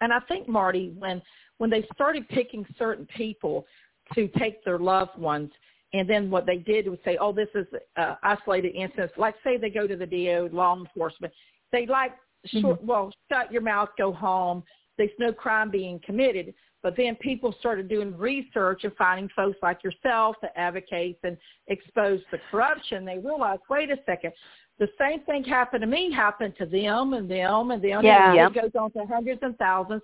and 0.00 0.12
I 0.12 0.20
think 0.20 0.48
Marti, 0.48 0.94
when 0.98 1.22
when 1.58 1.70
they 1.70 1.84
started 1.94 2.28
picking 2.28 2.64
certain 2.78 3.06
people 3.16 3.66
to 4.14 4.28
take 4.38 4.64
their 4.64 4.78
loved 4.78 5.18
ones, 5.18 5.50
and 5.92 6.08
then 6.08 6.30
what 6.30 6.46
they 6.46 6.58
did 6.58 6.88
was 6.88 6.98
say, 7.04 7.16
"Oh, 7.20 7.32
this 7.32 7.48
is 7.54 7.66
uh, 7.96 8.16
isolated 8.22 8.74
instance." 8.74 9.12
Like, 9.16 9.34
say 9.44 9.56
they 9.56 9.70
go 9.70 9.86
to 9.86 9.96
the 9.96 10.06
DO, 10.06 10.50
law 10.52 10.78
enforcement, 10.78 11.32
they 11.72 11.86
like, 11.86 12.12
short, 12.46 12.82
well, 12.82 13.12
shut 13.30 13.52
your 13.52 13.62
mouth, 13.62 13.90
go 13.98 14.12
home. 14.12 14.62
There's 14.96 15.10
no 15.18 15.32
crime 15.32 15.70
being 15.70 16.00
committed. 16.04 16.54
But 16.82 16.96
then 16.96 17.14
people 17.16 17.54
started 17.60 17.88
doing 17.88 18.16
research 18.16 18.84
and 18.84 18.92
finding 18.96 19.28
folks 19.36 19.58
like 19.62 19.84
yourself 19.84 20.36
that 20.42 20.52
advocates 20.56 21.18
and 21.24 21.36
expose 21.66 22.20
the 22.32 22.38
corruption. 22.50 23.04
They 23.04 23.18
realized, 23.18 23.62
wait 23.68 23.90
a 23.90 23.98
second, 24.06 24.32
the 24.80 24.88
same 24.98 25.20
thing 25.24 25.44
happened 25.44 25.82
to 25.82 25.86
me 25.86 26.10
happened 26.10 26.54
to 26.56 26.64
them 26.64 27.12
and 27.12 27.30
them 27.30 27.70
and 27.70 27.84
them. 27.84 28.02
Yeah. 28.02 28.28
And 28.30 28.36
Yep. 28.36 28.50
it 28.50 28.62
goes 28.62 28.80
on 28.80 28.90
to 28.92 29.04
hundreds 29.04 29.42
and 29.42 29.56
thousands. 29.58 30.00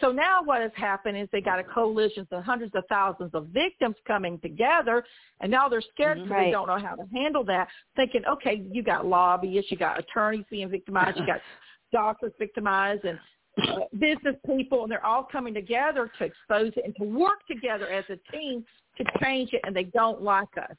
So 0.00 0.12
now 0.12 0.40
what 0.44 0.62
has 0.62 0.70
happened 0.76 1.18
is 1.18 1.28
they 1.32 1.40
got 1.40 1.58
a 1.58 1.64
coalition 1.64 2.26
of 2.30 2.44
hundreds 2.44 2.72
of 2.76 2.84
thousands 2.88 3.34
of 3.34 3.48
victims 3.48 3.96
coming 4.06 4.38
together, 4.38 5.04
and 5.40 5.50
now 5.50 5.68
they're 5.68 5.80
scared 5.80 6.18
mm-hmm. 6.18 6.28
because 6.28 6.36
Right. 6.36 6.44
they 6.46 6.50
don't 6.52 6.68
know 6.68 6.78
how 6.78 6.94
to 6.94 7.06
handle 7.12 7.42
that. 7.44 7.68
Thinking, 7.96 8.24
okay, 8.24 8.64
you 8.70 8.84
got 8.84 9.04
lobbyists, 9.04 9.70
you 9.72 9.76
got 9.76 9.98
attorneys 9.98 10.44
being 10.48 10.68
victimized, 10.68 11.18
you 11.18 11.26
got 11.26 11.40
doctors 11.92 12.32
victimized, 12.38 13.04
and 13.04 13.18
uh, 13.58 13.80
business 13.98 14.36
people, 14.46 14.82
and 14.82 14.90
they're 14.90 15.04
all 15.04 15.26
coming 15.30 15.54
together 15.54 16.10
to 16.18 16.24
expose 16.24 16.72
it 16.76 16.84
and 16.84 16.94
to 16.96 17.04
work 17.04 17.46
together 17.48 17.88
as 17.88 18.04
a 18.08 18.36
team 18.36 18.64
to 18.96 19.04
change 19.22 19.52
it, 19.52 19.60
and 19.64 19.74
they 19.74 19.84
don't 19.84 20.22
like 20.22 20.48
us. 20.56 20.76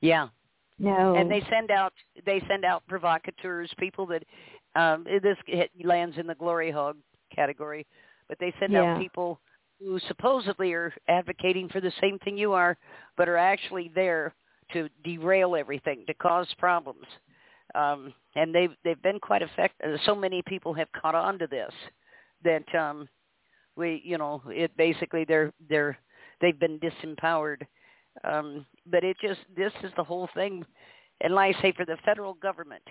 yeah. 0.00 0.28
No. 0.80 1.16
and 1.16 1.28
they 1.28 1.42
send 1.50 1.72
out 1.72 1.92
they 2.24 2.40
send 2.48 2.64
out 2.64 2.84
provocateurs, 2.86 3.68
people 3.78 4.06
that 4.06 4.22
um 4.76 5.04
this 5.04 5.36
hit, 5.46 5.70
lands 5.82 6.16
in 6.18 6.26
the 6.26 6.36
glory 6.36 6.70
hog 6.70 6.96
category, 7.34 7.84
but 8.28 8.38
they 8.38 8.54
send 8.60 8.72
Yeah. 8.72 8.94
out 8.94 9.00
people 9.00 9.40
who 9.80 9.98
supposedly 10.06 10.72
are 10.72 10.94
advocating 11.08 11.68
for 11.68 11.80
the 11.80 11.92
same 12.00 12.18
thing 12.20 12.38
you 12.38 12.52
are, 12.52 12.76
but 13.16 13.28
are 13.28 13.36
actually 13.36 13.90
there 13.94 14.34
to 14.72 14.88
derail 15.02 15.56
everything, 15.56 16.04
to 16.06 16.14
cause 16.14 16.46
problems. 16.58 17.06
Um, 17.74 18.14
and 18.34 18.54
they've 18.54 18.72
they've 18.84 19.02
been 19.02 19.20
quite 19.20 19.42
effective. 19.42 19.98
So 20.04 20.14
many 20.14 20.42
people 20.46 20.72
have 20.74 20.88
caught 20.92 21.14
on 21.14 21.38
to 21.38 21.46
this 21.46 21.72
that 22.44 22.74
um, 22.74 23.08
we, 23.76 24.02
you 24.04 24.18
know, 24.18 24.42
it 24.48 24.76
basically 24.76 25.24
they're 25.24 25.52
they're 25.68 25.98
they've 26.40 26.58
been 26.58 26.78
disempowered. 26.78 27.62
Um, 28.24 28.66
but 28.86 29.04
it 29.04 29.16
just 29.20 29.40
this 29.56 29.72
is 29.82 29.92
the 29.96 30.04
whole 30.04 30.28
thing. 30.34 30.64
And 31.20 31.34
like 31.34 31.56
I 31.56 31.62
say, 31.62 31.72
for 31.72 31.84
the 31.84 31.96
federal 32.04 32.34
government 32.34 32.82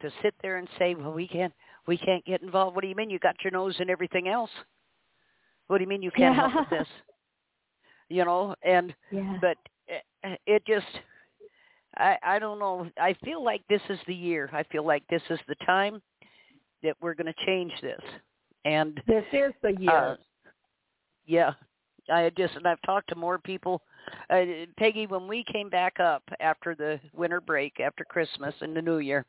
to 0.00 0.10
sit 0.22 0.34
there 0.42 0.58
and 0.58 0.68
say, 0.78 0.94
"Well, 0.94 1.12
we 1.12 1.28
can't 1.28 1.52
we 1.86 1.96
can't 1.96 2.24
get 2.24 2.42
involved." 2.42 2.74
What 2.74 2.82
do 2.82 2.88
you 2.88 2.94
mean? 2.94 3.10
You 3.10 3.18
got 3.18 3.36
your 3.42 3.50
nose 3.52 3.76
in 3.78 3.90
everything 3.90 4.28
else. 4.28 4.50
What 5.68 5.78
do 5.78 5.84
you 5.84 5.88
mean 5.88 6.02
you 6.02 6.10
can't 6.10 6.34
help 6.34 6.54
with 6.54 6.70
this? 6.70 6.88
You 8.08 8.24
know, 8.24 8.54
and 8.62 8.94
yeah. 9.10 9.36
but 9.40 9.56
it, 9.88 10.40
it 10.46 10.66
just 10.66 10.86
I 11.96 12.16
I 12.22 12.38
don't 12.38 12.58
know. 12.58 12.88
I 12.98 13.14
feel 13.24 13.42
like 13.42 13.62
this 13.68 13.82
is 13.88 13.98
the 14.06 14.14
year. 14.14 14.50
I 14.52 14.62
feel 14.64 14.84
like 14.84 15.02
this 15.08 15.22
is 15.30 15.38
the 15.48 15.54
time 15.66 16.02
that 16.82 16.96
we're 17.00 17.14
going 17.14 17.32
to 17.32 17.46
change 17.46 17.72
this. 17.82 18.00
And 18.64 19.00
This 19.06 19.24
is 19.32 19.52
the 19.62 19.74
year. 19.78 20.12
uh, 20.12 20.16
yeah, 21.26 21.52
I 22.10 22.30
just 22.36 22.54
and 22.56 22.66
I've 22.66 22.82
talked 22.82 23.08
to 23.10 23.14
more 23.16 23.38
people. 23.38 23.82
Uh, 24.30 24.44
Peggy, 24.78 25.06
when 25.06 25.26
we 25.26 25.44
came 25.52 25.68
back 25.68 25.98
up 26.00 26.22
after 26.40 26.74
the 26.74 27.00
winter 27.14 27.40
break, 27.40 27.80
after 27.80 28.04
Christmas 28.04 28.54
and 28.60 28.76
the 28.76 28.82
New 28.82 28.98
Year, 28.98 29.24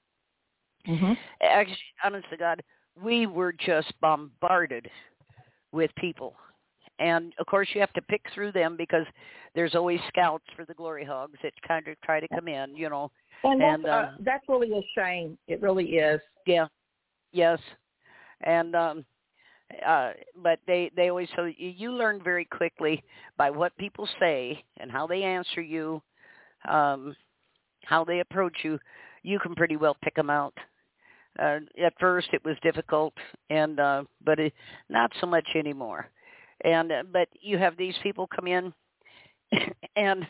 hmm 0.86 1.14
actually, 1.42 1.78
honest 2.04 2.30
to 2.30 2.38
God, 2.38 2.62
we 3.02 3.26
were 3.26 3.54
just 3.54 3.92
bombarded 4.02 4.90
with 5.72 5.92
people. 5.96 6.36
And 7.00 7.34
of 7.40 7.46
course, 7.46 7.68
you 7.74 7.82
have 7.82 7.94
to 7.94 8.02
pick 8.04 8.22
through 8.34 8.52
them 8.54 8.76
because 8.78 9.06
there's 9.56 9.76
always 9.76 10.00
scouts 10.08 10.46
for 10.56 10.66
the 10.66 10.74
glory 10.74 11.06
hogs 11.06 11.38
that 11.44 11.54
kind 11.68 11.88
of 11.88 12.00
try 12.02 12.20
to 12.20 12.28
come 12.28 12.48
in, 12.48 12.76
you 12.76 12.90
know. 12.90 13.12
And 13.44 13.62
that's, 13.62 13.74
And, 13.76 13.86
uh, 13.86 13.92
um, 13.92 14.08
that's 14.22 14.44
really 14.50 14.72
a 14.72 14.82
shame. 15.00 15.38
It 15.48 15.62
really 15.62 15.86
is. 15.86 16.20
Yeah. 16.46 16.68
Yes. 17.32 17.60
And 18.42 18.76
um 18.76 19.06
uh 19.86 20.12
but 20.42 20.60
they 20.66 20.90
they 20.96 21.10
always 21.10 21.28
so 21.36 21.46
you, 21.46 21.70
you 21.70 21.92
learn 21.92 22.22
very 22.24 22.46
quickly 22.46 23.04
by 23.38 23.50
what 23.50 23.76
people 23.78 24.08
say 24.20 24.64
and 24.78 24.92
how 24.92 25.06
they 25.06 25.24
answer 25.24 25.62
you 25.62 26.02
um 26.70 27.16
how 27.84 28.06
they 28.06 28.22
approach 28.22 28.56
you 28.64 28.80
you 29.24 29.40
can 29.40 29.54
pretty 29.56 29.76
well 29.76 29.98
pick 30.02 30.16
them 30.16 30.30
out 30.30 30.54
uh 31.40 31.60
at 31.84 31.94
first 32.00 32.30
it 32.32 32.44
was 32.46 32.56
difficult 32.64 33.14
and 33.50 33.80
uh 33.82 34.04
but 34.24 34.40
it, 34.40 34.54
not 34.90 35.12
so 35.20 35.28
much 35.28 35.48
anymore 35.56 36.10
and 36.64 36.92
uh, 36.92 37.04
but 37.12 37.28
you 37.40 37.58
have 37.58 37.78
these 37.78 37.96
people 38.04 38.28
come 38.28 38.48
in 38.48 38.74
and 39.96 40.26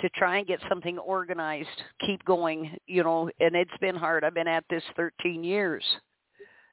to 0.00 0.08
try 0.10 0.38
and 0.38 0.46
get 0.46 0.60
something 0.68 0.98
organized, 0.98 1.68
keep 2.04 2.22
going, 2.24 2.76
you 2.86 3.02
know, 3.02 3.30
and 3.40 3.56
it's 3.56 3.70
been 3.80 3.96
hard. 3.96 4.24
I've 4.24 4.34
been 4.34 4.48
at 4.48 4.64
this 4.68 4.82
13 4.94 5.42
years. 5.42 5.82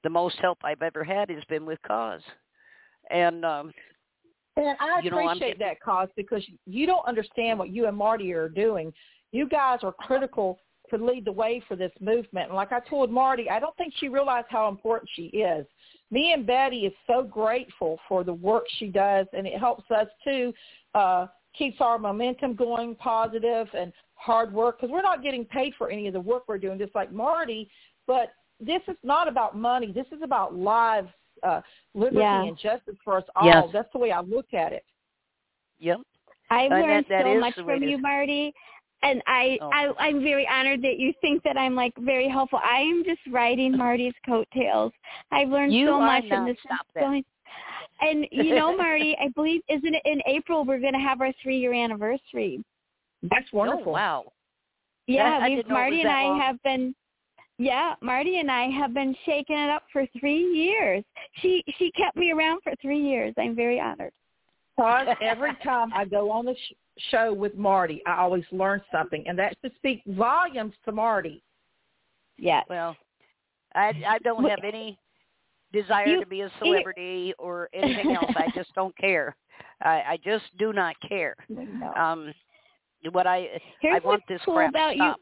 The 0.04 0.10
most 0.10 0.36
help 0.40 0.58
I've 0.64 0.82
ever 0.82 1.04
had 1.04 1.30
has 1.30 1.44
been 1.46 1.66
with 1.66 1.80
Coz. 1.88 2.22
And 3.10 3.46
um 3.46 3.72
And 4.58 4.76
I 4.80 5.00
You 5.02 5.12
know, 5.12 5.20
appreciate 5.20 5.58
getting- 5.60 5.68
that 5.68 5.82
Coz 5.82 6.10
because 6.16 6.46
you 6.66 6.86
don't 6.86 7.06
understand 7.08 7.58
what 7.60 7.70
you 7.70 7.88
and 7.88 7.96
Marti 7.98 8.34
are 8.34 8.50
doing. 8.50 8.94
You 9.32 9.48
guys 9.48 9.80
are 9.84 9.94
critical 9.94 10.60
to 10.98 11.04
lead 11.04 11.26
the 11.26 11.32
way 11.32 11.62
for 11.68 11.76
this 11.76 11.92
movement. 12.00 12.48
And 12.48 12.56
like 12.56 12.72
I 12.72 12.80
told 12.80 13.12
Marti, 13.12 13.50
I 13.50 13.60
don't 13.60 13.76
think 13.78 13.94
she 13.98 14.10
realized 14.10 14.48
how 14.50 14.68
important 14.70 15.10
she 15.14 15.24
is. 15.24 15.66
Me 16.12 16.34
and 16.34 16.46
Betty 16.46 16.86
is 16.86 16.94
so 17.08 17.24
grateful 17.24 18.00
for 18.08 18.24
the 18.24 18.34
work 18.34 18.66
she 18.78 18.88
does, 18.88 19.26
and 19.34 19.48
it 19.48 19.58
helps 19.60 19.90
us 19.92 20.08
too. 20.24 20.54
Uh, 20.94 21.28
keeps 21.58 21.78
our 21.82 21.98
momentum 22.00 22.56
going 22.56 22.96
positive 22.96 23.68
and 23.76 23.94
hard 24.16 24.52
work 24.54 24.80
because 24.80 24.92
we're 24.92 25.02
not 25.02 25.22
getting 25.24 25.46
paid 25.46 25.74
for 25.78 25.90
any 25.90 26.08
of 26.08 26.14
the 26.14 26.20
work 26.20 26.44
we're 26.48 26.58
doing, 26.58 26.78
just 26.78 26.96
like 26.96 27.12
Marti. 27.12 27.70
But 28.08 28.34
this 28.60 28.82
is 28.88 28.96
not 29.04 29.28
about 29.28 29.58
money. 29.58 29.92
This 29.92 30.08
is 30.12 30.22
about 30.24 30.56
lives, 30.56 31.10
uh, 31.44 31.62
liberty, 31.94 32.18
Yeah. 32.18 32.44
and 32.44 32.58
justice 32.58 32.96
for 33.04 33.18
us 33.18 33.24
all. 33.36 33.46
Yes. 33.46 33.70
That's 33.72 33.92
the 33.92 34.00
way 34.00 34.12
I 34.12 34.22
look 34.22 34.54
at 34.54 34.74
it. 34.74 34.86
yep. 35.80 36.00
I've 36.50 36.72
learned 36.72 37.06
that- 37.08 37.24
that 37.24 37.24
so 37.24 37.40
much 37.40 37.56
from 37.56 37.84
you. 37.84 37.98
Marti. 37.98 38.54
And 39.04 39.22
I, 39.28 39.58
Oh. 39.62 39.70
I, 39.72 40.08
I'm 40.08 40.24
very 40.24 40.48
honored 40.48 40.82
that 40.82 40.98
you 40.98 41.14
think 41.22 41.44
that 41.44 41.58
I'm 41.58 41.76
like 41.76 41.94
very 41.98 42.30
helpful. 42.30 42.60
I 42.64 42.80
am 42.80 43.04
just 43.06 43.20
riding 43.30 43.78
Marti's 43.78 44.14
coattails. 44.26 44.94
I've 45.32 45.50
learned 45.50 45.74
You 45.74 45.88
so 45.88 46.00
much, 46.00 46.24
and 46.30 46.48
this 46.48 46.58
Stop 46.66 46.88
going. 46.98 47.24
And 48.02 48.26
you 48.32 48.56
know, 48.56 48.76
Marti, 48.84 49.16
I 49.20 49.28
believe 49.30 49.62
isn't 49.70 49.94
it 49.94 50.02
in 50.06 50.22
April 50.26 50.66
we're 50.66 50.80
going 50.80 50.94
to 50.94 51.00
have 51.00 51.22
our 51.22 51.34
three 51.44 51.58
year 51.58 51.74
anniversary. 51.74 52.64
That's 53.22 53.46
oh, 53.54 53.58
wonderful. 53.58 53.90
Oh, 53.90 53.92
wow. 53.92 54.32
Yeah, 55.08 55.40
I 55.42 55.50
we've 55.50 55.58
didn't 55.58 55.70
know 55.70 55.76
it 55.76 55.80
Marti 55.80 56.02
and 56.02 56.10
I 56.10 56.24
long. 56.24 56.40
have 56.40 56.64
been 56.64 56.96
yeah, 57.60 57.94
Marti 58.02 58.40
and 58.40 58.50
I 58.50 58.70
have 58.70 58.94
been 58.94 59.16
shaking 59.26 59.58
it 59.58 59.70
up 59.70 59.84
for 59.92 60.08
three 60.20 60.44
years. 60.54 61.04
She 61.42 61.64
she 61.78 61.92
kept 61.92 62.18
me 62.18 62.32
around 62.32 62.62
for 62.64 62.74
three 62.82 63.02
years. 63.02 63.34
I'm 63.38 63.56
very 63.56 63.80
honored. 63.80 64.12
Every 65.22 65.56
time 65.64 65.94
I 65.94 66.06
go 66.06 66.32
on 66.32 66.46
the 66.46 66.56
sh- 66.56 66.74
show 67.10 67.34
with 67.34 67.56
Marti, 67.56 68.02
I 68.06 68.20
always 68.20 68.44
learn 68.52 68.82
something, 68.92 69.24
and 69.28 69.38
that 69.40 69.56
should 69.62 69.76
speak 69.76 70.02
volumes 70.08 70.74
to 70.86 70.92
Marti. 70.92 71.44
Yeah. 72.38 72.62
Well, 72.70 72.96
I 73.76 73.94
I 74.08 74.20
don't 74.20 74.44
Wait. 74.44 74.52
have 74.52 74.64
any 74.64 74.98
desire 75.72 76.08
You- 76.08 76.20
to 76.20 76.26
be 76.26 76.42
a 76.42 76.52
celebrity 76.60 77.34
or 77.40 77.70
anything 77.74 78.16
else. 78.16 78.32
I 78.36 78.48
just 78.56 78.74
don't 78.76 78.96
care. 78.98 79.36
I 79.82 80.04
I 80.08 80.20
just 80.24 80.46
do 80.58 80.74
not 80.74 80.96
care. 81.08 81.36
No. 81.50 81.94
Um, 81.94 82.34
what 83.12 83.28
I 83.28 83.62
Here's 83.82 83.96
I 84.02 84.06
want 84.06 84.06
what's 84.06 84.24
this 84.30 84.42
cool 84.46 84.56
crap 84.56 84.70
about 84.70 84.96
you. 84.96 85.14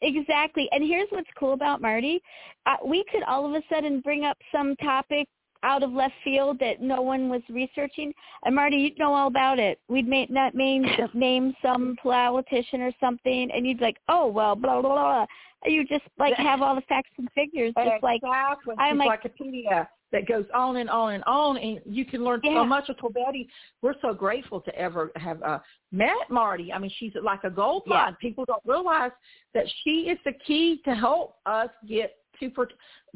Exactly. 0.00 0.68
And 0.72 0.82
here's 0.82 1.08
what's 1.10 1.28
cool 1.38 1.52
about 1.52 1.80
Marti. 1.80 2.20
Uh, 2.66 2.76
we 2.84 3.04
could 3.10 3.22
all 3.22 3.46
of 3.46 3.52
a 3.54 3.62
sudden 3.72 4.00
bring 4.00 4.24
up 4.24 4.36
some 4.50 4.74
topic 4.76 5.28
out 5.62 5.82
of 5.82 5.92
left 5.92 6.14
field 6.24 6.58
that 6.60 6.80
no 6.80 7.00
one 7.02 7.28
was 7.28 7.42
researching. 7.48 8.12
And 8.44 8.54
Marti, 8.54 8.76
you'd 8.76 8.98
know 8.98 9.14
all 9.14 9.28
about 9.28 9.58
it. 9.58 9.80
We'd 9.88 10.08
may, 10.08 10.26
not 10.30 10.54
name 10.54 10.84
name 11.14 11.54
some 11.62 11.96
politician 12.02 12.80
or 12.82 12.92
something, 13.00 13.50
and 13.54 13.66
you'd 13.66 13.78
be 13.78 13.84
like, 13.84 13.98
oh 14.08 14.26
well, 14.26 14.54
blah 14.56 14.80
blah 14.80 14.90
blah. 14.90 15.26
You 15.64 15.84
just 15.86 16.04
like 16.18 16.34
have 16.34 16.60
all 16.60 16.74
the 16.74 16.80
facts 16.82 17.10
and 17.18 17.28
figures, 17.34 17.72
just 17.76 18.02
like 18.02 18.20
exactly. 18.24 18.74
I'm 18.78 18.98
She's 19.00 19.06
like- 19.06 19.22
Wikipedia 19.22 19.86
that 20.10 20.28
goes 20.28 20.44
on 20.54 20.76
and 20.76 20.90
on 20.90 21.14
and 21.14 21.24
on, 21.24 21.56
and 21.56 21.80
you 21.86 22.04
can 22.04 22.22
learn 22.22 22.38
Yeah. 22.44 22.56
so 22.60 22.64
much. 22.66 22.84
With 22.88 23.14
Betty, 23.14 23.48
we're 23.80 23.94
so 24.02 24.12
grateful 24.12 24.60
to 24.60 24.74
ever 24.78 25.10
have 25.16 25.42
uh, 25.42 25.58
met 25.90 26.28
Marti. 26.28 26.70
I 26.70 26.78
mean, 26.78 26.90
she's 26.98 27.12
like 27.22 27.44
a 27.44 27.50
gold 27.50 27.84
Yeah. 27.86 27.94
mine. 27.94 28.16
People 28.20 28.44
don't 28.44 28.62
realize 28.66 29.12
that 29.54 29.64
she 29.82 30.08
is 30.10 30.18
the 30.26 30.32
key 30.46 30.82
to 30.84 30.94
help 30.94 31.36
us 31.46 31.70
get 31.88 32.16
to 32.40 32.50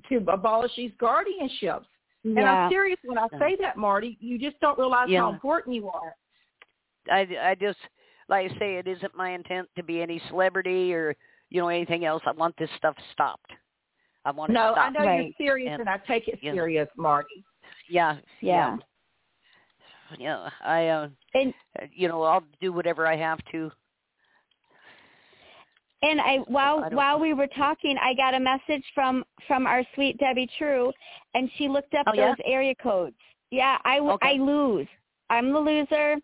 to 0.08 0.16
abolish 0.32 0.72
these 0.76 0.92
guardianships. 0.92 1.84
And. 2.26 2.38
I'm 2.40 2.70
serious 2.70 2.98
when 3.04 3.18
I 3.18 3.28
say 3.38 3.56
that, 3.60 3.76
Marti. 3.76 4.16
You 4.20 4.38
just 4.38 4.58
don't 4.60 4.78
realize 4.78 5.08
how 5.12 5.32
important 5.32 5.74
you 5.76 5.88
are. 5.88 6.14
I 7.10 7.26
I 7.50 7.54
just 7.54 7.78
like 8.28 8.50
I 8.50 8.58
say, 8.58 8.74
it 8.76 8.88
isn't 8.88 9.14
my 9.14 9.30
intent 9.30 9.68
to 9.76 9.82
be 9.82 10.02
any 10.02 10.20
celebrity 10.28 10.92
or 10.92 11.14
you 11.50 11.60
know 11.60 11.68
anything 11.68 12.04
else. 12.04 12.22
I 12.26 12.32
want 12.32 12.56
this 12.58 12.70
stuff 12.76 12.96
stopped. 13.12 13.52
I 14.24 14.32
want 14.32 14.50
No, 14.52 14.74
I 14.74 14.90
know 14.90 15.04
Right. 15.04 15.26
you're 15.38 15.46
serious, 15.48 15.70
And- 15.70 15.82
and 15.82 15.88
I 15.88 15.98
take 15.98 16.26
it 16.26 16.40
yeah. 16.42 16.52
serious, 16.52 16.88
Marti. 16.96 17.44
Yeah, 17.88 18.16
Yeah. 18.40 18.76
yeah, 20.18 20.18
yeah. 20.18 20.50
I 20.64 20.88
uh, 20.88 21.08
And 21.34 21.54
you 21.92 22.08
know 22.08 22.22
I'll 22.22 22.44
do 22.60 22.72
whatever 22.72 23.06
I 23.06 23.14
have 23.16 23.38
to. 23.52 23.70
And 26.08 26.20
I 26.20 26.36
while 26.46 26.84
I 26.84 26.94
while 26.94 27.18
we 27.18 27.32
were 27.34 27.48
talking, 27.48 27.96
I 28.00 28.14
got 28.14 28.34
a 28.34 28.40
message 28.40 28.84
from 28.94 29.24
from 29.46 29.66
our 29.66 29.82
sweet 29.94 30.18
Debbie 30.18 30.48
True, 30.58 30.92
and 31.34 31.50
she 31.56 31.68
looked 31.68 31.94
up 31.94 32.06
Oh, 32.08 32.12
yeah? 32.14 32.28
those 32.28 32.36
area 32.44 32.74
codes. 32.76 33.16
Yeah, 33.50 33.78
I 33.84 33.96
w- 33.96 34.14
Okay. 34.14 34.30
I 34.30 34.32
lose. 34.34 34.88
I'm 35.30 35.52
the 35.52 35.58
loser. 35.58 36.16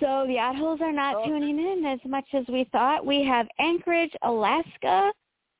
So 0.00 0.24
the 0.26 0.38
oddholes 0.38 0.80
are 0.80 0.92
not 0.92 1.16
Oh. 1.16 1.24
tuning 1.24 1.58
in 1.58 1.84
as 1.86 2.00
much 2.04 2.26
as 2.34 2.44
we 2.48 2.64
thought. 2.72 3.06
We 3.06 3.22
have 3.24 3.46
Anchorage, 3.58 4.14
Alaska, 4.22 5.12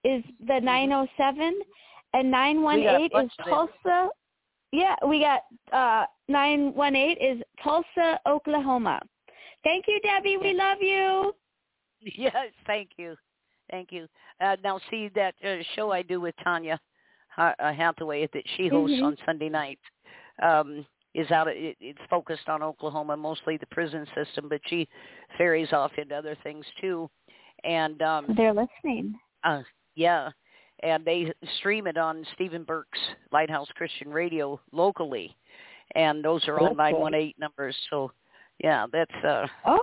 is 0.03 0.23
the 0.41 0.61
907, 0.61 1.61
and 2.15 2.31
918 2.31 3.11
Mm-hmm. 3.11 3.27
is. 3.27 3.31
Tulsa. 3.49 4.11
Yeah, 4.73 4.97
we 5.07 5.21
got 5.21 5.43
uh 5.73 6.05
918 6.29 7.17
is 7.19 7.43
Tulsa, 7.63 8.19
Oklahoma. 8.27 9.01
Thank 9.63 9.87
you, 9.89 10.01
Debbie. 10.01 10.37
We 10.37 10.53
love 10.53 10.83
you. 10.83 11.35
Yes, 12.17 12.53
thank 12.67 12.91
you, 12.97 13.17
thank 13.71 13.91
you. 13.93 14.07
Uh, 14.41 14.57
now, 14.63 14.79
see 14.91 15.09
that 15.15 15.35
uh, 15.45 15.57
show 15.75 15.91
I 15.91 16.03
do 16.03 16.21
with 16.21 16.35
Tanya 16.43 16.79
uh, 17.37 17.53
Hathaway 17.59 18.29
that 18.33 18.45
she 18.57 18.69
hosts 18.69 18.97
Mhm. 18.97 19.05
on 19.05 19.17
Sunday 19.27 19.49
nights 19.49 19.81
um, 20.43 20.87
is 21.15 21.31
out. 21.31 21.49
It, 21.49 21.77
it's 21.81 21.99
focused 22.11 22.49
on 22.49 22.63
Oklahoma, 22.63 23.17
mostly 23.17 23.57
the 23.57 23.67
prison 23.67 24.07
system, 24.15 24.49
but 24.49 24.61
she 24.67 24.89
ferries 25.39 25.73
off 25.73 25.93
into 25.99 26.15
other 26.15 26.37
things 26.43 26.65
too. 26.81 27.09
And 27.65 28.01
um, 28.03 28.35
They're 28.37 28.53
listening. 28.53 29.19
uh, 29.45 29.63
yeah, 29.95 30.31
and 30.83 31.05
they 31.05 31.33
stream 31.59 31.87
it 31.87 31.97
on 31.97 32.27
Stephen 32.35 32.65
Burke's 32.65 32.99
Lighthouse 33.33 33.69
Christian 33.75 34.11
Radio 34.11 34.61
locally, 34.73 35.35
and 35.95 36.23
those 36.25 36.47
are 36.49 36.59
all 36.61 36.75
nine 36.75 36.97
one 36.97 37.15
eight 37.15 37.39
numbers. 37.39 37.77
So, 37.91 38.13
yeah, 38.63 38.87
that's 38.93 39.15
uh, 39.25 39.47
Oh, 39.65 39.83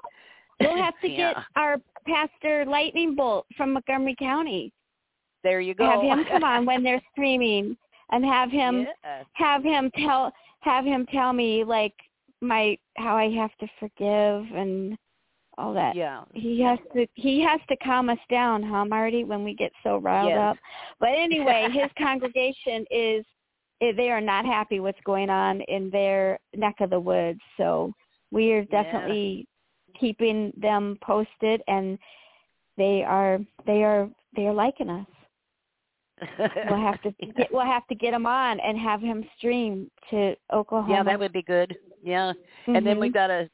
we'll 0.60 0.78
have 0.78 1.00
to 1.02 1.08
get 1.10 1.18
Yeah. 1.18 1.44
our 1.56 1.78
pastor 2.06 2.66
Lightning 2.66 3.16
Bolt 3.16 3.46
from 3.58 3.74
Montgomery 3.74 4.16
County. 4.18 4.72
there 5.44 5.62
you 5.62 5.74
go. 5.74 5.90
Have 5.90 6.02
him 6.02 6.26
come 6.26 6.44
on 6.44 6.66
when 6.66 6.84
they're 6.84 7.02
streaming, 7.12 7.76
and 8.12 8.24
have 8.26 8.52
him 8.52 8.88
Yeah. 9.04 9.24
have 9.34 9.64
him 9.64 9.90
tell 9.98 10.32
have 10.62 10.86
him 10.86 11.06
tell 11.08 11.34
me 11.34 11.64
like 11.64 11.94
my 12.42 12.78
how 12.98 13.16
I 13.18 13.30
have 13.32 13.56
to 13.60 13.68
forgive 13.80 14.56
and 14.56 14.98
all 15.58 15.74
that. 15.74 15.96
Yeah. 15.96 16.24
He 16.34 16.62
has 16.62 16.80
to 16.94 17.08
he 17.16 17.42
has 17.42 17.60
to 17.70 17.76
calm 17.78 18.10
us 18.10 18.20
down, 18.30 18.64
huh, 18.64 18.86
Marti, 18.86 19.24
when 19.24 19.44
we 19.44 19.54
get 19.56 19.72
so 19.84 19.98
riled 19.98 20.34
Yes. 20.34 20.40
up. 20.40 20.58
But 21.00 21.10
anyway, 21.10 21.68
his 21.74 21.90
congregation 21.98 22.86
is 22.92 23.26
they 23.80 24.10
are 24.12 24.22
not 24.22 24.46
happy 24.46 24.80
what's 24.80 25.02
going 25.06 25.30
on 25.30 25.62
in 25.62 25.90
their 25.90 26.40
neck 26.56 26.76
of 26.82 26.90
the 26.92 27.00
woods. 27.00 27.40
So 27.58 27.92
we 28.32 28.52
are 28.54 28.64
definitely 28.66 29.48
keeping 30.02 30.52
them 30.58 30.98
posted 31.02 31.62
and 31.68 31.98
they 32.78 33.04
are 33.04 33.40
they 33.66 33.84
are 33.84 34.10
they 34.36 34.48
are 34.48 34.54
liking 34.54 34.90
us. 34.90 35.08
We'll 36.70 36.80
have 36.80 37.02
to 37.04 37.12
get 37.38 37.52
we'll 37.52 37.66
have 37.66 37.88
to 37.88 37.96
get 37.96 38.14
him 38.14 38.26
on 38.26 38.60
and 38.60 38.78
have 38.78 39.02
him 39.02 39.24
stream 39.38 39.90
to 40.10 40.36
Oklahoma. 40.54 40.94
yeah, 40.94 41.04
that 41.04 41.20
would 41.20 41.34
be 41.34 41.42
good. 41.42 41.76
Yeah. 42.04 42.34
And 42.68 42.86
then 42.86 43.00
we've 43.00 43.14
got 43.14 43.30
a 43.30 43.50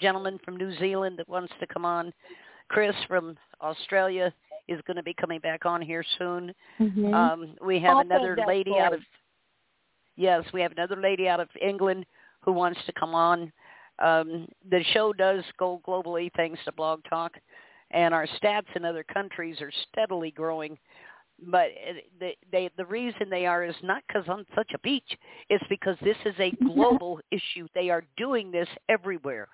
gentleman 0.00 0.38
from 0.44 0.56
New 0.56 0.76
Zealand 0.78 1.18
that 1.18 1.28
wants 1.28 1.52
to 1.60 1.66
come 1.66 1.84
on. 1.84 2.12
Chris 2.68 2.94
from 3.08 3.36
Australia 3.62 4.32
is 4.68 4.80
going 4.86 4.96
to 4.96 5.02
be 5.02 5.14
coming 5.14 5.40
back 5.40 5.66
on 5.66 5.82
here 5.82 6.04
soon. 6.18 6.54
Mhm. 6.78 7.12
Um, 7.12 7.56
we 7.64 7.78
have 7.80 7.96
I'll 7.96 8.00
another 8.00 8.36
lady 8.46 8.78
out 8.78 8.92
of 8.94 9.00
yes, 10.16 10.44
we 10.52 10.60
have 10.60 10.72
another 10.72 10.96
lady 10.96 11.26
out 11.28 11.40
of 11.40 11.48
England 11.60 12.06
who 12.42 12.52
wants 12.52 12.80
to 12.86 12.92
come 12.92 13.14
on. 13.14 13.52
Um, 14.00 14.48
the 14.70 14.82
show 14.92 15.12
does 15.12 15.44
go 15.58 15.80
globally 15.86 16.30
thanks 16.36 16.60
to 16.64 16.72
Blog 16.72 17.00
Talk, 17.08 17.32
and 17.90 18.14
our 18.14 18.26
stats 18.40 18.74
in 18.76 18.84
other 18.84 19.02
countries 19.04 19.60
are 19.60 19.72
steadily 19.90 20.30
growing. 20.30 20.78
But 21.50 21.68
it- 21.74 22.10
they, 22.18 22.36
they, 22.52 22.70
the 22.76 22.84
reason 22.84 23.30
they 23.30 23.46
are 23.46 23.64
is 23.64 23.74
not 23.82 24.02
because 24.06 24.24
I'm 24.28 24.44
such 24.54 24.72
a 24.74 24.78
peach. 24.78 25.16
It's 25.48 25.64
because 25.68 25.96
this 26.02 26.16
is 26.24 26.34
a 26.38 26.50
global 26.74 27.20
issue. 27.30 27.66
They 27.74 27.90
are 27.90 28.04
doing 28.16 28.50
this 28.50 28.68
everywhere, 28.88 29.48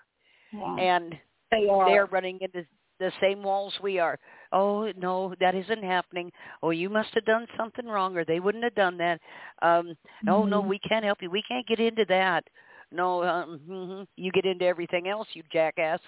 Yeah. 0.52 0.76
and 0.76 1.14
They 1.50 1.68
are. 1.68 1.88
they're 1.88 2.06
running 2.06 2.38
into 2.40 2.66
the 2.98 3.12
same 3.20 3.42
walls 3.42 3.74
we 3.82 3.98
are. 3.98 4.18
Oh 4.52 4.90
no, 4.96 5.34
that 5.38 5.54
isn't 5.54 5.82
happening. 5.84 6.32
Oh, 6.62 6.70
you 6.70 6.88
must 6.88 7.12
have 7.14 7.24
done 7.26 7.46
something 7.56 7.86
wrong, 7.86 8.16
or 8.16 8.24
they 8.24 8.40
wouldn't 8.40 8.64
have 8.64 8.74
done 8.74 8.96
that. 8.98 9.20
Um, 9.62 9.96
oh 10.28 10.44
no, 10.44 10.62
Mhm. 10.62 10.68
we 10.68 10.78
can't 10.80 11.04
help 11.04 11.20
you. 11.20 11.30
We 11.30 11.42
can't 11.42 11.66
get 11.66 11.78
into 11.78 12.04
that. 12.06 12.44
No, 12.92 13.24
um, 13.24 13.60
hmm 13.66 14.02
you 14.16 14.30
get 14.32 14.46
into 14.46 14.64
everything 14.64 15.08
else, 15.08 15.26
you 15.32 15.42
jackass. 15.52 16.00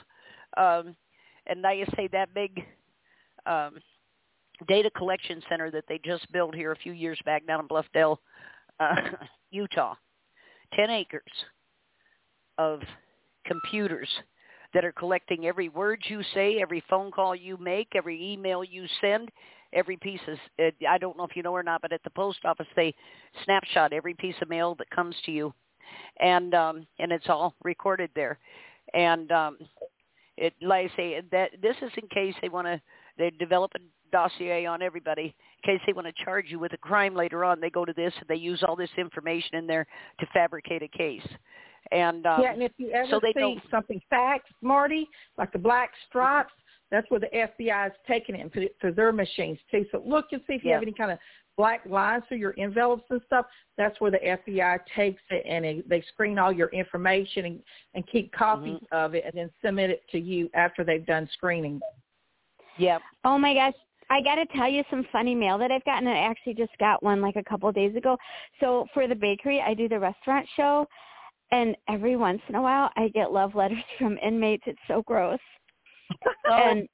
Um, 0.57 0.97
and 1.47 1.61
now 1.63 1.73
you 1.73 1.87
say 1.97 2.09
that 2.13 2.33
big 2.35 2.65
um, 3.47 3.79
data 4.67 4.91
collection 4.97 5.43
center 5.49 5.71
that 5.71 5.85
they 5.89 6.01
just 6.05 6.31
built 6.33 6.55
here 6.55 6.73
a 6.73 6.77
few 6.77 6.93
years 6.93 7.19
back 7.25 7.47
down 7.47 7.61
in 7.61 7.69
Bluffdale, 7.69 8.19
uh, 8.81 8.95
Utah, 9.51 9.95
ten 10.75 10.91
acres 10.91 11.23
of 12.59 12.81
computers 13.47 14.09
that 14.75 14.85
are 14.85 14.93
collecting 14.93 15.47
every 15.47 15.69
word 15.69 16.03
you 16.09 16.23
say, 16.35 16.61
every 16.61 16.83
phone 16.91 17.11
call 17.11 17.35
you 17.35 17.57
make, 17.57 17.89
every 17.95 18.23
email 18.33 18.63
you 18.63 18.87
send, 19.01 19.31
every 19.73 19.97
piece 19.97 20.21
of 20.29 20.39
uh, 20.63 20.71
I 20.89 20.99
don't 20.99 21.17
know 21.17 21.25
if 21.25 21.37
you 21.37 21.43
know 21.43 21.53
or 21.53 21.63
not, 21.63 21.83
but 21.83 21.93
at 21.93 22.03
the 22.05 22.11
post 22.11 22.41
office 22.45 22.67
they 22.77 22.95
snapshot 23.45 23.93
every 23.93 24.15
piece 24.15 24.35
of 24.43 24.51
mail 24.51 24.75
that 24.77 24.91
comes 24.91 25.17
to 25.25 25.33
you, 25.33 25.55
and 26.21 26.55
um, 26.55 26.87
and 26.99 27.13
it's 27.13 27.29
all 27.29 27.55
recorded 27.63 28.11
there, 28.15 28.39
and 28.95 29.31
um, 29.33 29.59
it 30.37 30.55
like 30.63 30.91
I 30.93 30.97
say 30.97 31.23
that 31.33 31.51
this 31.63 31.77
is 31.83 31.91
in 32.01 32.09
case 32.09 32.35
they 32.41 32.49
want 32.49 32.67
to 32.67 32.81
they 33.19 33.31
develop 33.31 33.73
a 33.75 33.79
dossier 34.11 34.67
on 34.67 34.83
everybody 34.83 35.35
in 35.65 35.75
case 35.75 35.83
they 35.87 35.93
want 35.93 36.07
to 36.07 36.25
charge 36.25 36.47
you 36.49 36.59
with 36.59 36.73
a 36.73 36.79
crime 36.79 37.15
later 37.15 37.45
on. 37.45 37.61
They 37.61 37.71
go 37.71 37.85
to 37.85 37.93
this 37.93 38.13
and 38.19 38.29
they 38.29 38.37
use 38.37 38.63
all 38.67 38.77
this 38.77 38.91
information 38.97 39.57
in 39.57 39.67
there 39.67 39.87
to 40.21 40.27
fabricate 40.33 40.83
a 40.83 40.89
case. 40.89 41.27
And 41.91 42.27
um, 42.27 42.43
yeah, 42.43 42.53
and 42.53 42.63
if 42.63 42.73
you 42.77 42.91
ever 42.91 43.09
so 43.11 43.21
they 43.23 43.33
see 43.33 43.61
something 43.71 44.01
faxed, 44.13 44.41
Marti, 44.63 45.09
like 45.37 45.53
the 45.53 45.59
black 45.59 45.91
stripes, 46.09 46.53
that's 46.91 47.11
where 47.11 47.21
the 47.21 47.29
FBI 47.29 47.89
is 47.89 47.93
taking 48.07 48.35
it 48.35 48.53
for, 48.53 48.61
it 48.89 48.97
their 48.97 49.13
machines 49.13 49.59
too. 49.71 49.87
So 49.91 50.03
look 50.05 50.27
and 50.33 50.43
see 50.47 50.55
if 50.55 50.65
you 50.65 50.71
Yeah. 50.71 50.77
have 50.77 50.83
any 50.83 50.93
kind 50.93 51.11
of 51.11 51.19
black 51.59 51.83
lines 51.85 52.23
through 52.29 52.39
your 52.39 52.55
envelopes 52.57 53.03
and 53.11 53.21
stuff. 53.27 53.45
That's 53.77 54.01
where 54.01 54.13
the 54.13 54.19
FBI 54.19 54.79
takes 54.97 55.21
it 55.29 55.45
and 55.47 55.67
it, 55.67 55.89
they 55.89 56.03
screen 56.13 56.39
all 56.39 56.53
your 56.53 56.69
information 56.69 57.45
and, 57.45 57.61
and 57.95 58.07
keep 58.07 58.33
copies 58.33 58.69
Mm-hmm. 58.69 58.97
of 58.97 59.15
it 59.15 59.25
and 59.25 59.35
then 59.35 59.51
submit 59.65 59.91
it 59.91 60.03
to 60.13 60.19
you 60.19 60.49
after 60.55 60.85
they've 60.85 61.05
done 61.05 61.29
screening. 61.33 61.81
Yep. 62.79 63.03
Oh 63.25 63.39
my 63.39 63.55
gosh. 63.55 63.75
I 64.11 64.23
got 64.23 64.37
to 64.37 64.47
tell 64.57 64.69
you 64.69 64.83
some 64.89 65.07
funny 65.13 65.35
mail 65.35 65.59
that 65.59 65.71
I've 65.71 65.85
gotten. 65.85 66.09
I 66.09 66.19
actually 66.19 66.55
just 66.55 66.77
got 66.79 67.03
one 67.03 67.21
like 67.21 67.37
a 67.37 67.45
couple 67.45 67.69
of 67.69 67.75
days 67.75 67.95
ago. 67.97 68.17
So 68.61 68.87
for 68.95 69.07
the 69.07 69.15
bakery, 69.15 69.61
I 69.61 69.75
do 69.75 69.89
the 69.89 69.99
restaurant 69.99 70.47
show, 70.57 70.87
and 71.51 71.77
every 71.89 72.17
once 72.17 72.41
in 72.49 72.55
a 72.55 72.63
while, 72.63 72.91
I 72.97 73.09
get 73.09 73.33
love 73.33 73.55
letters 73.55 73.83
from 73.99 74.17
inmates. 74.19 74.65
It's 74.67 74.79
so 74.87 75.03
gross. 75.07 75.39
And 76.51 76.89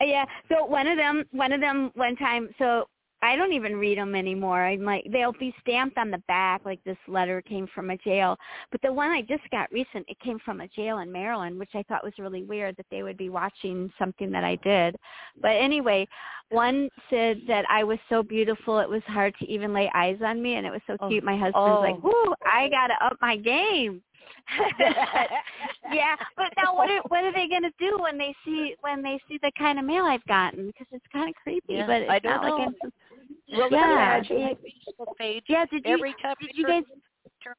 yeah, 0.00 0.24
so 0.48 0.64
one 0.64 0.86
of 0.86 0.96
them, 0.96 1.24
one 1.30 1.52
of 1.52 1.60
them, 1.60 1.92
one 1.94 2.16
time. 2.16 2.48
So 2.58 2.86
I 3.22 3.36
don't 3.36 3.52
even 3.52 3.76
read 3.76 3.98
them 3.98 4.14
anymore. 4.16 4.64
I'm 4.64 4.84
like, 4.84 5.06
they'll 5.12 5.32
be 5.32 5.54
stamped 5.60 5.96
on 5.96 6.10
the 6.10 6.18
back, 6.28 6.62
like 6.64 6.82
this 6.84 6.96
letter 7.06 7.40
came 7.40 7.68
from 7.72 7.90
a 7.90 7.96
jail. 7.98 8.36
But 8.72 8.82
the 8.82 8.92
one 8.92 9.10
I 9.10 9.22
just 9.22 9.48
got 9.50 9.70
recent, 9.70 10.04
it 10.08 10.18
came 10.20 10.38
from 10.44 10.60
a 10.60 10.68
jail 10.68 10.98
in 10.98 11.10
Maryland, 11.12 11.58
which 11.58 11.70
I 11.74 11.84
thought 11.84 12.02
was 12.04 12.12
really 12.18 12.42
weird 12.42 12.76
that 12.78 12.86
they 12.90 13.02
would 13.04 13.16
be 13.16 13.28
watching 13.28 13.92
something 13.98 14.30
that 14.32 14.42
I 14.44 14.56
did. 14.56 14.96
But 15.40 15.52
anyway, 15.52 16.08
one 16.50 16.88
said 17.10 17.42
that 17.46 17.64
I 17.70 17.84
was 17.84 17.98
so 18.08 18.22
beautiful 18.24 18.80
it 18.80 18.88
was 18.88 19.02
hard 19.06 19.34
to 19.38 19.46
even 19.48 19.72
lay 19.72 19.90
eyes 19.94 20.18
on 20.24 20.42
me, 20.42 20.56
and 20.56 20.66
it 20.66 20.70
was 20.70 20.82
so 20.86 20.96
Oh. 21.00 21.08
cute. 21.08 21.22
My 21.24 21.36
husband's 21.36 21.56
oh. 21.56 21.80
like, 21.80 21.96
Oh. 22.02 22.10
"Whoo, 22.26 22.34
I 22.44 22.68
gotta 22.68 22.94
up 23.04 23.16
my 23.20 23.36
game." 23.36 24.02
yeah, 25.92 26.16
but 26.36 26.52
now 26.56 26.74
what 26.74 26.90
are 26.90 27.00
what 27.08 27.24
are 27.24 27.32
they 27.32 27.48
gonna 27.48 27.70
do 27.78 27.96
when 28.00 28.18
they 28.18 28.34
see 28.44 28.74
when 28.80 29.02
they 29.02 29.20
see 29.28 29.38
the 29.42 29.52
kind 29.58 29.78
of 29.78 29.84
mail 29.84 30.04
I've 30.04 30.24
gotten? 30.26 30.66
Because 30.68 30.86
it's 30.92 31.04
kind 31.12 31.28
of 31.28 31.34
creepy, 31.36 31.74
Yeah, 31.74 31.86
but 31.86 32.02
it's 32.02 32.10
I 32.10 32.18
don't 32.18 32.42
not 32.42 32.46
know. 32.48 32.56
like 32.82 32.92
I'm, 33.52 33.58
well, 33.58 33.68
yeah, 33.70 34.16
imagine 34.16 34.40
my 34.42 34.54
Facebook 34.54 35.16
page. 35.18 35.44
yeah. 35.48 35.64
Did 35.70 35.84
you 35.86 35.92
Every 35.94 36.14
time 36.22 36.34
did 36.40 36.50
you 36.54 36.62
you 36.62 36.66
guys? 36.66 36.84
turn 37.44 37.54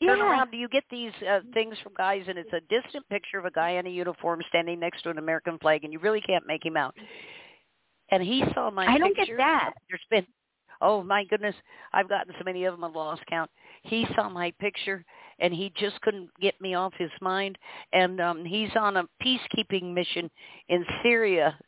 Yeah. 0.00 0.30
around, 0.30 0.50
do 0.50 0.56
you 0.56 0.68
get 0.68 0.84
these 0.90 1.12
uh, 1.28 1.40
things 1.52 1.76
from 1.82 1.92
guys, 1.96 2.22
and 2.28 2.38
it's 2.38 2.52
a 2.52 2.60
distant 2.68 3.08
picture 3.08 3.38
of 3.38 3.44
a 3.44 3.50
guy 3.50 3.70
in 3.72 3.86
a 3.86 3.90
uniform 3.90 4.40
standing 4.48 4.80
next 4.80 5.02
to 5.02 5.10
an 5.10 5.18
American 5.18 5.58
flag, 5.58 5.84
and 5.84 5.92
you 5.92 5.98
really 5.98 6.20
can't 6.22 6.46
make 6.46 6.64
him 6.64 6.76
out. 6.76 6.94
And 8.10 8.22
he 8.22 8.44
saw 8.54 8.70
my 8.70 8.86
I 8.86 8.98
don't 8.98 9.14
picture. 9.16 9.36
get 9.36 9.38
that. 9.38 9.72
There's 9.88 10.00
been, 10.10 10.26
oh 10.80 11.02
my 11.02 11.24
goodness, 11.24 11.54
I've 11.92 12.08
gotten 12.08 12.34
so 12.38 12.44
many 12.44 12.64
of 12.64 12.74
them 12.74 12.84
I've 12.84 12.94
lost 12.94 13.22
count. 13.28 13.50
He 13.82 14.06
saw 14.14 14.28
my 14.28 14.52
picture, 14.60 15.04
and 15.38 15.52
he 15.52 15.72
just 15.78 16.00
couldn't 16.02 16.30
get 16.40 16.58
me 16.60 16.74
off 16.74 16.92
his 16.98 17.10
mind. 17.20 17.58
And 17.92 18.20
um 18.20 18.44
he's 18.44 18.70
on 18.76 18.96
a 18.98 19.04
peacekeeping 19.22 19.92
mission 19.92 20.30
in 20.68 20.84
Syria 21.02 21.58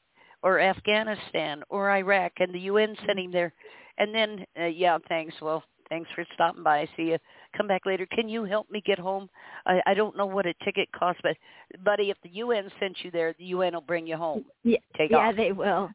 or 0.47 0.61
Afghanistan 0.61 1.65
or 1.71 1.91
Iraq, 1.91 2.31
and 2.39 2.55
the 2.55 2.61
UN 2.61 2.95
sent 3.05 3.19
him 3.19 3.33
there. 3.33 3.53
And 3.99 4.15
then, 4.15 4.45
uh, 4.61 4.67
yeah, 4.67 4.97
thanks. 5.09 5.35
Well, 5.43 5.65
thanks 5.89 6.09
for 6.15 6.25
stopping 6.35 6.63
by. 6.63 6.83
I 6.83 6.89
see 6.97 7.03
you. 7.11 7.19
Come 7.57 7.67
back 7.67 7.85
later. 7.85 8.07
Can 8.07 8.29
you 8.29 8.45
help 8.45 8.71
me 8.71 8.81
get 8.87 8.97
home? 8.99 9.29
I, 9.67 9.81
I 9.87 9.95
don't 9.95 10.17
know 10.17 10.27
what 10.27 10.47
a 10.47 10.55
ticket 10.65 10.89
costs, 10.93 11.21
but 11.25 11.37
buddy, 11.85 12.11
if 12.11 12.17
the 12.23 12.29
UN 12.29 12.71
sent 12.79 12.97
you 13.03 13.11
there, 13.11 13.35
the 13.41 13.47
UN 13.47 13.75
will 13.75 13.81
bring 13.81 14.07
you 14.07 14.17
home. 14.17 14.45
Yeah, 14.63 14.79
Take 14.97 15.11
yeah, 15.11 15.31
off. 15.31 15.37
they 15.37 15.51
will. 15.51 15.91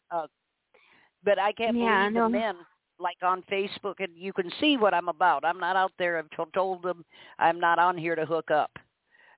But 1.23 1.39
I 1.39 1.53
can't 1.53 1.77
Yeah, 1.77 2.09
believe 2.09 2.13
no. 2.15 2.23
the 2.23 2.29
men 2.29 2.55
like 2.99 3.17
on 3.23 3.43
Facebook, 3.49 3.95
and 3.99 4.09
you 4.17 4.33
can 4.33 4.51
see 4.59 4.75
what 4.75 4.93
I'm 4.93 5.07
about. 5.07 5.45
I'm 5.45 5.59
not 5.61 5.77
out 5.77 5.93
there. 5.97 6.17
I've 6.17 6.29
to- 6.31 6.51
told 6.53 6.83
them 6.83 7.05
I'm 7.39 7.57
not 7.59 7.79
on 7.79 7.97
here 7.97 8.15
to 8.15 8.25
hook 8.25 8.51
up. 8.51 8.71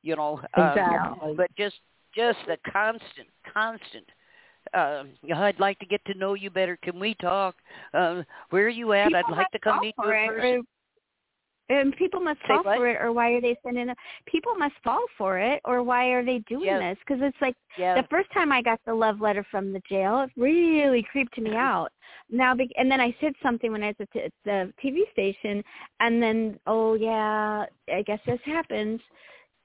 You 0.01 0.15
know, 0.15 0.41
um, 0.55 0.69
Exactly. 0.69 1.33
but 1.37 1.53
just 1.55 1.75
just 2.15 2.39
the 2.47 2.57
constant, 2.71 3.27
constant. 3.53 4.05
Uh, 4.73 5.03
I'd 5.35 5.59
like 5.59 5.77
to 5.79 5.85
get 5.85 6.03
to 6.05 6.13
know 6.15 6.33
you 6.33 6.49
better. 6.49 6.77
Can 6.81 6.99
we 6.99 7.13
talk? 7.15 7.55
Uh, 7.93 8.23
where 8.49 8.65
are 8.65 8.69
you 8.69 8.93
at? 8.93 9.13
I'd 9.13 9.29
like 9.29 9.51
to 9.51 9.59
come 9.59 9.81
meet 9.81 9.95
you 9.97 10.03
for 10.03 10.13
in 10.13 10.35
person. 10.35 10.55
or- 10.59 10.61
And 11.69 11.95
people 11.95 12.19
must 12.19 12.39
Say 12.41 12.47
fall 12.49 12.63
what? 12.63 12.77
for 12.77 12.87
it, 12.89 12.97
or 13.01 13.13
why 13.13 13.31
are 13.31 13.41
they 13.41 13.55
sending 13.63 13.87
it? 13.89 13.97
People 14.25 14.53
must 14.55 14.75
fall 14.83 15.05
for 15.17 15.39
it, 15.39 15.61
or 15.63 15.81
why 15.81 16.07
are 16.07 16.23
they 16.23 16.39
doing 16.39 16.65
Yes. 16.65 16.97
this? 16.97 16.99
Because 16.99 17.21
it's 17.21 17.41
like 17.41 17.55
Yeah, 17.77 18.01
the 18.01 18.07
first 18.09 18.29
time 18.31 18.51
I 18.51 18.61
got 18.61 18.79
the 18.85 18.93
love 18.93 19.21
letter 19.21 19.43
from 19.49 19.71
the 19.71 19.79
jail, 19.89 20.19
it 20.21 20.31
really 20.35 21.03
creeped 21.03 21.37
me 21.37 21.55
out. 21.55 21.89
Now, 22.29 22.53
and 22.77 22.91
then 22.91 22.99
I 22.99 23.15
said 23.21 23.33
something 23.41 23.71
when 23.71 23.83
I 23.83 23.87
was 23.87 23.95
at 24.01 24.09
the, 24.13 24.31
the 24.43 24.73
TV 24.83 25.09
station, 25.11 25.63
and 26.01 26.21
then 26.21 26.59
oh 26.67 26.95
yeah, 26.95 27.65
I 27.91 28.01
guess 28.01 28.19
this 28.25 28.41
happens. 28.43 28.99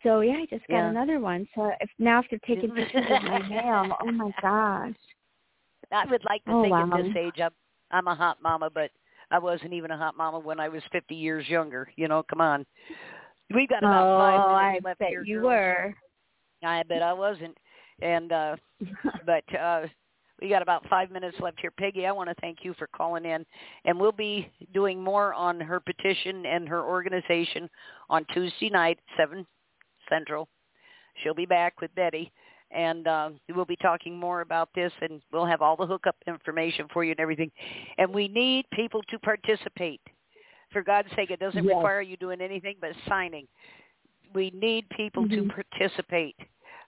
So 0.03 0.20
yeah, 0.20 0.35
I 0.35 0.47
just 0.47 0.66
got 0.69 0.77
Yeah. 0.77 0.91
another 0.91 1.20
one. 1.20 1.49
So 1.55 1.73
if 1.81 1.91
now 1.99 2.19
after 2.19 2.39
taking 2.39 2.70
pictures 2.70 3.07
of 3.11 3.23
my 3.23 3.43
mail, 3.43 3.97
oh 4.03 4.12
my 4.12 4.31
gosh. 4.41 4.95
I 5.91 6.05
would 6.07 6.25
like 6.25 6.45
to 6.45 6.53
Oh, 6.53 6.62
think 6.62 6.73
at 6.73 6.89
wow. 6.89 6.97
this 7.03 7.16
age 7.16 7.41
I'm 7.41 7.51
I'm 7.91 8.07
a 8.07 8.15
hot 8.15 8.39
mama, 8.43 8.70
but 8.70 8.91
I 9.31 9.39
wasn't 9.39 9.73
even 9.73 9.91
a 9.91 9.97
hot 9.97 10.16
mama 10.16 10.39
when 10.39 10.61
I 10.61 10.69
was 10.69 10.83
50 10.93 11.15
years 11.15 11.49
younger. 11.49 11.91
You 11.97 12.09
know, 12.09 12.23
come 12.23 12.41
on. 12.41 12.65
We've 13.55 13.69
got 13.69 13.83
about 13.83 14.15
oh, 14.15 14.19
five 14.19 14.41
I 14.41 14.66
minutes 14.66 14.85
left 14.85 14.99
bet 15.01 15.09
here. 15.11 15.25
you 15.25 15.41
girls. 15.41 15.47
were. 15.47 15.95
I 16.62 16.83
bet 16.83 17.03
I 17.03 17.12
wasn't. 17.12 17.57
And 18.03 18.33
uh 18.33 18.57
but 19.27 19.55
uh 19.59 19.87
we 20.41 20.49
got 20.49 20.62
about 20.62 20.89
five 20.89 21.11
minutes 21.11 21.37
left 21.41 21.59
here. 21.61 21.73
Peggy, 21.73 22.07
I 22.07 22.12
want 22.12 22.29
to 22.29 22.35
thank 22.41 22.59
you 22.62 22.73
for 22.79 22.87
calling 22.87 23.25
in. 23.25 23.45
And 23.85 23.99
we'll 23.99 24.12
be 24.12 24.49
doing 24.73 25.03
more 25.03 25.35
on 25.35 25.59
her 25.61 25.81
petition 25.81 26.47
and 26.47 26.69
her 26.69 26.85
organization 26.85 27.69
on 28.09 28.25
Tuesday 28.33 28.70
night, 28.70 29.01
7 29.16 29.45
Central. 30.09 30.49
She'll 31.23 31.35
be 31.35 31.47
back 31.47 31.81
with 31.81 31.95
Betty. 31.95 32.33
And 32.71 33.07
uh, 33.09 33.31
we'll 33.55 33.65
be 33.65 33.77
talking 33.77 34.19
more 34.19 34.43
about 34.43 34.69
this, 34.75 34.93
and 35.01 35.23
we'll 35.33 35.47
have 35.47 35.63
all 35.63 35.75
the 35.75 35.87
hookup 35.87 36.17
information 36.27 36.87
for 36.93 37.03
you 37.03 37.13
and 37.13 37.21
everything. 37.21 37.51
And 37.97 38.13
we 38.13 38.29
need 38.29 38.67
people 38.73 39.01
to 39.09 39.19
participate. 39.19 40.03
For 40.71 40.83
God's 40.83 41.09
sake, 41.17 41.31
it 41.31 41.41
doesn't 41.41 41.65
Yes. 41.65 41.75
require 41.75 42.03
you 42.03 42.19
doing 42.19 42.43
anything 42.43 42.77
but 42.79 42.91
signing. 43.09 43.49
We 44.35 44.51
need 44.51 44.87
people 44.91 45.25
Mhm. 45.25 45.49
to 45.49 45.55
participate 45.55 46.37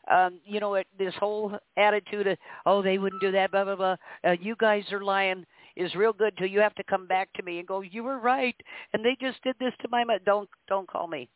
um, 0.09 0.41
you 0.45 0.61
know, 0.61 0.75
it, 0.75 0.87
this 0.99 1.15
whole 1.17 1.57
attitude 1.77 2.27
of, 2.27 2.39
oh, 2.67 2.83
they 2.83 2.99
wouldn't 2.99 3.21
do 3.23 3.31
that, 3.33 3.51
blah, 3.51 3.65
blah, 3.65 3.77
blah. 3.77 3.97
Uh, 4.25 4.37
you 4.41 4.57
guys 4.59 4.85
are 4.93 5.05
lying 5.05 5.45
is 5.77 5.95
real 5.95 6.13
good 6.13 6.37
till 6.37 6.49
you 6.49 6.61
have 6.61 6.75
to 6.75 6.85
come 6.85 7.07
back 7.07 7.33
to 7.35 7.43
me 7.43 7.59
and 7.59 7.69
go, 7.69 7.81
you 7.81 8.03
were 8.03 8.19
right. 8.19 8.57
And 8.93 9.05
they 9.05 9.17
just 9.21 9.43
did 9.43 9.57
this 9.61 9.73
to 9.83 9.89
my 9.89 10.05
mother. 10.05 10.21
Don't, 10.25 10.49
don't 10.69 10.89
call 10.89 11.07
me. 11.07 11.29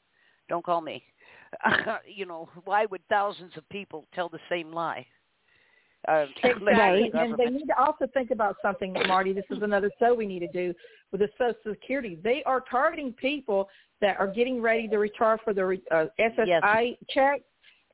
Don't 0.48 0.64
call 0.64 0.80
me. 0.80 1.02
you 2.06 2.26
know, 2.26 2.48
why 2.64 2.86
would 2.86 3.02
thousands 3.08 3.52
of 3.56 3.68
people 3.68 4.06
tell 4.14 4.28
the 4.28 4.40
same 4.48 4.72
lie? 4.72 5.06
Uh, 6.06 6.26
let 6.42 6.58
the 7.12 7.18
And 7.18 7.34
they 7.38 7.46
need 7.46 7.64
to 7.64 7.78
also 7.78 8.06
think 8.12 8.30
about 8.30 8.56
something, 8.60 8.94
Marti. 9.06 9.32
This 9.32 9.46
is 9.48 9.62
another 9.62 9.90
so 9.98 10.12
we 10.12 10.26
need 10.26 10.40
to 10.40 10.48
do 10.48 10.74
with 11.12 11.22
the 11.22 11.28
Social 11.38 11.56
Security. 11.66 12.18
They 12.22 12.42
are 12.44 12.62
targeting 12.70 13.14
people 13.14 13.70
that 14.02 14.20
are 14.20 14.26
getting 14.26 14.60
ready 14.60 14.86
to 14.88 14.98
retire 14.98 15.38
for 15.42 15.54
the 15.54 15.80
uh, 15.90 16.04
SSI 16.20 16.98
check, 17.08 17.40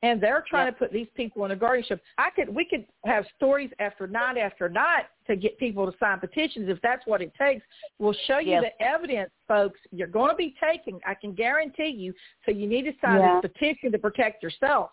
and 0.03 0.19
they're 0.21 0.43
trying 0.49 0.65
to 0.71 0.77
put 0.77 0.91
these 0.91 1.07
people 1.15 1.45
in 1.45 1.51
a 1.51 1.55
guardianship. 1.55 2.01
I 2.17 2.29
could, 2.31 2.49
we 2.53 2.65
could 2.65 2.85
have 3.05 3.23
stories 3.37 3.69
after 3.79 4.07
night 4.07 4.37
after 4.37 4.67
night 4.67 5.05
to 5.27 5.35
get 5.35 5.57
people 5.59 5.89
to 5.91 5.97
sign 5.99 6.19
petitions 6.19 6.69
if 6.69 6.81
that's 6.81 7.05
what 7.05 7.21
it 7.21 7.31
takes. 7.39 7.63
We'll 7.99 8.15
show 8.25 8.39
you 8.39 8.51
Yes. 8.53 8.63
the 8.79 8.83
evidence, 8.85 9.29
folks. 9.47 9.79
You're 9.91 10.07
going 10.07 10.31
to 10.31 10.35
be 10.35 10.55
taking. 10.63 10.99
I 11.05 11.13
can 11.13 11.33
guarantee 11.33 11.89
you. 11.95 12.13
So 12.45 12.51
you 12.51 12.67
need 12.67 12.83
to 12.83 12.93
sign 12.99 13.19
Yeah. 13.19 13.39
this 13.41 13.51
petition 13.51 13.91
to 13.91 13.99
protect 13.99 14.41
yourself. 14.41 14.91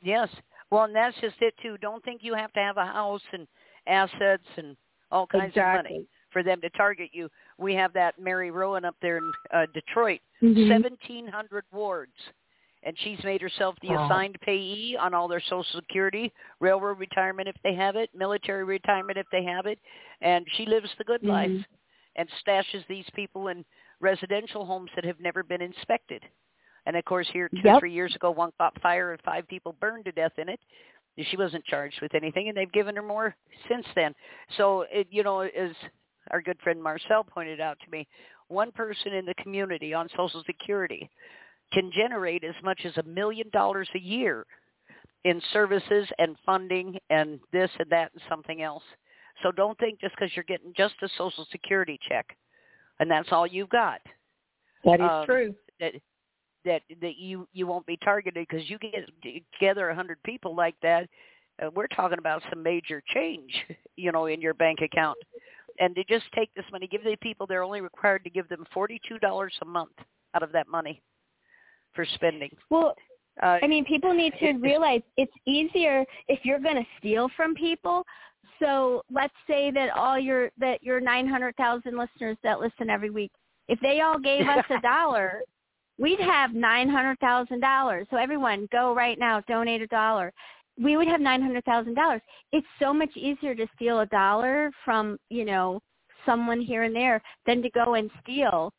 Yes. 0.00 0.28
Well, 0.70 0.84
and 0.84 0.94
that's 0.94 1.16
just 1.20 1.36
it 1.40 1.54
too. 1.62 1.76
Don't 1.78 2.02
think 2.04 2.22
you 2.22 2.34
have 2.34 2.52
to 2.54 2.60
have 2.60 2.76
a 2.76 2.86
house 2.86 3.22
and 3.32 3.46
assets 3.86 4.46
and 4.56 4.76
all 5.10 5.26
kinds 5.26 5.52
of 5.56 5.62
money 5.62 6.06
for 6.30 6.42
them 6.42 6.60
to 6.62 6.70
target 6.70 7.10
you. 7.12 7.28
We 7.58 7.74
have 7.74 7.92
that 7.92 8.18
Mary 8.18 8.50
Rowan 8.50 8.84
up 8.84 8.96
there 9.02 9.18
in 9.18 9.32
uh, 9.52 9.66
Detroit, 9.74 10.20
Mhm. 10.40 10.70
1,700 10.70 11.64
wards. 11.72 12.12
And 12.84 12.96
she's 12.98 13.22
made 13.22 13.40
herself 13.40 13.76
the 13.80 13.92
assigned 13.92 14.38
payee 14.40 14.96
on 14.98 15.14
all 15.14 15.28
their 15.28 15.40
Social 15.40 15.64
Security, 15.74 16.32
railroad 16.60 16.98
retirement 16.98 17.48
if 17.48 17.56
they 17.62 17.74
have 17.74 17.96
it, 17.96 18.10
military 18.14 18.64
retirement 18.64 19.18
if 19.18 19.26
they 19.30 19.44
have 19.44 19.66
it. 19.66 19.78
And 20.20 20.46
she 20.56 20.66
lives 20.66 20.90
the 20.98 21.04
good 21.04 21.22
life 21.22 21.50
Mhm. 21.50 21.64
and 22.16 22.28
stashes 22.44 22.84
these 22.88 23.08
people 23.10 23.48
in 23.48 23.64
residential 24.00 24.64
homes 24.64 24.90
that 24.96 25.04
have 25.04 25.20
never 25.20 25.42
been 25.42 25.62
inspected. 25.62 26.24
And 26.86 26.96
of 26.96 27.04
course, 27.04 27.28
here 27.28 27.48
two 27.48 27.60
or 27.68 27.74
Yep. 27.74 27.80
three 27.80 27.92
years 27.92 28.16
ago, 28.16 28.32
one 28.32 28.52
caught 28.58 28.80
fire 28.80 29.12
and 29.12 29.22
five 29.22 29.46
people 29.46 29.74
burned 29.74 30.04
to 30.06 30.12
death 30.12 30.36
in 30.38 30.48
it. 30.48 30.60
She 31.16 31.36
wasn't 31.36 31.64
charged 31.66 32.00
with 32.00 32.14
anything, 32.14 32.48
and 32.48 32.56
they've 32.56 32.72
given 32.72 32.96
her 32.96 33.02
more 33.02 33.36
since 33.68 33.86
then. 33.94 34.14
So, 34.56 34.82
it, 34.82 35.06
you 35.10 35.22
know, 35.22 35.40
as 35.40 35.70
our 36.30 36.40
good 36.40 36.58
friend 36.62 36.82
Marcel 36.82 37.22
pointed 37.22 37.60
out 37.60 37.78
to 37.80 37.90
me, 37.90 38.08
one 38.48 38.72
person 38.72 39.12
in 39.12 39.24
the 39.24 39.34
community 39.34 39.94
on 39.94 40.08
Social 40.16 40.42
Security 40.44 41.08
can 41.72 41.90
generate 41.92 42.44
as 42.44 42.54
much 42.62 42.80
as 42.84 42.96
a 42.96 43.02
million 43.04 43.48
dollars 43.52 43.88
a 43.94 43.98
year 43.98 44.46
in 45.24 45.40
services 45.52 46.08
and 46.18 46.36
funding 46.44 46.98
and 47.10 47.38
this 47.52 47.70
and 47.78 47.88
that 47.90 48.10
and 48.12 48.22
something 48.28 48.62
else. 48.62 48.82
So 49.42 49.52
don't 49.52 49.78
think 49.78 50.00
just 50.00 50.14
because 50.16 50.30
you're 50.34 50.44
getting 50.44 50.72
just 50.76 50.94
a 51.02 51.08
Social 51.16 51.46
Security 51.50 51.98
check 52.08 52.36
and 53.00 53.10
that's 53.10 53.28
all 53.32 53.46
you've 53.46 53.70
got 53.70 54.00
That 54.84 55.00
is 55.00 55.10
Um, 55.10 55.26
true. 55.26 55.54
that 55.80 55.94
that 56.64 56.82
that 57.00 57.16
you 57.16 57.48
you 57.52 57.66
won't 57.66 57.86
be 57.86 57.96
targeted 57.98 58.46
because 58.48 58.68
you 58.70 58.78
get 58.78 59.08
together 59.58 59.88
a 59.88 59.94
hundred 59.94 60.22
people 60.22 60.54
like 60.54 60.76
that. 60.82 61.08
Uh, 61.62 61.70
we're 61.74 61.88
talking 61.88 62.18
about 62.18 62.42
some 62.50 62.62
major 62.62 63.02
change, 63.12 63.52
you 63.96 64.12
know, 64.12 64.26
in 64.26 64.40
your 64.40 64.54
bank 64.54 64.80
account. 64.80 65.18
And 65.80 65.94
to 65.96 66.04
just 66.04 66.24
take 66.34 66.52
this 66.54 66.64
money, 66.70 66.86
give 66.86 67.02
the 67.02 67.16
people 67.16 67.46
they're 67.46 67.62
only 67.62 67.80
required 67.80 68.24
to 68.24 68.30
give 68.30 68.48
them 68.48 68.64
forty 68.72 69.00
two 69.08 69.18
dollars 69.18 69.54
a 69.62 69.64
month 69.64 69.96
out 70.34 70.42
of 70.42 70.52
that 70.52 70.68
money 70.68 71.02
for 71.94 72.04
spending. 72.14 72.50
Well, 72.70 72.94
Uh, 73.42 73.58
I 73.62 73.66
mean, 73.66 73.84
people 73.86 74.12
need 74.12 74.34
to 74.40 74.52
realize 74.58 75.00
it's 75.16 75.32
easier 75.46 76.04
if 76.28 76.40
you're 76.44 76.58
going 76.58 76.76
to 76.76 76.86
steal 76.98 77.30
from 77.34 77.54
people. 77.54 78.04
So 78.60 79.02
let's 79.10 79.34
say 79.46 79.70
that 79.70 79.90
all 79.96 80.18
your 80.18 80.50
that 80.58 80.82
your 80.82 81.00
900,000 81.00 81.96
listeners 81.96 82.36
that 82.42 82.60
listen 82.60 82.90
every 82.90 83.08
week, 83.10 83.32
if 83.68 83.80
they 83.80 84.02
all 84.02 84.18
gave 84.18 84.46
us 84.46 84.64
a 84.68 84.80
dollar, 84.82 85.40
we'd 85.98 86.20
have 86.20 86.50
$900,000. 86.50 88.06
So 88.10 88.16
everyone, 88.16 88.68
go 88.70 88.94
right 88.94 89.18
now, 89.18 89.40
donate 89.48 89.82
a 89.82 89.86
dollar. 89.86 90.32
We 90.78 90.96
would 90.96 91.08
have 91.08 91.20
$900,000. 91.20 92.20
It's 92.52 92.66
so 92.78 92.92
much 92.92 93.16
easier 93.16 93.54
to 93.54 93.66
steal 93.74 94.00
a 94.00 94.06
dollar 94.06 94.70
from, 94.84 95.18
you 95.30 95.44
know, 95.44 95.80
someone 96.26 96.60
here 96.60 96.82
and 96.84 96.94
there 96.94 97.20
than 97.46 97.62
to 97.62 97.70
go 97.70 97.94
and 97.94 98.10
steal 98.22 98.72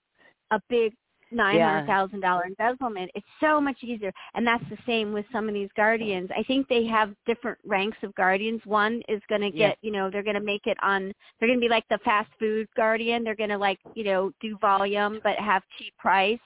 a 0.52 0.60
big 0.70 0.94
nine 1.34 1.60
hundred 1.60 1.88
thousand 1.88 2.20
dollar 2.22 2.44
embezzlement. 2.46 3.12
It's 3.16 3.26
so 3.40 3.60
much 3.60 3.78
easier, 3.84 4.12
and 4.36 4.46
that's 4.46 4.64
the 4.70 4.78
same 4.86 5.14
with 5.14 5.26
some 5.32 5.48
of 5.48 5.54
these 5.54 5.70
guardians. 5.76 6.30
I 6.38 6.44
think 6.44 6.68
they 6.68 6.86
have 6.86 7.14
different 7.26 7.58
ranks 7.66 7.98
of 8.04 8.14
guardians. 8.16 8.62
One 8.66 9.02
is 9.08 9.22
going 9.30 9.42
to 9.42 9.48
Yeah. 9.56 9.70
get, 9.70 9.78
you 9.82 9.92
know, 9.92 10.10
they're 10.10 10.24
going 10.24 10.36
to 10.36 10.40
make 10.42 10.68
it 10.68 10.78
on. 10.82 11.12
They're 11.40 11.48
going 11.50 11.60
to 11.60 11.64
be 11.64 11.70
like 11.70 11.88
the 11.90 12.00
fast 12.06 12.30
food 12.40 12.68
guardian. 12.76 13.24
They're 13.24 13.36
going 13.36 13.50
to 13.50 13.58
like, 13.58 13.80
you 13.96 14.04
know, 14.04 14.32
do 14.42 14.58
volume 14.60 15.20
but 15.24 15.38
have 15.38 15.64
cheap 15.78 15.94
price. 15.98 16.40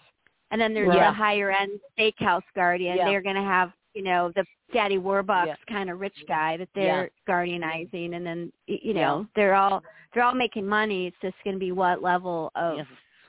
And 0.51 0.59
then 0.61 0.73
there's 0.73 0.93
Yeah. 0.95 1.07
the 1.09 1.13
higher 1.13 1.51
end 1.51 1.79
steakhouse 1.97 2.41
guardian. 2.55 2.97
Yeah. 2.97 3.05
They're 3.05 3.21
going 3.21 3.35
to 3.35 3.41
have, 3.41 3.71
you 3.93 4.03
know, 4.03 4.31
the 4.35 4.45
Daddy 4.73 4.97
Warbucks 4.97 5.47
Yeah. 5.47 5.55
kind 5.69 5.89
of 5.89 5.99
rich 5.99 6.17
guy 6.27 6.57
that 6.57 6.69
they're 6.75 7.09
Yeah. 7.27 7.33
guardianizing, 7.33 8.15
and 8.15 8.25
then 8.25 8.51
y- 8.67 8.79
you 8.81 8.93
know 8.93 9.25
they're 9.35 9.55
all 9.55 9.83
they're 10.13 10.23
all 10.23 10.33
making 10.35 10.65
money. 10.65 11.07
It's 11.07 11.17
just 11.21 11.35
going 11.43 11.55
to 11.55 11.59
be 11.59 11.71
what 11.71 12.01
level 12.01 12.51
of. 12.55 12.79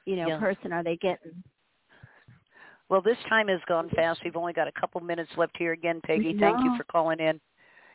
You 0.09 0.17
know 0.17 0.29
Yeah. 0.29 0.39
person 0.39 0.73
are 0.73 0.83
they 0.83 0.97
getting? 0.97 1.43
Well, 2.89 3.03
this 3.03 3.19
time 3.29 3.49
has 3.49 3.61
gone 3.69 3.91
fast. 3.91 4.25
We've 4.25 4.37
only 4.37 4.55
got 4.55 4.67
a 4.67 4.73
couple 4.73 5.03
minutes 5.03 5.31
left 5.37 5.57
here 5.59 5.73
again, 5.73 6.01
Peggy. 6.01 6.33
Thank 6.33 6.65
you 6.65 6.75
for 6.75 6.85
calling 6.85 7.21
in. 7.21 7.39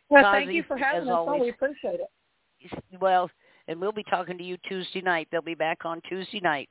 Well, 0.09 0.23
Kazi, 0.23 0.45
thank 0.45 0.55
you 0.55 0.63
for 0.63 0.77
having 0.77 1.09
us. 1.09 1.09
on. 1.09 1.15
always. 1.15 1.41
We 1.41 1.49
appreciate 1.49 1.99
it. 1.99 2.99
Well, 3.01 3.31
and 3.67 3.81
we'll 3.81 3.91
be 3.91 4.03
talking 4.03 4.37
to 4.37 4.43
you 4.43 4.57
Tuesday 4.57 5.01
night. 5.01 5.27
They'll 5.31 5.41
be 5.41 5.55
back 5.55 5.85
on 5.85 6.01
Tuesday 6.01 6.39
night. 6.39 6.69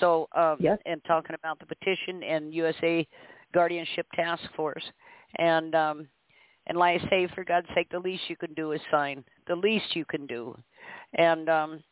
So, 0.00 0.28
um, 0.34 0.56
Yes. 0.58 0.80
and 0.86 1.04
talking 1.04 1.34
about 1.34 1.58
the 1.58 1.66
petition 1.66 2.22
and 2.22 2.54
USA 2.54 3.06
Guardianship 3.52 4.06
Task 4.14 4.50
Force. 4.54 4.90
And 5.36 5.74
um, 5.74 6.08
and 6.68 6.78
like 6.78 7.02
I 7.02 7.08
say, 7.10 7.26
for 7.28 7.44
God's 7.44 7.68
sake, 7.74 7.90
the 7.90 7.98
least 7.98 8.30
you 8.30 8.36
can 8.36 8.54
do 8.54 8.72
is 8.72 8.80
sign. 8.90 9.24
The 9.46 9.56
least 9.56 9.94
you 9.94 10.06
can 10.06 10.26
do, 10.26 10.58
and 11.14 11.48
um, 11.50 11.84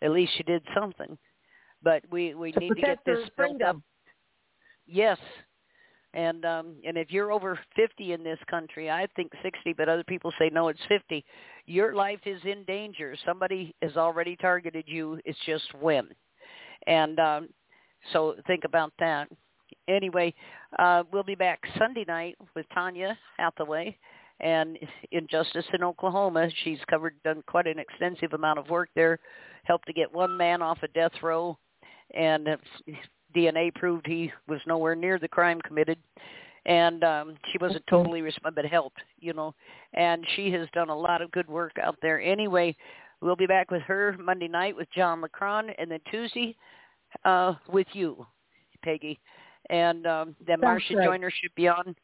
at 0.00 0.10
least 0.10 0.32
you 0.38 0.44
did 0.44 0.62
something. 0.74 1.18
But 1.82 2.02
we 2.10 2.34
we 2.34 2.52
To 2.52 2.60
need 2.60 2.68
to 2.70 2.80
get 2.80 2.98
this 3.06 3.28
built 3.36 3.62
up. 3.62 3.76
Yes. 4.86 5.18
And 6.14 6.44
um 6.44 6.76
and 6.86 6.96
if 6.96 7.10
you're 7.10 7.32
over 7.32 7.58
50 7.76 8.12
in 8.12 8.24
this 8.24 8.38
country, 8.48 8.90
I 8.90 9.06
think 9.14 9.30
60, 9.42 9.74
but 9.74 9.88
other 9.88 10.04
people 10.04 10.32
say 10.38 10.50
no, 10.52 10.68
it's 10.68 10.80
50. 10.88 11.24
Your 11.66 11.94
life 11.94 12.20
is 12.24 12.40
in 12.44 12.64
danger. 12.64 13.14
Somebody 13.26 13.74
has 13.82 13.96
already 13.96 14.34
targeted 14.36 14.84
you. 14.86 15.20
It's 15.24 15.38
just 15.46 15.66
when. 15.80 16.08
And 16.86 17.20
um 17.20 17.48
so 18.12 18.36
think 18.46 18.64
about 18.64 18.92
that. 18.98 19.28
Anyway, 19.86 20.34
uh 20.78 21.04
we'll 21.12 21.22
be 21.22 21.34
back 21.34 21.60
Sunday 21.76 22.04
night 22.08 22.36
with 22.56 22.66
Tanya 22.74 23.16
Hathaway 23.36 23.96
and 24.40 24.78
Injustice 25.12 25.66
in 25.74 25.82
Oklahoma. 25.82 26.48
She's 26.64 26.78
covered 26.88 27.14
done 27.22 27.42
quite 27.46 27.66
an 27.66 27.78
extensive 27.78 28.32
amount 28.32 28.58
of 28.58 28.70
work 28.70 28.88
there, 28.94 29.18
helped 29.64 29.86
to 29.88 29.92
get 29.92 30.12
one 30.12 30.36
man 30.36 30.62
off 30.62 30.78
a 30.82 30.88
death 30.88 31.12
row 31.22 31.58
and 32.14 32.48
DNA 33.34 33.74
proved 33.74 34.06
he 34.06 34.32
was 34.46 34.60
nowhere 34.66 34.94
near 34.94 35.18
the 35.18 35.28
crime 35.28 35.60
committed, 35.62 35.98
and 36.66 37.04
um, 37.04 37.36
she 37.50 37.58
wasn't 37.58 37.84
totally 37.88 38.22
responsible, 38.22 38.62
but 38.62 38.70
helped, 38.70 39.00
you 39.20 39.32
know. 39.32 39.54
And 39.94 40.24
she 40.36 40.50
has 40.52 40.68
done 40.72 40.88
a 40.88 40.96
lot 40.96 41.22
of 41.22 41.30
good 41.30 41.48
work 41.48 41.72
out 41.82 41.96
there. 42.02 42.20
Anyway, 42.20 42.76
we'll 43.20 43.36
be 43.36 43.46
back 43.46 43.70
with 43.70 43.82
her 43.82 44.16
Monday 44.18 44.48
night 44.48 44.76
with 44.76 44.88
John 44.94 45.22
McCron, 45.22 45.72
and 45.78 45.90
then 45.90 46.00
Tuesday 46.10 46.56
uh, 47.24 47.54
with 47.70 47.86
you, 47.92 48.26
Peggy, 48.82 49.18
and 49.70 50.06
um, 50.06 50.36
then 50.46 50.60
Marcia 50.60 50.94
great. 50.94 51.06
Joyner 51.06 51.30
should 51.30 51.54
be 51.54 51.68
on 51.68 51.94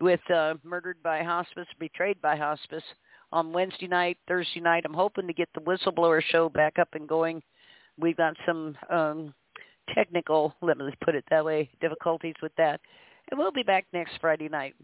with 0.00 0.20
uh, 0.34 0.54
Murdered 0.64 1.02
by 1.02 1.22
Hospice, 1.22 1.66
Betrayed 1.78 2.20
by 2.22 2.36
Hospice 2.36 2.82
on 3.32 3.52
Wednesday 3.52 3.86
night, 3.86 4.16
Thursday 4.26 4.60
night. 4.60 4.84
I'm 4.84 4.94
hoping 4.94 5.26
to 5.26 5.32
get 5.32 5.48
the 5.54 5.60
whistleblower 5.60 6.22
show 6.30 6.48
back 6.48 6.78
up 6.78 6.88
and 6.94 7.08
going. 7.08 7.42
We've 7.98 8.16
got 8.16 8.34
some 8.46 8.76
um, 8.88 9.34
technical, 9.94 10.54
let 10.62 10.78
me 10.78 10.92
put 11.04 11.14
it 11.14 11.24
that 11.30 11.44
way, 11.44 11.70
difficulties 11.80 12.34
with 12.42 12.52
that. 12.56 12.80
And 13.30 13.38
we'll 13.38 13.52
be 13.52 13.62
back 13.62 13.86
next 13.92 14.12
Friday 14.20 14.48
night. 14.48 14.74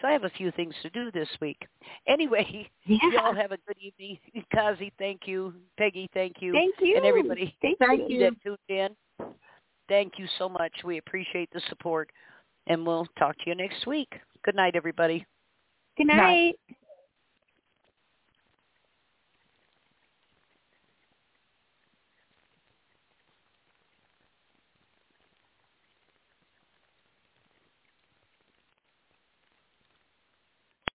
So 0.00 0.08
I 0.08 0.12
have 0.12 0.24
a 0.24 0.30
few 0.30 0.50
things 0.52 0.74
to 0.82 0.90
do 0.90 1.10
this 1.12 1.28
week. 1.40 1.58
Anyway, 2.08 2.68
Yeah. 2.84 2.98
y'all 3.12 3.34
have 3.34 3.52
a 3.52 3.58
good 3.66 3.76
evening. 3.80 4.18
Kazi, 4.52 4.92
thank 4.98 5.20
you. 5.26 5.54
Peggy, 5.78 6.08
thank 6.12 6.36
you. 6.40 6.52
Thank 6.52 6.74
you. 6.80 6.96
And 6.96 7.06
everybody 7.06 7.54
Thank, 7.62 7.78
you. 8.10 8.18
that 8.20 8.32
tuned 8.42 8.58
in. 8.68 8.88
Thank 9.88 10.14
you 10.18 10.26
so 10.38 10.48
much. 10.48 10.72
We 10.84 10.98
appreciate 10.98 11.48
the 11.52 11.60
support. 11.68 12.10
And 12.66 12.84
we'll 12.86 13.06
talk 13.18 13.36
to 13.38 13.42
you 13.46 13.54
next 13.54 13.86
week. 13.86 14.12
Good 14.44 14.56
night, 14.56 14.74
everybody. 14.74 15.24
Good 15.96 16.08
Night. 16.08 16.16
night. 16.68 16.76